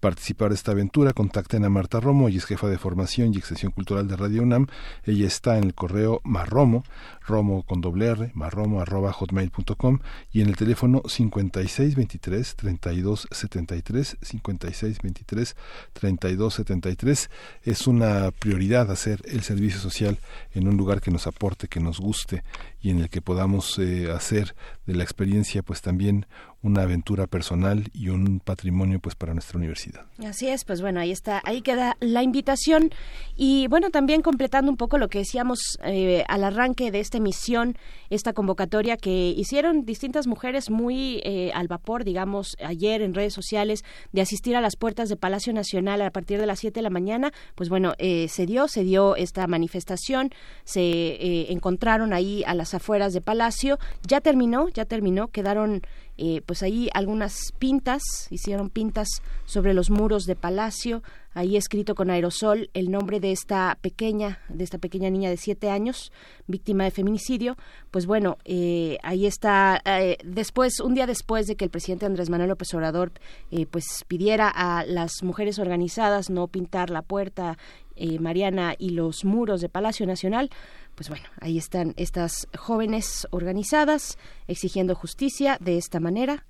participar 0.05 0.49
de 0.49 0.55
esta 0.55 0.71
aventura, 0.71 1.13
contacten 1.13 1.65
a 1.65 1.69
Marta 1.69 1.99
Romo, 1.99 2.27
ella 2.27 2.37
es 2.37 2.45
jefa 2.45 2.67
de 2.67 2.77
formación 2.77 3.33
y 3.33 3.37
extensión 3.37 3.71
cultural 3.71 4.07
de 4.07 4.15
Radio 4.15 4.43
UNAM. 4.43 4.67
Ella 5.03 5.25
está 5.25 5.57
en 5.57 5.63
el 5.63 5.73
correo 5.73 6.21
marromo, 6.23 6.83
romo 7.25 7.63
con 7.63 7.81
doble 7.81 8.07
R, 8.07 8.31
marromo 8.33 8.81
arroba 8.81 9.11
hotmail.com 9.11 9.99
y 10.31 10.41
en 10.41 10.49
el 10.49 10.55
teléfono 10.55 11.01
5623 11.07 12.55
3273 12.55 14.17
5623 14.21 15.55
3273 15.93 17.29
es 17.63 17.87
una 17.87 18.31
prioridad 18.31 18.91
hacer 18.91 19.21
el 19.25 19.41
servicio 19.41 19.79
social 19.79 20.17
en 20.53 20.67
un 20.67 20.77
lugar 20.77 21.01
que 21.01 21.11
nos 21.11 21.27
aporte, 21.27 21.67
que 21.67 21.79
nos 21.79 21.99
guste 21.99 22.43
y 22.81 22.91
en 22.91 22.99
el 22.99 23.09
que 23.09 23.21
podamos 23.21 23.79
eh, 23.79 24.11
hacer 24.11 24.55
de 24.85 24.95
la 24.95 25.03
experiencia 25.03 25.63
pues 25.63 25.81
también 25.81 26.27
una 26.61 26.81
aventura 26.81 27.27
personal 27.27 27.89
y 27.93 28.09
un 28.09 28.39
patrimonio 28.39 28.99
pues 28.99 29.15
para 29.15 29.33
nuestra 29.33 29.57
universidad. 29.57 30.05
Así 30.25 30.47
es, 30.47 30.65
pues 30.65 30.81
bueno, 30.81 30.99
ahí 30.99 31.11
está, 31.11 31.41
ahí 31.45 31.61
queda 31.61 31.95
la 31.99 32.23
invitación 32.23 32.89
y 33.35 33.67
bueno, 33.67 33.91
también 33.91 34.21
completando 34.21 34.71
un 34.71 34.77
poco 34.77 34.97
lo 34.97 35.07
que 35.07 35.19
decíamos 35.19 35.59
eh, 35.83 36.23
al 36.27 36.43
arranque 36.43 36.91
de 36.91 36.99
esta 37.15 37.17
emisión, 37.17 37.77
esta 38.09 38.33
convocatoria 38.33 38.97
que 38.97 39.33
hicieron 39.37 39.85
distintas 39.85 40.27
mujeres 40.27 40.69
muy 40.69 41.21
eh, 41.23 41.51
al 41.53 41.67
vapor, 41.67 42.03
digamos, 42.03 42.57
ayer 42.63 43.01
en 43.01 43.13
redes 43.13 43.33
sociales, 43.33 43.83
de 44.11 44.21
asistir 44.21 44.55
a 44.55 44.61
las 44.61 44.75
puertas 44.75 45.07
de 45.07 45.15
Palacio 45.15 45.53
Nacional 45.53 46.01
a 46.01 46.11
partir 46.11 46.39
de 46.39 46.45
las 46.45 46.59
7 46.59 46.75
de 46.75 46.81
la 46.81 46.89
mañana, 46.89 47.31
pues 47.55 47.69
bueno, 47.69 47.93
eh, 47.99 48.27
se 48.27 48.45
dio, 48.45 48.67
se 48.67 48.83
dio 48.83 49.15
esta 49.15 49.47
manifestación, 49.47 50.31
se 50.65 51.51
encontraron 51.51 52.11
ahí 52.11 52.43
a 52.45 52.53
las 52.53 52.73
afueras 52.73 53.13
de 53.13 53.21
Palacio, 53.21 53.79
ya 54.05 54.19
terminó, 54.19 54.67
ya 54.69 54.85
terminó, 54.85 55.29
quedaron 55.29 55.81
eh, 56.17 56.41
pues 56.45 56.63
ahí 56.63 56.89
algunas 56.93 57.51
pintas, 57.59 58.01
hicieron 58.29 58.69
pintas 58.69 59.07
sobre 59.45 59.73
los 59.73 59.89
muros 59.89 60.25
de 60.25 60.35
Palacio, 60.35 61.03
ahí 61.35 61.55
escrito 61.55 61.93
con 61.93 62.09
aerosol 62.09 62.71
el 62.73 62.89
nombre 62.89 63.19
de 63.19 63.31
esta 63.31 63.77
pequeña, 63.81 64.39
de 64.49 64.63
esta 64.63 64.79
pequeña 64.79 65.11
niña 65.11 65.29
de 65.29 65.37
siete 65.37 65.69
años, 65.69 66.11
víctima 66.47 66.85
de 66.85 66.91
feminicidio. 66.91 67.57
Pues 67.91 68.07
bueno, 68.07 68.39
eh, 68.45 68.97
ahí 69.03 69.27
está, 69.27 69.79
eh, 69.85 70.17
después, 70.23 70.79
un 70.79 70.95
día 70.95 71.05
después 71.05 71.45
de 71.45 71.55
que 71.55 71.65
el 71.65 71.71
presidente 71.71 72.07
Andrés 72.07 72.31
Manuel 72.31 72.49
López 72.49 72.73
Obrador 72.73 73.11
pues 73.69 74.03
pidiera 74.07 74.49
a 74.49 74.85
las 74.85 75.21
mujeres 75.21 75.59
organizadas 75.59 76.29
no 76.29 76.47
pintar 76.47 76.89
la 76.89 77.03
puerta 77.03 77.57
Mariana 78.19 78.75
y 78.77 78.89
los 78.89 79.23
muros 79.23 79.61
de 79.61 79.69
Palacio 79.69 80.05
Nacional, 80.05 80.49
pues 80.95 81.09
bueno, 81.09 81.25
ahí 81.39 81.57
están 81.57 81.93
estas 81.97 82.47
jóvenes 82.57 83.27
organizadas 83.31 84.17
exigiendo 84.47 84.95
justicia 84.95 85.57
de 85.59 85.77
esta 85.77 85.99
manera 85.99 86.45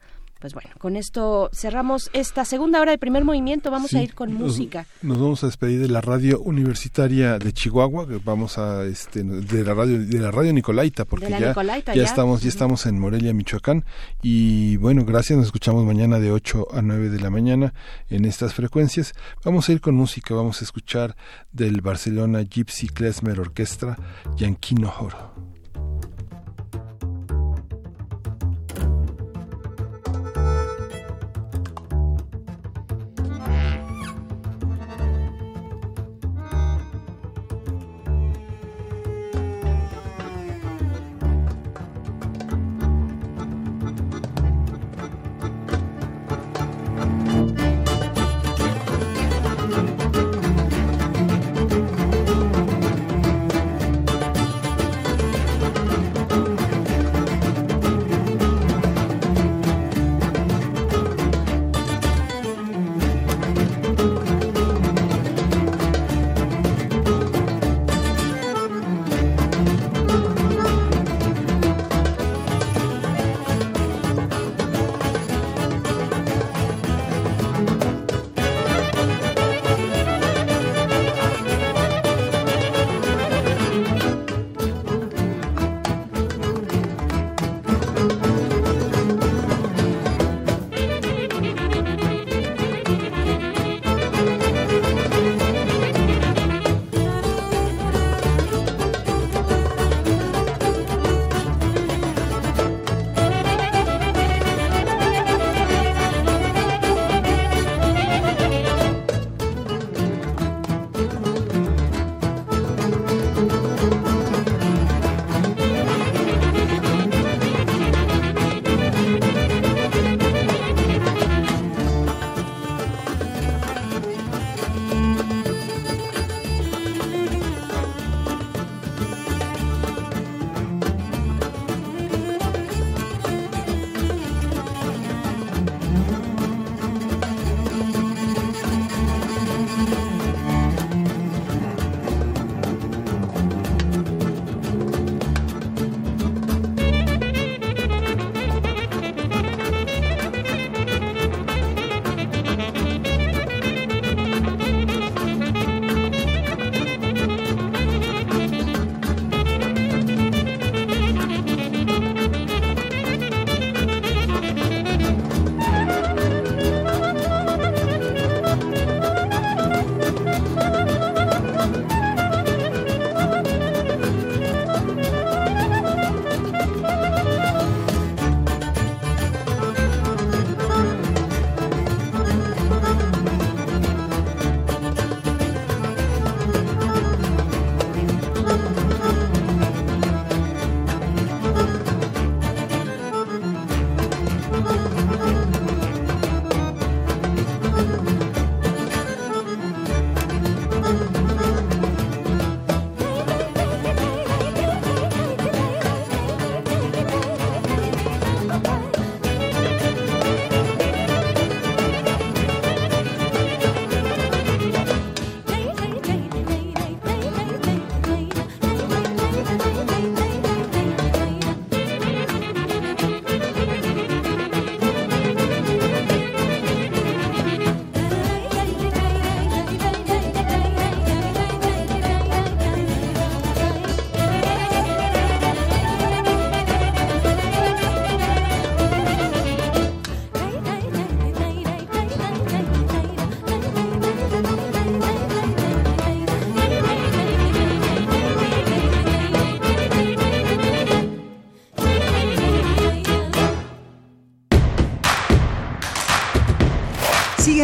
pues 0.46 0.54
bueno, 0.54 0.70
con 0.78 0.96
esto 0.96 1.50
cerramos 1.52 2.12
esta 2.14 2.46
segunda 2.46 2.80
hora 2.80 2.92
de 2.92 3.00
primer 3.00 3.26
movimiento. 3.26 3.72
Vamos 3.72 3.96
a 3.96 4.04
ir 4.04 4.14
con 4.14 4.32
música. 4.32 4.86
Nos 5.02 5.18
vamos 5.18 5.44
a 5.44 5.48
despedir 5.48 5.80
de 5.80 5.88
la 5.88 6.02
radio 6.02 6.40
universitaria 6.40 7.40
de 7.40 7.52
Chihuahua, 7.52 8.06
vamos 8.24 8.60
a 8.60 8.84
este 8.84 9.24
de 9.24 9.64
la 9.64 9.74
radio 9.74 10.06
de 10.06 10.20
la 10.20 10.30
radio 10.30 10.54
Nicolaita, 10.54 11.06
porque 11.06 11.32
ya, 11.32 11.56
ya, 11.96 12.04
estamos 12.04 12.44
ya 12.44 12.50
estamos 12.50 12.86
en 12.86 13.00
Morelia, 13.00 13.34
Michoacán 13.34 13.86
y 14.22 14.78
bueno, 14.78 15.04
gracias. 15.04 15.36
Nos 15.36 15.48
escuchamos 15.48 15.84
mañana 15.84 16.20
de 16.20 16.32
8 16.32 16.68
a 16.74 16.84
9 16.84 17.10
de 17.10 17.20
la 17.20 17.32
mañana 17.32 17.74
en 18.12 18.26
estas 18.26 18.54
frecuencias. 18.54 19.14
Vamos 19.44 19.68
a 19.68 19.72
ir 19.72 19.82
con 19.82 19.96
música. 19.96 20.36
Vamos 20.36 20.62
a 20.62 20.66
escuchar 20.66 21.16
del 21.54 21.82
Barcelona 21.82 22.44
Gypsy 22.44 22.88
Klezmer 22.90 23.40
Orquestra 23.40 23.98
Yanquino 24.38 24.94
Horo. 25.00 25.55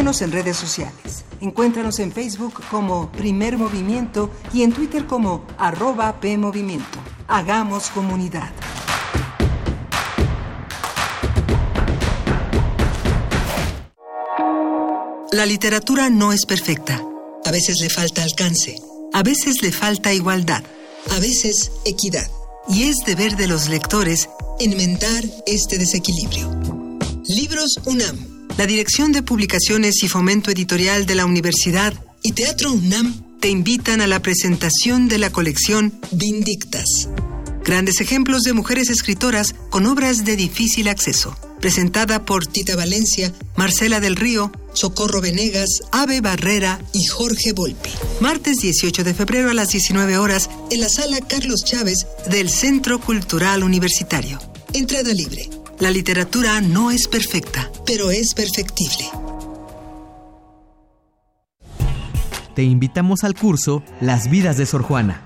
En 0.01 0.31
redes 0.31 0.57
sociales. 0.57 1.25
Encuéntranos 1.41 1.99
en 1.99 2.11
Facebook 2.11 2.59
como 2.71 3.11
Primer 3.11 3.55
Movimiento 3.55 4.31
y 4.51 4.63
en 4.63 4.73
Twitter 4.73 5.05
como 5.05 5.45
arroba 5.59 6.19
PMovimiento. 6.19 6.97
Hagamos 7.27 7.91
comunidad. 7.91 8.49
La 15.31 15.45
literatura 15.45 16.09
no 16.09 16.33
es 16.33 16.47
perfecta. 16.47 16.99
A 17.45 17.51
veces 17.51 17.77
le 17.79 17.91
falta 17.91 18.23
alcance. 18.23 18.81
A 19.13 19.21
veces 19.21 19.61
le 19.61 19.71
falta 19.71 20.11
igualdad. 20.11 20.63
A 21.11 21.19
veces 21.19 21.71
equidad. 21.85 22.27
Y 22.67 22.89
es 22.89 22.97
deber 23.05 23.37
de 23.37 23.47
los 23.47 23.69
lectores 23.69 24.29
enmendar 24.59 25.23
este 25.45 25.77
desequilibrio. 25.77 26.49
Libros 27.23 27.79
UNAM. 27.85 28.30
La 28.57 28.67
Dirección 28.67 29.11
de 29.11 29.23
Publicaciones 29.23 30.03
y 30.03 30.07
Fomento 30.07 30.51
Editorial 30.51 31.05
de 31.05 31.15
la 31.15 31.25
Universidad 31.25 31.93
y 32.21 32.33
Teatro 32.33 32.73
UNAM 32.73 33.39
te 33.39 33.49
invitan 33.49 34.01
a 34.01 34.07
la 34.07 34.21
presentación 34.21 35.07
de 35.07 35.17
la 35.17 35.31
colección 35.31 35.99
Vindictas. 36.11 37.09
Grandes 37.63 38.01
ejemplos 38.01 38.43
de 38.43 38.53
mujeres 38.53 38.89
escritoras 38.89 39.55
con 39.69 39.85
obras 39.85 40.25
de 40.25 40.35
difícil 40.35 40.89
acceso. 40.89 41.35
Presentada 41.59 42.25
por 42.25 42.45
Tita 42.45 42.75
Valencia, 42.75 43.31
Marcela 43.55 43.99
del 43.99 44.15
Río, 44.15 44.51
Socorro 44.73 45.21
Venegas, 45.21 45.69
Ave 45.91 46.21
Barrera 46.21 46.79
y 46.91 47.05
Jorge 47.05 47.53
Volpi. 47.53 47.91
Martes 48.19 48.57
18 48.57 49.03
de 49.03 49.13
febrero 49.13 49.51
a 49.51 49.53
las 49.53 49.69
19 49.69 50.17
horas 50.17 50.49
en 50.71 50.81
la 50.81 50.89
sala 50.89 51.19
Carlos 51.21 51.63
Chávez 51.63 52.05
del 52.29 52.49
Centro 52.49 52.99
Cultural 52.99 53.63
Universitario. 53.63 54.39
Entrada 54.73 55.13
libre. 55.13 55.49
La 55.79 55.89
literatura 55.89 56.61
no 56.61 56.91
es 56.91 57.07
perfecta, 57.07 57.70
pero 57.93 58.09
es 58.09 58.33
perfectible. 58.33 59.03
Te 62.55 62.63
invitamos 62.63 63.25
al 63.25 63.33
curso 63.33 63.83
Las 63.99 64.29
vidas 64.29 64.55
de 64.55 64.65
Sor 64.65 64.83
Juana. 64.83 65.21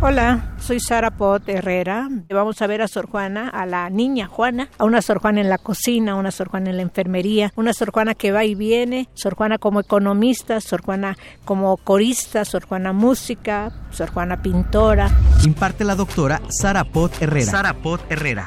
Hola, 0.00 0.51
soy 0.62 0.78
Sara 0.78 1.10
Pot 1.10 1.48
Herrera. 1.48 2.08
Vamos 2.30 2.62
a 2.62 2.66
ver 2.66 2.82
a 2.82 2.88
Sor 2.88 3.08
Juana, 3.08 3.48
a 3.48 3.66
la 3.66 3.90
niña 3.90 4.28
Juana, 4.28 4.68
a 4.78 4.84
una 4.84 5.02
Sor 5.02 5.18
Juana 5.18 5.40
en 5.40 5.48
la 5.48 5.58
cocina, 5.58 6.14
una 6.14 6.30
Sor 6.30 6.48
Juana 6.48 6.70
en 6.70 6.76
la 6.76 6.82
enfermería, 6.82 7.52
una 7.56 7.72
Sor 7.72 7.90
Juana 7.90 8.14
que 8.14 8.30
va 8.30 8.44
y 8.44 8.54
viene, 8.54 9.08
Sor 9.14 9.34
Juana 9.34 9.58
como 9.58 9.80
economista, 9.80 10.60
Sor 10.60 10.82
Juana 10.82 11.16
como 11.44 11.76
corista, 11.76 12.44
Sor 12.44 12.64
Juana 12.64 12.92
música, 12.92 13.72
Sor 13.90 14.10
Juana 14.10 14.40
pintora. 14.40 15.10
Imparte 15.44 15.84
la 15.84 15.96
doctora 15.96 16.40
Sara 16.48 16.84
Pot 16.84 17.20
Herrera. 17.20 17.50
Sara 17.50 17.74
Pot 17.74 18.00
Herrera. 18.08 18.46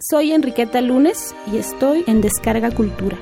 Soy 0.00 0.32
Enriqueta 0.32 0.80
Lunes 0.80 1.36
y 1.52 1.56
estoy 1.56 2.02
en 2.08 2.20
Descarga 2.20 2.72
Cultura. 2.72 3.16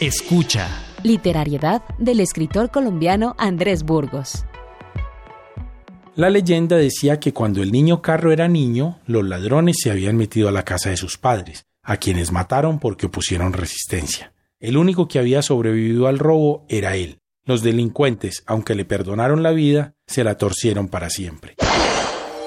Escucha. 0.00 0.66
Literariedad 1.02 1.82
del 1.98 2.20
escritor 2.20 2.70
colombiano 2.70 3.34
Andrés 3.36 3.82
Burgos. 3.82 4.46
La 6.14 6.30
leyenda 6.30 6.76
decía 6.76 7.20
que 7.20 7.34
cuando 7.34 7.62
el 7.62 7.72
niño 7.72 8.00
Carro 8.00 8.32
era 8.32 8.48
niño, 8.48 9.00
los 9.06 9.22
ladrones 9.22 9.76
se 9.82 9.90
habían 9.90 10.16
metido 10.16 10.48
a 10.48 10.52
la 10.52 10.64
casa 10.64 10.88
de 10.88 10.96
sus 10.96 11.18
padres, 11.18 11.66
a 11.82 11.98
quienes 11.98 12.32
mataron 12.32 12.78
porque 12.78 13.06
opusieron 13.06 13.52
resistencia. 13.52 14.32
El 14.60 14.78
único 14.78 15.08
que 15.08 15.18
había 15.18 15.42
sobrevivido 15.42 16.06
al 16.06 16.18
robo 16.18 16.64
era 16.70 16.96
él. 16.96 17.18
Los 17.44 17.62
delincuentes, 17.62 18.44
aunque 18.46 18.74
le 18.74 18.86
perdonaron 18.86 19.42
la 19.42 19.50
vida, 19.50 19.94
se 20.06 20.24
la 20.24 20.38
torcieron 20.38 20.88
para 20.88 21.10
siempre. 21.10 21.56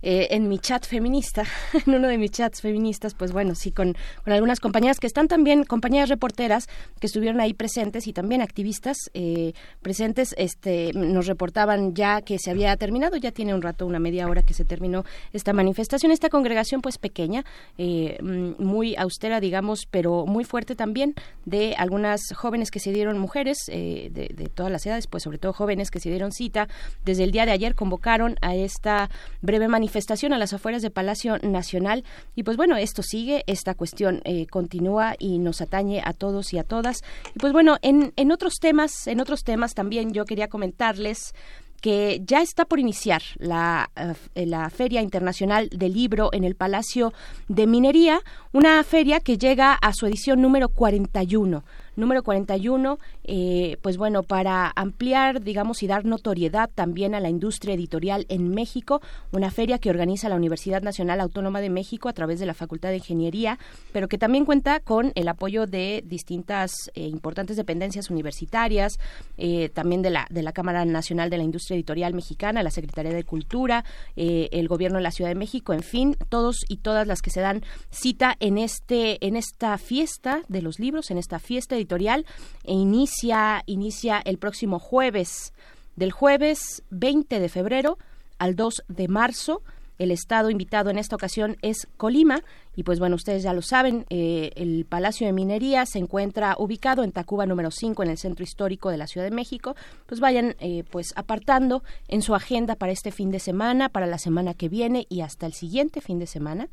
eh, 0.00 0.28
en 0.30 0.48
mi 0.48 0.58
chat 0.58 0.86
feminista, 0.86 1.44
en 1.86 1.94
uno 1.94 2.06
de 2.08 2.18
mis 2.18 2.30
chats 2.30 2.60
feministas, 2.60 3.14
pues 3.14 3.32
bueno, 3.32 3.54
sí, 3.54 3.72
con, 3.72 3.96
con 4.22 4.32
algunas 4.32 4.60
compañeras 4.60 5.00
que 5.00 5.08
están 5.08 5.26
también, 5.26 5.64
compañeras 5.64 6.08
reporteras 6.08 6.68
que 7.00 7.08
estuvieron 7.08 7.40
ahí 7.40 7.52
presentes 7.52 8.06
y 8.06 8.12
también 8.12 8.40
activistas 8.40 8.96
eh, 9.14 9.54
presentes, 9.82 10.34
este, 10.38 10.92
nos 10.94 11.26
reportaban 11.26 11.94
ya 11.94 12.22
que 12.22 12.38
se 12.38 12.50
había 12.50 12.76
terminado, 12.76 13.16
ya 13.16 13.32
tiene 13.32 13.54
un 13.54 13.62
rato, 13.62 13.86
una 13.86 13.98
media 13.98 14.28
hora 14.28 14.42
que 14.42 14.54
se 14.54 14.64
terminó 14.64 15.04
esta 15.32 15.52
manifestación, 15.52 16.12
esta 16.12 16.28
congregación 16.28 16.80
pues 16.80 16.98
pequeña, 16.98 17.44
eh, 17.76 18.18
mm, 18.22 18.62
muy 18.62 18.94
austera, 18.96 19.40
digamos, 19.40 19.80
pero 19.90 20.26
muy 20.26 20.44
fuerte 20.44 20.76
también, 20.76 21.14
de 21.44 21.74
algunas 21.76 22.20
jóvenes 22.36 22.70
que 22.70 22.78
se 22.78 22.92
dieron, 22.92 23.18
mujeres 23.18 23.58
de, 23.66 24.10
de 24.10 24.48
todas 24.54 24.70
las 24.70 24.86
edades, 24.86 25.06
pues 25.06 25.24
sobre 25.24 25.38
todo 25.38 25.52
jóvenes 25.52 25.90
que 25.90 25.98
se 25.98 26.08
dieron 26.08 26.30
cita. 26.30 26.68
Desde 27.04 27.24
el 27.24 27.32
día 27.32 27.46
de 27.46 27.52
ayer, 27.52 27.74
convocaron 27.74 28.36
a 28.42 28.54
esta 28.54 29.10
breve 29.40 29.66
manifestación 29.66 29.87
a 30.32 30.38
las 30.38 30.52
afueras 30.52 30.82
de 30.82 30.90
Palacio 30.90 31.38
Nacional. 31.38 32.04
Y 32.34 32.42
pues 32.42 32.56
bueno, 32.56 32.76
esto 32.76 33.02
sigue, 33.02 33.44
esta 33.46 33.74
cuestión 33.74 34.20
eh, 34.24 34.46
continúa 34.46 35.14
y 35.18 35.38
nos 35.38 35.60
atañe 35.60 36.02
a 36.04 36.12
todos 36.12 36.52
y 36.52 36.58
a 36.58 36.64
todas. 36.64 37.02
Y 37.34 37.38
pues 37.38 37.52
bueno, 37.52 37.76
en, 37.82 38.12
en 38.16 38.32
otros 38.32 38.54
temas, 38.60 39.06
en 39.06 39.20
otros 39.20 39.44
temas 39.44 39.74
también 39.74 40.12
yo 40.12 40.24
quería 40.24 40.48
comentarles 40.48 41.34
que 41.80 42.20
ya 42.24 42.42
está 42.42 42.64
por 42.64 42.80
iniciar 42.80 43.22
la, 43.36 43.90
eh, 44.34 44.46
la 44.46 44.68
Feria 44.70 45.00
Internacional 45.00 45.68
del 45.70 45.92
Libro 45.92 46.30
en 46.32 46.44
el 46.44 46.56
Palacio 46.56 47.12
de 47.46 47.66
Minería, 47.66 48.20
una 48.52 48.82
feria 48.82 49.20
que 49.20 49.38
llega 49.38 49.74
a 49.74 49.92
su 49.92 50.06
edición 50.06 50.42
número 50.42 50.68
41 50.68 51.62
número 51.98 52.22
41, 52.22 52.98
eh, 53.30 53.76
pues 53.82 53.98
bueno, 53.98 54.22
para 54.22 54.72
ampliar, 54.74 55.42
digamos, 55.42 55.82
y 55.82 55.86
dar 55.86 56.06
notoriedad 56.06 56.70
también 56.74 57.14
a 57.14 57.20
la 57.20 57.28
industria 57.28 57.74
editorial 57.74 58.24
en 58.30 58.48
México, 58.48 59.02
una 59.32 59.50
feria 59.50 59.78
que 59.78 59.90
organiza 59.90 60.30
la 60.30 60.36
Universidad 60.36 60.80
Nacional 60.80 61.20
Autónoma 61.20 61.60
de 61.60 61.68
México 61.68 62.08
a 62.08 62.14
través 62.14 62.40
de 62.40 62.46
la 62.46 62.54
Facultad 62.54 62.88
de 62.88 62.96
Ingeniería, 62.96 63.58
pero 63.92 64.08
que 64.08 64.16
también 64.16 64.46
cuenta 64.46 64.80
con 64.80 65.12
el 65.14 65.28
apoyo 65.28 65.66
de 65.66 66.02
distintas 66.06 66.72
eh, 66.94 67.02
importantes 67.02 67.58
dependencias 67.58 68.08
universitarias, 68.08 68.98
eh, 69.36 69.68
también 69.68 70.00
de 70.00 70.08
la, 70.08 70.26
de 70.30 70.42
la 70.42 70.52
Cámara 70.52 70.86
Nacional 70.86 71.28
de 71.28 71.36
la 71.36 71.44
Industria 71.44 71.74
Editorial 71.74 72.14
Mexicana, 72.14 72.62
la 72.62 72.70
Secretaría 72.70 73.12
de 73.12 73.24
Cultura, 73.24 73.84
el 74.16 74.68
Gobierno 74.68 74.96
de 74.96 75.02
la 75.02 75.10
Ciudad 75.10 75.30
de 75.30 75.34
México, 75.34 75.74
en 75.74 75.82
fin, 75.82 76.16
todos 76.30 76.64
y 76.66 76.78
todas 76.78 77.06
las 77.06 77.20
que 77.20 77.28
se 77.28 77.40
dan 77.40 77.62
cita 77.90 78.36
en 78.40 78.56
este 78.56 79.26
en 79.26 79.36
esta 79.36 79.76
fiesta 79.76 80.42
de 80.48 80.62
los 80.62 80.78
libros, 80.78 81.10
en 81.10 81.18
esta 81.18 81.38
fiesta 81.38 81.76
editorial 81.76 82.24
e 82.64 82.72
inicia, 82.72 83.17
inicia 83.66 84.20
el 84.24 84.38
próximo 84.38 84.78
jueves, 84.78 85.52
del 85.96 86.12
jueves 86.12 86.82
20 86.90 87.40
de 87.40 87.48
febrero 87.48 87.98
al 88.38 88.56
2 88.56 88.84
de 88.88 89.08
marzo. 89.08 89.62
El 89.98 90.12
estado 90.12 90.48
invitado 90.50 90.90
en 90.90 90.98
esta 90.98 91.16
ocasión 91.16 91.56
es 91.60 91.88
Colima 91.96 92.44
y 92.76 92.84
pues 92.84 93.00
bueno, 93.00 93.16
ustedes 93.16 93.42
ya 93.42 93.52
lo 93.52 93.62
saben, 93.62 94.06
eh, 94.10 94.52
el 94.54 94.86
Palacio 94.88 95.26
de 95.26 95.32
Minería 95.32 95.84
se 95.86 95.98
encuentra 95.98 96.54
ubicado 96.56 97.02
en 97.02 97.10
Tacuba 97.10 97.46
número 97.46 97.72
5 97.72 98.04
en 98.04 98.10
el 98.10 98.18
centro 98.18 98.44
histórico 98.44 98.90
de 98.90 98.96
la 98.96 99.08
Ciudad 99.08 99.26
de 99.26 99.34
México. 99.34 99.74
Pues 100.06 100.20
vayan 100.20 100.54
eh, 100.60 100.84
pues 100.88 101.12
apartando 101.16 101.82
en 102.06 102.22
su 102.22 102.36
agenda 102.36 102.76
para 102.76 102.92
este 102.92 103.10
fin 103.10 103.32
de 103.32 103.40
semana, 103.40 103.88
para 103.88 104.06
la 104.06 104.18
semana 104.18 104.54
que 104.54 104.68
viene 104.68 105.06
y 105.08 105.22
hasta 105.22 105.46
el 105.46 105.52
siguiente 105.52 106.00
fin 106.00 106.20
de 106.20 106.28
semana 106.28 106.68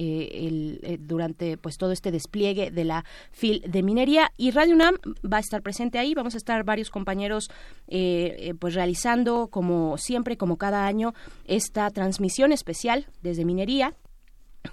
eh, 0.00 0.46
el, 0.46 0.80
eh, 0.84 0.96
durante 1.00 1.56
pues 1.56 1.76
todo 1.76 1.90
este 1.90 2.12
despliegue 2.12 2.70
de 2.70 2.84
la 2.84 3.04
FIL 3.32 3.64
de 3.66 3.82
minería. 3.82 4.30
Y 4.36 4.52
Radio 4.52 4.76
UNAM 4.76 4.94
va 5.30 5.38
a 5.38 5.40
estar 5.40 5.60
presente 5.60 5.98
ahí. 5.98 6.14
Vamos 6.14 6.34
a 6.34 6.38
estar 6.38 6.62
varios 6.62 6.88
compañeros 6.88 7.50
eh, 7.88 8.54
pues 8.60 8.74
realizando 8.74 9.48
como 9.48 9.98
siempre 9.98 10.36
como 10.36 10.56
cada 10.56 10.86
año 10.86 11.14
esta 11.46 11.90
transmisión 11.90 12.52
especial 12.52 13.06
desde 13.22 13.44
minería 13.44 13.94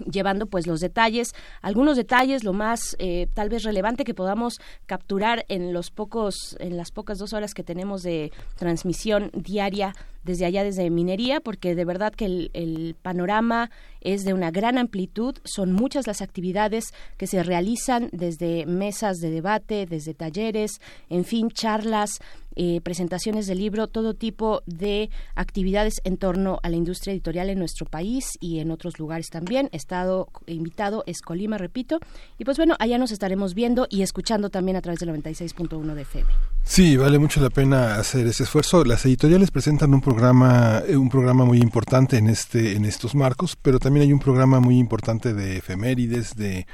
llevando 0.04 0.46
pues 0.46 0.66
los 0.66 0.80
detalles, 0.80 1.34
algunos 1.62 1.96
detalles, 1.96 2.44
lo 2.44 2.52
más 2.52 2.96
eh, 2.98 3.28
tal 3.34 3.48
vez 3.48 3.62
relevante 3.62 4.04
que 4.04 4.14
podamos 4.14 4.60
capturar 4.86 5.44
en 5.48 5.72
los 5.72 5.90
pocos, 5.90 6.56
en 6.60 6.76
las 6.76 6.90
pocas 6.90 7.18
dos 7.18 7.32
horas 7.32 7.54
que 7.54 7.62
tenemos 7.62 8.02
de 8.02 8.32
transmisión 8.56 9.30
diaria 9.32 9.94
desde 10.24 10.44
allá, 10.44 10.64
desde 10.64 10.90
minería, 10.90 11.40
porque 11.40 11.74
de 11.74 11.84
verdad 11.84 12.12
que 12.12 12.50
el 12.52 12.96
panorama 13.00 13.70
es 14.06 14.24
de 14.24 14.32
una 14.32 14.52
gran 14.52 14.78
amplitud, 14.78 15.34
son 15.44 15.72
muchas 15.72 16.06
las 16.06 16.22
actividades 16.22 16.94
que 17.16 17.26
se 17.26 17.42
realizan 17.42 18.08
desde 18.12 18.64
mesas 18.64 19.18
de 19.18 19.30
debate, 19.30 19.84
desde 19.84 20.14
talleres, 20.14 20.80
en 21.10 21.24
fin, 21.24 21.50
charlas, 21.50 22.20
eh, 22.54 22.80
presentaciones 22.82 23.48
de 23.48 23.56
libro, 23.56 23.88
todo 23.88 24.14
tipo 24.14 24.62
de 24.64 25.10
actividades 25.34 26.00
en 26.04 26.18
torno 26.18 26.60
a 26.62 26.70
la 26.70 26.76
industria 26.76 27.12
editorial 27.12 27.50
en 27.50 27.58
nuestro 27.58 27.84
país 27.84 28.30
y 28.40 28.60
en 28.60 28.70
otros 28.70 28.98
lugares 29.00 29.28
también. 29.28 29.68
Estado 29.72 30.28
invitado 30.46 31.02
es 31.06 31.20
Colima, 31.20 31.58
repito. 31.58 31.98
Y 32.38 32.44
pues 32.44 32.56
bueno, 32.56 32.76
allá 32.78 32.98
nos 32.98 33.10
estaremos 33.10 33.54
viendo 33.54 33.88
y 33.90 34.02
escuchando 34.02 34.50
también 34.50 34.76
a 34.76 34.82
través 34.82 35.00
del 35.00 35.10
96.1 35.10 35.94
de 35.94 36.02
FM. 36.02 36.55
Sí, 36.68 36.96
vale 36.96 37.20
mucho 37.20 37.40
la 37.40 37.48
pena 37.48 37.94
hacer 37.94 38.26
ese 38.26 38.42
esfuerzo. 38.42 38.84
Las 38.84 39.06
editoriales 39.06 39.52
presentan 39.52 39.94
un 39.94 40.00
programa, 40.00 40.82
eh, 40.86 40.96
un 40.96 41.08
programa 41.08 41.44
muy 41.44 41.58
importante 41.58 42.18
en 42.18 42.26
este, 42.26 42.74
en 42.76 42.84
estos 42.84 43.14
marcos, 43.14 43.56
pero 43.56 43.78
también 43.78 44.02
hay 44.02 44.12
un 44.12 44.18
programa 44.18 44.58
muy 44.58 44.76
importante 44.76 45.32
de 45.32 45.58
efemérides, 45.58 46.34
de 46.34 46.66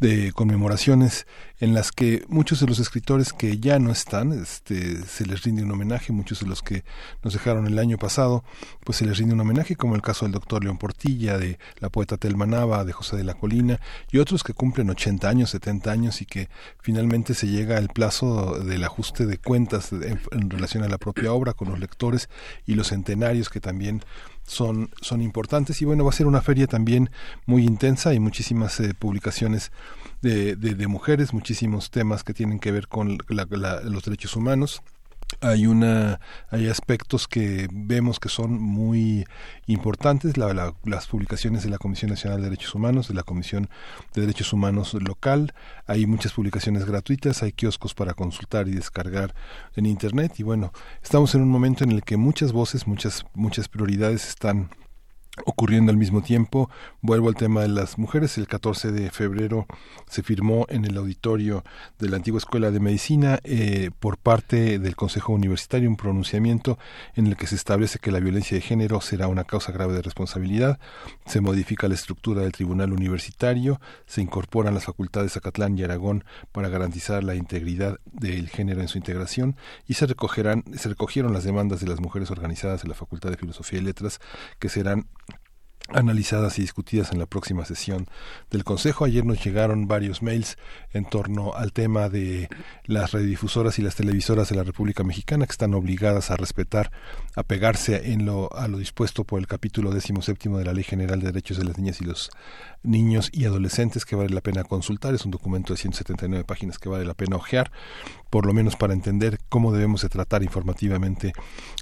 de 0.00 0.32
conmemoraciones 0.32 1.26
en 1.60 1.74
las 1.74 1.92
que 1.92 2.24
muchos 2.28 2.58
de 2.60 2.66
los 2.66 2.78
escritores 2.78 3.34
que 3.34 3.58
ya 3.58 3.78
no 3.78 3.92
están, 3.92 4.32
este, 4.32 5.04
se 5.04 5.26
les 5.26 5.42
rinde 5.42 5.62
un 5.62 5.70
homenaje, 5.70 6.10
muchos 6.10 6.40
de 6.40 6.46
los 6.46 6.62
que 6.62 6.84
nos 7.22 7.34
dejaron 7.34 7.66
el 7.66 7.78
año 7.78 7.98
pasado, 7.98 8.42
pues 8.82 8.96
se 8.96 9.04
les 9.04 9.18
rinde 9.18 9.34
un 9.34 9.40
homenaje, 9.40 9.76
como 9.76 9.94
el 9.94 10.00
caso 10.00 10.24
del 10.24 10.32
doctor 10.32 10.64
León 10.64 10.78
Portilla, 10.78 11.36
de 11.36 11.58
la 11.78 11.90
poeta 11.90 12.16
Telma 12.16 12.46
Nava, 12.46 12.84
de 12.84 12.94
José 12.94 13.18
de 13.18 13.24
la 13.24 13.34
Colina, 13.34 13.78
y 14.10 14.18
otros 14.18 14.42
que 14.42 14.54
cumplen 14.54 14.88
80 14.88 15.28
años, 15.28 15.50
70 15.50 15.90
años 15.90 16.22
y 16.22 16.24
que 16.24 16.48
finalmente 16.80 17.34
se 17.34 17.48
llega 17.48 17.76
al 17.76 17.88
plazo 17.88 18.58
del 18.58 18.82
ajuste 18.84 19.26
de 19.26 19.36
cuentas 19.36 19.92
en, 19.92 20.18
en 20.32 20.50
relación 20.50 20.82
a 20.82 20.88
la 20.88 20.96
propia 20.96 21.32
obra 21.32 21.52
con 21.52 21.68
los 21.68 21.78
lectores 21.78 22.30
y 22.66 22.74
los 22.74 22.88
centenarios 22.88 23.50
que 23.50 23.60
también 23.60 24.02
son, 24.50 24.90
son 25.00 25.22
importantes. 25.22 25.80
Y 25.80 25.84
bueno, 25.84 26.04
va 26.04 26.10
a 26.10 26.14
ser 26.14 26.26
una 26.26 26.42
feria 26.42 26.66
también 26.66 27.10
muy 27.46 27.64
intensa. 27.64 28.12
Y 28.12 28.20
muchísimas 28.20 28.80
eh, 28.80 28.94
publicaciones 28.98 29.70
de, 30.20 30.56
de, 30.56 30.86
mujeres, 30.86 31.32
muchísimos 31.32 31.90
temas 31.90 32.24
que 32.24 32.34
tienen 32.34 32.58
que 32.58 32.72
ver 32.72 32.88
con 32.88 33.18
los 33.28 34.04
derechos 34.04 34.36
humanos 34.36 34.82
hay 35.40 35.66
una 35.66 36.20
hay 36.48 36.68
aspectos 36.68 37.28
que 37.28 37.68
vemos 37.72 38.18
que 38.18 38.28
son 38.28 38.60
muy 38.60 39.26
importantes 39.66 40.34
las 40.36 41.06
publicaciones 41.06 41.62
de 41.62 41.70
la 41.70 41.78
Comisión 41.78 42.10
Nacional 42.10 42.38
de 42.38 42.50
Derechos 42.50 42.74
Humanos 42.74 43.08
de 43.08 43.14
la 43.14 43.22
Comisión 43.22 43.68
de 44.14 44.22
Derechos 44.22 44.52
Humanos 44.52 44.94
local. 44.94 45.54
Hay 45.86 46.06
muchas 46.06 46.32
publicaciones 46.32 46.84
gratuitas 46.84 47.42
hay 47.42 47.52
kioscos 47.52 47.94
para 47.94 48.14
consultar 48.14 48.68
y 48.68 48.72
descargar 48.72 49.34
en 49.76 49.86
internet. 49.86 50.34
Y 50.38 50.42
bueno 50.42 50.72
estamos 51.02 51.34
en 51.34 51.42
un 51.42 51.48
momento 51.48 51.84
en 51.84 51.92
el 51.92 52.02
que 52.02 52.16
muchas 52.16 52.52
voces 52.52 52.86
muchas 52.86 53.24
muchas 53.34 53.68
prioridades 53.68 54.28
están 54.28 54.70
ocurriendo 55.44 55.90
al 55.90 55.96
mismo 55.96 56.22
tiempo. 56.22 56.70
Vuelvo 57.00 57.28
al 57.28 57.34
tema 57.34 57.62
de 57.62 57.68
las 57.68 57.98
mujeres. 57.98 58.36
El 58.38 58.48
14 58.48 58.92
de 58.92 59.10
febrero 59.10 59.66
se 60.08 60.22
firmó 60.22 60.66
en 60.68 60.84
el 60.84 60.96
auditorio 60.96 61.64
de 61.98 62.08
la 62.08 62.16
antigua 62.16 62.38
Escuela 62.38 62.70
de 62.70 62.80
Medicina 62.80 63.38
eh, 63.44 63.90
por 63.98 64.18
parte 64.18 64.78
del 64.78 64.96
Consejo 64.96 65.32
Universitario 65.32 65.88
un 65.88 65.96
pronunciamiento 65.96 66.78
en 67.14 67.26
el 67.26 67.36
que 67.36 67.46
se 67.46 67.54
establece 67.54 67.98
que 67.98 68.10
la 68.10 68.20
violencia 68.20 68.56
de 68.56 68.60
género 68.60 69.00
será 69.00 69.28
una 69.28 69.44
causa 69.44 69.72
grave 69.72 69.94
de 69.94 70.02
responsabilidad. 70.02 70.78
Se 71.26 71.40
modifica 71.40 71.88
la 71.88 71.94
estructura 71.94 72.42
del 72.42 72.52
Tribunal 72.52 72.92
Universitario. 72.92 73.80
Se 74.06 74.20
incorporan 74.20 74.74
las 74.74 74.84
facultades 74.84 75.32
Zacatlán 75.32 75.78
y 75.78 75.84
Aragón 75.84 76.24
para 76.52 76.68
garantizar 76.68 77.24
la 77.24 77.34
integridad 77.34 77.98
del 78.12 78.48
género 78.48 78.80
en 78.80 78.88
su 78.88 78.98
integración 78.98 79.56
y 79.86 79.94
se 79.94 80.06
recogerán 80.06 80.64
se 80.76 80.88
recogieron 80.88 81.32
las 81.32 81.44
demandas 81.44 81.80
de 81.80 81.86
las 81.86 82.00
mujeres 82.00 82.30
organizadas 82.30 82.82
en 82.82 82.90
la 82.90 82.94
Facultad 82.94 83.30
de 83.30 83.36
Filosofía 83.36 83.78
y 83.78 83.82
Letras 83.82 84.20
que 84.58 84.68
serán 84.68 85.06
analizadas 85.92 86.58
y 86.58 86.62
discutidas 86.62 87.12
en 87.12 87.18
la 87.18 87.26
próxima 87.26 87.64
sesión 87.64 88.06
del 88.50 88.64
Consejo. 88.64 89.04
Ayer 89.04 89.24
nos 89.24 89.42
llegaron 89.44 89.88
varios 89.88 90.22
mails 90.22 90.58
en 90.92 91.04
torno 91.04 91.54
al 91.54 91.72
tema 91.72 92.08
de 92.08 92.48
las 92.84 93.12
radiodifusoras 93.12 93.78
y 93.78 93.82
las 93.82 93.94
televisoras 93.94 94.48
de 94.48 94.56
la 94.56 94.64
República 94.64 95.04
Mexicana 95.04 95.46
que 95.46 95.52
están 95.52 95.74
obligadas 95.74 96.30
a 96.30 96.36
respetar, 96.36 96.90
a 97.36 97.42
pegarse 97.42 98.12
en 98.12 98.26
lo, 98.26 98.52
a 98.54 98.68
lo 98.68 98.78
dispuesto 98.78 99.24
por 99.24 99.38
el 99.40 99.46
capítulo 99.46 99.92
séptimo 100.00 100.58
de 100.58 100.64
la 100.64 100.72
Ley 100.72 100.84
General 100.84 101.20
de 101.20 101.26
Derechos 101.26 101.58
de 101.58 101.64
las 101.64 101.78
Niñas 101.78 102.00
y 102.00 102.04
los 102.04 102.30
Niños 102.82 103.30
y 103.32 103.44
Adolescentes 103.44 104.04
que 104.04 104.16
vale 104.16 104.30
la 104.30 104.40
pena 104.40 104.64
consultar. 104.64 105.14
Es 105.14 105.24
un 105.24 105.30
documento 105.30 105.72
de 105.72 105.78
179 105.78 106.44
páginas 106.44 106.78
que 106.78 106.88
vale 106.88 107.04
la 107.04 107.14
pena 107.14 107.36
ojear 107.36 107.70
por 108.30 108.46
lo 108.46 108.52
menos 108.52 108.76
para 108.76 108.94
entender 108.94 109.38
cómo 109.48 109.72
debemos 109.72 110.02
de 110.02 110.08
tratar 110.08 110.42
informativamente 110.42 111.32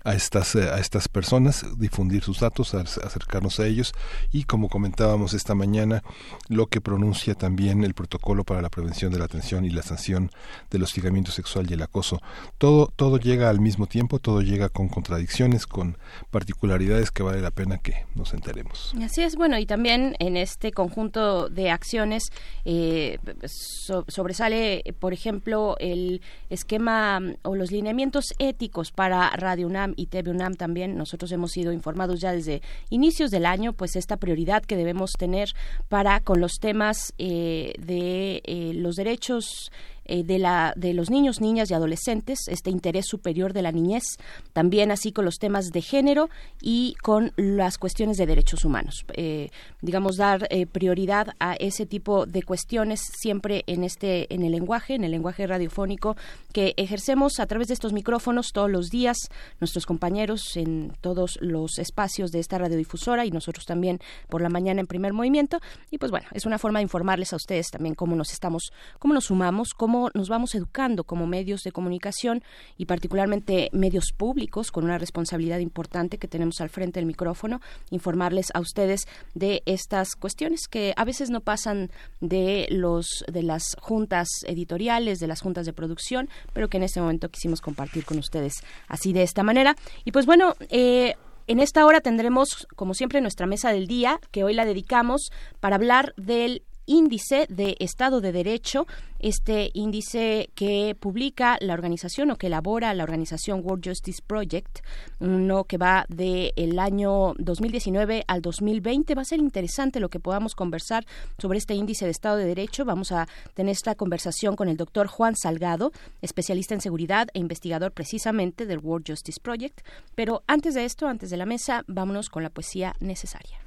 a 0.05 0.15
estas, 0.15 0.55
eh, 0.55 0.70
a 0.70 0.79
estas 0.79 1.09
personas, 1.09 1.65
difundir 1.79 2.23
sus 2.23 2.41
datos, 2.41 2.75
acercarnos 2.75 3.61
a 3.61 3.66
ellos 3.66 3.93
y 4.33 4.45
como 4.45 4.69
comentábamos 4.69 5.35
esta 5.35 5.55
mañana, 5.55 6.03
lo 6.49 6.66
que 6.66 6.81
pronuncia 6.81 7.35
también 7.35 7.85
el 7.85 7.95
protocolo 7.95 8.45
para 8.45 8.62
la 8.62 8.70
prevención 8.70 9.12
de 9.12 9.19
la 9.19 9.27
atención 9.27 9.65
y 9.65 9.70
la 9.70 9.83
sanción 9.83 10.31
del 10.70 10.83
hostigamiento 10.83 11.31
sexual 11.31 11.70
y 11.70 11.75
el 11.75 11.83
acoso. 11.83 12.20
Todo, 12.57 12.93
todo 12.97 13.19
llega 13.19 13.51
al 13.51 13.61
mismo 13.61 13.87
tiempo, 13.87 14.19
todo 14.19 14.41
llega 14.41 14.69
con 14.69 14.89
contradicciones, 14.89 15.66
con 15.66 15.99
particularidades 16.31 17.11
que 17.11 17.23
vale 17.23 17.41
la 17.41 17.51
pena 17.51 17.79
que 17.79 18.07
nos 18.15 18.33
enteremos. 18.33 18.95
Así 19.03 19.23
es, 19.23 19.37
bueno, 19.37 19.59
y 19.59 19.66
también 19.66 20.16
en 20.19 20.37
este 20.37 20.73
conjunto 20.73 21.49
de 21.49 21.70
acciones 21.70 22.33
eh, 22.65 23.19
sobresale, 23.47 24.83
por 24.99 25.12
ejemplo, 25.12 25.77
el 25.79 26.23
esquema 26.51 27.20
mm, 27.20 27.35
o 27.43 27.55
los 27.55 27.70
lineamientos 27.70 28.35
éticos 28.39 28.93
para 28.93 29.31
Radio 29.31 29.66
UNAM 29.66 29.94
y 29.97 30.06
TV 30.06 30.31
UNAM 30.31 30.55
también. 30.55 30.97
Nosotros 30.97 31.32
hemos 31.32 31.52
sido 31.52 31.73
informados 31.73 32.20
ya 32.20 32.32
desde 32.32 32.62
inicios 32.90 33.31
del 33.31 33.47
año, 33.47 33.73
pues 33.73 33.97
esta 33.97 34.16
prioridad 34.16 34.62
que 34.62 34.77
debemos 34.77 35.12
tener 35.12 35.51
para 35.89 36.20
con 36.20 36.40
los 36.40 36.59
temas 36.60 37.12
eh, 37.19 37.74
de 37.78 38.43
eh, 38.44 38.73
los 38.74 38.97
derechos 38.97 39.70
eh, 40.09 40.25
de, 40.25 40.39
la, 40.39 40.73
de 40.77 40.95
los 40.95 41.11
niños, 41.11 41.41
niñas 41.41 41.71
y 41.71 41.75
adolescentes, 41.75 42.49
este 42.49 42.71
interés 42.71 43.07
superior 43.07 43.53
de 43.53 43.63
la 43.63 43.73
niñez, 43.73 44.05
también 44.53 44.91
así 44.91 45.13
con 45.13 45.25
los 45.25 45.37
temas 45.37 45.67
de 45.67 45.83
género 45.83 46.31
y 46.61 46.95
con 47.03 47.33
las 47.37 47.79
cuestiones 47.79 48.17
de 48.17 48.27
derechos 48.27 48.65
humanos. 48.65 49.05
Eh, 49.15 49.51
digamos, 49.83 50.17
dar 50.17 50.47
eh, 50.51 50.67
prioridad 50.67 51.35
a 51.41 51.55
ese 51.55 51.87
tipo 51.87 52.27
de 52.27 52.43
cuestiones 52.43 53.01
siempre 53.21 53.65
en, 53.67 53.85
este, 53.85 54.33
en 54.35 54.43
el 54.43 54.53
lenguaje, 54.53 54.95
en 54.95 55.05
el 55.05 55.11
lenguaje 55.11 55.47
radiofónico 55.47 56.17
que 56.53 56.75
ejercemos 56.77 57.39
a 57.39 57.47
través 57.47 57.69
de 57.69 57.75
estos 57.75 57.93
micrófonos 57.93 58.53
todos 58.53 58.71
los 58.71 58.89
días, 58.89 59.17
nuestros 59.61 59.87
compañeros 59.87 60.57
en 60.57 60.93
todos 61.01 61.39
los 61.41 61.79
espacios 61.79 62.31
de 62.31 62.41
esta 62.41 62.59
radiodifusora 62.59 63.27
y 63.27 63.31
nosotros 63.31 63.67
también 63.67 64.01
por 64.29 64.41
la 64.41 64.49
mañana 64.49 64.81
en 64.81 64.87
primer 64.87 65.13
movimiento. 65.13 65.61
Y 65.91 65.99
pues 65.99 66.11
bueno, 66.11 66.27
es 66.33 66.47
una 66.47 66.59
forma 66.59 66.79
de 66.79 66.85
informarles 66.85 67.33
a 67.33 67.37
ustedes 67.37 67.71
también 67.71 67.95
cómo 67.95 68.17
nos 68.17 68.33
estamos, 68.33 68.73
cómo 68.99 69.15
nos 69.15 69.27
sumamos, 69.27 69.75
cómo 69.75 69.98
nos 70.15 70.29
vamos 70.29 70.55
educando 70.55 71.05
como 71.05 71.27
medios 71.27 71.62
de 71.62 71.73
comunicación 71.73 72.43
y 72.77 72.87
particularmente 72.87 73.69
medios 73.73 74.12
públicos 74.16 74.70
con 74.70 74.85
una 74.85 74.99
responsabilidad 74.99 75.59
importante 75.59 76.19
que 76.19 76.29
tenemos 76.29 76.61
al 76.61 76.69
frente 76.69 77.01
del 77.01 77.07
micrófono, 77.07 77.61
informarles 77.91 78.49
a 78.55 78.61
ustedes 78.61 79.07
de 79.35 79.62
estas 79.66 80.15
cuestiones 80.15 80.69
que 80.69 80.95
a 80.97 81.05
veces 81.05 81.31
no 81.31 81.41
pasan 81.41 81.91
de 82.20 82.66
los 82.70 83.25
de 83.31 83.43
las 83.43 83.77
juntas 83.81 84.29
editoriales, 84.47 85.19
de 85.19 85.27
las 85.27 85.41
juntas 85.41 85.66
de 85.66 85.73
producción, 85.73 86.29
pero 86.53 86.69
que 86.69 86.77
en 86.79 86.85
este 86.85 87.01
momento 87.01 87.29
quisimos 87.31 87.61
compartir 87.61 88.05
con 88.05 88.19
ustedes 88.19 88.62
así 88.89 89.12
de 89.12 89.23
esta 89.23 89.43
manera. 89.43 89.77
Y 90.05 90.12
pues 90.12 90.27
bueno, 90.27 90.55
eh, 90.70 91.15
en 91.47 91.61
esta 91.61 91.87
hora 91.87 92.03
tendremos, 92.03 92.69
como 92.77 92.93
siempre, 92.93 93.23
nuestra 93.23 93.47
mesa 93.47 93.73
del 93.73 93.87
día, 93.87 94.20
que 94.31 94.45
hoy 94.45 94.53
la 94.53 94.66
dedicamos 94.66 95.31
para 95.61 95.77
hablar 95.77 96.12
del 96.16 96.62
índice 96.89 97.47
de 97.48 97.77
Estado 97.78 98.20
de 98.20 98.32
Derecho, 98.32 98.89
este 99.20 99.70
índice 99.74 100.51
que 100.55 100.97
publica 100.98 101.56
la 101.60 101.74
organización 101.74 102.31
o 102.31 102.36
que 102.36 102.48
elabora 102.48 102.94
la 102.94 103.05
organización 103.05 103.62
World 103.65 103.86
Justice 103.86 104.23
Project, 104.27 104.81
uno 105.20 105.65
que 105.65 105.77
va 105.77 106.06
del 106.09 106.52
el 106.56 106.78
año 106.78 107.35
2019 107.39 108.24
al 108.27 108.43
2020. 108.43 109.15
Va 109.15 109.23
a 109.23 109.24
ser 109.24 109.39
interesante 109.39 110.01
lo 110.01 110.09
que 110.09 110.20
podamos 110.20 110.55
conversar 110.55 111.06
sobre 111.39 111.59
este 111.59 111.74
índice 111.74 112.05
de 112.05 112.10
Estado 112.10 112.36
de 112.36 112.47
Derecho. 112.47 112.85
Vamos 112.85 113.12
a 113.12 113.28
tener 113.55 113.73
esta 113.73 113.94
conversación 113.94 114.56
con 114.56 114.69
el 114.69 114.77
doctor 114.77 115.06
Juan 115.06 115.36
Salgado, 115.36 115.93
especialista 116.23 116.74
en 116.74 116.81
seguridad 116.81 117.28
e 117.35 117.39
investigador 117.39 117.93
precisamente 117.93 118.66
del 118.66 118.78
World 118.78 119.06
Justice 119.09 119.40
Project. 119.40 119.81
Pero 120.15 120.43
antes 120.47 120.74
de 120.74 120.85
esto, 120.85 121.06
antes 121.06 121.31
de 121.31 121.36
la 121.36 121.47
mesa, 121.47 121.85
vámonos 121.86 122.28
con 122.31 122.43
la 122.43 122.51
poesía 122.51 122.94
necesaria. 123.01 123.59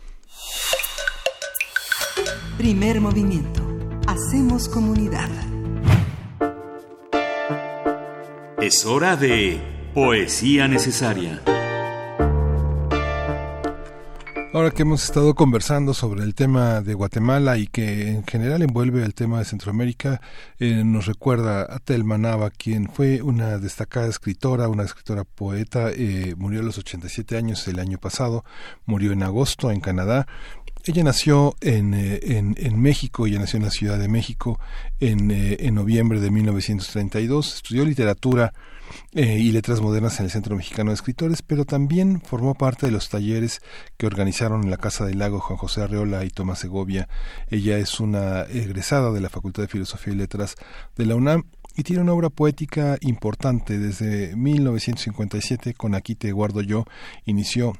Primer 2.57 3.01
movimiento. 3.01 3.61
Hacemos 4.07 4.69
comunidad. 4.69 5.29
Es 8.61 8.85
hora 8.85 9.15
de 9.15 9.61
poesía 9.93 10.67
necesaria. 10.67 11.41
Ahora 14.53 14.71
que 14.71 14.81
hemos 14.81 15.05
estado 15.05 15.33
conversando 15.33 15.93
sobre 15.93 16.23
el 16.23 16.35
tema 16.35 16.81
de 16.81 16.93
Guatemala 16.93 17.57
y 17.57 17.67
que 17.67 18.09
en 18.09 18.25
general 18.25 18.61
envuelve 18.61 19.01
el 19.01 19.13
tema 19.13 19.39
de 19.39 19.45
Centroamérica, 19.45 20.19
eh, 20.59 20.83
nos 20.83 21.05
recuerda 21.05 21.73
a 21.73 21.79
Telma 21.79 22.17
Nava, 22.17 22.49
quien 22.49 22.89
fue 22.89 23.21
una 23.21 23.59
destacada 23.59 24.07
escritora, 24.07 24.67
una 24.67 24.83
escritora 24.83 25.23
poeta, 25.23 25.89
eh, 25.91 26.35
murió 26.37 26.59
a 26.59 26.63
los 26.63 26.77
87 26.77 27.37
años 27.37 27.65
el 27.69 27.79
año 27.79 27.97
pasado, 27.97 28.43
murió 28.85 29.13
en 29.13 29.23
agosto 29.23 29.71
en 29.71 29.79
Canadá, 29.79 30.27
ella 30.85 31.03
nació 31.03 31.55
en, 31.61 31.93
eh, 31.93 32.19
en, 32.23 32.55
en, 32.57 32.81
México, 32.81 33.27
ella 33.27 33.39
nació 33.39 33.57
en 33.57 33.63
la 33.63 33.71
Ciudad 33.71 33.99
de 33.99 34.07
México 34.07 34.59
en, 34.99 35.31
eh, 35.31 35.57
en 35.59 35.75
noviembre 35.75 36.19
de 36.19 36.31
1932, 36.31 37.55
estudió 37.55 37.85
literatura 37.85 38.53
eh, 39.13 39.37
y 39.39 39.51
letras 39.51 39.81
modernas 39.81 40.19
en 40.19 40.25
el 40.25 40.31
Centro 40.31 40.55
Mexicano 40.55 40.91
de 40.91 40.95
Escritores, 40.95 41.41
pero 41.41 41.65
también 41.65 42.21
formó 42.21 42.55
parte 42.55 42.85
de 42.85 42.91
los 42.91 43.09
talleres 43.09 43.61
que 43.97 44.05
organizaron 44.05 44.63
en 44.63 44.71
la 44.71 44.77
Casa 44.77 45.05
del 45.05 45.19
Lago 45.19 45.39
Juan 45.39 45.57
José 45.57 45.81
Arreola 45.81 46.25
y 46.25 46.29
Tomás 46.29 46.59
Segovia. 46.59 47.07
Ella 47.49 47.77
es 47.77 47.99
una 47.99 48.43
egresada 48.43 49.11
de 49.11 49.21
la 49.21 49.29
Facultad 49.29 49.63
de 49.63 49.69
Filosofía 49.69 50.13
y 50.13 50.17
Letras 50.17 50.55
de 50.95 51.05
la 51.05 51.15
UNAM 51.15 51.43
y 51.75 51.83
tiene 51.83 52.01
una 52.01 52.13
obra 52.13 52.29
poética 52.29 52.97
importante. 53.01 53.79
Desde 53.79 54.35
1957, 54.35 55.73
con 55.73 55.95
Aquí 55.95 56.15
te 56.15 56.31
guardo 56.31 56.61
yo, 56.61 56.85
inició 57.25 57.73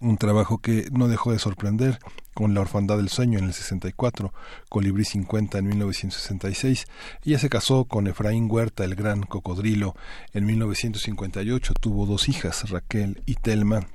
un 0.00 0.16
trabajo 0.16 0.58
que 0.58 0.88
no 0.92 1.08
dejó 1.08 1.32
de 1.32 1.38
sorprender 1.38 1.98
con 2.34 2.52
La 2.52 2.60
Orfandad 2.60 2.96
del 2.96 3.08
Sueño 3.08 3.38
en 3.38 3.46
el 3.46 3.54
64, 3.54 4.34
Colibrí 4.68 5.04
50 5.04 5.58
en 5.58 5.66
1966. 5.68 6.86
Ella 7.24 7.38
se 7.38 7.48
casó 7.48 7.84
con 7.84 8.06
Efraín 8.06 8.48
Huerta, 8.50 8.84
el 8.84 8.96
gran 8.96 9.22
cocodrilo, 9.22 9.94
en 10.32 10.44
1958. 10.44 11.74
Tuvo 11.80 12.06
dos 12.06 12.28
hijas, 12.28 12.68
Raquel 12.70 13.22
y 13.24 13.36
Telma, 13.36 13.86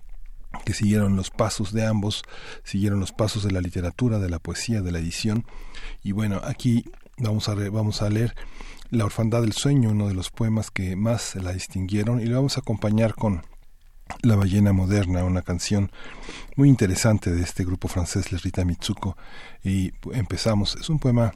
que 0.65 0.73
siguieron 0.73 1.15
los 1.15 1.29
pasos 1.29 1.73
de 1.73 1.85
ambos, 1.85 2.23
siguieron 2.63 2.99
los 2.99 3.11
pasos 3.11 3.43
de 3.43 3.51
la 3.51 3.61
literatura, 3.61 4.19
de 4.19 4.29
la 4.29 4.39
poesía, 4.39 4.81
de 4.81 4.91
la 4.91 4.99
edición. 4.99 5.45
Y 6.01 6.13
bueno, 6.13 6.41
aquí 6.43 6.85
vamos 7.17 7.49
a, 7.49 7.55
vamos 7.55 8.01
a 8.01 8.09
leer 8.09 8.35
La 8.89 9.05
Orfandad 9.05 9.41
del 9.41 9.53
Sueño, 9.53 9.89
uno 9.89 10.07
de 10.07 10.13
los 10.13 10.31
poemas 10.31 10.71
que 10.71 10.95
más 10.95 11.35
la 11.35 11.53
distinguieron, 11.53 12.21
y 12.21 12.25
lo 12.25 12.37
vamos 12.37 12.57
a 12.57 12.61
acompañar 12.61 13.13
con 13.13 13.43
la 14.21 14.35
ballena 14.35 14.73
moderna, 14.73 15.23
una 15.23 15.41
canción 15.41 15.91
muy 16.55 16.69
interesante 16.69 17.31
de 17.31 17.41
este 17.41 17.63
grupo 17.63 17.87
francés, 17.87 18.31
Les 18.31 18.43
Rita 18.43 18.65
Mitsuko, 18.65 19.17
y 19.63 19.91
empezamos, 20.13 20.75
es 20.79 20.89
un 20.89 20.99
poema, 20.99 21.33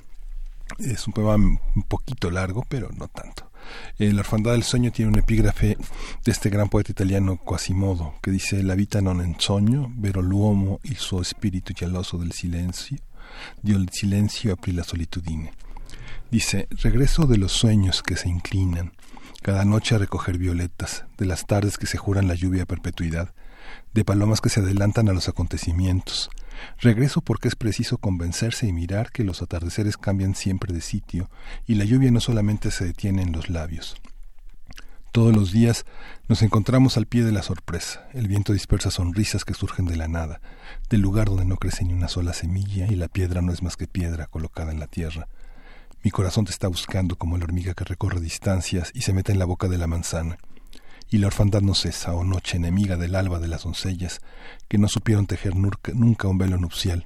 es 0.79 1.07
un 1.07 1.13
poema 1.13 1.35
un 1.35 1.83
poquito 1.87 2.29
largo, 2.29 2.65
pero 2.67 2.89
no 2.97 3.07
tanto. 3.07 3.49
Eh, 3.97 4.11
la 4.11 4.21
orfandad 4.21 4.51
del 4.51 4.63
sueño 4.63 4.91
tiene 4.91 5.11
un 5.11 5.17
epígrafe 5.17 5.77
de 6.23 6.31
este 6.31 6.49
gran 6.49 6.69
poeta 6.69 6.91
italiano 6.91 7.37
Quasimodo, 7.37 8.15
que 8.21 8.31
dice, 8.31 8.61
la 8.63 8.75
vita 8.75 9.01
non 9.01 9.21
è 9.21 9.35
sogno, 9.37 9.91
vero 9.95 10.21
l'uomo 10.21 10.79
il 10.83 10.97
suo 10.97 11.23
spirito 11.23 11.73
geloso 11.73 12.17
del 12.17 12.33
silenzio, 12.33 12.97
dio 13.61 13.77
el 13.77 13.89
silencio 13.91 14.51
aprì 14.51 14.73
la 14.73 14.83
solitudine. 14.83 15.53
Dice, 16.29 16.67
regreso 16.81 17.25
de 17.25 17.37
los 17.37 17.51
sueños 17.51 18.01
que 18.01 18.15
se 18.15 18.27
inclinan, 18.27 18.91
cada 19.43 19.65
noche 19.65 19.93
a 19.93 19.97
recoger 19.97 20.37
violetas, 20.37 21.05
de 21.17 21.25
las 21.25 21.45
tardes 21.45 21.77
que 21.77 21.85
se 21.85 21.97
juran 21.97 22.29
la 22.29 22.33
lluvia 22.33 22.63
a 22.63 22.65
perpetuidad, 22.65 23.33
de 23.93 24.05
palomas 24.05 24.39
que 24.39 24.49
se 24.49 24.61
adelantan 24.61 25.09
a 25.09 25.13
los 25.13 25.27
acontecimientos. 25.27 26.29
Regreso 26.79 27.19
porque 27.19 27.49
es 27.49 27.55
preciso 27.55 27.97
convencerse 27.97 28.67
y 28.67 28.71
mirar 28.71 29.11
que 29.11 29.25
los 29.25 29.41
atardeceres 29.41 29.97
cambian 29.97 30.33
siempre 30.33 30.73
de 30.73 30.79
sitio 30.79 31.29
y 31.67 31.75
la 31.75 31.83
lluvia 31.83 32.09
no 32.09 32.21
solamente 32.21 32.71
se 32.71 32.85
detiene 32.85 33.21
en 33.21 33.33
los 33.33 33.49
labios. 33.49 33.97
Todos 35.11 35.35
los 35.35 35.51
días 35.51 35.85
nos 36.29 36.41
encontramos 36.41 36.95
al 36.95 37.05
pie 37.05 37.23
de 37.23 37.33
la 37.33 37.43
sorpresa. 37.43 38.07
El 38.13 38.29
viento 38.29 38.53
dispersa 38.53 38.91
sonrisas 38.91 39.43
que 39.43 39.53
surgen 39.53 39.85
de 39.85 39.97
la 39.97 40.07
nada, 40.07 40.39
del 40.89 41.01
lugar 41.01 41.27
donde 41.27 41.45
no 41.45 41.57
crece 41.57 41.83
ni 41.83 41.93
una 41.93 42.07
sola 42.07 42.31
semilla 42.31 42.87
y 42.87 42.95
la 42.95 43.09
piedra 43.09 43.41
no 43.41 43.51
es 43.51 43.61
más 43.61 43.75
que 43.75 43.87
piedra 43.87 44.25
colocada 44.27 44.71
en 44.71 44.79
la 44.79 44.87
tierra. 44.87 45.27
Mi 46.03 46.11
corazón 46.11 46.43
te 46.43 46.51
está 46.51 46.67
buscando 46.67 47.15
como 47.15 47.37
la 47.37 47.45
hormiga 47.45 47.73
que 47.73 47.85
recorre 47.85 48.19
distancias 48.19 48.91
y 48.93 49.03
se 49.03 49.13
mete 49.13 49.31
en 49.31 49.39
la 49.39 49.45
boca 49.45 49.69
de 49.69 49.77
la 49.77 49.87
manzana. 49.87 50.37
Y 51.09 51.19
la 51.19 51.27
orfandad 51.27 51.61
no 51.61 51.75
cesa, 51.75 52.13
oh 52.13 52.25
noche 52.25 52.57
enemiga 52.57 52.97
del 52.97 53.15
alba 53.15 53.39
de 53.39 53.47
las 53.47 53.63
doncellas, 53.63 54.19
que 54.67 54.77
no 54.77 54.89
supieron 54.89 55.27
tejer 55.27 55.53
nunca 55.55 56.27
un 56.27 56.37
velo 56.37 56.57
nupcial. 56.57 57.05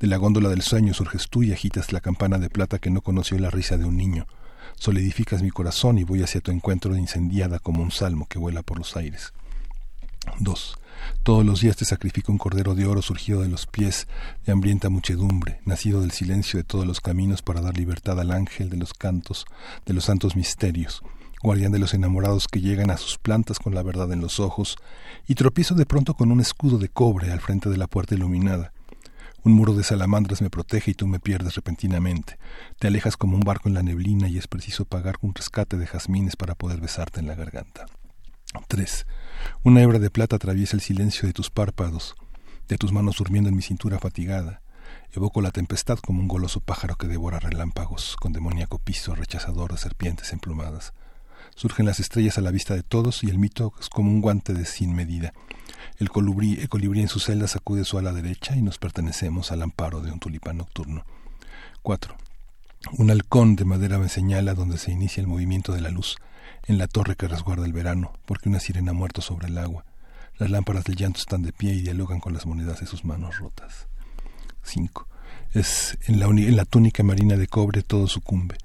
De 0.00 0.06
la 0.06 0.16
góndola 0.16 0.48
del 0.48 0.62
sueño 0.62 0.94
surges 0.94 1.28
tú 1.28 1.42
y 1.42 1.52
agitas 1.52 1.92
la 1.92 2.00
campana 2.00 2.38
de 2.38 2.48
plata 2.48 2.78
que 2.78 2.90
no 2.90 3.02
conoció 3.02 3.38
la 3.38 3.50
risa 3.50 3.76
de 3.76 3.84
un 3.84 3.98
niño. 3.98 4.26
Solidificas 4.76 5.42
mi 5.42 5.50
corazón 5.50 5.98
y 5.98 6.04
voy 6.04 6.22
hacia 6.22 6.40
tu 6.40 6.50
encuentro 6.50 6.96
incendiada 6.96 7.58
como 7.58 7.82
un 7.82 7.90
salmo 7.90 8.24
que 8.26 8.38
vuela 8.38 8.62
por 8.62 8.78
los 8.78 8.96
aires. 8.96 9.34
2. 10.38 10.78
Todos 11.22 11.44
los 11.44 11.60
días 11.60 11.76
te 11.76 11.84
sacrifico 11.84 12.32
un 12.32 12.38
cordero 12.38 12.74
de 12.74 12.86
oro 12.86 13.02
surgido 13.02 13.40
de 13.40 13.48
los 13.48 13.66
pies 13.66 14.08
de 14.44 14.52
hambrienta 14.52 14.90
muchedumbre, 14.90 15.60
nacido 15.64 16.00
del 16.00 16.10
silencio 16.10 16.58
de 16.58 16.64
todos 16.64 16.86
los 16.86 17.00
caminos 17.00 17.42
para 17.42 17.60
dar 17.60 17.76
libertad 17.76 18.20
al 18.20 18.30
ángel 18.30 18.70
de 18.70 18.76
los 18.76 18.92
cantos, 18.94 19.46
de 19.86 19.94
los 19.94 20.04
santos 20.04 20.36
misterios. 20.36 21.02
guardián 21.42 21.72
de 21.72 21.78
los 21.78 21.92
enamorados 21.92 22.48
que 22.48 22.60
llegan 22.60 22.90
a 22.90 22.96
sus 22.96 23.18
plantas 23.18 23.58
con 23.58 23.74
la 23.74 23.82
verdad 23.82 24.10
en 24.12 24.20
los 24.20 24.40
ojos, 24.40 24.76
y 25.26 25.34
tropiezo 25.34 25.74
de 25.74 25.86
pronto 25.86 26.14
con 26.14 26.32
un 26.32 26.40
escudo 26.40 26.78
de 26.78 26.88
cobre 26.88 27.32
al 27.32 27.40
frente 27.40 27.68
de 27.68 27.76
la 27.76 27.86
puerta 27.86 28.14
iluminada. 28.14 28.72
Un 29.44 29.52
muro 29.52 29.74
de 29.74 29.84
salamandras 29.84 30.40
me 30.40 30.48
protege 30.48 30.92
y 30.92 30.94
tú 30.94 31.06
me 31.06 31.20
pierdes 31.20 31.54
repentinamente. 31.54 32.38
Te 32.78 32.86
alejas 32.86 33.18
como 33.18 33.36
un 33.36 33.42
barco 33.42 33.68
en 33.68 33.74
la 33.74 33.82
neblina 33.82 34.26
y 34.26 34.38
es 34.38 34.48
preciso 34.48 34.86
pagar 34.86 35.16
un 35.20 35.34
rescate 35.34 35.76
de 35.76 35.86
jazmines 35.86 36.34
para 36.34 36.54
poder 36.54 36.80
besarte 36.80 37.20
en 37.20 37.26
la 37.26 37.34
garganta. 37.34 37.84
3. 38.62 39.06
Una 39.62 39.82
hebra 39.82 39.98
de 39.98 40.10
plata 40.10 40.36
atraviesa 40.36 40.76
el 40.76 40.82
silencio 40.82 41.26
de 41.26 41.32
tus 41.32 41.50
párpados, 41.50 42.14
de 42.68 42.78
tus 42.78 42.92
manos 42.92 43.16
durmiendo 43.16 43.50
en 43.50 43.56
mi 43.56 43.62
cintura 43.62 43.98
fatigada. 43.98 44.62
Evoco 45.12 45.40
la 45.40 45.50
tempestad 45.50 45.98
como 45.98 46.20
un 46.20 46.28
goloso 46.28 46.60
pájaro 46.60 46.96
que 46.96 47.06
devora 47.06 47.38
relámpagos, 47.40 48.16
con 48.16 48.32
demoníaco 48.32 48.78
piso 48.78 49.14
rechazador 49.14 49.72
de 49.72 49.78
serpientes 49.78 50.32
emplumadas. 50.32 50.92
Surgen 51.54 51.86
las 51.86 52.00
estrellas 52.00 52.38
a 52.38 52.40
la 52.40 52.50
vista 52.50 52.74
de 52.74 52.82
todos 52.82 53.22
y 53.22 53.30
el 53.30 53.38
mito 53.38 53.72
es 53.80 53.88
como 53.88 54.10
un 54.10 54.20
guante 54.20 54.54
de 54.54 54.64
sin 54.64 54.94
medida. 54.94 55.32
El 55.98 56.10
colibrí, 56.10 56.54
el 56.60 56.68
colibrí 56.68 57.00
en 57.00 57.08
su 57.08 57.20
celda 57.20 57.46
sacude 57.46 57.84
su 57.84 57.98
ala 57.98 58.12
derecha 58.12 58.56
y 58.56 58.62
nos 58.62 58.78
pertenecemos 58.78 59.52
al 59.52 59.62
amparo 59.62 60.00
de 60.00 60.10
un 60.10 60.18
tulipán 60.18 60.58
nocturno. 60.58 61.04
4. 61.82 62.16
Un 62.98 63.10
halcón 63.10 63.56
de 63.56 63.64
madera 63.64 63.98
me 63.98 64.08
señala 64.08 64.54
donde 64.54 64.78
se 64.78 64.90
inicia 64.90 65.20
el 65.20 65.26
movimiento 65.26 65.72
de 65.72 65.80
la 65.80 65.90
luz, 65.90 66.16
en 66.66 66.78
la 66.78 66.88
torre 66.88 67.16
que 67.16 67.28
resguarda 67.28 67.66
el 67.66 67.72
verano, 67.72 68.12
porque 68.26 68.48
una 68.48 68.60
sirena 68.60 68.90
ha 68.90 68.94
muerto 68.94 69.20
sobre 69.20 69.48
el 69.48 69.58
agua. 69.58 69.84
Las 70.38 70.50
lámparas 70.50 70.84
del 70.84 70.96
llanto 70.96 71.20
están 71.20 71.42
de 71.42 71.52
pie 71.52 71.74
y 71.74 71.82
dialogan 71.82 72.20
con 72.20 72.32
las 72.32 72.46
monedas 72.46 72.80
de 72.80 72.86
sus 72.86 73.04
manos 73.04 73.38
rotas. 73.38 73.86
5. 74.62 75.06
Es 75.52 75.98
en 76.06 76.18
la, 76.18 76.26
en 76.26 76.56
la 76.56 76.64
túnica 76.64 77.02
marina 77.02 77.36
de 77.36 77.46
cobre 77.46 77.82
todo 77.82 78.08
sucumbe. 78.08 78.56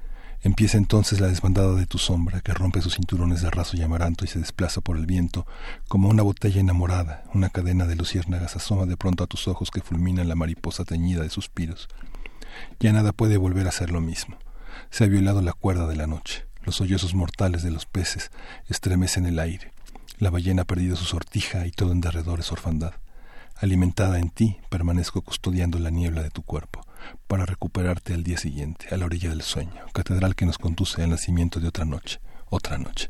Empieza 0.41 0.77
entonces 0.77 1.19
la 1.19 1.27
desbandada 1.27 1.76
de 1.76 1.85
tu 1.85 1.97
sombra, 1.97 2.39
que 2.39 2.53
rompe 2.53 2.81
sus 2.81 2.95
cinturones 2.95 3.41
de 3.41 3.51
raso 3.51 3.76
y 3.76 3.81
amaranto 3.81 4.23
y 4.23 4.30
se 4.30 4.39
desplaza 4.39 4.80
por 4.80 4.95
el 4.95 5.05
viento, 5.05 5.45
como 5.89 6.07
una 6.07 6.23
botella 6.23 6.61
enamorada, 6.61 7.26
una 7.34 7.49
cadena 7.49 7.85
de 7.85 7.97
luciérnagas 7.97 8.55
asoma 8.55 8.85
de 8.85 8.95
pronto 8.95 9.26
a 9.26 9.27
tus 9.27 9.49
ojos 9.49 9.69
que 9.69 9.81
fulminan 9.81 10.30
la 10.30 10.35
mariposa 10.35 10.85
teñida 10.85 11.23
de 11.23 11.30
suspiros. 11.30 11.89
Ya 12.80 12.93
nada 12.93 13.11
puede 13.11 13.35
volver 13.35 13.67
a 13.67 13.73
ser 13.73 13.91
lo 13.91 13.99
mismo. 13.99 14.38
Se 14.89 15.03
ha 15.03 15.07
violado 15.07 15.41
la 15.41 15.53
cuerda 15.53 15.88
de 15.88 15.97
la 15.97 16.07
noche. 16.07 16.48
Los 16.69 16.75
sollozos 16.75 17.15
mortales 17.15 17.63
de 17.63 17.71
los 17.71 17.87
peces 17.87 18.29
estremecen 18.67 19.25
el 19.25 19.39
aire. 19.39 19.71
La 20.19 20.29
ballena 20.29 20.61
ha 20.61 20.65
perdido 20.65 20.95
su 20.95 21.05
sortija 21.05 21.65
y 21.65 21.71
todo 21.71 21.93
en 21.93 21.99
derredor 21.99 22.41
es 22.41 22.51
orfandad. 22.51 22.93
Alimentada 23.55 24.19
en 24.19 24.29
ti, 24.29 24.57
permanezco 24.69 25.23
custodiando 25.23 25.79
la 25.79 25.89
niebla 25.89 26.21
de 26.21 26.29
tu 26.29 26.43
cuerpo 26.43 26.85
para 27.25 27.47
recuperarte 27.47 28.13
al 28.13 28.23
día 28.23 28.37
siguiente, 28.37 28.85
a 28.93 28.97
la 28.97 29.05
orilla 29.05 29.29
del 29.29 29.41
sueño, 29.41 29.83
catedral 29.93 30.35
que 30.35 30.45
nos 30.45 30.59
conduce 30.59 31.01
al 31.01 31.09
nacimiento 31.09 31.59
de 31.59 31.69
otra 31.69 31.85
noche, 31.85 32.19
otra 32.51 32.77
noche. 32.77 33.09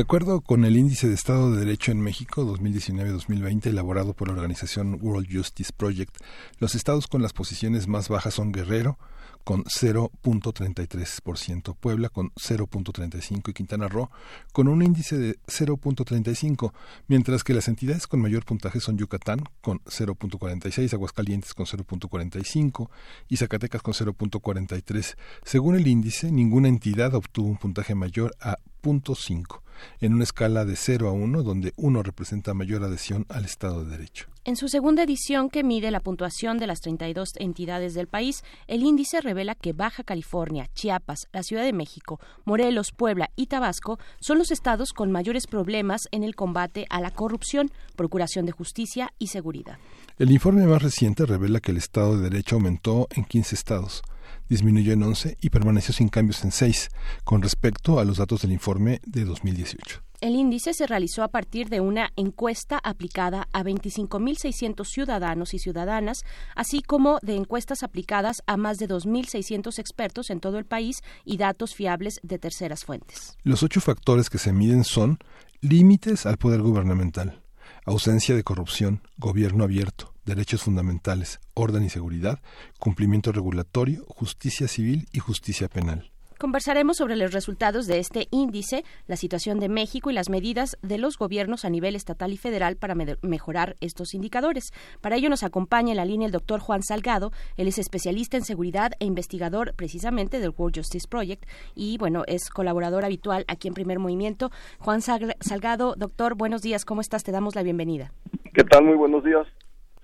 De 0.00 0.04
acuerdo 0.04 0.40
con 0.40 0.64
el 0.64 0.78
Índice 0.78 1.08
de 1.08 1.14
Estado 1.14 1.52
de 1.52 1.58
Derecho 1.58 1.92
en 1.92 2.00
México 2.00 2.42
2019-2020 2.56 3.66
elaborado 3.66 4.14
por 4.14 4.28
la 4.28 4.34
organización 4.34 4.98
World 4.98 5.28
Justice 5.30 5.74
Project, 5.76 6.16
los 6.58 6.74
estados 6.74 7.06
con 7.06 7.20
las 7.20 7.34
posiciones 7.34 7.86
más 7.86 8.08
bajas 8.08 8.32
son 8.32 8.50
Guerrero, 8.50 8.98
con 9.44 9.62
0.33%, 9.64 11.76
Puebla 11.78 12.08
con 12.08 12.30
0.35% 12.30 13.50
y 13.50 13.52
Quintana 13.52 13.88
Roo 13.88 14.08
con 14.54 14.68
un 14.68 14.80
índice 14.80 15.18
de 15.18 15.38
0.35%, 15.40 16.72
mientras 17.06 17.44
que 17.44 17.52
las 17.52 17.68
entidades 17.68 18.06
con 18.06 18.22
mayor 18.22 18.46
puntaje 18.46 18.80
son 18.80 18.96
Yucatán 18.96 19.44
con 19.60 19.80
0.46%, 19.80 20.94
Aguascalientes 20.94 21.52
con 21.52 21.66
0.45% 21.66 22.88
y 23.28 23.36
Zacatecas 23.36 23.82
con 23.82 23.92
0.43%. 23.92 25.16
Según 25.44 25.76
el 25.76 25.86
índice, 25.86 26.32
ninguna 26.32 26.68
entidad 26.68 27.14
obtuvo 27.14 27.48
un 27.48 27.58
puntaje 27.58 27.94
mayor 27.94 28.34
a 28.40 28.56
0.5 28.82 29.59
en 30.00 30.14
una 30.14 30.24
escala 30.24 30.64
de 30.64 30.76
0 30.76 31.08
a 31.08 31.12
1, 31.12 31.42
donde 31.42 31.72
1 31.76 32.02
representa 32.02 32.54
mayor 32.54 32.84
adhesión 32.84 33.26
al 33.28 33.44
Estado 33.44 33.84
de 33.84 33.90
Derecho. 33.90 34.26
En 34.44 34.56
su 34.56 34.68
segunda 34.68 35.02
edición, 35.02 35.50
que 35.50 35.62
mide 35.62 35.90
la 35.90 36.00
puntuación 36.00 36.58
de 36.58 36.66
las 36.66 36.80
32 36.80 37.32
entidades 37.36 37.92
del 37.92 38.06
país, 38.06 38.42
el 38.68 38.82
índice 38.82 39.20
revela 39.20 39.54
que 39.54 39.74
Baja 39.74 40.02
California, 40.02 40.68
Chiapas, 40.74 41.28
la 41.32 41.42
Ciudad 41.42 41.62
de 41.62 41.74
México, 41.74 42.18
Morelos, 42.44 42.92
Puebla 42.92 43.30
y 43.36 43.46
Tabasco 43.46 43.98
son 44.18 44.38
los 44.38 44.50
estados 44.50 44.92
con 44.92 45.12
mayores 45.12 45.46
problemas 45.46 46.08
en 46.10 46.24
el 46.24 46.34
combate 46.34 46.86
a 46.88 47.02
la 47.02 47.10
corrupción, 47.10 47.70
procuración 47.96 48.46
de 48.46 48.52
justicia 48.52 49.12
y 49.18 49.26
seguridad. 49.26 49.78
El 50.18 50.30
informe 50.30 50.66
más 50.66 50.82
reciente 50.82 51.26
revela 51.26 51.60
que 51.60 51.72
el 51.72 51.76
Estado 51.76 52.16
de 52.16 52.30
Derecho 52.30 52.56
aumentó 52.56 53.08
en 53.10 53.24
15 53.24 53.54
estados 53.54 54.02
disminuyó 54.50 54.92
en 54.92 55.02
11 55.02 55.38
y 55.40 55.48
permaneció 55.48 55.94
sin 55.94 56.08
cambios 56.08 56.44
en 56.44 56.52
6, 56.52 56.90
con 57.24 57.40
respecto 57.40 57.98
a 57.98 58.04
los 58.04 58.18
datos 58.18 58.42
del 58.42 58.52
informe 58.52 59.00
de 59.06 59.24
2018. 59.24 60.02
El 60.20 60.34
índice 60.34 60.74
se 60.74 60.86
realizó 60.86 61.22
a 61.22 61.28
partir 61.28 61.70
de 61.70 61.80
una 61.80 62.10
encuesta 62.14 62.78
aplicada 62.82 63.48
a 63.52 63.62
25.600 63.62 64.84
ciudadanos 64.84 65.54
y 65.54 65.58
ciudadanas, 65.58 66.24
así 66.54 66.82
como 66.82 67.18
de 67.22 67.36
encuestas 67.36 67.82
aplicadas 67.82 68.42
a 68.46 68.58
más 68.58 68.76
de 68.76 68.86
2.600 68.86 69.78
expertos 69.78 70.28
en 70.28 70.40
todo 70.40 70.58
el 70.58 70.66
país 70.66 70.98
y 71.24 71.38
datos 71.38 71.74
fiables 71.74 72.20
de 72.22 72.38
terceras 72.38 72.84
fuentes. 72.84 73.38
Los 73.44 73.62
ocho 73.62 73.80
factores 73.80 74.28
que 74.28 74.36
se 74.36 74.52
miden 74.52 74.84
son 74.84 75.18
límites 75.62 76.26
al 76.26 76.36
poder 76.36 76.60
gubernamental, 76.60 77.40
ausencia 77.86 78.34
de 78.34 78.44
corrupción, 78.44 79.00
gobierno 79.16 79.64
abierto, 79.64 80.09
derechos 80.24 80.62
fundamentales, 80.62 81.40
orden 81.54 81.84
y 81.84 81.90
seguridad, 81.90 82.40
cumplimiento 82.78 83.32
regulatorio, 83.32 84.04
justicia 84.08 84.68
civil 84.68 85.06
y 85.12 85.18
justicia 85.18 85.68
penal. 85.68 86.10
Conversaremos 86.40 86.96
sobre 86.96 87.16
los 87.16 87.34
resultados 87.34 87.86
de 87.86 87.98
este 87.98 88.26
índice, 88.30 88.82
la 89.06 89.16
situación 89.16 89.60
de 89.60 89.68
México 89.68 90.10
y 90.10 90.14
las 90.14 90.30
medidas 90.30 90.78
de 90.80 90.96
los 90.96 91.18
gobiernos 91.18 91.66
a 91.66 91.68
nivel 91.68 91.94
estatal 91.94 92.32
y 92.32 92.38
federal 92.38 92.76
para 92.76 92.94
me 92.94 93.18
mejorar 93.20 93.76
estos 93.82 94.14
indicadores. 94.14 94.72
Para 95.02 95.16
ello 95.16 95.28
nos 95.28 95.42
acompaña 95.42 95.90
en 95.90 95.98
la 95.98 96.06
línea 96.06 96.24
el 96.24 96.32
doctor 96.32 96.60
Juan 96.60 96.82
Salgado. 96.82 97.30
Él 97.58 97.68
es 97.68 97.76
especialista 97.76 98.38
en 98.38 98.44
seguridad 98.44 98.92
e 99.00 99.04
investigador 99.04 99.74
precisamente 99.74 100.40
del 100.40 100.54
World 100.56 100.78
Justice 100.78 101.06
Project 101.06 101.44
y, 101.74 101.98
bueno, 101.98 102.22
es 102.26 102.48
colaborador 102.48 103.04
habitual 103.04 103.44
aquí 103.46 103.68
en 103.68 103.74
Primer 103.74 103.98
Movimiento. 103.98 104.50
Juan 104.78 105.02
Salgado, 105.02 105.94
doctor, 105.94 106.36
buenos 106.36 106.62
días. 106.62 106.86
¿Cómo 106.86 107.02
estás? 107.02 107.22
Te 107.22 107.32
damos 107.32 107.54
la 107.54 107.62
bienvenida. 107.62 108.14
¿Qué 108.54 108.64
tal? 108.64 108.84
Muy 108.84 108.96
buenos 108.96 109.22
días. 109.24 109.46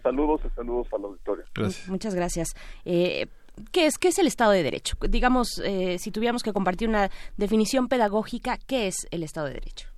Saludos 0.07 0.41
y 0.45 0.49
saludos 0.51 0.87
a 0.93 0.99
la 0.99 1.07
auditorio. 1.09 1.45
Gracias. 1.53 1.89
Muchas 1.89 2.15
gracias. 2.15 2.55
Eh, 2.85 3.27
¿Qué 3.73 3.87
es, 3.87 3.99
¿Qué 3.99 4.07
es 4.09 4.19
el 4.21 4.29
Estado 4.29 4.53
de 4.53 4.63
Derecho? 4.63 4.97
Digamos, 5.09 5.61
eh, 5.65 5.99
si 5.99 6.13
tuviéramos 6.13 6.45
que 6.45 6.53
compartir 6.53 6.89
una 6.89 7.11
definición 7.37 7.89
pedagógica, 7.89 8.57
¿qué 8.69 8.87
es 8.87 9.09
el 9.11 9.25
Estado 9.25 9.49
de 9.49 9.55
Derecho? 9.55 9.89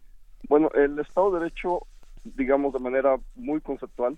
Bueno, 0.48 0.70
el 0.74 0.98
Estado 0.98 1.30
de 1.32 1.40
Derecho, 1.40 1.80
digamos 2.24 2.72
de 2.72 2.78
manera 2.78 3.18
muy 3.34 3.60
conceptual, 3.60 4.16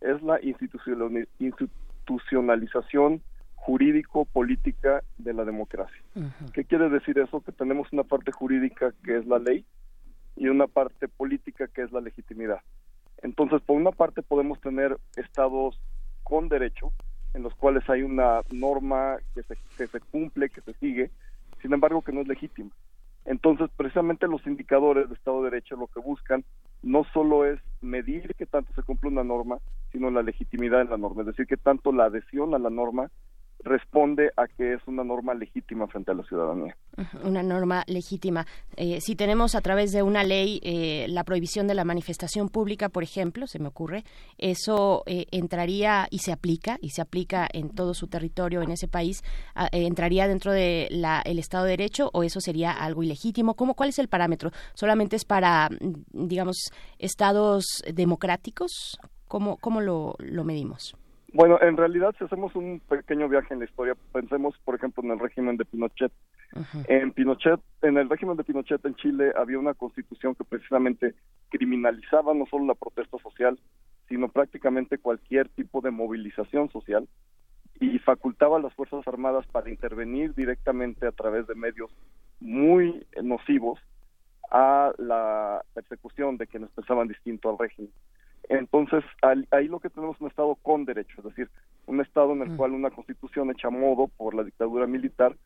es 0.00 0.22
la 0.22 0.38
institucionalización 0.40 3.20
jurídico-política 3.56 5.02
de 5.18 5.34
la 5.34 5.44
democracia. 5.44 6.00
¿Qué 6.52 6.64
quiere 6.64 6.88
decir 6.88 7.18
eso? 7.18 7.40
Que 7.40 7.50
tenemos 7.50 7.92
una 7.92 8.04
parte 8.04 8.30
jurídica 8.30 8.94
que 9.04 9.18
es 9.18 9.26
la 9.26 9.40
ley 9.40 9.64
y 10.36 10.46
una 10.46 10.68
parte 10.68 11.08
política 11.08 11.66
que 11.66 11.82
es 11.82 11.90
la 11.90 12.00
legitimidad. 12.00 12.60
Entonces, 13.22 13.60
por 13.62 13.76
una 13.76 13.92
parte 13.92 14.22
podemos 14.22 14.60
tener 14.60 14.96
estados 15.16 15.80
con 16.22 16.48
derecho, 16.48 16.92
en 17.34 17.42
los 17.42 17.54
cuales 17.54 17.88
hay 17.88 18.02
una 18.02 18.40
norma 18.50 19.16
que 19.34 19.42
se, 19.44 19.56
que 19.76 19.86
se 19.86 20.00
cumple, 20.00 20.50
que 20.50 20.60
se 20.60 20.74
sigue, 20.74 21.10
sin 21.60 21.72
embargo 21.72 22.02
que 22.02 22.12
no 22.12 22.20
es 22.20 22.28
legítima. 22.28 22.70
Entonces, 23.24 23.70
precisamente 23.76 24.26
los 24.26 24.44
indicadores 24.46 25.08
de 25.08 25.14
Estado 25.14 25.42
de 25.42 25.50
Derecho 25.50 25.76
lo 25.76 25.86
que 25.86 26.00
buscan 26.00 26.44
no 26.82 27.04
solo 27.12 27.44
es 27.46 27.60
medir 27.80 28.34
que 28.34 28.46
tanto 28.46 28.72
se 28.74 28.82
cumple 28.82 29.10
una 29.10 29.22
norma, 29.22 29.58
sino 29.92 30.10
la 30.10 30.22
legitimidad 30.22 30.80
en 30.80 30.90
la 30.90 30.96
norma, 30.96 31.22
es 31.22 31.28
decir, 31.28 31.46
que 31.46 31.56
tanto 31.56 31.92
la 31.92 32.06
adhesión 32.06 32.54
a 32.54 32.58
la 32.58 32.70
norma 32.70 33.10
responde 33.64 34.30
a 34.36 34.46
que 34.46 34.74
es 34.74 34.80
una 34.86 35.04
norma 35.04 35.34
legítima 35.34 35.86
frente 35.86 36.10
a 36.10 36.14
la 36.14 36.22
ciudadanía. 36.24 36.76
Una 37.24 37.42
norma 37.42 37.84
legítima. 37.86 38.46
Eh, 38.76 39.00
si 39.00 39.16
tenemos 39.16 39.54
a 39.54 39.60
través 39.60 39.92
de 39.92 40.02
una 40.02 40.24
ley 40.24 40.60
eh, 40.62 41.06
la 41.08 41.24
prohibición 41.24 41.66
de 41.66 41.74
la 41.74 41.84
manifestación 41.84 42.48
pública, 42.48 42.88
por 42.88 43.02
ejemplo, 43.02 43.46
se 43.46 43.58
me 43.58 43.68
ocurre, 43.68 44.04
eso 44.38 45.02
eh, 45.06 45.26
entraría 45.30 46.06
y 46.10 46.18
se 46.18 46.32
aplica, 46.32 46.78
y 46.80 46.90
se 46.90 47.02
aplica 47.02 47.48
en 47.52 47.70
todo 47.70 47.94
su 47.94 48.08
territorio 48.08 48.62
en 48.62 48.70
ese 48.70 48.88
país, 48.88 49.22
ah, 49.54 49.68
¿entraría 49.72 50.28
dentro 50.28 50.52
del 50.52 51.04
el 51.24 51.38
Estado 51.38 51.64
de 51.64 51.70
Derecho 51.70 52.10
o 52.12 52.22
eso 52.22 52.40
sería 52.40 52.72
algo 52.72 53.02
ilegítimo? 53.02 53.54
¿Cómo, 53.54 53.74
¿Cuál 53.74 53.90
es 53.90 53.98
el 53.98 54.08
parámetro? 54.08 54.50
¿Solamente 54.74 55.16
es 55.16 55.24
para, 55.24 55.68
digamos, 56.12 56.70
estados 56.98 57.82
democráticos? 57.92 58.98
¿Cómo, 59.28 59.56
cómo 59.56 59.80
lo 59.80 60.44
medimos? 60.44 60.94
Bueno, 61.34 61.58
en 61.62 61.78
realidad, 61.78 62.14
si 62.18 62.24
hacemos 62.24 62.54
un 62.54 62.80
pequeño 62.80 63.26
viaje 63.28 63.54
en 63.54 63.60
la 63.60 63.64
historia, 63.64 63.96
pensemos, 64.12 64.54
por 64.64 64.74
ejemplo, 64.74 65.02
en 65.02 65.12
el 65.12 65.18
régimen 65.18 65.56
de 65.56 65.64
Pinochet. 65.64 66.12
En 66.88 67.12
Pinochet, 67.12 67.58
en 67.80 67.96
el 67.96 68.10
régimen 68.10 68.36
de 68.36 68.44
Pinochet 68.44 68.84
en 68.84 68.94
Chile 68.96 69.32
había 69.34 69.58
una 69.58 69.72
constitución 69.72 70.34
que 70.34 70.44
precisamente 70.44 71.14
criminalizaba 71.48 72.34
no 72.34 72.44
solo 72.46 72.66
la 72.66 72.74
protesta 72.74 73.16
social, 73.18 73.58
sino 74.08 74.28
prácticamente 74.28 74.98
cualquier 74.98 75.48
tipo 75.48 75.80
de 75.80 75.90
movilización 75.90 76.70
social 76.70 77.08
y 77.80 77.98
facultaba 77.98 78.58
a 78.58 78.60
las 78.60 78.74
Fuerzas 78.74 79.06
Armadas 79.08 79.46
para 79.46 79.70
intervenir 79.70 80.34
directamente 80.34 81.06
a 81.06 81.12
través 81.12 81.46
de 81.46 81.54
medios 81.54 81.90
muy 82.40 83.06
nocivos 83.22 83.80
a 84.50 84.92
la 84.98 85.64
persecución 85.72 86.36
de 86.36 86.46
quienes 86.46 86.70
pensaban 86.70 87.08
distinto 87.08 87.48
al 87.48 87.58
régimen. 87.58 87.90
Entonces, 88.48 89.04
ahí 89.50 89.68
lo 89.68 89.80
que 89.80 89.90
tenemos 89.90 90.16
es 90.16 90.22
un 90.22 90.28
Estado 90.28 90.54
con 90.56 90.84
derecho, 90.84 91.14
es 91.18 91.24
decir, 91.24 91.48
un 91.86 92.00
Estado 92.00 92.32
en 92.32 92.42
el 92.42 92.56
cual 92.56 92.72
una 92.72 92.90
constitución 92.90 93.50
hecha 93.50 93.68
a 93.68 93.70
modo 93.70 94.08
por 94.08 94.34
la 94.34 94.42
dictadura 94.42 94.86
militar 94.86 95.36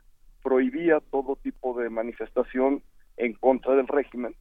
prohibía 0.42 1.00
todo 1.10 1.36
tipo 1.36 1.78
de 1.78 1.90
manifestación 1.90 2.82
en 3.16 3.34
contra 3.34 3.74
del 3.74 3.88
régimen 3.88 4.34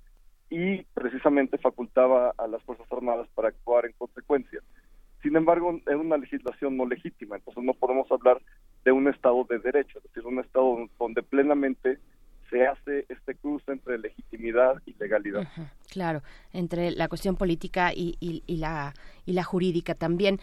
y 0.50 0.84
precisamente 0.94 1.58
facultaba 1.58 2.34
a 2.38 2.48
las 2.48 2.64
Fuerzas 2.64 2.92
Armadas 2.92 3.28
para 3.34 3.50
actuar 3.50 3.86
en 3.86 3.94
consecuencia. 3.94 4.60
Sin 5.22 5.36
embargo, 5.36 5.80
es 5.86 5.96
una 5.96 6.18
legislación 6.18 6.78
no 6.78 6.86
legítima, 6.86 7.36
entonces 7.36 7.64
no 7.64 7.74
podemos 7.74 8.12
hablar 8.12 8.42
de 8.84 8.92
un 8.92 9.08
Estado 9.08 9.44
de 9.50 9.60
derecho, 9.60 9.98
es 9.98 10.04
decir, 10.04 10.26
un 10.26 10.40
Estado 10.40 10.88
donde 11.00 11.24
plenamente 11.24 11.98
se 12.50 12.66
hace 12.66 13.06
este 13.10 13.36
cruce 13.36 13.72
entre 13.72 13.98
legitimidad 13.98 14.82
y 14.86 14.96
legalidad. 15.00 15.48
Claro, 15.90 16.22
entre 16.54 16.92
la 16.92 17.08
cuestión 17.08 17.36
política 17.36 17.92
y, 17.94 18.16
y, 18.20 18.58
la, 18.58 18.94
y 19.26 19.34
la 19.34 19.44
jurídica 19.44 19.96
también. 19.96 20.40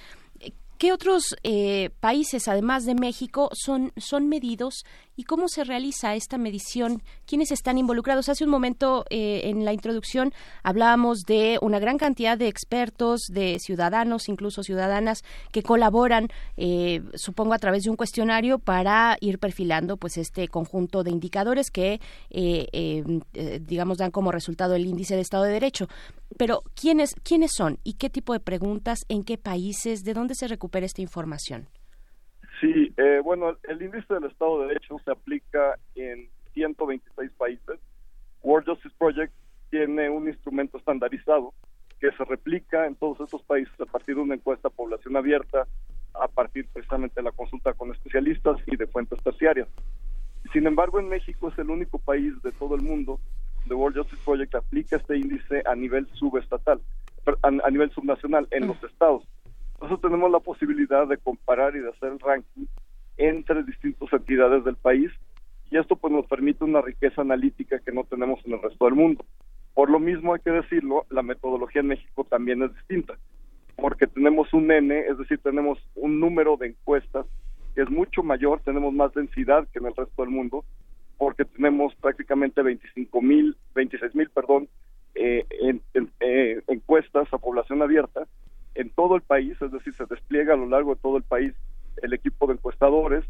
¿Qué 0.82 0.92
otros 0.92 1.36
eh, 1.44 1.90
países, 2.00 2.48
además 2.48 2.84
de 2.84 2.96
México, 2.96 3.50
son, 3.52 3.92
son 3.96 4.28
medidos 4.28 4.82
y 5.14 5.22
cómo 5.22 5.46
se 5.46 5.62
realiza 5.62 6.16
esta 6.16 6.38
medición? 6.38 7.04
¿Quiénes 7.24 7.52
están 7.52 7.78
involucrados? 7.78 8.28
Hace 8.28 8.42
un 8.42 8.50
momento 8.50 9.04
eh, 9.08 9.42
en 9.44 9.64
la 9.64 9.72
introducción 9.72 10.32
hablábamos 10.64 11.20
de 11.20 11.60
una 11.62 11.78
gran 11.78 11.98
cantidad 11.98 12.36
de 12.36 12.48
expertos, 12.48 13.20
de 13.28 13.60
ciudadanos, 13.60 14.28
incluso 14.28 14.64
ciudadanas, 14.64 15.22
que 15.52 15.62
colaboran, 15.62 16.30
eh, 16.56 17.00
supongo, 17.14 17.54
a 17.54 17.60
través 17.60 17.84
de 17.84 17.90
un 17.90 17.96
cuestionario 17.96 18.58
para 18.58 19.18
ir 19.20 19.38
perfilando 19.38 19.96
pues 19.96 20.16
este 20.16 20.48
conjunto 20.48 21.04
de 21.04 21.12
indicadores 21.12 21.70
que, 21.70 22.00
digamos, 23.60 23.98
dan 23.98 24.10
como 24.10 24.32
resultado 24.32 24.74
el 24.74 24.84
índice 24.84 25.14
de 25.14 25.20
Estado 25.20 25.44
de 25.44 25.52
Derecho. 25.52 25.86
Pero, 26.38 26.62
¿quiénes, 26.74 27.14
¿quiénes 27.22 27.52
son 27.54 27.78
y 27.84 27.94
qué 27.94 28.10
tipo 28.10 28.32
de 28.32 28.40
preguntas, 28.40 29.04
en 29.08 29.24
qué 29.24 29.38
países, 29.38 30.04
de 30.04 30.14
dónde 30.14 30.34
se 30.34 30.48
recupera 30.48 30.86
esta 30.86 31.02
información? 31.02 31.68
Sí, 32.60 32.92
eh, 32.96 33.20
bueno, 33.24 33.56
el 33.64 33.82
índice 33.82 34.14
del 34.14 34.24
Estado 34.24 34.60
de 34.60 34.68
Derecho 34.68 34.96
se 35.04 35.10
aplica 35.10 35.78
en 35.94 36.28
126 36.54 37.30
países. 37.32 37.80
World 38.42 38.68
Justice 38.68 38.94
Project 38.98 39.32
tiene 39.70 40.10
un 40.10 40.28
instrumento 40.28 40.78
estandarizado 40.78 41.54
que 41.98 42.10
se 42.12 42.24
replica 42.24 42.86
en 42.86 42.96
todos 42.96 43.20
estos 43.20 43.42
países 43.42 43.72
a 43.80 43.86
partir 43.86 44.16
de 44.16 44.22
una 44.22 44.34
encuesta 44.34 44.70
población 44.70 45.16
abierta, 45.16 45.66
a 46.14 46.28
partir 46.28 46.68
precisamente 46.72 47.16
de 47.16 47.22
la 47.22 47.32
consulta 47.32 47.72
con 47.72 47.90
especialistas 47.90 48.58
y 48.66 48.76
de 48.76 48.86
fuentes 48.86 49.22
terciarias. 49.22 49.68
Sin 50.52 50.66
embargo, 50.66 50.98
en 51.00 51.08
México 51.08 51.48
es 51.48 51.58
el 51.58 51.70
único 51.70 51.98
país 51.98 52.40
de 52.42 52.52
todo 52.52 52.74
el 52.74 52.82
mundo 52.82 53.20
The 53.68 53.74
World 53.74 53.97
Justice 53.97 54.23
Project 54.24 54.55
aplica 54.55 54.97
este 54.97 55.16
índice 55.16 55.62
a 55.66 55.74
nivel 55.74 56.07
subestatal, 56.15 56.81
a, 57.42 57.70
nivel 57.70 57.91
subnacional, 57.92 58.49
en 58.50 58.66
los 58.66 58.82
estados. 58.82 59.24
Nosotros 59.81 60.00
tenemos 60.00 60.31
la 60.31 60.41
posibilidad 60.41 61.07
de 61.07 61.16
comparar 61.18 61.74
y 61.76 61.81
de 61.81 61.91
hacer 61.91 62.12
el 62.12 62.20
ranking 62.20 62.66
entre 63.16 63.62
distintas 63.62 64.12
entidades 64.12 64.65
del 64.65 64.76
país 64.76 65.10
y 65.70 65.78
esto 65.78 65.97
pues 65.97 66.12
nos 66.12 66.26
permite 66.26 66.65
una 66.65 66.82
riqueza 66.82 67.23
analítica 67.23 67.78
que 67.78 67.92
no 67.92 68.05
tenemos 68.05 68.41
en 68.44 68.52
el 68.52 68.62
resto 68.62 68.84
del 68.84 68.94
mundo. 68.94 69.24
Por 69.74 69.91
lo 69.91 69.99
mismo 69.99 70.34
hay 70.34 70.41
que 70.41 70.50
decirlo, 70.50 71.07
la 71.08 71.23
metodología 71.23 71.81
en 71.81 71.89
México 71.89 72.24
también 72.24 72.62
es 72.62 72.74
distinta, 72.74 73.15
porque 73.76 74.07
tenemos 74.07 74.52
un 74.52 74.70
N, 74.70 74.99
es 74.99 75.16
decir, 75.16 75.39
tenemos 75.39 75.78
un 75.94 76.20
número 76.20 76.58
de 76.58 76.68
encuestas 76.68 77.26
que 77.74 77.82
es 77.82 77.91
mucho 77.91 78.23
mayor, 78.23 78.60
tenemos 78.60 78.92
más 78.92 79.15
densidad 79.15 79.66
que 79.73 79.78
en 79.78 79.86
el 79.86 79.97
resto 79.97 80.23
del 80.23 80.31
mundo 80.31 80.65
porque 81.23 81.44
tenemos 81.44 81.94
prácticamente 81.94 82.62
25 82.62 83.23
mil, 83.23 83.57
26 83.76 84.12
mil, 84.17 84.28
perdón, 84.31 84.68
eh, 85.15 85.47
en, 85.60 85.81
eh, 86.18 86.60
encuestas 86.67 87.33
a 87.33 87.39
población 87.39 87.81
abierta 87.81 88.26
en 88.75 88.91
todo 88.91 89.15
el 89.15 89.23
país, 89.23 89.57
es 89.62 89.70
decir, 89.70 89.94
se 89.94 90.05
despliega 90.07 90.55
a 90.55 90.57
lo 90.57 90.67
largo 90.67 90.97
de 90.97 91.01
todo 91.01 91.17
el 91.17 91.23
país 91.23 91.55
el 92.02 92.12
equipo 92.12 92.49
de 92.49 92.55
encuestadores. 92.55 93.25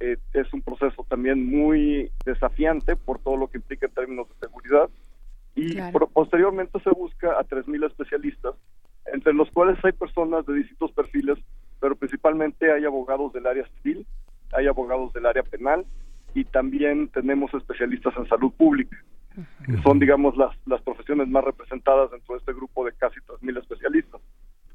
Eh, 0.00 0.16
es 0.32 0.54
un 0.54 0.62
proceso 0.62 1.04
también 1.06 1.44
muy 1.44 2.10
desafiante 2.24 2.96
por 2.96 3.18
todo 3.18 3.36
lo 3.36 3.48
que 3.48 3.58
implica 3.58 3.88
en 3.88 3.92
términos 3.92 4.26
de 4.30 4.46
seguridad. 4.46 4.88
Y 5.54 5.76
posteriormente 6.14 6.80
se 6.80 6.90
busca 6.92 7.38
a 7.38 7.44
3.000 7.44 7.84
especialistas, 7.84 8.54
entre 9.12 9.34
los 9.34 9.50
cuales 9.50 9.78
hay 9.84 9.92
personas 9.92 10.46
de 10.46 10.54
distintos 10.54 10.92
perfiles, 10.92 11.36
pero 11.78 11.94
principalmente 11.94 12.72
hay 12.72 12.86
abogados 12.86 13.34
del 13.34 13.46
área 13.46 13.68
civil, 13.82 14.06
hay 14.54 14.66
abogados 14.66 15.12
del 15.12 15.26
área 15.26 15.42
penal, 15.42 15.84
y 16.34 16.44
también 16.44 17.08
tenemos 17.08 17.52
especialistas 17.54 18.14
en 18.16 18.28
salud 18.28 18.52
pública, 18.52 18.96
que 19.64 19.80
son, 19.82 19.98
digamos, 19.98 20.36
las, 20.36 20.54
las 20.66 20.82
profesiones 20.82 21.28
más 21.28 21.44
representadas 21.44 22.10
dentro 22.10 22.34
de 22.34 22.38
este 22.40 22.52
grupo 22.52 22.84
de 22.84 22.92
casi 22.92 23.20
3.000 23.20 23.58
especialistas. 23.58 24.20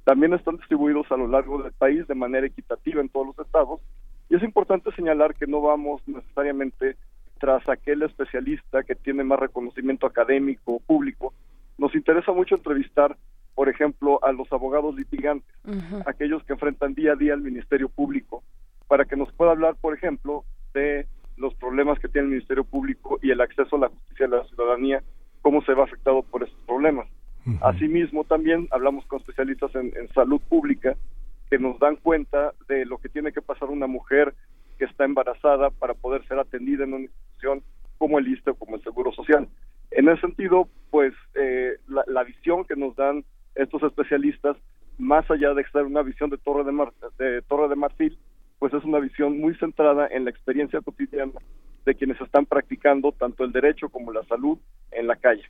También 0.03 0.33
están 0.33 0.57
distribuidos 0.57 1.11
a 1.11 1.17
lo 1.17 1.27
largo 1.27 1.61
del 1.61 1.73
país 1.73 2.07
de 2.07 2.15
manera 2.15 2.47
equitativa 2.47 3.01
en 3.01 3.09
todos 3.09 3.27
los 3.27 3.45
estados 3.45 3.79
y 4.29 4.35
es 4.35 4.43
importante 4.43 4.91
señalar 4.95 5.35
que 5.35 5.47
no 5.47 5.61
vamos 5.61 6.01
necesariamente 6.07 6.95
tras 7.39 7.67
aquel 7.67 8.03
especialista 8.03 8.83
que 8.83 8.95
tiene 8.95 9.23
más 9.23 9.39
reconocimiento 9.39 10.05
académico 10.05 10.79
público. 10.79 11.33
Nos 11.77 11.95
interesa 11.95 12.31
mucho 12.31 12.55
entrevistar, 12.55 13.15
por 13.55 13.69
ejemplo, 13.69 14.23
a 14.23 14.31
los 14.31 14.51
abogados 14.51 14.95
litigantes, 14.95 15.49
aquellos 16.05 16.43
que 16.43 16.53
enfrentan 16.53 16.93
día 16.93 17.13
a 17.13 17.15
día 17.15 17.33
al 17.33 17.41
Ministerio 17.41 17.89
Público, 17.89 18.43
para 18.87 19.05
que 19.05 19.15
nos 19.15 19.31
pueda 19.31 19.51
hablar, 19.51 19.75
por 19.79 19.93
ejemplo, 19.95 20.43
de 20.73 21.07
los 21.39 21.55
problemas 21.55 21.97
que 21.99 22.09
tiene 22.09 22.25
el 22.25 22.31
Ministerio 22.33 22.63
Público 22.63 23.17
y 23.21 23.31
el 23.31 23.41
acceso 23.41 23.77
a 23.77 23.79
la 23.79 23.87
justicia 23.87 24.27
de 24.27 24.37
la 24.37 24.43
ciudadanía, 24.43 25.01
cómo 25.41 25.61
se 25.63 25.73
va 25.73 25.85
afectado 25.85 26.21
por 26.23 26.43
esos 26.43 26.59
problemas. 26.65 27.07
Asimismo, 27.61 28.25
también 28.25 28.67
hablamos 28.69 29.05
con 29.05 29.19
especialistas 29.19 29.73
en, 29.73 29.91
salud 30.13 30.41
pública 30.49 30.95
que 31.49 31.57
nos 31.57 31.79
dan 31.79 31.95
cuenta 31.95 32.53
de 32.67 32.85
lo 32.85 32.99
que 32.99 33.09
tiene 33.09 33.31
que 33.31 33.41
pasar 33.41 33.69
una 33.69 33.87
mujer 33.87 34.35
que 34.77 34.85
está 34.85 35.05
embarazada 35.05 35.71
para 35.71 35.95
poder 35.95 36.25
ser 36.27 36.37
atendida 36.37 36.83
en 36.83 36.93
una 36.93 37.03
institución 37.03 37.63
como 37.97 38.19
el 38.19 38.27
ISTE 38.27 38.51
o 38.51 38.55
como 38.55 38.75
el 38.75 38.83
Seguro 38.83 39.11
Social. 39.13 39.47
En 39.91 40.09
ese 40.09 40.21
sentido, 40.21 40.67
pues 40.91 41.13
eh, 41.33 41.77
la, 41.87 42.03
la, 42.07 42.23
visión 42.23 42.65
que 42.65 42.75
nos 42.75 42.95
dan 42.95 43.23
estos 43.55 43.81
especialistas, 43.81 44.55
más 44.99 45.29
allá 45.31 45.53
de 45.53 45.65
ser 45.71 45.85
una 45.85 46.03
visión 46.03 46.29
de 46.29 46.37
Torre 46.37 46.63
de, 46.63 46.71
Mar, 46.71 46.93
de 47.17 47.41
Torre 47.43 47.67
de 47.67 47.75
Marfil, 47.75 48.17
pues 48.59 48.73
es 48.73 48.83
una 48.83 48.99
visión 48.99 49.39
muy 49.39 49.55
centrada 49.55 50.07
en 50.11 50.25
la 50.25 50.29
experiencia 50.29 50.81
cotidiana 50.81 51.31
de 51.89 51.95
quienes 51.95 52.21
están 52.21 52.45
practicando 52.45 53.11
tanto 53.13 53.43
el 53.43 53.51
derecho 53.51 53.89
como 53.89 54.13
la 54.13 54.23
salud 54.25 54.59
en 54.91 55.07
la 55.07 55.15
calle. 55.15 55.43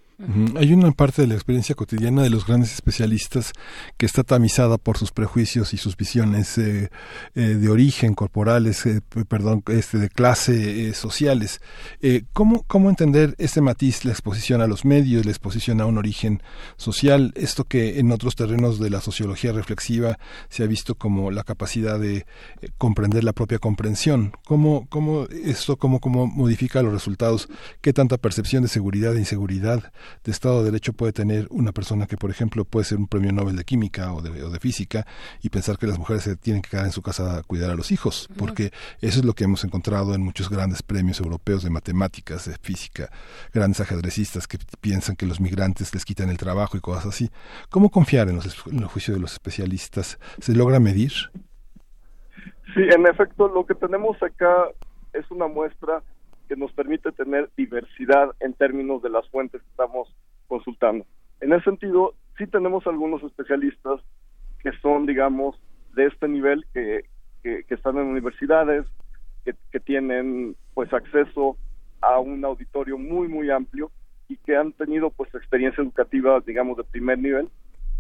Hay 0.55 0.73
una 0.73 0.91
parte 0.91 1.21
de 1.21 1.27
la 1.27 1.33
experiencia 1.33 1.75
cotidiana 1.75 2.23
de 2.23 2.29
los 2.29 2.45
grandes 2.45 2.73
especialistas 2.73 3.51
que 3.97 4.05
está 4.05 4.23
tamizada 4.23 4.77
por 4.77 4.97
sus 4.97 5.11
prejuicios 5.11 5.73
y 5.73 5.77
sus 5.77 5.97
visiones 5.97 6.57
eh, 6.57 6.89
eh, 7.35 7.41
de 7.41 7.69
origen 7.69 8.15
corporales, 8.15 8.85
eh, 8.85 9.01
perdón, 9.27 9.63
este 9.67 9.97
de 9.97 10.09
clase 10.09 10.93
sociales. 10.93 11.61
¿cómo, 12.31 12.63
¿Cómo 12.67 12.89
entender 12.89 13.35
este 13.37 13.59
matiz, 13.61 14.05
la 14.05 14.11
exposición 14.11 14.61
a 14.61 14.67
los 14.67 14.85
medios, 14.85 15.25
la 15.25 15.31
exposición 15.31 15.81
a 15.81 15.85
un 15.85 15.97
origen 15.97 16.41
social, 16.77 17.33
esto 17.35 17.65
que 17.65 17.99
en 17.99 18.11
otros 18.11 18.35
terrenos 18.35 18.79
de 18.79 18.89
la 18.89 19.01
sociología 19.01 19.51
reflexiva 19.51 20.17
se 20.47 20.63
ha 20.63 20.67
visto 20.67 20.95
como 20.95 21.31
la 21.31 21.43
capacidad 21.43 21.99
de 21.99 22.25
comprender 22.77 23.23
la 23.25 23.33
propia 23.33 23.59
comprensión? 23.59 24.31
¿Cómo, 24.45 24.87
cómo 24.89 25.27
esto, 25.43 25.77
cómo, 25.77 25.99
cómo 25.99 26.28
modifica 26.29 26.81
los 26.81 26.93
resultados, 26.93 27.49
qué 27.81 27.93
tanta 27.93 28.17
percepción 28.17 28.63
de 28.63 28.69
seguridad 28.69 29.15
e 29.15 29.19
inseguridad 29.19 29.91
de 30.23 30.31
Estado 30.31 30.59
de 30.59 30.65
Derecho 30.65 30.93
puede 30.93 31.13
tener 31.13 31.47
una 31.49 31.71
persona 31.71 32.05
que, 32.05 32.17
por 32.17 32.31
ejemplo, 32.31 32.65
puede 32.65 32.85
ser 32.85 32.97
un 32.97 33.07
premio 33.07 33.31
Nobel 33.31 33.55
de 33.55 33.63
Química 33.63 34.13
o 34.13 34.21
de, 34.21 34.43
o 34.43 34.49
de 34.49 34.59
Física 34.59 35.05
y 35.41 35.49
pensar 35.49 35.77
que 35.77 35.87
las 35.87 35.97
mujeres 35.97 36.23
se 36.23 36.35
tienen 36.35 36.61
que 36.61 36.69
quedar 36.69 36.85
en 36.85 36.91
su 36.91 37.01
casa 37.01 37.37
a 37.37 37.43
cuidar 37.43 37.71
a 37.71 37.75
los 37.75 37.91
hijos, 37.91 38.29
porque 38.37 38.71
eso 39.01 39.19
es 39.19 39.25
lo 39.25 39.33
que 39.33 39.43
hemos 39.43 39.63
encontrado 39.63 40.13
en 40.13 40.21
muchos 40.21 40.49
grandes 40.49 40.83
premios 40.83 41.19
europeos 41.19 41.63
de 41.63 41.69
matemáticas, 41.69 42.45
de 42.45 42.57
física, 42.57 43.09
grandes 43.53 43.79
ajedrecistas 43.81 44.47
que 44.47 44.57
piensan 44.81 45.15
que 45.15 45.25
los 45.25 45.39
migrantes 45.39 45.93
les 45.93 46.05
quitan 46.05 46.29
el 46.29 46.37
trabajo 46.37 46.77
y 46.77 46.81
cosas 46.81 47.07
así. 47.07 47.29
¿Cómo 47.69 47.89
confiar 47.89 48.29
en 48.29 48.35
los, 48.35 48.67
en 48.67 48.81
los 48.81 48.91
juicios 48.91 49.15
de 49.15 49.21
los 49.21 49.33
especialistas? 49.33 50.19
¿Se 50.39 50.53
logra 50.53 50.79
medir? 50.79 51.11
Sí, 52.73 52.81
en 52.81 53.07
efecto, 53.07 53.47
lo 53.47 53.65
que 53.65 53.75
tenemos 53.75 54.21
acá 54.21 54.67
es 55.13 55.29
una 55.31 55.47
muestra 55.47 56.03
que 56.49 56.57
nos 56.57 56.73
permite 56.73 57.11
tener 57.11 57.49
diversidad 57.55 58.31
en 58.39 58.53
términos 58.53 59.03
de 59.03 59.11
las 59.11 59.29
fuentes 59.29 59.61
que 59.61 59.69
estamos 59.69 60.13
consultando. 60.47 61.05
En 61.41 61.53
ese 61.53 61.65
sentido, 61.65 62.15
sí 62.37 62.47
tenemos 62.47 62.85
algunos 62.87 63.23
especialistas 63.23 64.01
que 64.61 64.71
son, 64.81 65.05
digamos, 65.05 65.61
de 65.93 66.07
este 66.07 66.27
nivel, 66.27 66.65
que, 66.73 67.05
que, 67.43 67.63
están 67.69 67.97
en 67.97 68.07
universidades, 68.07 68.85
que, 69.45 69.53
que, 69.71 69.79
tienen 69.79 70.55
pues 70.73 70.91
acceso 70.91 71.55
a 72.01 72.19
un 72.19 72.43
auditorio 72.43 72.97
muy, 72.97 73.27
muy 73.27 73.51
amplio 73.51 73.91
y 74.27 74.35
que 74.37 74.57
han 74.57 74.73
tenido 74.73 75.11
pues 75.11 75.33
experiencia 75.35 75.83
educativa, 75.83 76.39
digamos, 76.45 76.77
de 76.77 76.83
primer 76.83 77.19
nivel. 77.19 77.49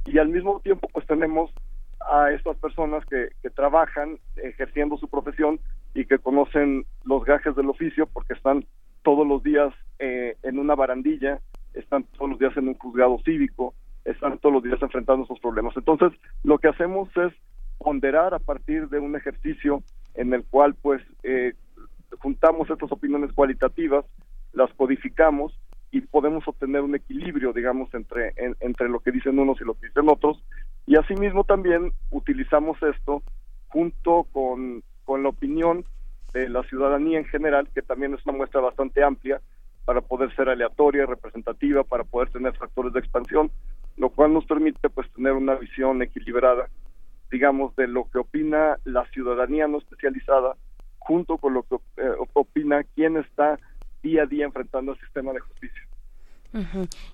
Y 0.05 0.17
al 0.17 0.29
mismo 0.29 0.59
tiempo 0.61 0.89
pues 0.91 1.05
tenemos 1.05 1.51
a 1.99 2.31
estas 2.31 2.57
personas 2.57 3.05
que, 3.05 3.29
que 3.41 3.49
trabajan 3.51 4.17
ejerciendo 4.37 4.97
su 4.97 5.07
profesión 5.07 5.59
y 5.93 6.05
que 6.05 6.19
conocen 6.19 6.85
los 7.03 7.23
gajes 7.25 7.55
del 7.55 7.69
oficio 7.69 8.07
porque 8.07 8.33
están 8.33 8.65
todos 9.03 9.27
los 9.27 9.43
días 9.43 9.73
eh, 9.99 10.35
en 10.43 10.59
una 10.59 10.75
barandilla, 10.75 11.39
están 11.73 12.03
todos 12.03 12.31
los 12.31 12.39
días 12.39 12.55
en 12.57 12.67
un 12.67 12.75
juzgado 12.75 13.19
cívico, 13.23 13.73
están 14.05 14.37
todos 14.39 14.53
los 14.53 14.63
días 14.63 14.81
enfrentando 14.81 15.25
esos 15.25 15.39
problemas. 15.39 15.75
Entonces, 15.75 16.11
lo 16.43 16.57
que 16.57 16.67
hacemos 16.67 17.09
es 17.17 17.33
ponderar 17.77 18.33
a 18.33 18.39
partir 18.39 18.89
de 18.89 18.99
un 18.99 19.15
ejercicio 19.15 19.83
en 20.15 20.33
el 20.33 20.43
cual 20.45 20.75
pues 20.75 21.01
eh, 21.23 21.53
juntamos 22.19 22.69
estas 22.69 22.91
opiniones 22.91 23.31
cualitativas, 23.33 24.05
las 24.53 24.71
codificamos 24.73 25.57
y 25.91 26.01
podemos 26.01 26.47
obtener 26.47 26.81
un 26.81 26.95
equilibrio, 26.95 27.53
digamos, 27.53 27.91
entre, 27.93 28.33
entre 28.59 28.89
lo 28.89 28.99
que 28.99 29.11
dicen 29.11 29.39
unos 29.39 29.59
y 29.61 29.63
lo 29.63 29.73
que 29.73 29.87
dicen 29.87 30.09
otros. 30.09 30.43
Y 30.85 30.97
asimismo 30.97 31.43
también 31.43 31.91
utilizamos 32.11 32.77
esto 32.83 33.23
junto 33.69 34.25
con, 34.31 34.83
con 35.09 35.23
la 35.23 35.29
opinión 35.29 35.85
de 36.33 36.47
la 36.49 36.61
ciudadanía 36.61 37.17
en 37.17 37.25
general, 37.25 37.67
que 37.73 37.81
también 37.81 38.13
es 38.13 38.23
una 38.27 38.37
muestra 38.37 38.61
bastante 38.61 39.03
amplia, 39.03 39.41
para 39.83 40.01
poder 40.01 40.35
ser 40.35 40.49
aleatoria, 40.49 41.07
representativa, 41.07 41.83
para 41.83 42.03
poder 42.03 42.29
tener 42.29 42.55
factores 42.55 42.93
de 42.93 42.99
expansión, 42.99 43.49
lo 43.97 44.11
cual 44.11 44.33
nos 44.33 44.45
permite 44.45 44.87
pues 44.87 45.11
tener 45.13 45.33
una 45.33 45.55
visión 45.55 46.03
equilibrada, 46.03 46.69
digamos, 47.31 47.75
de 47.75 47.87
lo 47.87 48.07
que 48.11 48.19
opina 48.19 48.77
la 48.83 49.03
ciudadanía 49.05 49.67
no 49.67 49.79
especializada 49.79 50.55
junto 50.99 51.39
con 51.39 51.55
lo 51.55 51.63
que 51.63 51.77
eh, 51.97 52.11
opina 52.33 52.83
quien 52.83 53.17
está 53.17 53.57
día 54.03 54.21
a 54.21 54.27
día 54.27 54.45
enfrentando 54.45 54.91
el 54.91 54.99
sistema 54.99 55.33
de 55.33 55.39
justicia. 55.39 55.88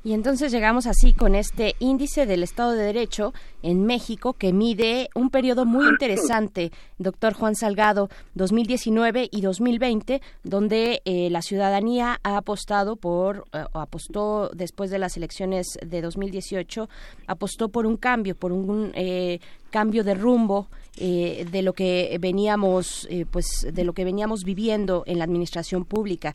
Y 0.04 0.14
entonces 0.14 0.50
llegamos 0.52 0.88
así 0.88 1.12
con 1.12 1.36
este 1.36 1.76
índice 1.80 2.26
del 2.26 2.42
Estado 2.42 2.72
de 2.72 2.84
Derecho 2.84 3.34
en 3.64 3.86
México 3.86 4.34
que 4.34 4.54
mide 4.54 5.10
un 5.14 5.30
periodo 5.30 5.66
muy 5.66 5.88
interesante, 5.88 6.72
doctor 7.00 7.34
Juan 7.34 7.56
Salgado, 7.56 8.10
2019 8.36 9.28
y 9.30 9.42
2020, 9.42 10.22
donde 10.44 11.02
eh, 11.04 11.30
la 11.32 11.42
ciudadanía 11.42 12.20
ha 12.24 12.38
apostado 12.38 12.96
por, 12.96 13.46
eh, 13.52 13.66
apostó 13.74 14.52
después 14.54 14.90
de 14.90 15.00
las 15.00 15.18
elecciones 15.18 15.68
de 15.86 16.02
2018, 16.02 16.88
apostó 17.28 17.68
por 17.68 17.86
un 17.86 17.98
cambio, 17.98 18.36
por 18.36 18.54
un 18.54 18.92
eh, 18.96 19.40
cambio 19.70 20.06
de 20.06 20.16
rumbo 20.16 20.68
de 20.98 21.62
lo 21.62 21.74
que 21.74 22.18
veníamos, 22.22 23.06
pues, 23.32 23.68
de 23.70 23.84
lo 23.84 23.92
que 23.92 24.06
veníamos 24.06 24.46
viviendo 24.46 25.04
en 25.06 25.18
la 25.18 25.26
administración 25.26 25.84
pública. 25.84 26.34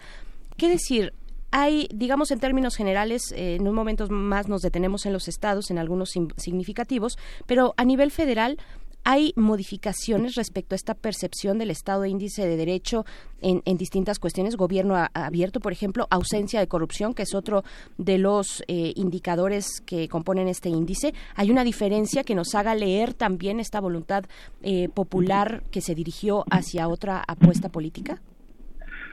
¿Qué 0.58 0.68
decir? 0.68 1.14
Hay, 1.50 1.88
digamos 1.92 2.30
en 2.30 2.40
términos 2.40 2.76
generales, 2.76 3.32
eh, 3.32 3.56
en 3.56 3.66
un 3.66 3.74
momento 3.74 4.08
más 4.08 4.48
nos 4.48 4.62
detenemos 4.62 5.06
en 5.06 5.12
los 5.12 5.28
estados, 5.28 5.70
en 5.70 5.78
algunos 5.78 6.10
significativos, 6.36 7.18
pero 7.46 7.74
a 7.76 7.84
nivel 7.84 8.10
federal 8.10 8.58
hay 9.04 9.32
modificaciones 9.36 10.34
respecto 10.34 10.74
a 10.74 10.76
esta 10.76 10.94
percepción 10.94 11.58
del 11.58 11.70
Estado 11.70 12.02
de 12.02 12.10
índice 12.10 12.46
de 12.46 12.56
derecho 12.56 13.04
en, 13.40 13.62
distintas 13.78 14.18
cuestiones, 14.18 14.56
gobierno 14.56 14.94
abierto, 15.14 15.60
por 15.60 15.72
ejemplo, 15.72 16.06
ausencia 16.10 16.60
de 16.60 16.68
corrupción, 16.68 17.14
que 17.14 17.22
es 17.22 17.34
otro 17.34 17.64
de 17.96 18.18
los 18.18 18.62
eh, 18.68 18.92
indicadores 18.96 19.80
que 19.86 20.08
componen 20.08 20.48
este 20.48 20.68
índice. 20.68 21.14
Hay 21.34 21.50
una 21.50 21.64
diferencia 21.64 22.24
que 22.24 22.34
nos 22.34 22.54
haga 22.54 22.74
leer 22.74 23.14
también 23.14 23.58
esta 23.58 23.80
voluntad 23.80 24.24
eh, 24.62 24.88
popular 24.90 25.62
que 25.70 25.80
se 25.80 25.94
dirigió 25.94 26.44
hacia 26.50 26.88
otra 26.88 27.24
apuesta 27.26 27.70
política. 27.70 28.20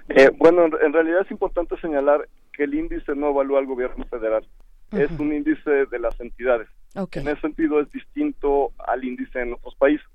Eh, 0.09 0.29
bueno, 0.37 0.65
en, 0.65 0.93
realidad 0.93 1.21
es 1.21 1.31
importante 1.31 1.77
señalar 1.79 2.27
que 2.53 2.63
el 2.63 2.73
índice 2.73 3.15
no 3.15 3.29
evalúa 3.29 3.59
al 3.59 3.65
gobierno 3.65 4.05
federal, 4.05 4.45
es 4.91 5.11
un 5.19 5.33
índice 5.33 5.85
de 5.85 5.99
las 5.99 6.19
entidades. 6.19 6.69
En 6.95 7.27
ese 7.27 7.41
sentido 7.41 7.79
es 7.81 7.91
distinto 7.91 8.71
al 8.79 9.03
índice 9.03 9.41
en 9.41 9.53
otros 9.53 9.75
países. 9.75 10.07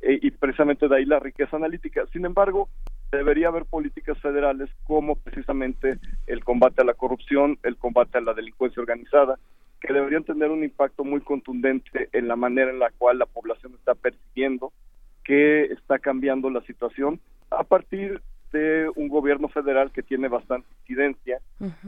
Eh, 0.00 0.18
y 0.22 0.30
precisamente 0.30 0.88
de 0.88 0.96
ahí 0.96 1.04
la 1.04 1.18
riqueza 1.18 1.56
analítica. 1.56 2.04
Sin 2.12 2.24
embargo, 2.24 2.68
debería 3.10 3.48
haber 3.48 3.64
políticas 3.64 4.18
federales 4.18 4.70
como 4.84 5.16
precisamente 5.16 5.98
el 6.26 6.44
combate 6.44 6.82
a 6.82 6.84
la 6.84 6.94
corrupción, 6.94 7.58
el 7.62 7.76
combate 7.76 8.18
a 8.18 8.20
la 8.20 8.34
delincuencia 8.34 8.80
organizada, 8.80 9.38
que 9.80 9.92
deberían 9.92 10.24
tener 10.24 10.50
un 10.50 10.64
impacto 10.64 11.04
muy 11.04 11.20
contundente 11.20 12.08
en 12.12 12.28
la 12.28 12.36
manera 12.36 12.70
en 12.70 12.78
la 12.78 12.90
cual 12.98 13.18
la 13.18 13.26
población 13.26 13.74
está 13.74 13.94
percibiendo 13.94 14.72
que 15.24 15.64
está 15.64 15.98
cambiando 15.98 16.50
la 16.50 16.62
situación 16.62 17.20
a 17.50 17.62
partir 17.62 18.22
de 18.52 18.90
un 18.96 19.08
gobierno 19.08 19.48
federal 19.48 19.90
que 19.92 20.02
tiene 20.02 20.28
bastante 20.28 20.68
incidencia 20.80 21.40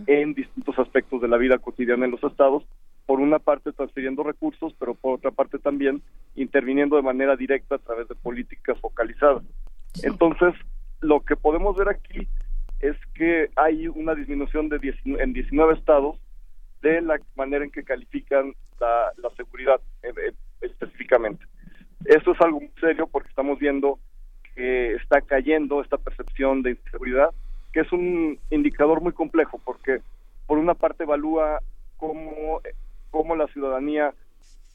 en 0.06 0.34
distintos 0.34 0.78
aspectos 0.78 1.20
de 1.22 1.28
la 1.28 1.36
vida 1.36 1.58
cotidiana 1.58 2.04
en 2.04 2.10
los 2.10 2.22
estados, 2.22 2.64
por 3.06 3.20
una 3.20 3.38
parte 3.38 3.72
transfiriendo 3.72 4.22
recursos, 4.22 4.74
pero 4.78 4.94
por 4.94 5.14
otra 5.14 5.30
parte 5.30 5.58
también 5.58 6.02
interviniendo 6.36 6.96
de 6.96 7.02
manera 7.02 7.36
directa 7.36 7.76
a 7.76 7.78
través 7.78 8.08
de 8.08 8.14
políticas 8.14 8.78
focalizadas. 8.80 9.42
Entonces, 10.02 10.54
lo 11.00 11.20
que 11.20 11.36
podemos 11.36 11.76
ver 11.76 11.88
aquí 11.88 12.28
es 12.80 12.96
que 13.14 13.50
hay 13.56 13.88
una 13.88 14.14
disminución 14.14 14.68
de 14.68 14.94
en 15.04 15.32
19 15.32 15.74
estados 15.74 16.18
de 16.82 17.00
la 17.02 17.18
manera 17.36 17.64
en 17.64 17.70
que 17.70 17.84
califican 17.84 18.54
la, 18.78 19.12
seguridad 19.36 19.80
eh, 20.02 20.12
eh, 20.26 20.32
específicamente. 20.62 21.44
Esto 22.04 22.32
es 22.32 22.40
algo 22.40 22.60
muy 22.60 22.72
serio 22.80 23.06
porque 23.06 23.28
estamos 23.28 23.58
viendo 23.58 23.98
que 24.54 24.94
está 24.94 25.20
cayendo 25.20 25.80
esta 25.80 25.96
percepción 25.98 26.62
de 26.62 26.70
inseguridad, 26.72 27.30
que 27.72 27.80
es 27.80 27.92
un 27.92 28.38
indicador 28.50 29.00
muy 29.00 29.12
complejo, 29.12 29.60
porque 29.64 30.00
por 30.46 30.58
una 30.58 30.74
parte 30.74 31.04
evalúa 31.04 31.60
cómo, 31.96 32.60
cómo 33.10 33.36
la 33.36 33.46
ciudadanía 33.48 34.12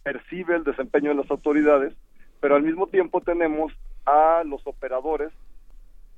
percibe 0.03 0.55
el 0.55 0.63
desempeño 0.63 1.09
de 1.09 1.15
las 1.15 1.31
autoridades, 1.31 1.93
pero 2.39 2.55
al 2.55 2.63
mismo 2.63 2.87
tiempo 2.87 3.21
tenemos 3.21 3.73
a 4.05 4.43
los 4.45 4.65
operadores 4.67 5.31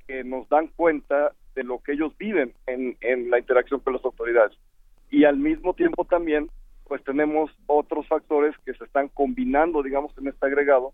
que 0.06 0.24
nos 0.24 0.48
dan 0.48 0.68
cuenta 0.68 1.32
de 1.54 1.64
lo 1.64 1.78
que 1.80 1.92
ellos 1.92 2.16
viven 2.18 2.52
en, 2.66 2.96
en 3.00 3.30
la 3.30 3.38
interacción 3.38 3.80
con 3.80 3.94
las 3.94 4.04
autoridades. 4.04 4.56
Y 5.10 5.24
al 5.24 5.36
mismo 5.36 5.74
tiempo 5.74 6.04
también, 6.04 6.50
pues 6.86 7.02
tenemos 7.04 7.50
otros 7.66 8.06
factores 8.06 8.54
que 8.64 8.74
se 8.74 8.84
están 8.84 9.08
combinando, 9.08 9.82
digamos, 9.82 10.16
en 10.18 10.28
este 10.28 10.46
agregado, 10.46 10.92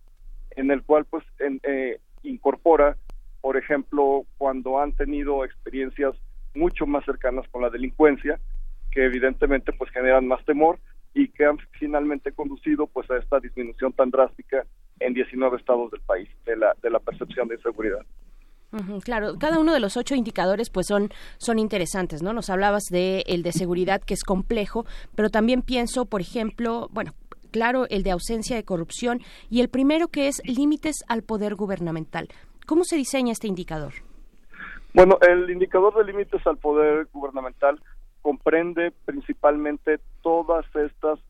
en 0.57 0.71
el 0.71 0.83
cual, 0.83 1.05
pues, 1.05 1.25
en, 1.39 1.61
eh, 1.65 1.99
incorpora, 2.25 2.97
por 3.41 3.57
ejemplo, 3.57 4.25
cuando 4.39 4.81
han 4.81 4.93
tenido 4.93 5.45
experiencias 5.45 6.15
mucho 6.55 6.87
más 6.87 7.05
cercanas 7.05 7.47
con 7.49 7.63
la 7.63 7.71
delincuencia, 7.71 8.41
que 8.91 9.05
evidentemente 9.05 9.73
pues 9.73 9.91
generan 9.91 10.27
más 10.27 10.45
temor 10.45 10.79
y 11.15 11.29
que 11.29 11.45
han 11.45 11.59
finalmente 11.79 12.33
conducido 12.33 12.87
pues 12.87 13.11
a 13.11 13.19
esta 13.19 13.39
disminución 13.41 13.93
tan 13.93 14.11
drástica 14.11 14.65
en 15.01 15.15
19 15.15 15.57
estados 15.57 15.91
del 15.91 16.01
país 16.01 16.29
de 16.45 16.57
la, 16.57 16.75
de 16.83 16.91
la 16.91 16.99
percepción 17.01 17.49
de 17.49 17.57
inseguridad. 17.57 18.05
claro, 19.05 19.35
cada 19.39 19.59
uno 19.59 19.73
de 19.73 19.81
los 19.81 19.97
ocho 19.97 20.15
indicadores 20.15 20.71
pues 20.71 20.87
son, 20.87 21.11
son 21.39 21.59
interesantes, 21.59 22.23
¿no? 22.23 22.33
Nos 22.33 22.51
hablabas 22.51 22.85
de 22.91 23.25
el 23.27 23.43
de 23.43 23.53
seguridad 23.53 24.01
que 24.01 24.15
es 24.15 24.25
complejo, 24.25 24.87
pero 25.15 25.31
también 25.31 25.63
pienso, 25.63 26.07
por 26.07 26.21
ejemplo, 26.21 26.89
bueno, 26.93 27.13
claro, 27.55 27.87
el 27.89 28.03
de 28.03 28.11
ausencia 28.11 28.57
de 28.57 28.65
corrupción 28.65 29.21
y 29.49 29.61
el 29.61 29.69
primero 29.69 30.09
que 30.09 30.27
es 30.27 30.43
límites 30.45 31.05
al 31.07 31.23
poder 31.23 31.55
gubernamental. 31.55 32.27
¿Cómo 32.67 32.83
se 32.83 32.97
diseña 32.97 33.31
este 33.31 33.47
indicador? 33.47 33.93
Bueno, 34.93 35.19
el 35.21 35.49
indicador 35.49 35.95
de 35.95 36.03
límites 36.03 36.45
al 36.49 36.57
poder 36.57 37.07
gubernamental 37.13 37.81
comprende 38.23 38.93
principalmente 39.05 40.01
todas 40.21 40.67
estas 40.75 41.21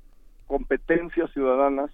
competencias 0.46 1.30
ciudadanas 1.32 1.90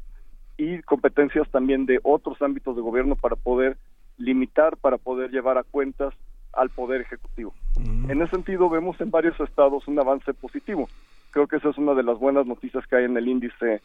y 0.57 0.81
competencias 0.83 1.51
también 1.51 1.85
de 1.87 1.99
otros 2.05 2.41
ámbitos 2.41 2.77
de 2.77 2.83
gobierno 2.83 3.17
para 3.17 3.35
poder 3.35 3.79
limitar, 4.17 4.77
para 4.77 4.97
poder 4.97 5.33
llevar 5.33 5.59
a 5.59 5.65
cuentas 5.65 6.15
al 6.53 6.71
poder 6.71 7.01
ejecutivo. 7.01 7.53
Mm. 7.81 8.13
En 8.13 8.23
ese 8.23 8.31
sentido, 8.31 8.71
vemos 8.71 9.01
en 9.01 9.11
varios 9.11 9.41
estados 9.41 9.89
un 9.89 9.99
avance 9.99 10.33
positivo. 10.35 10.89
Creo 11.33 11.49
que 11.49 11.57
esa 11.57 11.71
es 11.71 11.79
una 11.79 11.95
de 11.95 12.05
las 12.05 12.19
buenas 12.19 12.47
noticias 12.47 12.87
que 12.87 12.95
hay 12.95 13.07
en 13.07 13.17
el 13.17 13.27
índice 13.27 13.81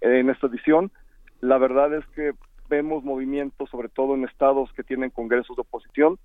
en 0.00 0.30
esta 0.30 0.46
edición. 0.46 0.90
La 1.40 1.58
verdad 1.58 1.94
es 1.94 2.06
que 2.08 2.32
vemos 2.68 3.04
movimientos, 3.04 3.70
sobre 3.70 3.88
todo 3.88 4.14
en 4.14 4.24
estados 4.24 4.72
que 4.72 4.82
tienen 4.82 5.10
congresos 5.10 5.56
de 5.56 5.62
oposición, 5.62 6.18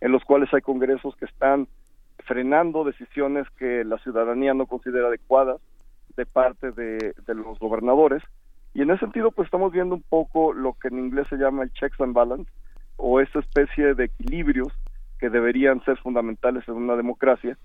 en 0.00 0.12
los 0.12 0.24
cuales 0.24 0.52
hay 0.52 0.60
congresos 0.60 1.16
que 1.16 1.24
están 1.24 1.68
frenando 2.24 2.84
decisiones 2.84 3.46
que 3.58 3.84
la 3.84 3.98
ciudadanía 3.98 4.54
no 4.54 4.66
considera 4.66 5.08
adecuadas 5.08 5.60
de 6.16 6.26
parte 6.26 6.72
de, 6.72 7.14
los 7.26 7.58
gobernadores. 7.58 8.22
Y 8.72 8.82
en 8.82 8.90
ese 8.90 9.00
sentido, 9.00 9.30
pues 9.30 9.46
estamos 9.46 9.72
viendo 9.72 9.94
un 9.94 10.02
poco 10.02 10.52
lo 10.52 10.74
que 10.74 10.88
en 10.88 10.98
inglés 10.98 11.26
se 11.28 11.36
llama 11.36 11.62
el 11.62 11.72
checks 11.72 12.00
and 12.00 12.14
balance, 12.14 12.50
o 12.96 13.20
esa 13.20 13.40
especie 13.40 13.94
de 13.94 14.04
equilibrios 14.04 14.72
que 15.18 15.30
deberían 15.30 15.84
ser 15.84 15.96
fundamentales 15.98 16.66
en 16.68 16.74
una 16.74 16.96
democracia 16.96 17.56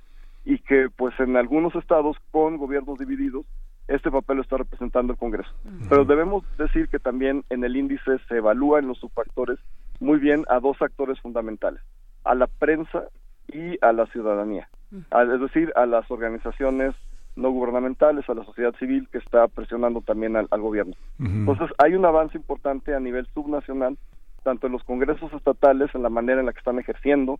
y 0.45 0.59
que 0.59 0.89
pues 0.95 1.13
en 1.19 1.35
algunos 1.35 1.75
estados 1.75 2.17
con 2.31 2.57
gobiernos 2.57 2.97
divididos 2.97 3.45
este 3.89 4.11
papel 4.11 4.37
lo 4.37 4.43
está 4.43 4.57
representando 4.57 5.13
el 5.13 5.19
Congreso. 5.19 5.49
Pero 5.89 6.05
debemos 6.05 6.43
decir 6.57 6.87
que 6.89 6.99
también 6.99 7.43
en 7.49 7.63
el 7.63 7.75
índice 7.75 8.19
se 8.27 8.37
evalúa 8.37 8.79
en 8.79 8.87
los 8.87 8.99
subfactores 8.99 9.59
muy 9.99 10.19
bien 10.19 10.45
a 10.47 10.59
dos 10.59 10.81
actores 10.81 11.19
fundamentales, 11.19 11.81
a 12.23 12.35
la 12.35 12.47
prensa 12.47 13.05
y 13.47 13.83
a 13.83 13.91
la 13.91 14.05
ciudadanía, 14.07 14.69
es 14.91 15.41
decir, 15.41 15.73
a 15.75 15.85
las 15.87 16.09
organizaciones 16.11 16.95
no 17.35 17.51
gubernamentales, 17.51 18.29
a 18.29 18.35
la 18.35 18.45
sociedad 18.45 18.75
civil 18.75 19.07
que 19.11 19.17
está 19.17 19.47
presionando 19.47 20.01
también 20.01 20.35
al, 20.35 20.47
gobierno. 20.61 20.93
Entonces, 21.19 21.69
hay 21.77 21.95
un 21.95 22.05
avance 22.05 22.37
importante 22.37 22.93
a 22.93 22.99
nivel 22.99 23.25
subnacional, 23.33 23.97
tanto 24.43 24.67
en 24.67 24.73
los 24.73 24.83
congresos 24.83 25.33
estatales, 25.33 25.89
en 25.95 26.03
la 26.03 26.09
manera 26.09 26.41
en 26.41 26.45
la 26.45 26.53
que 26.53 26.59
están 26.59 26.79
ejerciendo 26.79 27.39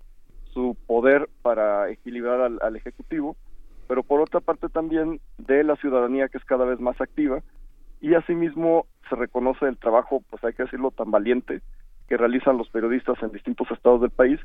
su 0.53 0.75
poder 0.87 1.29
para 1.43 1.89
equilibrar 1.89 2.51
al 2.61 2.75
Ejecutivo, 2.75 3.35
pero 3.89 4.03
por 4.03 4.21
otra 4.21 4.39
parte 4.39 4.69
también 4.69 5.19
de 5.39 5.63
la 5.63 5.75
ciudadanía 5.77 6.29
que 6.29 6.37
es 6.37 6.45
cada 6.45 6.63
vez 6.63 6.79
más 6.79 7.01
activa 7.01 7.41
y 7.99 8.13
asimismo 8.13 8.85
se 9.09 9.15
reconoce 9.15 9.65
el 9.65 9.79
trabajo, 9.79 10.23
pues 10.29 10.43
hay 10.43 10.53
que 10.53 10.61
decirlo, 10.61 10.91
tan 10.91 11.09
valiente 11.09 11.61
que 12.07 12.15
realizan 12.15 12.59
los 12.59 12.69
periodistas 12.69 13.17
en 13.23 13.31
distintos 13.31 13.69
estados 13.71 14.01
del 14.01 14.11
país 14.11 14.39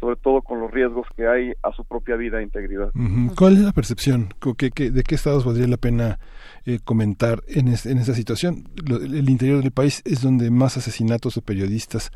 sobre 0.00 0.16
todo 0.16 0.42
con 0.42 0.60
los 0.60 0.70
riesgos 0.70 1.06
que 1.16 1.26
hay 1.26 1.52
a 1.62 1.72
su 1.74 1.84
propia 1.84 2.16
vida 2.16 2.38
e 2.38 2.42
integridad. 2.44 2.90
¿Cuál 3.36 3.54
es 3.54 3.60
la 3.60 3.72
percepción? 3.72 4.32
Co- 4.38 4.54
¿Qué- 4.54 4.70
qué- 4.70 4.90
¿De 4.90 5.02
qué 5.02 5.14
estados 5.14 5.44
valdría 5.44 5.66
la 5.66 5.76
pena 5.76 6.18
eh, 6.66 6.78
comentar 6.84 7.42
en, 7.48 7.68
es- 7.68 7.86
en 7.86 7.98
esa 7.98 8.14
situación? 8.14 8.68
Lo- 8.86 8.96
el 8.98 9.28
interior 9.28 9.60
del 9.62 9.72
país 9.72 10.02
es 10.04 10.22
donde 10.22 10.50
más 10.50 10.76
asesinatos 10.76 11.34
de 11.34 11.42
periodistas 11.42 12.10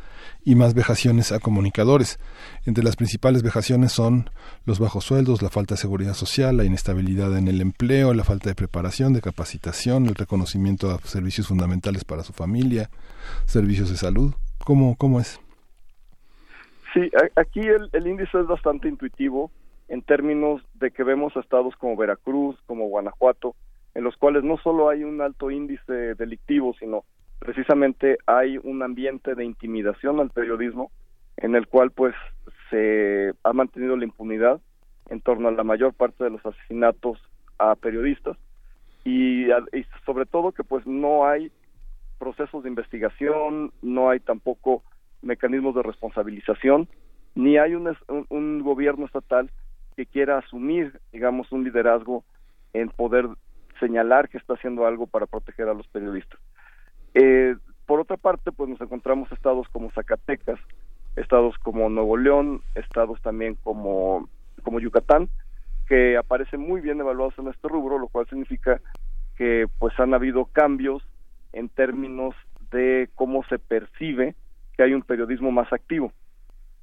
y 0.45 0.55
más 0.55 0.75
vejaciones 0.75 1.33
a 1.33 1.41
comunicadores. 1.41 2.19
Entre 2.67 2.85
las 2.85 2.97
principales 2.97 3.43
vejaciones 3.43 3.93
son 3.93 4.31
los 4.65 4.79
bajos 4.79 5.05
sueldos, 5.05 5.43
la 5.43 5.49
falta 5.51 5.75
de 5.75 5.81
seguridad 5.81 6.15
social, 6.15 6.57
la 6.57 6.65
inestabilidad 6.65 7.37
en 7.37 7.49
el 7.49 7.61
empleo, 7.61 8.15
la 8.15 8.25
falta 8.25 8.49
de 8.49 8.55
preparación, 8.55 9.13
de 9.13 9.21
capacitación, 9.21 10.07
el 10.07 10.15
reconocimiento 10.15 10.91
a 10.91 10.99
servicios 11.07 11.49
fundamentales 11.49 12.05
para 12.05 12.23
su 12.23 12.33
familia, 12.33 12.91
servicios 13.47 13.91
de 13.91 13.97
salud. 13.97 14.35
¿Cómo, 14.65 14.95
cómo 14.97 15.19
es? 15.19 15.41
Sí, 16.93 17.11
aquí 17.37 17.61
el, 17.61 17.89
el 17.93 18.07
índice 18.07 18.39
es 18.39 18.47
bastante 18.47 18.89
intuitivo 18.89 19.51
en 19.89 20.03
términos 20.03 20.63
de 20.75 20.91
que 20.91 21.05
vemos 21.05 21.37
estados 21.37 21.75
como 21.77 21.97
Veracruz, 21.97 22.57
como 22.67 22.89
Guanajuato, 22.89 23.55
en 23.95 24.05
los 24.05 24.17
cuales 24.17 24.45
no 24.45 24.57
solo 24.59 24.89
hay 24.89 25.05
un 25.05 25.21
alto 25.21 25.51
índice 25.51 26.15
delictivo, 26.15 26.75
sino 26.79 27.05
precisamente 27.39 28.19
hay 28.27 28.59
un 28.63 28.83
ambiente 28.83 29.35
de 29.35 29.45
intimidación 29.45 30.21
al 30.21 30.31
periodismo 30.31 30.91
en 31.37 31.55
el 31.57 31.67
cual 31.67 31.91
pues 31.91 32.15
se 32.71 33.33
ha 33.43 33.53
mantenido 33.53 33.97
la 33.97 34.05
impunidad 34.05 34.61
en 35.11 35.21
torno 35.21 35.49
a 35.49 35.53
la 35.53 35.65
mayor 35.65 35.93
parte 35.93 36.25
de 36.25 36.31
los 36.31 36.45
asesinatos 36.45 37.19
a 37.59 37.75
periodistas. 37.75 38.37
Y, 39.05 39.51
y 39.51 39.85
sobre 40.07 40.27
todo 40.27 40.53
que 40.53 40.63
pues 40.63 40.87
no 40.87 41.27
hay 41.27 41.51
procesos 42.19 42.63
de 42.63 42.69
investigación, 42.69 43.73
no 43.83 44.11
hay 44.11 44.21
tampoco 44.21 44.85
mecanismos 45.23 45.75
de 45.75 45.83
responsabilización, 45.83 46.89
ni 47.35 47.57
hay 47.57 47.75
un, 47.75 47.97
un 48.29 48.63
gobierno 48.63 49.07
estatal 49.07 49.51
que 49.97 50.07
quiera 50.07 50.39
asumir, 50.39 51.01
digamos, 51.13 51.51
un 51.53 51.65
liderazgo 51.65 52.25
en 52.73 52.89
poder 52.89 53.29
señalar 53.81 54.29
que 54.29 54.39
está 54.39 54.55
haciendo 54.55 54.87
algo 54.87 55.07
para 55.07 55.27
proteger 55.27 55.69
a 55.69 55.75
los 55.75 55.87
periodistas. 55.89 56.41
Eh, 57.15 57.57
por 57.87 58.01
otra 58.01 58.17
parte, 58.17 58.53
pues 58.53 58.71
nos 58.71 58.81
encontramos 58.81 59.31
estados 59.33 59.69
como 59.69 59.91
Zacatecas, 59.91 60.59
estados 61.17 61.57
como 61.59 61.89
Nuevo 61.89 62.17
León, 62.17 62.63
estados 62.75 63.21
también 63.23 63.57
como, 63.63 64.29
como 64.63 64.81
Yucatán, 64.81 65.29
que 65.89 66.17
aparecen 66.17 66.61
muy 66.61 66.81
bien 66.81 67.01
evaluados 67.01 67.39
en 67.39 67.49
este 67.49 67.69
rubro, 67.69 67.99
lo 67.99 68.09
cual 68.09 68.27
significa 68.29 68.81
que 69.37 69.67
pues 69.79 69.99
han 69.99 70.15
habido 70.15 70.47
cambios 70.47 71.03
en 71.53 71.69
términos 71.69 72.35
de 72.71 73.11
cómo 73.15 73.45
se 73.45 73.59
percibe 73.59 74.35
que 74.77 74.83
hay 74.83 74.95
un 74.95 75.03
periodismo 75.03 75.51
más 75.51 75.73
activo. 75.73 76.13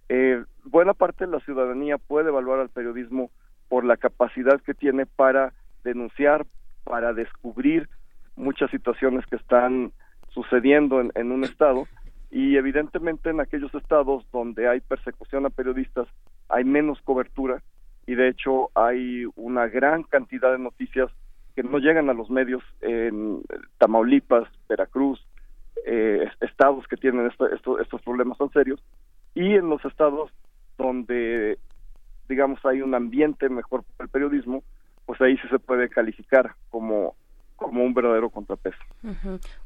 Eh, 0.09 0.43
buena 0.63 0.93
parte 0.93 1.25
de 1.25 1.31
la 1.31 1.39
ciudadanía 1.41 1.97
puede 1.97 2.29
evaluar 2.29 2.59
al 2.59 2.69
periodismo 2.69 3.29
por 3.67 3.85
la 3.85 3.97
capacidad 3.97 4.59
que 4.61 4.73
tiene 4.73 5.05
para 5.05 5.53
denunciar, 5.83 6.45
para 6.83 7.13
descubrir 7.13 7.87
muchas 8.35 8.71
situaciones 8.71 9.25
que 9.27 9.35
están 9.35 9.91
sucediendo 10.29 11.01
en, 11.01 11.11
en 11.15 11.31
un 11.31 11.43
estado 11.43 11.87
y 12.31 12.57
evidentemente 12.57 13.29
en 13.29 13.39
aquellos 13.39 13.73
estados 13.75 14.25
donde 14.31 14.67
hay 14.67 14.79
persecución 14.81 15.45
a 15.45 15.49
periodistas 15.49 16.07
hay 16.47 16.63
menos 16.63 17.01
cobertura 17.01 17.61
y 18.05 18.15
de 18.15 18.29
hecho 18.29 18.71
hay 18.75 19.25
una 19.35 19.67
gran 19.67 20.03
cantidad 20.03 20.51
de 20.51 20.59
noticias 20.59 21.11
que 21.55 21.63
no 21.63 21.77
llegan 21.77 22.09
a 22.09 22.13
los 22.13 22.29
medios 22.29 22.63
en 22.81 23.41
Tamaulipas, 23.77 24.47
Veracruz, 24.67 25.23
eh, 25.85 26.23
es- 26.27 26.49
estados 26.49 26.85
que 26.87 26.97
tienen 26.97 27.27
esto- 27.27 27.49
esto- 27.49 27.79
estos 27.79 28.01
problemas 28.01 28.37
tan 28.37 28.51
serios 28.51 28.79
y 29.35 29.55
en 29.55 29.69
los 29.69 29.83
estados 29.85 30.31
donde 30.77 31.57
digamos 32.27 32.59
hay 32.65 32.81
un 32.81 32.93
ambiente 32.95 33.49
mejor 33.49 33.83
para 33.97 34.05
el 34.05 34.09
periodismo 34.09 34.63
pues 35.05 35.19
ahí 35.21 35.35
sí 35.37 35.47
se 35.49 35.59
puede 35.59 35.89
calificar 35.89 36.55
como 36.69 37.15
como 37.55 37.83
un 37.83 37.93
verdadero 37.93 38.29
contrapeso. 38.29 38.77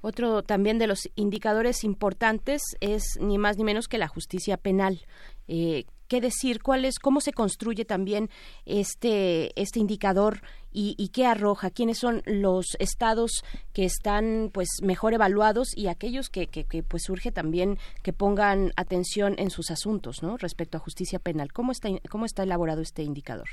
Otro 0.02 0.42
también 0.42 0.80
de 0.80 0.88
los 0.88 1.12
indicadores 1.14 1.84
importantes 1.84 2.64
es 2.82 3.04
ni 3.22 3.38
más 3.38 3.58
ni 3.60 3.64
menos 3.64 3.88
que 3.88 4.00
la 4.00 4.08
justicia 4.08 4.58
penal. 4.58 5.02
Eh, 5.48 5.86
¿Qué 6.08 6.22
decir? 6.22 6.62
¿Cuál 6.62 6.86
es, 6.86 7.00
¿Cómo 7.00 7.22
se 7.22 7.34
construye 7.34 7.86
también 7.86 8.30
este, 8.66 9.60
este 9.60 9.80
indicador 9.80 10.42
y, 10.76 11.10
qué 11.14 11.26
arroja? 11.28 11.70
¿Quiénes 11.70 12.00
son 12.00 12.24
los 12.26 12.76
estados 12.80 13.44
que 13.74 13.86
están 13.86 14.50
pues 14.52 14.68
mejor 14.82 15.14
evaluados 15.14 15.70
y 15.76 15.88
aquellos 15.88 16.30
que, 16.30 16.48
que, 16.48 16.66
que, 16.66 16.82
pues 16.82 17.04
surge 17.04 17.32
también 17.32 17.78
que 18.02 18.12
pongan 18.12 18.72
atención 18.76 19.36
en 19.38 19.50
sus 19.50 19.70
asuntos, 19.70 20.24
¿no? 20.24 20.38
Respecto 20.38 20.78
a 20.78 20.82
justicia 20.82 21.20
penal. 21.20 21.54
¿Cómo 21.54 21.72
está, 21.72 21.90
cómo 22.10 22.26
está 22.26 22.44
elaborado 22.44 22.82
este 22.82 23.04
indicador? 23.04 23.48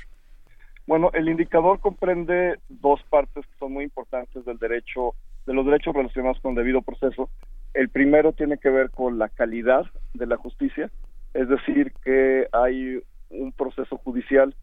Bueno, 0.87 1.11
el 1.13 1.29
indicador 1.29 1.79
comprende 1.79 2.59
dos 2.69 3.01
partes 3.09 3.45
que 3.45 3.57
son 3.59 3.73
muy 3.73 3.83
importantes 3.83 4.43
del 4.45 4.57
derecho, 4.57 5.13
de 5.45 5.53
los 5.53 5.65
derechos 5.65 5.95
relacionados 5.95 6.39
con 6.41 6.55
debido 6.55 6.81
proceso. 6.81 7.29
El 7.73 7.89
primero 7.89 8.33
tiene 8.33 8.57
que 8.57 8.69
ver 8.69 8.89
con 8.89 9.17
la 9.17 9.29
calidad 9.29 9.85
de 10.13 10.25
la 10.25 10.37
justicia, 10.37 10.91
es 11.33 11.47
decir, 11.47 11.93
que 12.03 12.47
hay 12.51 13.01
un 13.29 13.51
proceso 13.51 13.97
judicial 13.97 14.55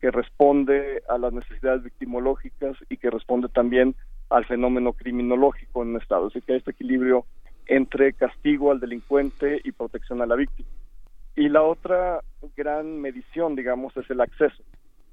que 0.00 0.10
responde 0.10 1.02
a 1.08 1.18
las 1.18 1.32
necesidades 1.32 1.82
victimológicas 1.82 2.76
y 2.88 2.96
que 2.96 3.10
responde 3.10 3.48
también 3.48 3.94
al 4.30 4.44
fenómeno 4.46 4.92
criminológico 4.92 5.82
en 5.82 5.90
un 5.90 6.00
Estado. 6.00 6.26
Es 6.26 6.34
decir, 6.34 6.46
que 6.46 6.52
hay 6.52 6.58
este 6.58 6.70
equilibrio 6.72 7.24
entre 7.66 8.12
castigo 8.12 8.70
al 8.70 8.80
delincuente 8.80 9.60
y 9.64 9.72
protección 9.72 10.20
a 10.22 10.26
la 10.26 10.34
víctima. 10.34 10.68
Y 11.36 11.48
la 11.48 11.62
otra 11.62 12.20
gran 12.56 13.00
medición, 13.00 13.56
digamos, 13.56 13.96
es 13.96 14.08
el 14.10 14.20
acceso. 14.20 14.62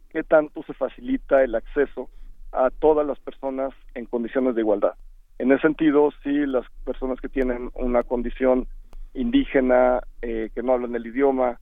¿Qué 0.10 0.24
tanto 0.24 0.62
se 0.64 0.74
facilita 0.74 1.44
el 1.44 1.56
acceso 1.56 2.10
a 2.52 2.70
todas 2.70 3.08
las 3.08 3.20
personas 3.20 3.74
en 3.96 4.06
condiciones 4.06 4.56
de 4.56 4.62
igualdad? 4.62 4.94
En 5.40 5.52
ese 5.52 5.62
sentido, 5.62 6.12
sí, 6.24 6.46
las 6.46 6.66
personas 6.86 7.20
que 7.20 7.30
tienen 7.30 7.72
una 7.74 8.04
condición 8.04 8.68
indígena, 9.14 10.02
eh, 10.22 10.50
que 10.54 10.64
no 10.64 10.74
hablan 10.74 10.96
el 10.96 11.08
idioma, 11.08 11.60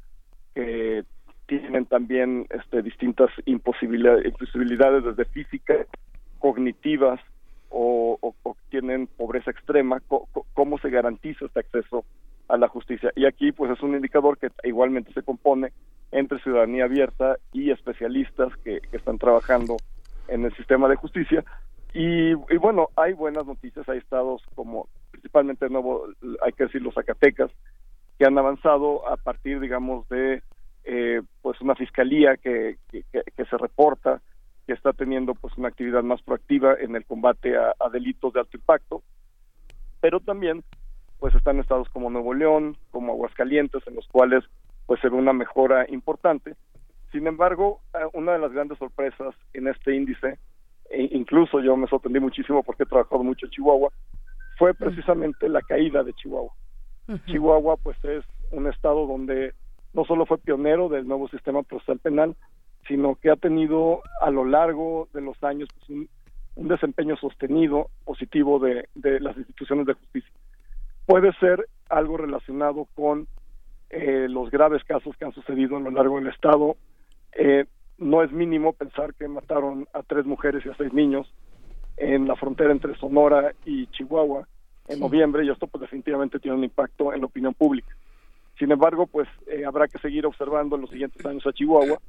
que 0.54 1.04
tienen 1.48 1.86
también 1.86 2.46
este, 2.50 2.82
distintas 2.82 3.30
imposibilidades, 3.46 5.04
desde 5.04 5.26
físicas, 5.26 5.88
cognitivas 6.38 7.20
o, 7.70 8.18
o- 8.22 8.36
tienen 8.70 9.08
pobreza 9.08 9.50
extrema, 9.52 10.00
¿cómo 10.54 10.78
se 10.78 10.90
garantiza 10.92 11.46
este 11.46 11.60
acceso 11.62 12.06
a 12.48 12.58
la 12.58 12.68
justicia? 12.68 13.12
Y 13.16 13.26
aquí 13.26 13.52
pues 13.52 13.72
es 13.72 13.82
un 13.82 13.96
indicador 13.96 14.38
que 14.38 14.50
igualmente 14.64 15.12
se 15.14 15.24
compone 15.24 15.74
entre 16.12 16.40
ciudadanía 16.40 16.86
abierta 16.86 17.38
y 17.52 17.72
especialistas 17.72 18.56
que, 18.64 18.80
que 18.92 18.98
están 18.98 19.18
trabajando 19.18 19.82
en 20.28 20.46
el 20.46 20.56
sistema 20.56 20.88
de 20.88 20.96
justicia. 20.98 21.44
Y, 21.94 22.32
y 22.32 22.58
bueno, 22.60 22.90
hay 22.96 23.14
buenas 23.14 23.48
noticias, 23.48 23.90
hay 23.90 23.98
estados 23.98 24.44
como 24.54 24.88
principalmente 25.20 25.66
de 25.66 25.72
nuevo, 25.72 26.06
hay 26.42 26.54
que 26.54 26.64
decir 26.64 26.82
los 26.82 26.94
Zacatecas, 26.94 27.52
que 28.18 28.26
han 28.26 28.38
avanzado 28.38 29.08
a 29.08 29.18
partir, 29.18 29.60
digamos, 29.60 30.08
de 30.08 30.42
eh, 30.86 31.22
pues 31.42 31.60
una 31.62 31.76
fiscalía 31.76 32.38
que, 32.38 32.78
que, 32.90 33.04
se 33.46 33.58
reporta 33.58 34.22
que 34.66 34.74
está 34.74 34.94
teniendo 34.94 35.34
pues 35.36 35.58
una 35.58 35.68
actividad 35.68 36.04
más 36.04 36.22
proactiva 36.22 36.76
en 36.80 36.96
el 36.96 37.06
combate 37.06 37.58
a, 37.58 37.74
a 37.80 37.90
delitos 37.90 38.34
de 38.34 38.40
alto 38.40 38.56
impacto, 38.58 39.04
pero 40.00 40.20
también 40.20 40.64
pues 41.20 41.36
están 41.36 41.60
estados 41.60 41.90
como 41.90 42.10
Nuevo 42.10 42.34
León, 42.34 42.78
como 42.92 43.12
Aguascalientes, 43.12 43.86
en 43.88 43.96
los 43.96 44.08
cuales 44.08 44.44
pues 44.86 45.02
se 45.02 45.10
ve 45.10 45.18
una 45.18 45.34
mejora 45.34 45.86
importante. 45.90 46.56
Sin 47.12 47.28
embargo, 47.28 47.82
eh, 47.94 48.06
una 48.14 48.34
de 48.34 48.40
las 48.40 48.54
grandes 48.54 48.78
sorpresas 48.78 49.36
en 49.54 49.68
este 49.68 49.96
índice, 49.96 50.40
e 50.90 51.10
incluso 51.12 51.60
yo 51.60 51.76
me 51.76 51.88
sorprendí 51.88 52.20
muchísimo 52.20 52.64
porque 52.64 52.84
he 52.84 52.86
trabajado 52.86 53.22
mucho 53.24 53.46
en 53.46 53.52
Chihuahua, 53.52 53.92
fue 54.60 54.74
precisamente 54.74 55.48
la 55.48 55.62
caída 55.62 56.04
de 56.04 56.14
Chihuahua. 56.14 56.52
Chihuahua 57.26 57.78
pues 57.78 57.98
es 58.04 58.26
un 58.52 58.68
estado 58.68 59.08
donde 59.08 59.54
no 59.94 60.04
solo 60.04 60.26
fue 60.26 60.38
pionero 60.38 60.90
del 60.90 61.08
nuevo 61.08 61.30
sistema 61.30 61.64
procesal 61.64 61.98
penal, 62.00 62.36
sino 62.88 63.16
que 63.16 63.32
ha 63.32 63.38
tenido 63.38 64.02
a 64.22 64.30
lo 64.30 64.44
largo 64.44 65.08
de 65.14 65.22
los 65.22 65.42
años 65.44 65.70
pues, 65.74 65.90
un, 65.90 66.10
un 66.56 66.68
desempeño 66.68 67.16
sostenido 67.16 67.90
positivo 68.04 68.60
de, 68.60 68.90
de 68.96 69.22
las 69.22 69.38
instituciones 69.38 69.88
de 69.88 69.94
justicia. 69.94 70.32
Puede 71.06 71.32
ser 71.40 71.66
algo 71.90 72.18
relacionado 72.18 72.86
con 72.96 73.28
eh, 73.90 74.28
los 74.30 74.52
graves 74.52 74.84
casos 74.84 75.16
que 75.18 75.26
han 75.26 75.32
sucedido 75.32 75.78
a 75.78 75.80
lo 75.80 75.90
largo 75.90 76.18
del 76.18 76.28
estado. 76.28 76.76
Eh, 77.32 77.66
no 77.98 78.24
es 78.24 78.32
mínimo 78.32 78.74
pensar 78.74 79.14
que 79.14 79.28
mataron 79.28 79.88
a 79.94 80.04
tres 80.04 80.26
mujeres 80.26 80.66
y 80.66 80.70
a 80.70 80.76
seis 80.76 80.94
niños 80.94 81.34
en 82.00 82.28
la 82.28 82.36
frontera 82.36 82.72
entre 82.72 82.96
Sonora 82.98 83.54
y 83.66 83.88
Chihuahua 83.88 84.48
en 84.88 84.96
Sí. 84.96 85.02
noviembre 85.02 85.46
y 85.46 85.50
esto 85.50 85.68
pues 85.68 85.82
definitivamente 85.82 86.40
tiene 86.40 86.58
un 86.58 86.64
impacto 86.64 87.14
en 87.14 87.20
la 87.22 87.28
opinión 87.28 87.54
pública. 87.54 87.96
Sin 88.58 88.72
embargo, 88.72 89.06
pues 89.08 89.28
eh, 89.48 89.64
habrá 89.66 89.88
que 89.88 90.00
seguir 90.00 90.26
observando 90.26 90.76
en 90.76 90.82
los 90.82 90.90
siguientes 90.90 91.26
años 91.26 91.46
a 91.46 91.54
Chihuahua 91.54 92.00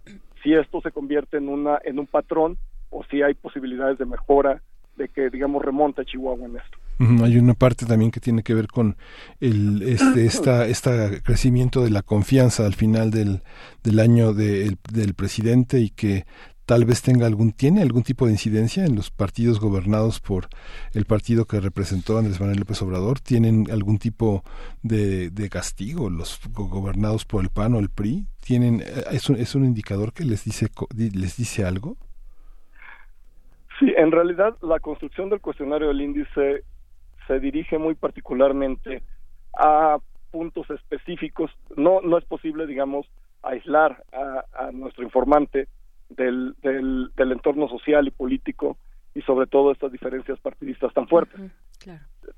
si 0.42 0.54
esto 0.54 0.80
se 0.80 0.90
convierte 0.90 1.36
en 1.36 1.48
una 1.48 1.78
en 1.84 1.98
un 1.98 2.06
patrón 2.06 2.56
o 2.90 3.04
si 3.04 3.22
hay 3.22 3.34
posibilidades 3.34 3.98
de 3.98 4.06
mejora 4.06 4.62
de 4.96 5.08
que 5.08 5.30
digamos 5.30 5.64
remonte 5.64 6.02
a 6.02 6.04
Chihuahua 6.04 6.46
en 6.46 6.56
esto. 6.56 6.78
Hay 7.24 7.38
una 7.38 7.54
parte 7.54 7.86
también 7.86 8.10
que 8.10 8.20
tiene 8.20 8.42
que 8.42 8.52
ver 8.52 8.66
con 8.66 8.94
el 9.40 9.80
este 9.82 10.26
esta 10.26 10.66
esta 10.66 11.22
crecimiento 11.22 11.82
de 11.82 11.88
la 11.90 12.02
confianza 12.02 12.66
al 12.66 12.74
final 12.74 13.10
del, 13.10 13.40
del 13.82 14.00
año 14.00 14.34
de- 14.34 14.64
el- 14.66 14.78
del 14.92 15.14
presidente 15.14 15.78
y 15.80 15.88
que 15.90 16.24
tal 16.70 16.84
vez 16.84 17.02
tenga 17.02 17.26
algún 17.26 17.50
tiene 17.50 17.82
algún 17.82 18.04
tipo 18.04 18.26
de 18.26 18.30
incidencia 18.38 18.84
en 18.84 18.94
los 18.94 19.10
partidos 19.10 19.58
gobernados 19.58 20.20
por 20.20 20.46
el 20.94 21.04
partido 21.04 21.44
que 21.44 21.58
representó 21.58 22.16
Andrés 22.16 22.38
Manuel 22.38 22.60
López 22.60 22.80
Obrador 22.82 23.18
tienen 23.18 23.66
algún 23.72 23.98
tipo 23.98 24.44
de, 24.80 25.30
de 25.30 25.48
castigo 25.48 26.08
los 26.10 26.38
go- 26.52 26.68
gobernados 26.68 27.24
por 27.24 27.42
el 27.42 27.50
PAN 27.50 27.74
o 27.74 27.80
el 27.80 27.88
PRI 27.90 28.28
tienen 28.46 28.82
eh, 28.82 29.02
es 29.10 29.28
un, 29.28 29.34
es 29.36 29.56
un 29.56 29.64
indicador 29.64 30.12
que 30.12 30.24
les 30.24 30.44
dice 30.44 30.68
les 30.96 31.36
dice 31.36 31.64
algo 31.64 31.96
Sí, 33.80 33.92
en 33.96 34.12
realidad 34.12 34.56
la 34.62 34.78
construcción 34.78 35.28
del 35.28 35.40
cuestionario 35.40 35.88
del 35.88 36.02
índice 36.02 36.62
se 37.26 37.40
dirige 37.40 37.78
muy 37.78 37.96
particularmente 37.96 39.02
a 39.58 39.98
puntos 40.30 40.70
específicos. 40.70 41.50
No, 41.76 42.00
no 42.02 42.16
es 42.18 42.24
posible, 42.26 42.66
digamos, 42.66 43.06
aislar 43.42 44.04
a, 44.12 44.44
a 44.66 44.70
nuestro 44.70 45.02
informante 45.02 45.66
del, 46.10 46.54
del, 46.62 47.10
del 47.16 47.32
entorno 47.32 47.68
social 47.68 48.06
y 48.06 48.10
político 48.10 48.76
y 49.14 49.22
sobre 49.22 49.46
todo 49.46 49.72
estas 49.72 49.92
diferencias 49.92 50.38
partidistas 50.40 50.92
tan 50.94 51.08
fuertes. 51.08 51.40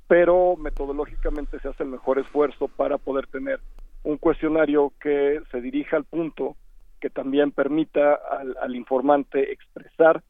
Pero 0.07 0.57
metodológicamente 0.57 1.59
se 1.61 1.69
hace 1.69 1.83
el 1.83 1.91
mejor 1.91 2.19
esfuerzo 2.19 2.69
para 2.69 2.99
poder 2.99 3.27
tener 3.27 3.61
un 4.05 4.17
cuestionario 4.17 4.93
que 5.01 5.41
se 5.51 5.61
dirija 5.61 5.97
al 5.97 6.05
punto 6.05 6.57
que 7.01 7.11
también 7.11 7.51
permita 7.51 8.15
al, 8.15 8.57
al 8.61 8.77
informante 8.77 9.53
expresar 9.53 10.23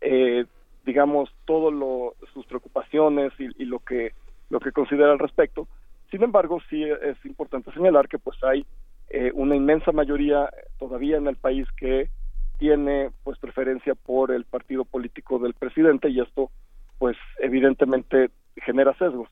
eh, 0.00 0.44
digamos 0.84 1.30
todo 1.44 1.70
lo 1.70 2.14
sus 2.32 2.46
preocupaciones 2.46 3.32
y, 3.38 3.62
y 3.62 3.66
lo 3.66 3.80
que 3.80 4.12
lo 4.50 4.60
que 4.60 4.72
considera 4.72 5.12
al 5.12 5.18
respecto 5.18 5.66
sin 6.10 6.22
embargo 6.22 6.60
sí 6.68 6.84
es 6.84 7.16
importante 7.24 7.72
señalar 7.72 8.08
que 8.08 8.18
pues 8.18 8.36
hay 8.44 8.64
eh, 9.08 9.30
una 9.34 9.56
inmensa 9.56 9.92
mayoría 9.92 10.50
todavía 10.78 11.16
en 11.16 11.26
el 11.26 11.36
país 11.36 11.66
que 11.76 12.10
tiene 12.58 13.10
pues 13.24 13.38
preferencia 13.38 13.94
por 13.94 14.30
el 14.30 14.44
partido 14.44 14.84
político 14.84 15.38
del 15.38 15.54
presidente 15.54 16.08
y 16.08 16.20
esto 16.20 16.50
pues 16.98 17.16
evidentemente 17.38 18.30
genera 18.56 18.94
sesgos. 18.94 19.28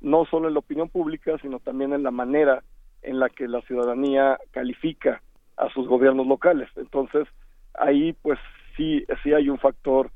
No 0.00 0.24
solo 0.26 0.48
en 0.48 0.54
la 0.54 0.60
opinión 0.60 0.88
pública 0.88 1.36
sino 1.42 1.58
también 1.58 1.92
en 1.92 2.02
la 2.02 2.10
manera 2.10 2.62
en 3.02 3.18
la 3.18 3.28
que 3.28 3.48
la 3.48 3.60
ciudadanía 3.62 4.38
califica 4.52 5.22
a 5.56 5.68
sus 5.70 5.88
gobiernos 5.88 6.26
locales. 6.26 6.68
Entonces 6.76 7.26
ahí 7.74 8.12
pues 8.22 8.38
sí 8.76 9.04
sí 9.22 9.32
hay 9.32 9.48
un 9.48 9.58
factor 9.58 10.10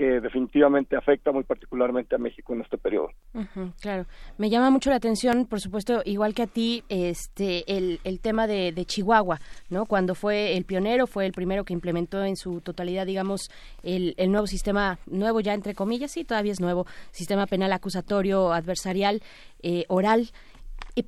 que 0.00 0.18
definitivamente 0.18 0.96
afecta 0.96 1.30
muy 1.30 1.44
particularmente 1.44 2.14
a 2.14 2.18
México 2.18 2.54
en 2.54 2.62
este 2.62 2.78
periodo. 2.78 3.10
Claro, 3.82 4.06
me 4.38 4.48
llama 4.48 4.70
mucho 4.70 4.88
la 4.88 4.96
atención, 4.96 5.44
por 5.44 5.60
supuesto, 5.60 6.00
igual 6.06 6.32
que 6.32 6.44
a 6.44 6.46
ti, 6.46 6.82
este, 6.88 7.70
el, 7.76 8.00
el 8.04 8.18
tema 8.18 8.46
de, 8.46 8.72
de 8.72 8.86
Chihuahua, 8.86 9.40
¿no? 9.68 9.84
Cuando 9.84 10.14
fue 10.14 10.56
el 10.56 10.64
pionero, 10.64 11.06
fue 11.06 11.26
el 11.26 11.32
primero 11.32 11.64
que 11.64 11.74
implementó 11.74 12.24
en 12.24 12.36
su 12.36 12.62
totalidad, 12.62 13.04
digamos, 13.04 13.50
el, 13.82 14.14
el 14.16 14.32
nuevo 14.32 14.46
sistema, 14.46 14.98
nuevo 15.04 15.40
ya 15.40 15.52
entre 15.52 15.74
comillas, 15.74 16.12
sí, 16.12 16.24
todavía 16.24 16.52
es 16.52 16.60
nuevo, 16.62 16.86
sistema 17.10 17.44
penal 17.46 17.70
acusatorio 17.70 18.54
adversarial 18.54 19.20
eh, 19.62 19.84
oral. 19.88 20.30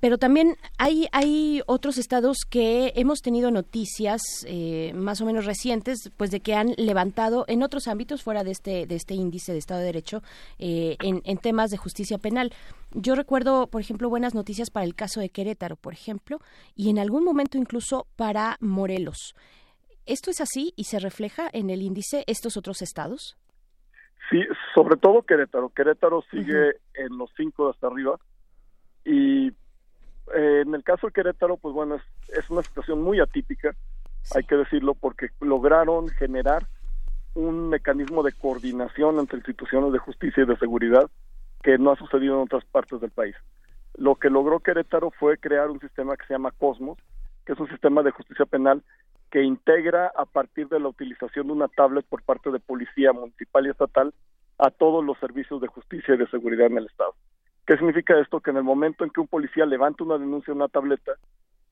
Pero 0.01 0.19
también 0.19 0.57
hay, 0.79 1.09
hay 1.13 1.63
otros 1.67 1.99
estados 1.99 2.39
que 2.49 2.93
hemos 2.97 3.21
tenido 3.21 3.51
noticias 3.51 4.21
eh, 4.47 4.93
más 4.95 5.21
o 5.21 5.27
menos 5.27 5.45
recientes, 5.45 6.11
pues 6.17 6.31
de 6.31 6.41
que 6.41 6.55
han 6.55 6.75
levantado 6.77 7.45
en 7.49 7.63
otros 7.63 7.89
ámbitos 7.89 8.23
fuera 8.23 8.45
de 8.45 8.53
este, 8.53 8.87
de 8.87 8.95
este 8.95 9.15
índice 9.15 9.53
de 9.53 9.59
Estado 9.59 9.81
de 9.81 9.87
Derecho 9.87 10.23
eh, 10.59 10.97
en, 11.03 11.21
en 11.25 11.39
temas 11.39 11.71
de 11.71 11.77
justicia 11.77 12.19
penal. 12.19 12.53
Yo 12.93 13.15
recuerdo, 13.15 13.67
por 13.67 13.81
ejemplo, 13.81 14.09
buenas 14.09 14.35
noticias 14.35 14.71
para 14.71 14.85
el 14.85 14.95
caso 14.95 15.21
de 15.21 15.31
Querétaro, 15.31 15.77
por 15.77 15.93
ejemplo, 15.93 16.41
y 16.77 16.91
en 16.91 16.99
algún 16.99 17.25
momento 17.25 17.59
incluso 17.59 18.07
para 18.17 18.57
Morelos. 18.61 19.35
¿Esto 20.05 20.31
es 20.31 20.41
así 20.41 20.73
y 20.77 20.85
se 20.85 20.99
refleja 20.99 21.49
en 21.53 21.71
el 21.71 21.83
índice 21.83 22.25
estos 22.27 22.57
otros 22.57 22.83
estados? 22.83 23.37
Sí, 24.31 24.41
sobre 24.75 24.97
todo 24.97 25.23
Querétaro. 25.23 25.71
Querétaro 25.71 26.23
sigue 26.31 26.73
en 26.95 27.17
los 27.19 27.31
cinco 27.37 27.67
de 27.67 27.71
hasta 27.73 27.87
arriba 27.87 28.19
y 29.05 29.53
eh, 30.35 30.63
en 30.67 30.75
el 30.75 30.85
caso 30.85 31.07
de 31.07 31.13
Querétaro, 31.13 31.57
pues 31.57 31.75
bueno, 31.75 31.97
es, 31.97 32.03
es 32.37 32.51
una 32.51 32.63
situación 32.63 33.03
muy 33.03 33.21
atípica, 33.21 33.75
hay 34.35 34.45
que 34.45 34.57
decirlo, 34.57 34.95
porque 34.95 35.29
lograron 35.41 36.09
generar 36.09 36.67
un 37.35 37.69
mecanismo 37.69 38.23
de 38.23 38.33
coordinación 38.33 39.19
entre 39.19 39.39
instituciones 39.39 39.93
de 39.93 39.99
justicia 39.99 40.43
y 40.43 40.47
de 40.47 40.57
seguridad 40.57 41.11
que 41.63 41.79
no 41.79 41.93
ha 41.93 41.97
sucedido 41.97 42.35
en 42.35 42.43
otras 42.43 42.65
partes 42.65 43.01
del 43.01 43.11
país. 43.11 43.35
Lo 43.95 44.17
que 44.17 44.31
logró 44.31 44.61
Querétaro 44.61 45.11
fue 45.11 45.39
crear 45.39 45.71
un 45.71 45.81
sistema 45.81 46.17
que 46.17 46.27
se 46.27 46.35
llama 46.35 46.51
Cosmos, 46.51 46.99
que 47.47 47.53
es 47.53 47.59
un 47.59 47.69
sistema 47.69 48.03
de 48.03 48.11
justicia 48.11 48.47
penal 48.47 48.83
que 49.31 49.43
integra 49.43 50.13
a 50.15 50.27
partir 50.27 50.69
de 50.69 50.79
la 50.79 50.89
utilización 50.89 51.47
de 51.47 51.53
una 51.55 51.69
tablet 51.69 52.05
por 52.07 52.23
parte 52.23 52.51
de 52.51 52.61
policía 52.61 53.13
municipal 53.13 53.67
y 53.67 53.71
estatal 53.71 54.13
a 54.59 54.71
todos 54.71 55.05
los 55.05 55.19
servicios 55.19 55.61
de 55.61 55.69
justicia 55.69 56.15
y 56.15 56.19
de 56.19 56.29
seguridad 56.29 56.67
en 56.67 56.79
el 56.79 56.87
estado. 56.87 57.15
¿Qué 57.73 57.79
significa 57.79 58.21
esto? 58.21 58.41
Que 58.41 58.51
en 58.51 58.59
el 58.59 58.65
momento 58.65 59.03
en 59.03 59.09
que 59.09 59.21
un 59.21 59.29
policía 59.29 59.65
levanta 59.65 60.05
una 60.05 60.19
denuncia 60.19 60.51
en 60.51 60.59
una 60.59 60.69
tableta, 60.69 61.13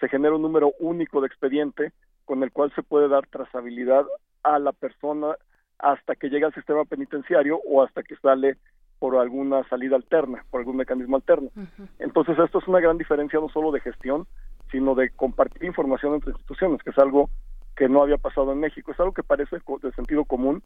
se 0.00 0.08
genera 0.08 0.34
un 0.34 0.40
número 0.40 0.72
único 0.80 1.20
de 1.20 1.26
expediente 1.26 1.92
con 2.24 2.42
el 2.42 2.52
cual 2.52 2.72
se 2.74 2.82
puede 2.82 3.06
dar 3.06 3.26
trazabilidad 3.26 4.06
a 4.42 4.58
la 4.58 4.72
persona 4.72 5.36
hasta 5.78 6.16
que 6.16 6.30
llega 6.30 6.46
al 6.46 6.54
sistema 6.54 6.86
penitenciario 6.86 7.60
o 7.68 7.82
hasta 7.82 8.02
que 8.02 8.16
sale 8.16 8.56
por 8.98 9.14
alguna 9.18 9.62
salida 9.68 9.96
alterna, 9.96 10.42
por 10.50 10.60
algún 10.60 10.78
mecanismo 10.78 11.16
alterno. 11.16 11.50
Entonces, 11.98 12.38
esto 12.38 12.60
es 12.60 12.66
una 12.66 12.80
gran 12.80 12.96
diferencia 12.96 13.38
no 13.38 13.50
solo 13.50 13.70
de 13.70 13.80
gestión, 13.80 14.26
sino 14.72 14.94
de 14.94 15.10
compartir 15.10 15.64
información 15.64 16.14
entre 16.14 16.30
instituciones, 16.30 16.82
que 16.82 16.92
es 16.92 16.98
algo 16.98 17.28
que 17.76 17.90
no 17.90 18.00
había 18.00 18.16
pasado 18.16 18.52
en 18.52 18.60
México. 18.60 18.92
Es 18.92 19.00
algo 19.00 19.12
que 19.12 19.22
parece 19.22 19.58
de 19.58 19.92
sentido 19.92 20.24
común, 20.24 20.62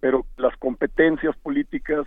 pero 0.00 0.26
las 0.38 0.56
competencias 0.56 1.36
políticas, 1.36 2.04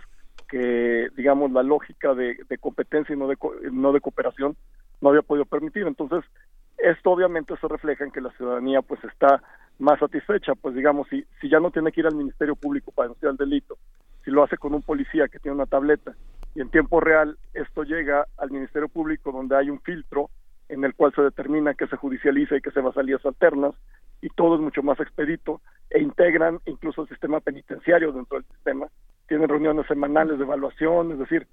que 0.48 1.08
digamos 1.16 1.50
la 1.52 1.62
lógica 1.62 2.14
de, 2.14 2.36
competencia 2.60 3.14
y 3.14 3.18
no 3.18 3.28
de, 3.28 3.36
no 3.72 3.92
de 3.92 4.00
cooperación, 4.00 4.56
no 5.00 5.10
había 5.10 5.22
podido 5.22 5.44
permitir. 5.44 5.86
Entonces, 5.86 6.24
esto 6.78 7.10
obviamente 7.10 7.54
se 7.60 7.68
refleja 7.68 8.04
en 8.04 8.10
que 8.10 8.20
la 8.20 8.30
ciudadanía 8.32 8.82
pues 8.82 9.02
está 9.04 9.42
más 9.78 9.98
satisfecha, 9.98 10.54
pues 10.54 10.74
digamos, 10.74 11.06
si, 11.08 11.24
si 11.40 11.48
ya 11.48 11.60
no 11.60 11.70
tiene 11.70 11.92
que 11.92 12.00
ir 12.00 12.06
al 12.06 12.14
Ministerio 12.14 12.56
Público 12.56 12.92
para 12.92 13.08
denunciar 13.08 13.32
el 13.32 13.36
delito, 13.36 13.76
si 14.24 14.30
lo 14.30 14.42
hace 14.42 14.56
con 14.56 14.74
un 14.74 14.82
policía 14.82 15.28
que 15.28 15.38
tiene 15.38 15.54
una 15.54 15.66
tableta 15.66 16.14
y 16.56 16.62
en 16.62 16.70
tiempo 16.70 17.00
real 17.00 17.36
esto 17.52 17.84
llega 17.84 18.26
al 18.38 18.50
Ministerio 18.50 18.88
Público 18.88 19.30
donde 19.30 19.56
hay 19.56 19.68
un 19.68 19.80
filtro 19.80 20.30
en 20.68 20.84
el 20.84 20.94
cual 20.94 21.12
se 21.14 21.22
determina 21.22 21.74
que 21.74 21.86
se 21.86 21.96
judicializa 21.96 22.56
y 22.56 22.60
que 22.60 22.70
se 22.70 22.80
va 22.80 22.90
a 22.90 22.94
salidas 22.94 23.24
alternas 23.24 23.74
y 24.22 24.30
todo 24.30 24.56
es 24.56 24.62
mucho 24.62 24.82
más 24.82 24.98
expedito 24.98 25.60
e 25.90 26.00
integran 26.00 26.58
incluso 26.64 27.02
el 27.02 27.08
sistema 27.08 27.40
penitenciario 27.40 28.10
dentro 28.10 28.38
del 28.38 28.46
sistema, 28.46 28.88
tienen 29.26 29.48
reuniones 29.48 29.86
semanales 29.86 30.38
de 30.38 30.44
evaluación, 30.44 31.12
es 31.12 31.18
decir, 31.18 31.46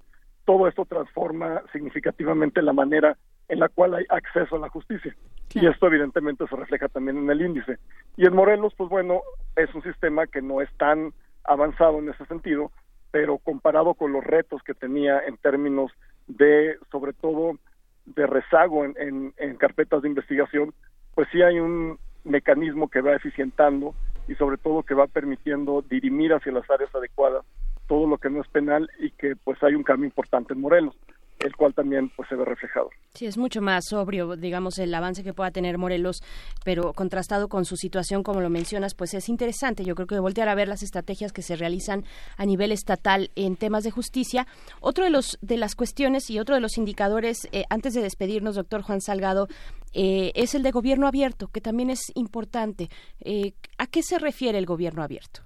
todo 0.44 0.68
esto 0.68 0.84
transforma 0.84 1.62
significativamente 1.72 2.62
la 2.62 2.72
manera 2.72 3.16
en 3.48 3.60
la 3.60 3.68
cual 3.68 3.94
hay 3.94 4.04
acceso 4.08 4.56
a 4.56 4.58
la 4.58 4.68
justicia. 4.68 5.14
Y 5.54 5.66
esto 5.66 5.86
evidentemente 5.86 6.46
se 6.46 6.56
refleja 6.56 6.88
también 6.88 7.18
en 7.18 7.30
el 7.30 7.42
índice. 7.42 7.78
Y 8.16 8.26
en 8.26 8.34
Morelos, 8.34 8.74
pues 8.76 8.90
bueno, 8.90 9.22
es 9.56 9.74
un 9.74 9.82
sistema 9.82 10.26
que 10.26 10.42
no 10.42 10.60
es 10.60 10.70
tan 10.76 11.12
avanzado 11.44 11.98
en 11.98 12.08
ese 12.08 12.24
sentido, 12.26 12.72
pero 13.10 13.38
comparado 13.38 13.94
con 13.94 14.12
los 14.12 14.24
retos 14.24 14.62
que 14.62 14.74
tenía 14.74 15.20
en 15.20 15.36
términos 15.36 15.92
de, 16.26 16.76
sobre 16.90 17.12
todo, 17.12 17.58
de 18.06 18.26
rezago 18.26 18.84
en, 18.84 18.94
en, 18.98 19.34
en 19.36 19.56
carpetas 19.56 20.02
de 20.02 20.08
investigación, 20.08 20.74
pues 21.14 21.28
sí 21.30 21.42
hay 21.42 21.58
un 21.58 21.98
mecanismo 22.24 22.88
que 22.88 23.00
va 23.00 23.14
eficientando 23.14 23.94
y 24.26 24.34
sobre 24.34 24.56
todo 24.56 24.82
que 24.82 24.94
va 24.94 25.06
permitiendo 25.06 25.82
dirimir 25.82 26.32
hacia 26.32 26.52
las 26.52 26.68
áreas 26.70 26.94
adecuadas 26.94 27.44
todo 27.86 28.06
lo 28.06 28.18
que 28.18 28.30
no 28.30 28.40
es 28.40 28.48
penal 28.48 28.88
y 28.98 29.10
que 29.10 29.36
pues 29.36 29.62
hay 29.62 29.74
un 29.74 29.82
cambio 29.82 30.06
importante 30.06 30.54
en 30.54 30.60
Morelos, 30.60 30.94
el 31.40 31.54
cual 31.56 31.74
también 31.74 32.10
pues 32.16 32.28
se 32.28 32.36
ve 32.36 32.44
reflejado. 32.44 32.90
Sí, 33.14 33.26
es 33.26 33.36
mucho 33.36 33.60
más 33.60 33.84
sobrio, 33.88 34.34
digamos, 34.36 34.78
el 34.78 34.94
avance 34.94 35.22
que 35.22 35.34
pueda 35.34 35.50
tener 35.50 35.78
Morelos, 35.78 36.22
pero 36.64 36.92
contrastado 36.92 37.48
con 37.48 37.64
su 37.64 37.76
situación, 37.76 38.22
como 38.22 38.40
lo 38.40 38.50
mencionas, 38.50 38.94
pues 38.94 39.14
es 39.14 39.28
interesante. 39.28 39.84
Yo 39.84 39.94
creo 39.94 40.06
que 40.06 40.18
voltear 40.18 40.48
a 40.48 40.54
ver 40.54 40.68
las 40.68 40.82
estrategias 40.82 41.32
que 41.32 41.42
se 41.42 41.56
realizan 41.56 42.04
a 42.36 42.46
nivel 42.46 42.72
estatal 42.72 43.30
en 43.36 43.56
temas 43.56 43.84
de 43.84 43.90
justicia. 43.90 44.46
Otro 44.80 45.04
de 45.04 45.10
los 45.10 45.38
de 45.42 45.56
las 45.56 45.74
cuestiones 45.74 46.30
y 46.30 46.38
otro 46.38 46.54
de 46.54 46.60
los 46.60 46.78
indicadores, 46.78 47.48
eh, 47.52 47.64
antes 47.70 47.94
de 47.94 48.02
despedirnos, 48.02 48.56
doctor 48.56 48.82
Juan 48.82 49.00
Salgado, 49.00 49.46
eh, 49.92 50.32
es 50.34 50.54
el 50.54 50.62
de 50.62 50.72
gobierno 50.72 51.06
abierto, 51.06 51.48
que 51.48 51.60
también 51.60 51.90
es 51.90 52.10
importante. 52.14 52.88
Eh, 53.20 53.52
¿A 53.78 53.86
qué 53.86 54.02
se 54.02 54.18
refiere 54.18 54.58
el 54.58 54.66
gobierno 54.66 55.02
abierto? 55.02 55.42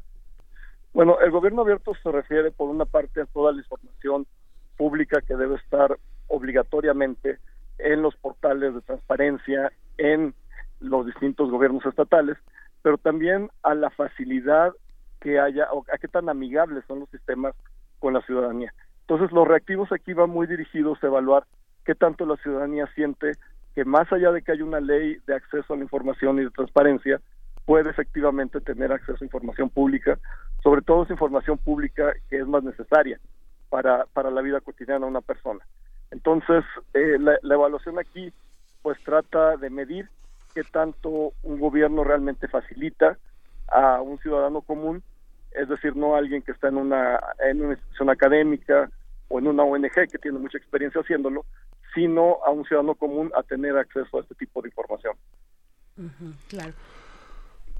Bueno, 0.92 1.18
el 1.20 1.30
gobierno 1.30 1.62
abierto 1.62 1.92
se 2.02 2.10
refiere 2.10 2.50
por 2.50 2.68
una 2.68 2.84
parte 2.84 3.20
a 3.20 3.26
toda 3.26 3.52
la 3.52 3.58
información 3.58 4.26
pública 4.76 5.20
que 5.20 5.36
debe 5.36 5.56
estar 5.56 5.98
obligatoriamente 6.28 7.38
en 7.78 8.02
los 8.02 8.16
portales 8.16 8.74
de 8.74 8.80
transparencia, 8.80 9.72
en 9.96 10.34
los 10.80 11.06
distintos 11.06 11.50
gobiernos 11.50 11.84
estatales, 11.86 12.36
pero 12.82 12.98
también 12.98 13.50
a 13.62 13.74
la 13.74 13.90
facilidad 13.90 14.72
que 15.20 15.38
haya, 15.38 15.68
o 15.72 15.84
a 15.92 15.98
qué 15.98 16.08
tan 16.08 16.28
amigables 16.28 16.84
son 16.86 17.00
los 17.00 17.10
sistemas 17.10 17.54
con 17.98 18.14
la 18.14 18.22
ciudadanía. 18.22 18.72
Entonces, 19.00 19.32
los 19.32 19.48
reactivos 19.48 19.90
aquí 19.92 20.12
van 20.12 20.30
muy 20.30 20.46
dirigidos 20.46 21.02
a 21.02 21.06
evaluar 21.06 21.44
qué 21.84 21.94
tanto 21.94 22.26
la 22.26 22.36
ciudadanía 22.36 22.86
siente 22.94 23.32
que 23.74 23.84
más 23.84 24.12
allá 24.12 24.32
de 24.32 24.42
que 24.42 24.52
haya 24.52 24.64
una 24.64 24.80
ley 24.80 25.18
de 25.26 25.34
acceso 25.34 25.72
a 25.72 25.76
la 25.76 25.82
información 25.82 26.38
y 26.38 26.44
de 26.44 26.50
transparencia, 26.50 27.20
puede 27.68 27.90
efectivamente 27.90 28.62
tener 28.62 28.90
acceso 28.90 29.18
a 29.20 29.26
información 29.26 29.68
pública, 29.68 30.18
sobre 30.62 30.80
todo 30.80 31.02
esa 31.02 31.12
información 31.12 31.58
pública 31.58 32.14
que 32.30 32.38
es 32.38 32.46
más 32.46 32.64
necesaria 32.64 33.20
para, 33.68 34.06
para 34.14 34.30
la 34.30 34.40
vida 34.40 34.62
cotidiana 34.62 35.04
de 35.04 35.10
una 35.10 35.20
persona. 35.20 35.60
Entonces, 36.10 36.64
eh, 36.94 37.18
la, 37.20 37.36
evaluación 37.42 37.98
aquí 37.98 38.32
pues 38.80 38.96
trata 39.04 39.58
de 39.58 39.68
medir 39.68 40.08
qué 40.54 40.64
tanto 40.64 41.34
un 41.42 41.60
gobierno 41.60 42.04
realmente 42.04 42.48
facilita 42.48 43.18
a 43.70 44.00
un 44.00 44.18
ciudadano 44.20 44.62
común, 44.62 45.02
es 45.50 45.68
decir, 45.68 45.94
no 45.94 46.14
a 46.14 46.20
alguien 46.20 46.40
que 46.40 46.52
está 46.52 46.68
en 46.68 46.78
una, 46.78 47.20
en 47.46 47.60
una 47.60 47.74
institución 47.74 48.08
académica 48.08 48.90
o 49.28 49.40
en 49.40 49.46
una 49.46 49.64
ONG 49.64 50.08
que 50.10 50.18
tiene 50.18 50.38
mucha 50.38 50.56
experiencia 50.56 51.02
haciéndolo, 51.02 51.44
sino 51.94 52.38
a 52.46 52.50
un 52.50 52.64
ciudadano 52.64 52.94
común 52.94 53.30
a 53.36 53.42
tener 53.42 53.76
acceso 53.76 54.16
a 54.16 54.22
este 54.22 54.36
tipo 54.36 54.62
de 54.62 54.68
información. 54.68 55.14
claro. 56.48 56.72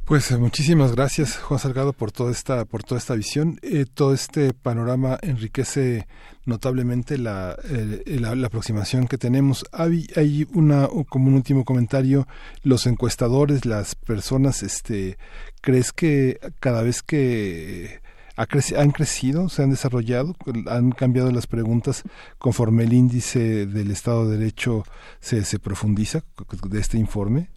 Pues 0.08 0.30
eh, 0.30 0.38
muchísimas 0.38 0.92
gracias 0.92 1.36
Juan 1.36 1.60
Salgado 1.60 1.92
por 1.92 2.12
toda 2.12 2.32
esta 2.32 2.64
por 2.64 2.82
toda 2.82 2.98
esta 2.98 3.14
visión. 3.14 3.58
Eh, 3.60 3.84
todo 3.92 4.14
este 4.14 4.54
panorama 4.54 5.18
enriquece 5.20 6.06
notablemente 6.46 7.18
la, 7.18 7.58
la, 8.06 8.46
aproximación 8.46 9.06
que 9.06 9.18
tenemos. 9.18 9.66
Hay, 9.70 10.06
hay 10.16 10.48
una 10.54 10.88
como 11.10 11.28
un 11.28 11.34
último 11.34 11.66
comentario. 11.66 12.26
Los 12.62 12.86
encuestadores, 12.86 13.66
las 13.66 13.96
personas, 13.96 14.62
este, 14.62 15.18
¿crees 15.60 15.92
que 15.92 16.40
cada 16.58 16.80
vez 16.80 17.02
que 17.02 18.00
han 18.34 18.92
crecido, 18.92 19.50
se 19.50 19.62
han 19.62 19.68
desarrollado, 19.68 20.36
han 20.68 20.90
cambiado 20.92 21.30
las 21.32 21.46
preguntas 21.46 22.02
conforme 22.38 22.84
el 22.84 22.94
índice 22.94 23.66
del 23.66 23.90
Estado 23.90 24.26
de 24.26 24.38
Derecho 24.38 24.84
se, 25.20 25.44
se 25.44 25.58
profundiza 25.58 26.24
de 26.66 26.80
este 26.80 26.96
informe? 26.96 27.50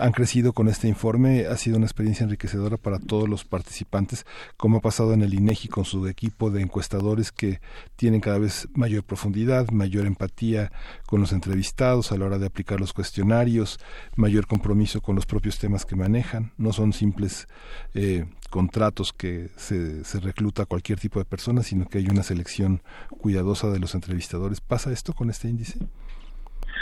Han 0.00 0.12
crecido 0.12 0.52
con 0.52 0.68
este 0.68 0.88
informe. 0.88 1.46
Ha 1.46 1.56
sido 1.56 1.76
una 1.76 1.86
experiencia 1.86 2.24
enriquecedora 2.24 2.76
para 2.76 2.98
todos 2.98 3.28
los 3.28 3.44
participantes, 3.44 4.24
como 4.56 4.78
ha 4.78 4.80
pasado 4.80 5.12
en 5.12 5.22
el 5.22 5.34
INEGI 5.34 5.68
con 5.68 5.84
su 5.84 6.06
equipo 6.06 6.50
de 6.50 6.62
encuestadores 6.62 7.32
que 7.32 7.60
tienen 7.96 8.20
cada 8.20 8.38
vez 8.38 8.68
mayor 8.74 9.04
profundidad, 9.04 9.68
mayor 9.70 10.06
empatía 10.06 10.72
con 11.06 11.20
los 11.20 11.32
entrevistados 11.32 12.12
a 12.12 12.16
la 12.16 12.26
hora 12.26 12.38
de 12.38 12.46
aplicar 12.46 12.80
los 12.80 12.92
cuestionarios, 12.92 13.78
mayor 14.16 14.46
compromiso 14.46 15.00
con 15.00 15.14
los 15.14 15.26
propios 15.26 15.58
temas 15.58 15.84
que 15.84 15.96
manejan. 15.96 16.52
No 16.56 16.72
son 16.72 16.92
simples 16.92 17.46
eh, 17.94 18.26
contratos 18.50 19.12
que 19.12 19.48
se, 19.56 20.04
se 20.04 20.20
recluta 20.20 20.62
a 20.62 20.66
cualquier 20.66 20.98
tipo 20.98 21.18
de 21.18 21.24
persona, 21.24 21.62
sino 21.62 21.86
que 21.86 21.98
hay 21.98 22.06
una 22.06 22.22
selección 22.22 22.82
cuidadosa 23.20 23.70
de 23.70 23.78
los 23.78 23.94
entrevistadores. 23.94 24.60
¿Pasa 24.60 24.92
esto 24.92 25.12
con 25.12 25.30
este 25.30 25.48
índice? 25.48 25.78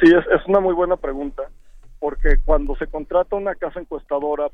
Sí, 0.00 0.08
es, 0.08 0.24
es 0.34 0.46
una 0.46 0.60
muy 0.60 0.74
buena 0.74 0.96
pregunta 0.96 1.42
porque 2.02 2.38
cuando 2.44 2.74
se 2.74 2.88
contrata 2.88 3.36
una 3.36 3.54
casa 3.54 3.78
encuestadora, 3.78 4.50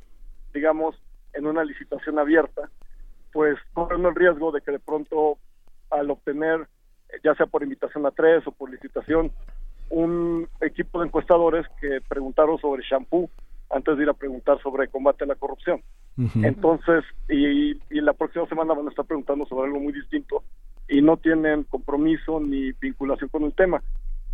digamos, 0.53 1.01
en 1.33 1.47
una 1.47 1.65
licitación 1.65 2.19
abierta, 2.19 2.69
pues 3.33 3.57
corren 3.73 4.05
el 4.05 4.15
riesgo 4.15 4.53
de 4.53 4.61
que 4.61 4.73
de 4.73 4.79
pronto 4.79 5.39
al 5.89 6.11
obtener, 6.11 6.69
ya 7.25 7.35
sea 7.37 7.47
por 7.47 7.63
invitación 7.63 8.05
a 8.05 8.11
tres 8.11 8.47
o 8.47 8.53
por 8.53 8.71
licitación, 8.71 9.33
un 9.89 10.47
equipo 10.61 11.01
de 11.01 11.07
encuestadores 11.07 11.65
que 11.81 12.03
preguntaron 12.07 12.59
sobre 12.59 12.83
shampoo 12.83 13.31
antes 13.71 13.97
de 13.97 14.03
ir 14.03 14.11
a 14.11 14.13
preguntar 14.13 14.61
sobre 14.63 14.89
combate 14.89 15.25
a 15.25 15.29
la 15.29 15.35
corrupción. 15.35 15.81
Uh 16.19 16.25
-huh. 16.25 16.47
Entonces, 16.47 17.03
y, 17.31 17.71
y, 17.89 18.01
la 18.03 18.13
próxima 18.13 18.47
semana 18.47 18.75
van 18.75 18.89
a 18.89 18.91
estar 18.91 19.07
preguntando 19.07 19.47
sobre 19.47 19.69
algo 19.69 19.81
muy 19.81 19.95
distinto 19.95 20.43
y 20.87 21.01
no 21.01 21.17
tienen 21.17 21.65
compromiso 21.65 22.41
ni 22.41 22.73
vinculación 22.73 23.31
con 23.31 23.45
el 23.45 23.55
tema. 23.55 23.83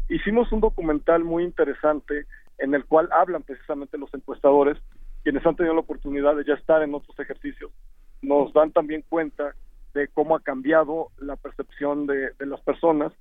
Hicimos 0.09 0.51
un 0.51 0.61
documental 0.61 1.23
muy 1.23 1.45
interesante 1.45 2.27
en 2.59 2.75
el 2.75 2.85
cual 2.85 3.09
hablan 3.13 3.43
precisamente 3.43 3.99
los 3.99 4.13
encuestadores, 4.15 4.79
quienes 5.23 5.45
han 5.47 5.57
tenido 5.57 5.75
la 5.75 5.81
oportunidad 5.81 6.37
de 6.37 6.45
ya 6.45 6.55
estar 6.55 6.83
en 6.83 6.95
otros 6.95 7.19
ejercicios, 7.19 7.73
nos 8.23 8.53
dan 8.53 8.73
también 8.73 9.05
cuenta 9.09 9.55
de 9.95 10.09
cómo 10.09 10.37
ha 10.37 10.41
cambiado 10.41 11.09
la 11.19 11.37
percepción 11.37 12.07
de, 12.07 12.33
las 12.41 12.61
personas 12.61 13.13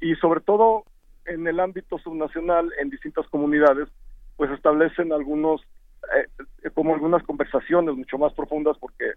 y 0.00 0.14
sobre 0.16 0.40
todo 0.40 0.84
en 1.24 1.46
el 1.46 1.60
ámbito 1.60 1.98
subnacional, 1.98 2.70
en 2.80 2.90
distintas 2.90 3.26
comunidades, 3.28 3.88
pues 4.36 4.50
establecen 4.50 5.12
algunos, 5.12 5.62
eh, 6.14 6.70
como 6.74 6.94
algunas 6.94 7.22
conversaciones 7.22 7.96
mucho 7.96 8.18
más 8.18 8.32
profundas 8.34 8.76
porque 8.78 9.12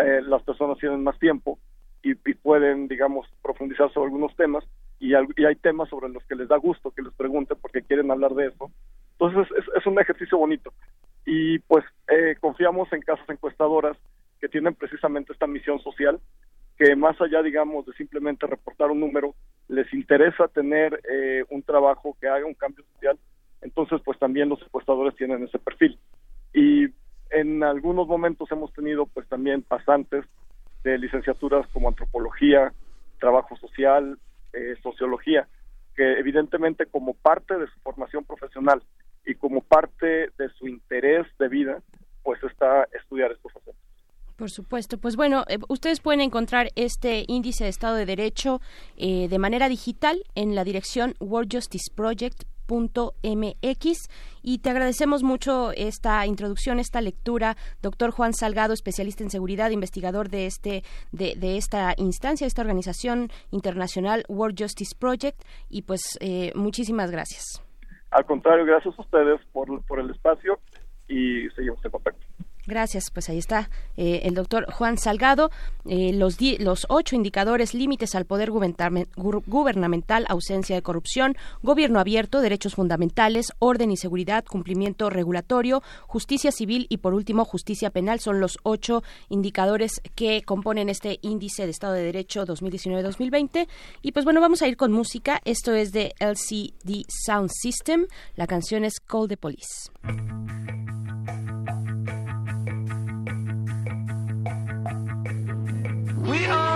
eh, 0.00 0.20
las 0.22 0.42
personas 0.42 0.78
tienen 0.78 1.02
más 1.02 1.18
tiempo 1.18 1.58
y, 2.02 2.14
pueden, 2.14 2.86
digamos, 2.86 3.26
profundizar 3.42 3.90
sobre 3.92 4.06
algunos 4.06 4.36
temas 4.36 4.62
y, 5.04 5.12
y 5.36 5.44
hay 5.44 5.56
temas 5.56 5.88
sobre 5.88 6.08
los 6.08 6.24
que 6.24 6.34
les 6.34 6.48
da 6.48 6.56
gusto 6.56 6.90
que 6.90 7.02
les 7.02 7.12
pregunten 7.14 7.58
porque 7.60 7.82
quieren 7.82 8.10
hablar 8.10 8.34
de 8.34 8.46
eso 8.46 8.70
entonces 9.18 9.56
es, 9.76 9.86
un 9.86 9.98
ejercicio 9.98 10.38
bonito 10.38 10.72
y 11.24 11.58
pues 11.60 11.84
eh, 12.08 12.36
confiamos 12.40 12.92
en 12.92 13.00
casas 13.00 13.28
encuestadoras 13.28 13.96
que 14.40 14.48
tienen 14.48 14.74
precisamente 14.74 15.32
esta 15.32 15.46
misión 15.46 15.80
social, 15.80 16.20
que 16.76 16.96
más 16.96 17.18
allá, 17.20 17.42
digamos, 17.42 17.86
de 17.86 17.92
simplemente 17.94 18.46
reportar 18.46 18.90
un 18.90 19.00
número, 19.00 19.34
les 19.68 19.90
interesa 19.94 20.48
tener 20.48 21.00
eh, 21.08 21.44
un 21.48 21.62
trabajo 21.62 22.16
que 22.20 22.28
haga 22.28 22.44
un 22.44 22.54
cambio 22.54 22.84
social, 22.92 23.18
entonces 23.62 24.00
pues 24.04 24.18
también 24.18 24.48
los 24.48 24.60
encuestadores 24.60 25.16
tienen 25.16 25.44
ese 25.44 25.58
perfil. 25.58 25.98
Y 26.52 26.88
en 27.30 27.62
algunos 27.62 28.06
momentos 28.06 28.50
hemos 28.50 28.72
tenido 28.72 29.06
pues 29.06 29.26
también 29.28 29.62
pasantes 29.62 30.24
de 30.82 30.98
licenciaturas 30.98 31.66
como 31.68 31.88
antropología, 31.88 32.72
trabajo 33.18 33.56
social, 33.56 34.18
eh, 34.54 34.76
sociología, 34.82 35.48
que 35.94 36.18
evidentemente 36.18 36.86
como 36.86 37.14
parte 37.14 37.58
de 37.58 37.66
su 37.66 37.80
formación 37.80 38.24
profesional 38.24 38.82
y 39.24 39.34
como 39.34 39.60
parte 39.62 40.30
de 40.36 40.48
su 40.58 40.68
interés 40.68 41.26
de 41.38 41.48
vida, 41.48 41.82
pues 42.22 42.42
está 42.42 42.88
estudiar 42.92 43.32
estos 43.32 43.52
asuntos. 43.56 43.74
Por 44.36 44.50
supuesto. 44.50 44.98
Pues 44.98 45.14
bueno, 45.14 45.44
eh, 45.48 45.58
ustedes 45.68 46.00
pueden 46.00 46.20
encontrar 46.20 46.70
este 46.74 47.24
índice 47.28 47.64
de 47.64 47.70
Estado 47.70 47.94
de 47.94 48.06
Derecho 48.06 48.60
eh, 48.96 49.28
de 49.28 49.38
manera 49.38 49.68
digital 49.68 50.24
en 50.34 50.56
la 50.56 50.64
dirección 50.64 51.14
worldjusticeproject.mx 52.68 54.08
y 54.42 54.58
te 54.58 54.70
agradecemos 54.70 55.22
mucho 55.22 55.72
esta 55.72 56.26
introducción, 56.26 56.78
esta 56.78 57.00
lectura, 57.00 57.56
doctor 57.82 58.10
Juan 58.10 58.34
Salgado, 58.34 58.74
especialista 58.74 59.22
en 59.22 59.30
seguridad, 59.30 59.70
investigador 59.70 60.28
de 60.28 60.46
este 60.46 60.82
de, 61.12 61.34
de 61.36 61.56
esta 61.56 61.94
instancia, 61.96 62.46
esta 62.46 62.62
organización 62.62 63.28
internacional 63.50 64.24
World 64.28 64.60
Justice 64.60 64.94
Project 64.98 65.42
y 65.68 65.82
pues 65.82 66.18
eh, 66.20 66.52
muchísimas 66.54 67.10
gracias. 67.10 67.62
Al 68.10 68.24
contrario, 68.26 68.64
gracias 68.64 68.96
a 68.98 69.02
ustedes 69.02 69.40
por, 69.52 69.84
por 69.86 69.98
el 69.98 70.10
espacio 70.10 70.58
y 71.08 71.48
seguimos 71.50 71.84
en 71.84 71.90
contacto. 71.90 72.26
Gracias, 72.66 73.10
pues 73.12 73.28
ahí 73.28 73.38
está 73.38 73.68
eh, 73.96 74.22
el 74.24 74.34
doctor 74.34 74.70
Juan 74.72 74.96
Salgado. 74.96 75.50
Eh, 75.86 76.12
los, 76.14 76.38
los 76.58 76.86
ocho 76.88 77.14
indicadores 77.14 77.74
límites 77.74 78.14
al 78.14 78.24
poder 78.24 78.50
gubernamental, 78.50 80.24
ausencia 80.28 80.74
de 80.74 80.82
corrupción, 80.82 81.36
gobierno 81.62 82.00
abierto, 82.00 82.40
derechos 82.40 82.74
fundamentales, 82.74 83.52
orden 83.58 83.90
y 83.90 83.98
seguridad, 83.98 84.44
cumplimiento 84.44 85.10
regulatorio, 85.10 85.82
justicia 86.06 86.52
civil 86.52 86.86
y 86.88 86.98
por 86.98 87.12
último 87.12 87.44
justicia 87.44 87.90
penal 87.90 88.20
son 88.20 88.40
los 88.40 88.58
ocho 88.62 89.02
indicadores 89.28 90.00
que 90.14 90.42
componen 90.42 90.88
este 90.88 91.18
índice 91.20 91.66
de 91.66 91.70
Estado 91.70 91.92
de 91.92 92.02
Derecho 92.02 92.46
2019-2020. 92.46 93.68
Y 94.00 94.12
pues 94.12 94.24
bueno, 94.24 94.40
vamos 94.40 94.62
a 94.62 94.68
ir 94.68 94.76
con 94.76 94.90
música. 94.90 95.40
Esto 95.44 95.74
es 95.74 95.92
de 95.92 96.14
LCD 96.18 97.04
Sound 97.08 97.50
System. 97.50 98.06
La 98.36 98.46
canción 98.46 98.84
es 98.84 99.00
Call 99.00 99.28
the 99.28 99.36
Police. 99.36 99.90
We 106.24 106.46
are. 106.46 106.73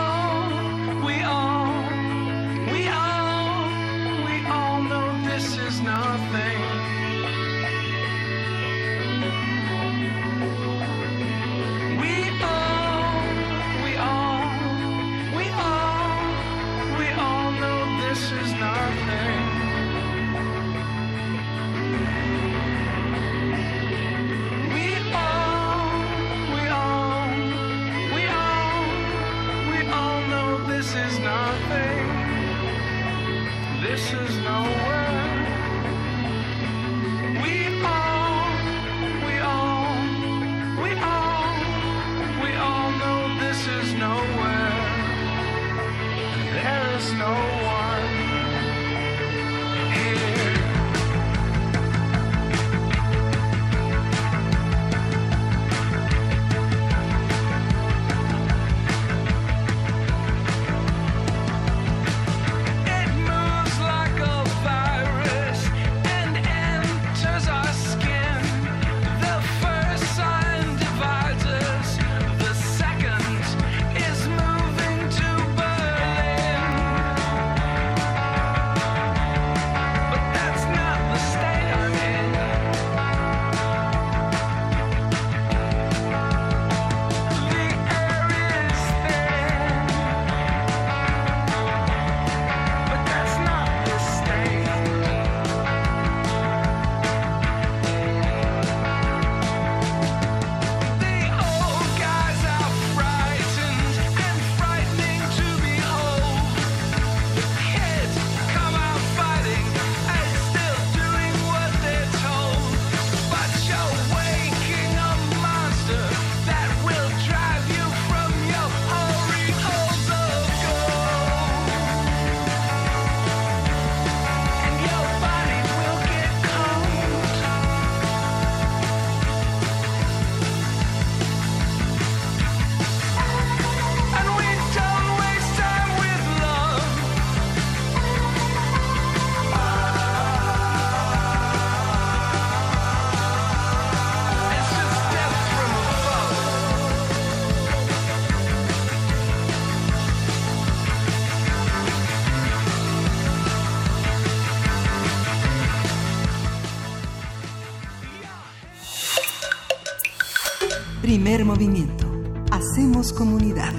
Movimiento. 161.58 162.06
Hacemos 162.52 163.12
comunidad. 163.12 163.72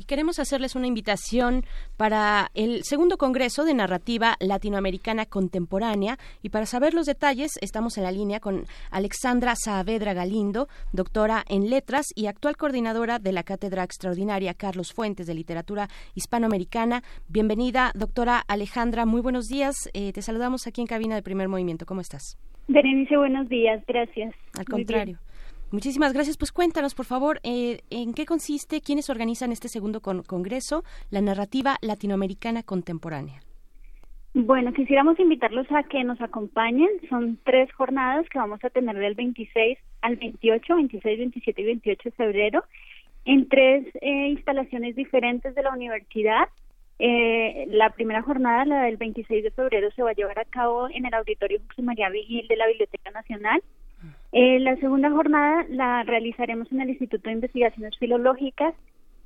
Y 0.00 0.04
queremos 0.04 0.38
hacerles 0.38 0.74
una 0.74 0.86
invitación 0.86 1.62
para 1.98 2.48
el 2.54 2.84
segundo 2.84 3.18
Congreso 3.18 3.66
de 3.66 3.74
Narrativa 3.74 4.36
Latinoamericana 4.40 5.26
Contemporánea 5.26 6.16
y 6.42 6.48
para 6.48 6.64
saber 6.64 6.94
los 6.94 7.04
detalles 7.04 7.58
estamos 7.60 7.98
en 7.98 8.04
la 8.04 8.12
línea 8.12 8.40
con 8.40 8.64
Alexandra 8.90 9.56
Saavedra 9.62 10.14
Galindo, 10.14 10.68
doctora 10.90 11.44
en 11.50 11.68
Letras 11.68 12.06
y 12.14 12.28
actual 12.28 12.56
coordinadora 12.56 13.18
de 13.18 13.32
la 13.32 13.42
Cátedra 13.42 13.84
Extraordinaria 13.84 14.54
Carlos 14.54 14.94
Fuentes 14.94 15.26
de 15.26 15.34
Literatura 15.34 15.88
Hispanoamericana. 16.14 17.02
Bienvenida, 17.28 17.92
doctora 17.94 18.42
Alejandra, 18.48 19.04
muy 19.04 19.20
buenos 19.20 19.48
días. 19.48 19.74
Eh, 19.92 20.14
te 20.14 20.22
saludamos 20.22 20.66
aquí 20.66 20.80
en 20.80 20.86
cabina 20.86 21.14
de 21.14 21.22
Primer 21.22 21.48
Movimiento. 21.48 21.84
¿Cómo 21.84 22.00
estás? 22.00 22.38
Berenice, 22.68 23.18
buenos 23.18 23.50
días, 23.50 23.84
gracias. 23.86 24.34
Al 24.58 24.64
contrario. 24.64 25.18
Muchísimas 25.72 26.12
gracias. 26.12 26.36
Pues 26.36 26.52
cuéntanos, 26.52 26.94
por 26.94 27.06
favor, 27.06 27.40
eh, 27.42 27.80
en 27.90 28.14
qué 28.14 28.24
consiste, 28.24 28.80
quiénes 28.80 29.10
organizan 29.10 29.50
este 29.52 29.68
segundo 29.68 30.00
con- 30.00 30.22
congreso, 30.22 30.84
la 31.10 31.20
narrativa 31.20 31.76
latinoamericana 31.82 32.62
contemporánea. 32.62 33.40
Bueno, 34.34 34.72
quisiéramos 34.74 35.18
invitarlos 35.18 35.66
a 35.72 35.82
que 35.84 36.04
nos 36.04 36.20
acompañen. 36.20 36.88
Son 37.08 37.38
tres 37.44 37.72
jornadas 37.72 38.28
que 38.28 38.38
vamos 38.38 38.62
a 38.64 38.70
tener 38.70 38.96
del 38.96 39.14
26 39.14 39.78
al 40.02 40.16
28, 40.16 40.76
26, 40.76 41.18
27 41.18 41.62
y 41.62 41.64
28 41.64 42.00
de 42.04 42.10
febrero, 42.14 42.64
en 43.24 43.48
tres 43.48 43.86
eh, 44.02 44.28
instalaciones 44.28 44.94
diferentes 44.94 45.54
de 45.54 45.62
la 45.62 45.72
universidad. 45.72 46.48
Eh, 46.98 47.66
la 47.70 47.90
primera 47.90 48.22
jornada, 48.22 48.64
la 48.66 48.82
del 48.84 48.98
26 48.98 49.42
de 49.42 49.50
febrero, 49.50 49.90
se 49.96 50.02
va 50.02 50.10
a 50.10 50.14
llevar 50.14 50.38
a 50.38 50.44
cabo 50.44 50.88
en 50.90 51.06
el 51.06 51.14
Auditorio 51.14 51.58
José 51.68 51.82
María 51.82 52.08
Vigil 52.10 52.46
de 52.46 52.56
la 52.56 52.66
Biblioteca 52.68 53.10
Nacional. 53.10 53.62
Eh, 54.32 54.58
la 54.60 54.76
segunda 54.76 55.10
jornada 55.10 55.64
la 55.68 56.02
realizaremos 56.02 56.70
en 56.72 56.80
el 56.80 56.90
Instituto 56.90 57.28
de 57.28 57.36
Investigaciones 57.36 57.96
Filológicas 57.98 58.74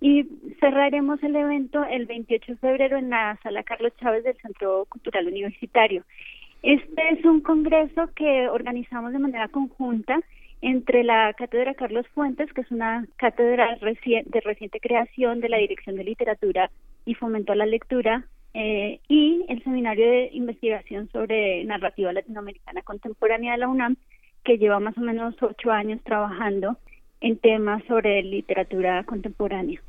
y 0.01 0.25
cerraremos 0.61 1.23
el 1.23 1.37
evento 1.37 1.85
el 1.85 2.07
28 2.07 2.53
de 2.53 2.59
febrero 2.59 2.97
en 2.97 3.11
la 3.11 3.39
Sala 3.43 3.63
Carlos 3.63 3.93
Chávez 4.01 4.25
del 4.25 4.37
Centro 4.39 4.87
Cultural 4.89 5.27
Universitario. 5.27 6.05
Este 6.63 7.09
es 7.11 7.25
un 7.25 7.41
congreso 7.41 8.09
que 8.15 8.49
organizamos 8.49 9.13
de 9.13 9.19
manera 9.19 9.49
conjunta 9.49 10.21
entre 10.63 11.05
la 11.05 11.33
Cátedra 11.33 11.75
Carlos 11.75 12.07
Fuentes, 12.15 12.53
que 12.53 12.61
es 12.61 12.71
una 12.71 13.07
cátedra 13.17 13.79
de 13.81 14.41
reciente 14.41 14.81
creación 14.81 15.41
de 15.41 15.49
la 15.49 15.57
Dirección 15.57 15.97
de 15.97 16.05
Literatura 16.05 16.71
y 17.07 17.15
Fomento 17.15 17.53
a 17.53 17.57
la 17.57 17.67
Lectura, 17.67 18.27
eh, 18.53 19.01
y 19.09 19.45
el 19.49 19.63
Seminario 19.63 20.05
de 20.11 20.31
Investigación 20.33 21.09
sobre 21.13 21.65
Narrativa 21.65 22.13
Latinoamericana 22.13 22.83
Contemporánea 22.83 23.53
de 23.53 23.59
la 23.59 23.69
UNAM, 23.69 23.97
que 24.45 24.59
lleva 24.59 24.81
más 24.81 24.97
o 24.99 25.01
menos 25.01 25.35
ocho 25.43 25.71
años 25.71 26.01
trabajando 26.05 26.77
en 27.21 27.37
temas 27.39 27.83
sobre 27.85 28.23
literatura 28.23 29.03
contemporánea. 29.05 29.81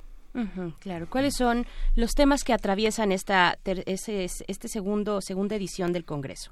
Claro. 0.80 1.07
¿Cuáles 1.09 1.35
son 1.35 1.65
los 1.95 2.11
temas 2.13 2.43
que 2.43 2.53
atraviesan 2.53 3.11
esta 3.11 3.57
ter- 3.63 3.83
ese- 3.85 4.23
este 4.25 4.67
segundo 4.69 5.19
segunda 5.21 5.55
edición 5.57 5.91
del 5.91 6.05
congreso? 6.05 6.51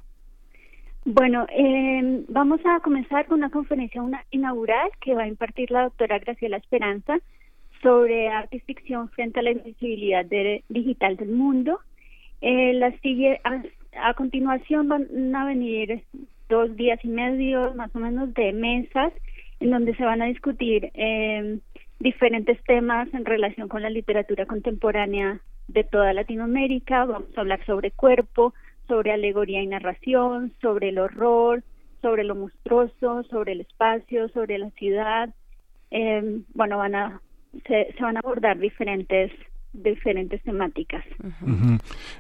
Bueno, 1.05 1.45
eh, 1.49 2.25
vamos 2.27 2.59
a 2.65 2.81
comenzar 2.81 3.25
con 3.25 3.37
una 3.39 3.49
conferencia 3.49 4.01
una- 4.01 4.25
inaugural 4.31 4.89
que 5.01 5.13
va 5.15 5.23
a 5.23 5.27
impartir 5.27 5.71
la 5.71 5.83
doctora 5.83 6.19
Graciela 6.19 6.57
Esperanza 6.57 7.19
sobre 7.81 8.27
arte 8.27 8.57
y 8.57 8.59
ficción 8.59 9.07
frente 9.09 9.39
a 9.39 9.43
la 9.43 9.51
invisibilidad 9.51 10.25
de- 10.25 10.63
digital 10.67 11.15
del 11.15 11.29
mundo. 11.29 11.79
Eh, 12.41 12.73
la 12.73 12.91
sigue 12.99 13.39
a, 13.45 13.63
a 14.09 14.13
continuación 14.13 14.89
van 14.89 15.35
a 15.35 15.45
venir 15.45 16.03
dos 16.49 16.75
días 16.75 16.99
y 17.03 17.07
medio 17.07 17.73
más 17.75 17.95
o 17.95 17.99
menos 17.99 18.33
de 18.33 18.51
mesas 18.51 19.13
en 19.59 19.69
donde 19.69 19.95
se 19.95 20.03
van 20.03 20.21
a 20.21 20.25
discutir 20.25 20.91
eh, 20.93 21.59
diferentes 21.99 22.61
temas 22.63 23.07
en 23.13 23.25
relación 23.25 23.67
con 23.67 23.81
la 23.81 23.89
literatura 23.89 24.45
contemporánea 24.45 25.39
de 25.67 25.83
toda 25.83 26.13
Latinoamérica. 26.13 27.05
Vamos 27.05 27.37
a 27.37 27.41
hablar 27.41 27.63
sobre 27.65 27.91
cuerpo, 27.91 28.53
sobre 28.87 29.11
alegoría 29.11 29.61
y 29.61 29.67
narración, 29.67 30.53
sobre 30.61 30.89
el 30.89 30.97
horror, 30.97 31.63
sobre 32.01 32.23
lo 32.23 32.35
monstruoso, 32.35 33.23
sobre 33.23 33.51
el 33.51 33.61
espacio, 33.61 34.29
sobre 34.29 34.57
la 34.57 34.71
ciudad. 34.71 35.29
Eh, 35.91 36.41
bueno, 36.53 36.77
van 36.77 36.95
a 36.95 37.21
se, 37.67 37.93
se 37.97 38.03
van 38.03 38.17
a 38.17 38.19
abordar 38.19 38.57
diferentes 38.59 39.31
diferentes 39.73 40.41
temáticas. 40.43 41.03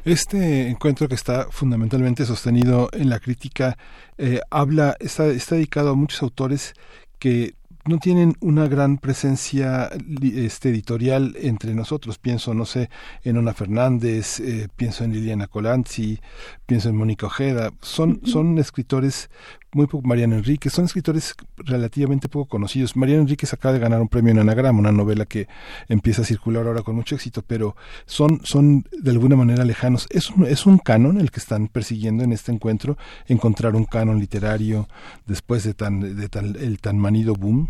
Este 0.05 0.69
encuentro 0.69 1.07
que 1.07 1.15
está 1.15 1.47
fundamentalmente 1.49 2.25
sostenido 2.25 2.89
en 2.93 3.09
la 3.09 3.19
crítica 3.19 3.77
eh, 4.17 4.39
habla 4.49 4.95
está, 4.99 5.27
está 5.27 5.55
dedicado 5.55 5.89
a 5.91 5.95
muchos 5.95 6.21
autores 6.21 6.73
que 7.17 7.55
no 7.85 7.97
tienen 7.97 8.35
una 8.39 8.67
gran 8.67 8.97
presencia 8.97 9.89
este, 10.21 10.69
editorial 10.69 11.35
entre 11.39 11.73
nosotros. 11.73 12.19
Pienso, 12.19 12.53
no 12.53 12.65
sé, 12.65 12.89
en 13.23 13.37
Ona 13.37 13.53
Fernández, 13.53 14.39
eh, 14.39 14.67
pienso 14.75 15.03
en 15.03 15.13
Liliana 15.13 15.47
Colanzi, 15.47 16.19
pienso 16.65 16.89
en 16.89 16.95
Mónica 16.95 17.25
Ojeda. 17.25 17.71
Son, 17.81 18.21
son 18.25 18.59
escritores 18.59 19.31
muy 19.73 19.87
poco, 19.87 20.07
Mariana 20.07 20.37
Enríquez, 20.37 20.73
son 20.73 20.85
escritores 20.85 21.35
relativamente 21.57 22.27
poco 22.27 22.47
conocidos. 22.47 22.95
Mariana 22.95 23.21
Enríquez 23.21 23.53
acaba 23.53 23.73
de 23.73 23.79
ganar 23.79 24.01
un 24.01 24.07
premio 24.07 24.31
en 24.31 24.39
Anagrama, 24.39 24.79
una 24.79 24.91
novela 24.91 25.25
que 25.25 25.47
empieza 25.87 26.23
a 26.23 26.25
circular 26.25 26.65
ahora 26.65 26.81
con 26.81 26.95
mucho 26.95 27.15
éxito, 27.15 27.43
pero 27.45 27.75
son, 28.05 28.39
son 28.43 28.83
de 28.91 29.11
alguna 29.11 29.35
manera 29.35 29.65
lejanos. 29.65 30.07
Es 30.09 30.29
un, 30.29 30.45
es 30.45 30.65
un 30.65 30.79
canon 30.79 31.19
el 31.19 31.31
que 31.31 31.39
están 31.39 31.67
persiguiendo 31.67 32.23
en 32.23 32.31
este 32.31 32.51
encuentro, 32.51 32.97
encontrar 33.27 33.75
un 33.75 33.85
canon 33.85 34.19
literario 34.19 34.87
después 35.25 35.63
de 35.63 35.73
tan, 35.73 36.15
de 36.15 36.29
tan, 36.29 36.55
el 36.55 36.79
tan 36.79 36.97
manido 36.97 37.35
boom. 37.35 37.69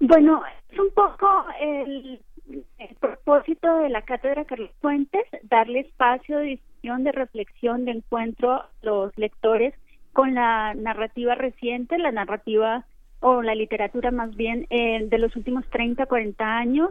Bueno, 0.00 0.42
es 0.70 0.78
un 0.78 0.90
poco 0.90 1.26
el, 1.60 2.20
el 2.78 2.96
propósito 3.00 3.78
de 3.78 3.88
la 3.88 4.02
cátedra 4.02 4.44
Carlos 4.44 4.70
Fuentes, 4.80 5.24
darle 5.44 5.80
espacio 5.80 6.38
de 6.38 6.44
discusión, 6.44 7.04
de 7.04 7.12
reflexión, 7.12 7.84
de 7.84 7.92
encuentro 7.92 8.52
a 8.52 8.70
los 8.82 9.16
lectores 9.16 9.74
con 10.14 10.34
la 10.34 10.72
narrativa 10.74 11.34
reciente, 11.34 11.98
la 11.98 12.12
narrativa 12.12 12.86
o 13.20 13.42
la 13.42 13.54
literatura 13.54 14.10
más 14.10 14.34
bien 14.34 14.66
eh, 14.70 15.06
de 15.06 15.18
los 15.18 15.36
últimos 15.36 15.68
30, 15.70 16.06
40 16.06 16.56
años, 16.56 16.90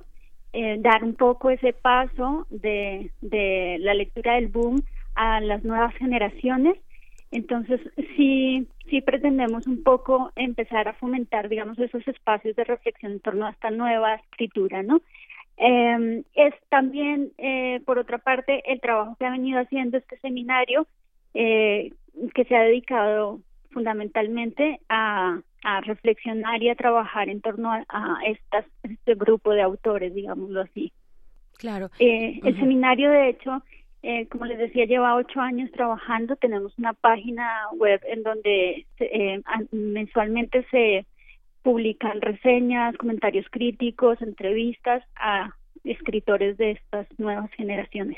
eh, 0.52 0.78
dar 0.80 1.04
un 1.04 1.16
poco 1.16 1.50
ese 1.50 1.74
paso 1.74 2.46
de, 2.52 3.10
de 3.22 3.78
la 3.80 3.96
lectura 3.96 4.36
del 4.36 4.50
boom 4.50 4.84
a 5.16 5.40
las 5.42 5.64
nuevas 5.64 5.96
generaciones. 5.96 6.78
Entonces, 7.32 7.82
sí, 8.16 8.68
sí 8.90 9.02
pretendemos 9.02 9.66
un 9.66 9.82
poco 9.84 10.32
empezar 10.36 10.88
a 10.88 10.94
fomentar, 10.94 11.50
digamos, 11.50 11.80
esos 11.80 12.08
espacios 12.08 12.56
de 12.56 12.64
reflexión 12.64 13.14
en 13.14 13.20
torno 13.22 13.48
a 13.48 13.52
esta 13.52 13.72
nueva 13.72 14.16
escritura, 14.16 14.84
¿no? 14.84 15.02
Eh, 15.58 16.24
es 16.36 16.54
también, 16.70 17.32
eh, 17.38 17.82
por 17.86 18.00
otra 18.00 18.18
parte, 18.18 18.62
el 18.72 18.82
trabajo 18.82 19.16
que 19.18 19.26
ha 19.26 19.32
venido 19.32 19.60
haciendo 19.60 19.98
este 19.98 20.18
seminario, 20.18 20.88
eh, 21.34 21.92
que 22.34 22.46
se 22.46 22.56
ha 22.56 22.64
dedicado 22.64 23.40
fundamentalmente 23.72 24.80
a, 24.90 25.40
a 25.64 25.82
reflexionar 25.82 26.62
y 26.62 26.70
a 26.70 26.76
trabajar 26.76 27.30
en 27.30 27.42
torno 27.42 27.72
a, 27.72 27.84
a 27.90 28.18
estas, 28.26 28.66
este 28.84 29.16
grupo 29.16 29.52
de 29.52 29.62
autores, 29.62 30.14
digámoslo 30.14 30.62
así. 30.62 30.92
Claro. 31.58 31.90
Eh, 32.00 32.40
el 32.44 32.60
seminario, 32.60 33.10
de 33.10 33.30
hecho, 33.30 33.64
eh, 34.02 34.28
como 34.28 34.46
les 34.46 34.58
decía, 34.58 34.86
lleva 34.86 35.16
ocho 35.16 35.40
años 35.40 35.72
trabajando. 35.72 36.36
Tenemos 36.36 36.78
una 36.78 36.94
página 36.94 37.50
web 37.78 38.02
en 38.06 38.24
donde 38.24 38.86
eh, 39.00 39.42
mensualmente 39.72 40.66
se 40.70 41.06
publican 41.62 42.20
reseñas, 42.20 42.98
comentarios 42.98 43.46
críticos, 43.50 44.22
entrevistas 44.22 45.04
a 45.16 45.56
escritores 45.86 46.58
de 46.58 46.72
estas 46.72 47.08
nuevas 47.18 47.50
generaciones. 47.52 48.18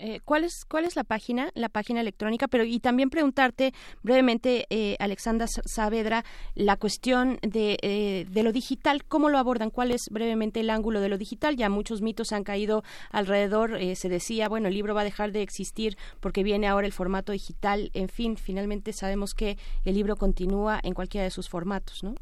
Eh, 0.00 0.20
¿cuál, 0.24 0.44
es, 0.44 0.64
¿Cuál 0.68 0.84
es 0.86 0.96
la 0.96 1.04
página, 1.04 1.50
la 1.54 1.68
página 1.68 2.00
electrónica? 2.00 2.48
Pero 2.48 2.64
y 2.64 2.80
también 2.80 3.10
preguntarte 3.10 3.72
brevemente, 4.02 4.66
eh, 4.70 4.96
Alexandra 4.98 5.46
Sa- 5.46 5.62
Saavedra, 5.66 6.24
la 6.54 6.76
cuestión 6.76 7.38
de, 7.42 7.76
eh, 7.82 8.26
de 8.30 8.42
lo 8.42 8.52
digital, 8.52 9.04
¿cómo 9.04 9.28
lo 9.28 9.38
abordan? 9.38 9.70
¿Cuál 9.70 9.90
es 9.92 10.08
brevemente 10.10 10.60
el 10.60 10.70
ángulo 10.70 11.00
de 11.00 11.10
lo 11.10 11.18
digital? 11.18 11.56
Ya 11.56 11.68
muchos 11.68 12.00
mitos 12.00 12.32
han 12.32 12.44
caído 12.44 12.82
alrededor. 13.10 13.76
eh, 13.76 13.94
se 13.94 14.08
decía, 14.08 14.48
bueno, 14.48 14.68
el 14.68 14.74
libro 14.74 14.94
va 14.94 15.02
a 15.02 15.04
dejar 15.04 15.32
de 15.32 15.42
existir 15.42 15.96
porque 16.20 16.42
viene 16.42 16.66
ahora 16.66 16.86
el 16.86 16.92
formato 16.92 17.32
digital. 17.32 17.90
En 17.92 18.08
fin, 18.08 18.36
finalmente 18.36 18.92
sabemos 18.92 19.34
que 19.34 19.58
el 19.84 19.94
libro 19.94 20.16
continúa 20.16 20.80
en 20.82 20.94
cualquiera 20.94 21.24
de 21.24 21.30
sus 21.30 21.48
formatos, 21.48 22.02
¿no? 22.02 22.14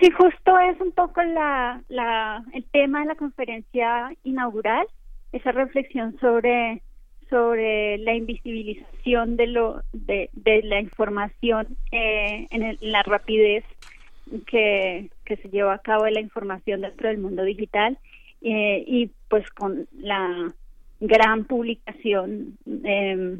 Sí, 0.00 0.10
justo 0.10 0.58
es 0.70 0.80
un 0.80 0.92
poco 0.92 1.22
la, 1.22 1.82
el 2.52 2.64
tema 2.70 3.00
de 3.00 3.06
la 3.06 3.14
conferencia 3.14 4.10
inaugural, 4.22 4.86
esa 5.38 5.52
reflexión 5.52 6.16
sobre 6.20 6.82
sobre 7.30 7.98
la 7.98 8.14
invisibilización 8.14 9.36
de 9.36 9.46
lo 9.48 9.82
de, 9.92 10.30
de 10.32 10.62
la 10.62 10.80
información 10.80 11.76
eh, 11.92 12.46
en 12.50 12.62
el- 12.62 12.78
la 12.80 13.02
rapidez 13.02 13.64
que, 14.46 15.10
que 15.24 15.36
se 15.36 15.48
lleva 15.50 15.74
a 15.74 15.78
cabo 15.78 16.04
de 16.04 16.12
la 16.12 16.20
información 16.20 16.80
dentro 16.82 17.08
del 17.08 17.18
mundo 17.18 17.42
digital 17.44 17.98
eh, 18.42 18.84
y 18.86 19.10
pues 19.28 19.48
con 19.50 19.86
la 19.92 20.54
gran 21.00 21.44
publicación 21.44 22.58
eh, 22.84 23.38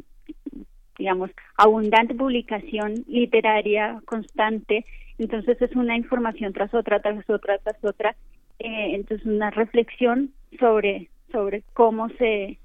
digamos 0.98 1.30
abundante 1.56 2.14
publicación 2.14 3.04
literaria 3.08 4.00
constante 4.04 4.84
Entonces 5.18 5.60
es 5.60 5.74
una 5.76 5.96
información 5.96 6.52
tras 6.52 6.72
otra, 6.74 7.00
tras 7.00 7.28
otra, 7.28 7.58
tras 7.58 7.82
otra. 7.84 8.16
Eh, 8.60 8.94
entonces 8.94 9.26
una 9.26 9.50
reflexión 9.50 10.30
sobre 10.58 11.08
sobre 11.32 11.62
cómo 11.74 12.08
se 12.10 12.58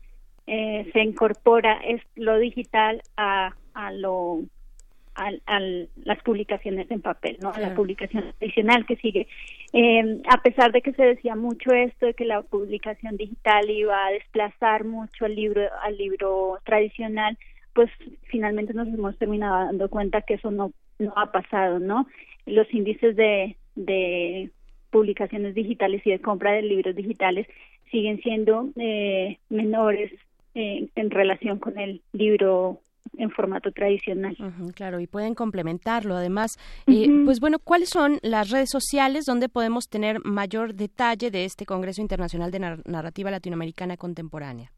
eh, 0.45 0.89
se 0.91 0.99
incorpora 1.01 1.79
es 1.85 2.01
lo 2.15 2.37
digital 2.37 3.01
a, 3.15 3.55
a 3.73 3.91
lo 3.93 4.41
a, 5.15 5.59
las 6.03 6.21
publicaciones 6.23 6.89
en 6.89 7.01
papel, 7.01 7.37
¿no? 7.41 7.51
A 7.51 7.59
la 7.59 7.75
publicación 7.75 8.33
tradicional 8.37 8.85
que 8.85 8.95
sigue. 8.97 9.27
Eh, 9.71 10.21
a 10.27 10.41
pesar 10.41 10.71
de 10.71 10.81
que 10.81 10.93
se 10.93 11.03
decía 11.03 11.35
mucho 11.35 11.71
esto 11.71 12.07
de 12.07 12.13
que 12.13 12.25
la 12.25 12.41
publicación 12.41 13.17
digital 13.17 13.69
iba 13.69 14.05
a 14.05 14.11
desplazar 14.11 14.85
mucho 14.85 15.25
al 15.25 15.35
libro 15.35 15.61
al 15.81 15.97
libro 15.97 16.59
tradicional, 16.63 17.37
pues 17.73 17.89
finalmente 18.23 18.73
nos 18.73 18.87
hemos 18.87 19.17
terminado 19.17 19.65
dando 19.65 19.89
cuenta 19.89 20.21
que 20.21 20.35
eso 20.35 20.51
no 20.51 20.71
no 20.99 21.13
ha 21.15 21.31
pasado, 21.31 21.79
¿no? 21.79 22.07
Los 22.45 22.71
índices 22.73 23.15
de 23.15 23.55
de 23.75 24.49
publicaciones 24.89 25.55
digitales 25.55 26.01
y 26.05 26.11
de 26.11 26.19
compra 26.19 26.51
de 26.51 26.61
libros 26.61 26.95
digitales 26.95 27.47
siguen 27.93 28.19
siendo 28.21 28.69
eh, 28.75 29.37
menores 29.49 30.11
eh, 30.55 30.89
en 30.95 31.11
relación 31.11 31.59
con 31.59 31.77
el 31.77 32.01
libro 32.11 32.79
en 33.17 33.29
formato 33.29 33.71
tradicional. 33.71 34.35
claro, 34.75 34.99
y 34.99 35.07
pueden 35.07 35.35
complementarlo. 35.35 36.15
Además, 36.15 36.51
eh, 36.87 37.07
pues 37.25 37.39
bueno, 37.39 37.59
¿cuáles 37.59 37.89
son 37.89 38.17
las 38.23 38.49
redes 38.49 38.69
sociales 38.71 39.25
donde 39.25 39.49
podemos 39.49 39.87
tener 39.87 40.19
mayor 40.23 40.73
detalle 40.73 41.29
de 41.29 41.45
este 41.45 41.65
Congreso 41.65 42.01
Internacional 42.01 42.49
de 42.49 42.59
Narrativa 42.85 43.29
Latinoamericana 43.29 43.97
Contemporánea? 43.97 44.71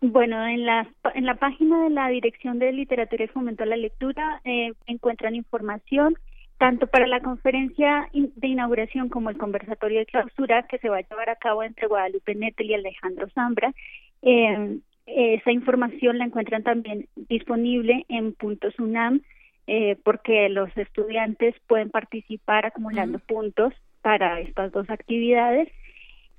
Bueno, 0.00 0.44
en 0.46 0.64
la, 0.64 0.88
en 1.14 1.26
la 1.26 1.34
página 1.34 1.84
de 1.84 1.90
la 1.90 2.08
Dirección 2.08 2.58
de 2.58 2.72
Literatura 2.72 3.24
y 3.24 3.28
Fomento 3.28 3.62
a 3.62 3.66
la 3.66 3.76
Lectura 3.76 4.40
eh, 4.44 4.72
encuentran 4.86 5.34
información 5.34 6.16
tanto 6.62 6.86
para 6.86 7.08
la 7.08 7.18
conferencia 7.18 8.08
de 8.12 8.46
inauguración 8.46 9.08
como 9.08 9.30
el 9.30 9.36
conversatorio 9.36 9.98
de 9.98 10.06
clausura 10.06 10.62
que 10.68 10.78
se 10.78 10.88
va 10.88 10.98
a 10.98 11.00
llevar 11.00 11.28
a 11.28 11.34
cabo 11.34 11.64
entre 11.64 11.88
Guadalupe 11.88 12.36
Nettel 12.36 12.70
y 12.70 12.74
Alejandro 12.74 13.28
Zambra. 13.34 13.74
Eh, 14.22 14.78
esa 15.06 15.50
información 15.50 16.18
la 16.18 16.24
encuentran 16.24 16.62
también 16.62 17.08
disponible 17.16 18.06
en 18.08 18.32
Puntos 18.34 18.78
UNAM 18.78 19.22
eh, 19.66 19.96
porque 20.04 20.48
los 20.50 20.70
estudiantes 20.76 21.56
pueden 21.66 21.90
participar 21.90 22.64
acumulando 22.64 23.18
puntos 23.18 23.74
para 24.00 24.38
estas 24.38 24.70
dos 24.70 24.88
actividades. 24.88 25.68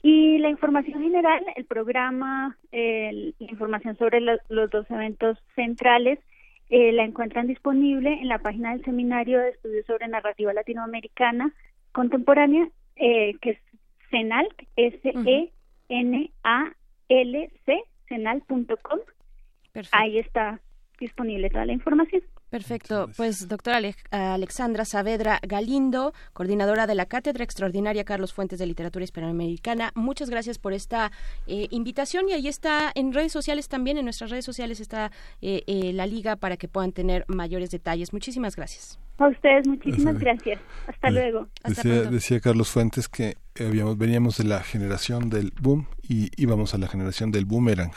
Y 0.03 0.37
la 0.37 0.47
información 0.47 1.01
general, 1.01 1.43
el 1.57 1.65
programa, 1.65 2.57
la 2.71 3.33
información 3.39 3.97
sobre 3.97 4.21
los 4.21 4.69
dos 4.69 4.89
eventos 4.89 5.37
centrales, 5.55 6.17
eh, 6.69 6.91
la 6.91 7.03
encuentran 7.03 7.47
disponible 7.47 8.13
en 8.13 8.27
la 8.27 8.39
página 8.39 8.71
del 8.71 8.83
Seminario 8.83 9.39
de 9.39 9.49
Estudios 9.49 9.85
sobre 9.85 10.07
Narrativa 10.07 10.53
Latinoamericana 10.53 11.53
Contemporánea, 11.91 12.67
eh, 12.95 13.35
que 13.41 13.51
es 13.51 13.59
CENAL, 14.09 14.47
S-E-N-A-L-C, 14.75 15.53
cenal.com. 18.07 18.99
Ahí 19.91 20.19
está 20.19 20.59
disponible 20.99 21.49
toda 21.49 21.65
la 21.65 21.73
información. 21.73 22.21
Perfecto. 22.53 23.09
Pues 23.17 23.47
doctora 23.47 23.81
Alexandra 24.11 24.85
Saavedra 24.85 25.39
Galindo, 25.41 26.13
coordinadora 26.33 26.85
de 26.85 26.93
la 26.93 27.07
Cátedra 27.07 27.43
Extraordinaria 27.43 28.03
Carlos 28.03 28.31
Fuentes 28.31 28.59
de 28.59 28.67
Literatura 28.67 29.03
Hispanoamericana, 29.03 29.91
muchas 29.95 30.29
gracias 30.29 30.59
por 30.59 30.71
esta 30.71 31.11
eh, 31.47 31.65
invitación 31.71 32.29
y 32.29 32.33
ahí 32.33 32.47
está 32.47 32.91
en 32.93 33.11
redes 33.11 33.31
sociales 33.31 33.69
también, 33.69 33.97
en 33.97 34.05
nuestras 34.05 34.29
redes 34.29 34.45
sociales 34.45 34.79
está 34.81 35.11
eh, 35.41 35.63
eh, 35.65 35.93
la 35.93 36.05
liga 36.05 36.35
para 36.35 36.55
que 36.55 36.67
puedan 36.67 36.91
tener 36.91 37.25
mayores 37.27 37.71
detalles. 37.71 38.13
Muchísimas 38.13 38.55
gracias. 38.55 38.99
A 39.17 39.29
ustedes, 39.29 39.67
muchísimas 39.67 40.19
gracias. 40.19 40.61
Hasta 40.85 41.09
luego. 41.09 41.47
decía, 41.65 42.03
decía, 42.03 42.39
Carlos 42.39 42.69
Fuentes 42.69 43.09
que 43.09 43.35
habíamos, 43.59 43.97
veníamos 43.97 44.37
de 44.37 44.43
la 44.43 44.61
generación 44.61 45.31
del 45.31 45.53
boom 45.59 45.87
y 46.03 46.29
íbamos 46.39 46.75
a 46.75 46.77
la 46.77 46.87
generación 46.87 47.31
del 47.31 47.45
boomerang. 47.45 47.93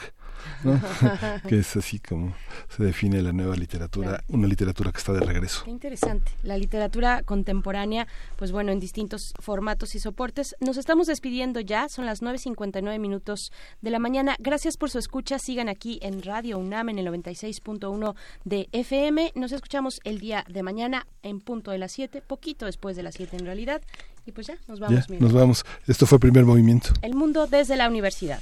que 1.47 1.59
es 1.59 1.75
así 1.75 1.99
como 1.99 2.35
se 2.69 2.83
define 2.83 3.21
la 3.21 3.31
nueva 3.31 3.55
literatura, 3.55 4.23
una 4.27 4.47
literatura 4.47 4.91
que 4.91 4.97
está 4.97 5.13
de 5.13 5.21
regreso. 5.21 5.63
Qué 5.65 5.71
interesante. 5.71 6.31
La 6.43 6.57
literatura 6.57 7.23
contemporánea, 7.23 8.07
pues 8.35 8.51
bueno, 8.51 8.71
en 8.71 8.79
distintos 8.79 9.33
formatos 9.39 9.95
y 9.95 9.99
soportes. 9.99 10.55
Nos 10.59 10.77
estamos 10.77 11.07
despidiendo 11.07 11.59
ya, 11.59 11.89
son 11.89 12.05
las 12.05 12.21
9.59 12.21 12.99
minutos 12.99 13.51
de 13.81 13.89
la 13.89 13.99
mañana. 13.99 14.35
Gracias 14.39 14.77
por 14.77 14.89
su 14.89 14.99
escucha. 14.99 15.39
Sigan 15.39 15.69
aquí 15.69 15.99
en 16.01 16.21
Radio 16.21 16.57
UNAM 16.57 16.89
en 16.89 16.99
el 16.99 17.07
96.1 17.07 18.15
de 18.45 18.69
FM. 18.71 19.31
Nos 19.35 19.51
escuchamos 19.51 19.99
el 20.03 20.19
día 20.19 20.45
de 20.47 20.63
mañana 20.63 21.07
en 21.23 21.39
punto 21.39 21.71
de 21.71 21.77
las 21.77 21.91
7, 21.91 22.21
poquito 22.21 22.65
después 22.65 22.95
de 22.95 23.03
las 23.03 23.15
7 23.15 23.37
en 23.37 23.45
realidad. 23.45 23.81
Y 24.25 24.33
pues 24.33 24.47
ya, 24.47 24.57
nos 24.67 24.79
vamos. 24.79 25.09
nos 25.09 25.33
vamos. 25.33 25.65
Esto 25.87 26.05
fue 26.05 26.17
el 26.17 26.21
primer 26.21 26.43
movimiento. 26.43 26.89
El 27.01 27.15
mundo 27.15 27.47
desde 27.47 27.77
la 27.77 27.87
universidad. 27.87 28.41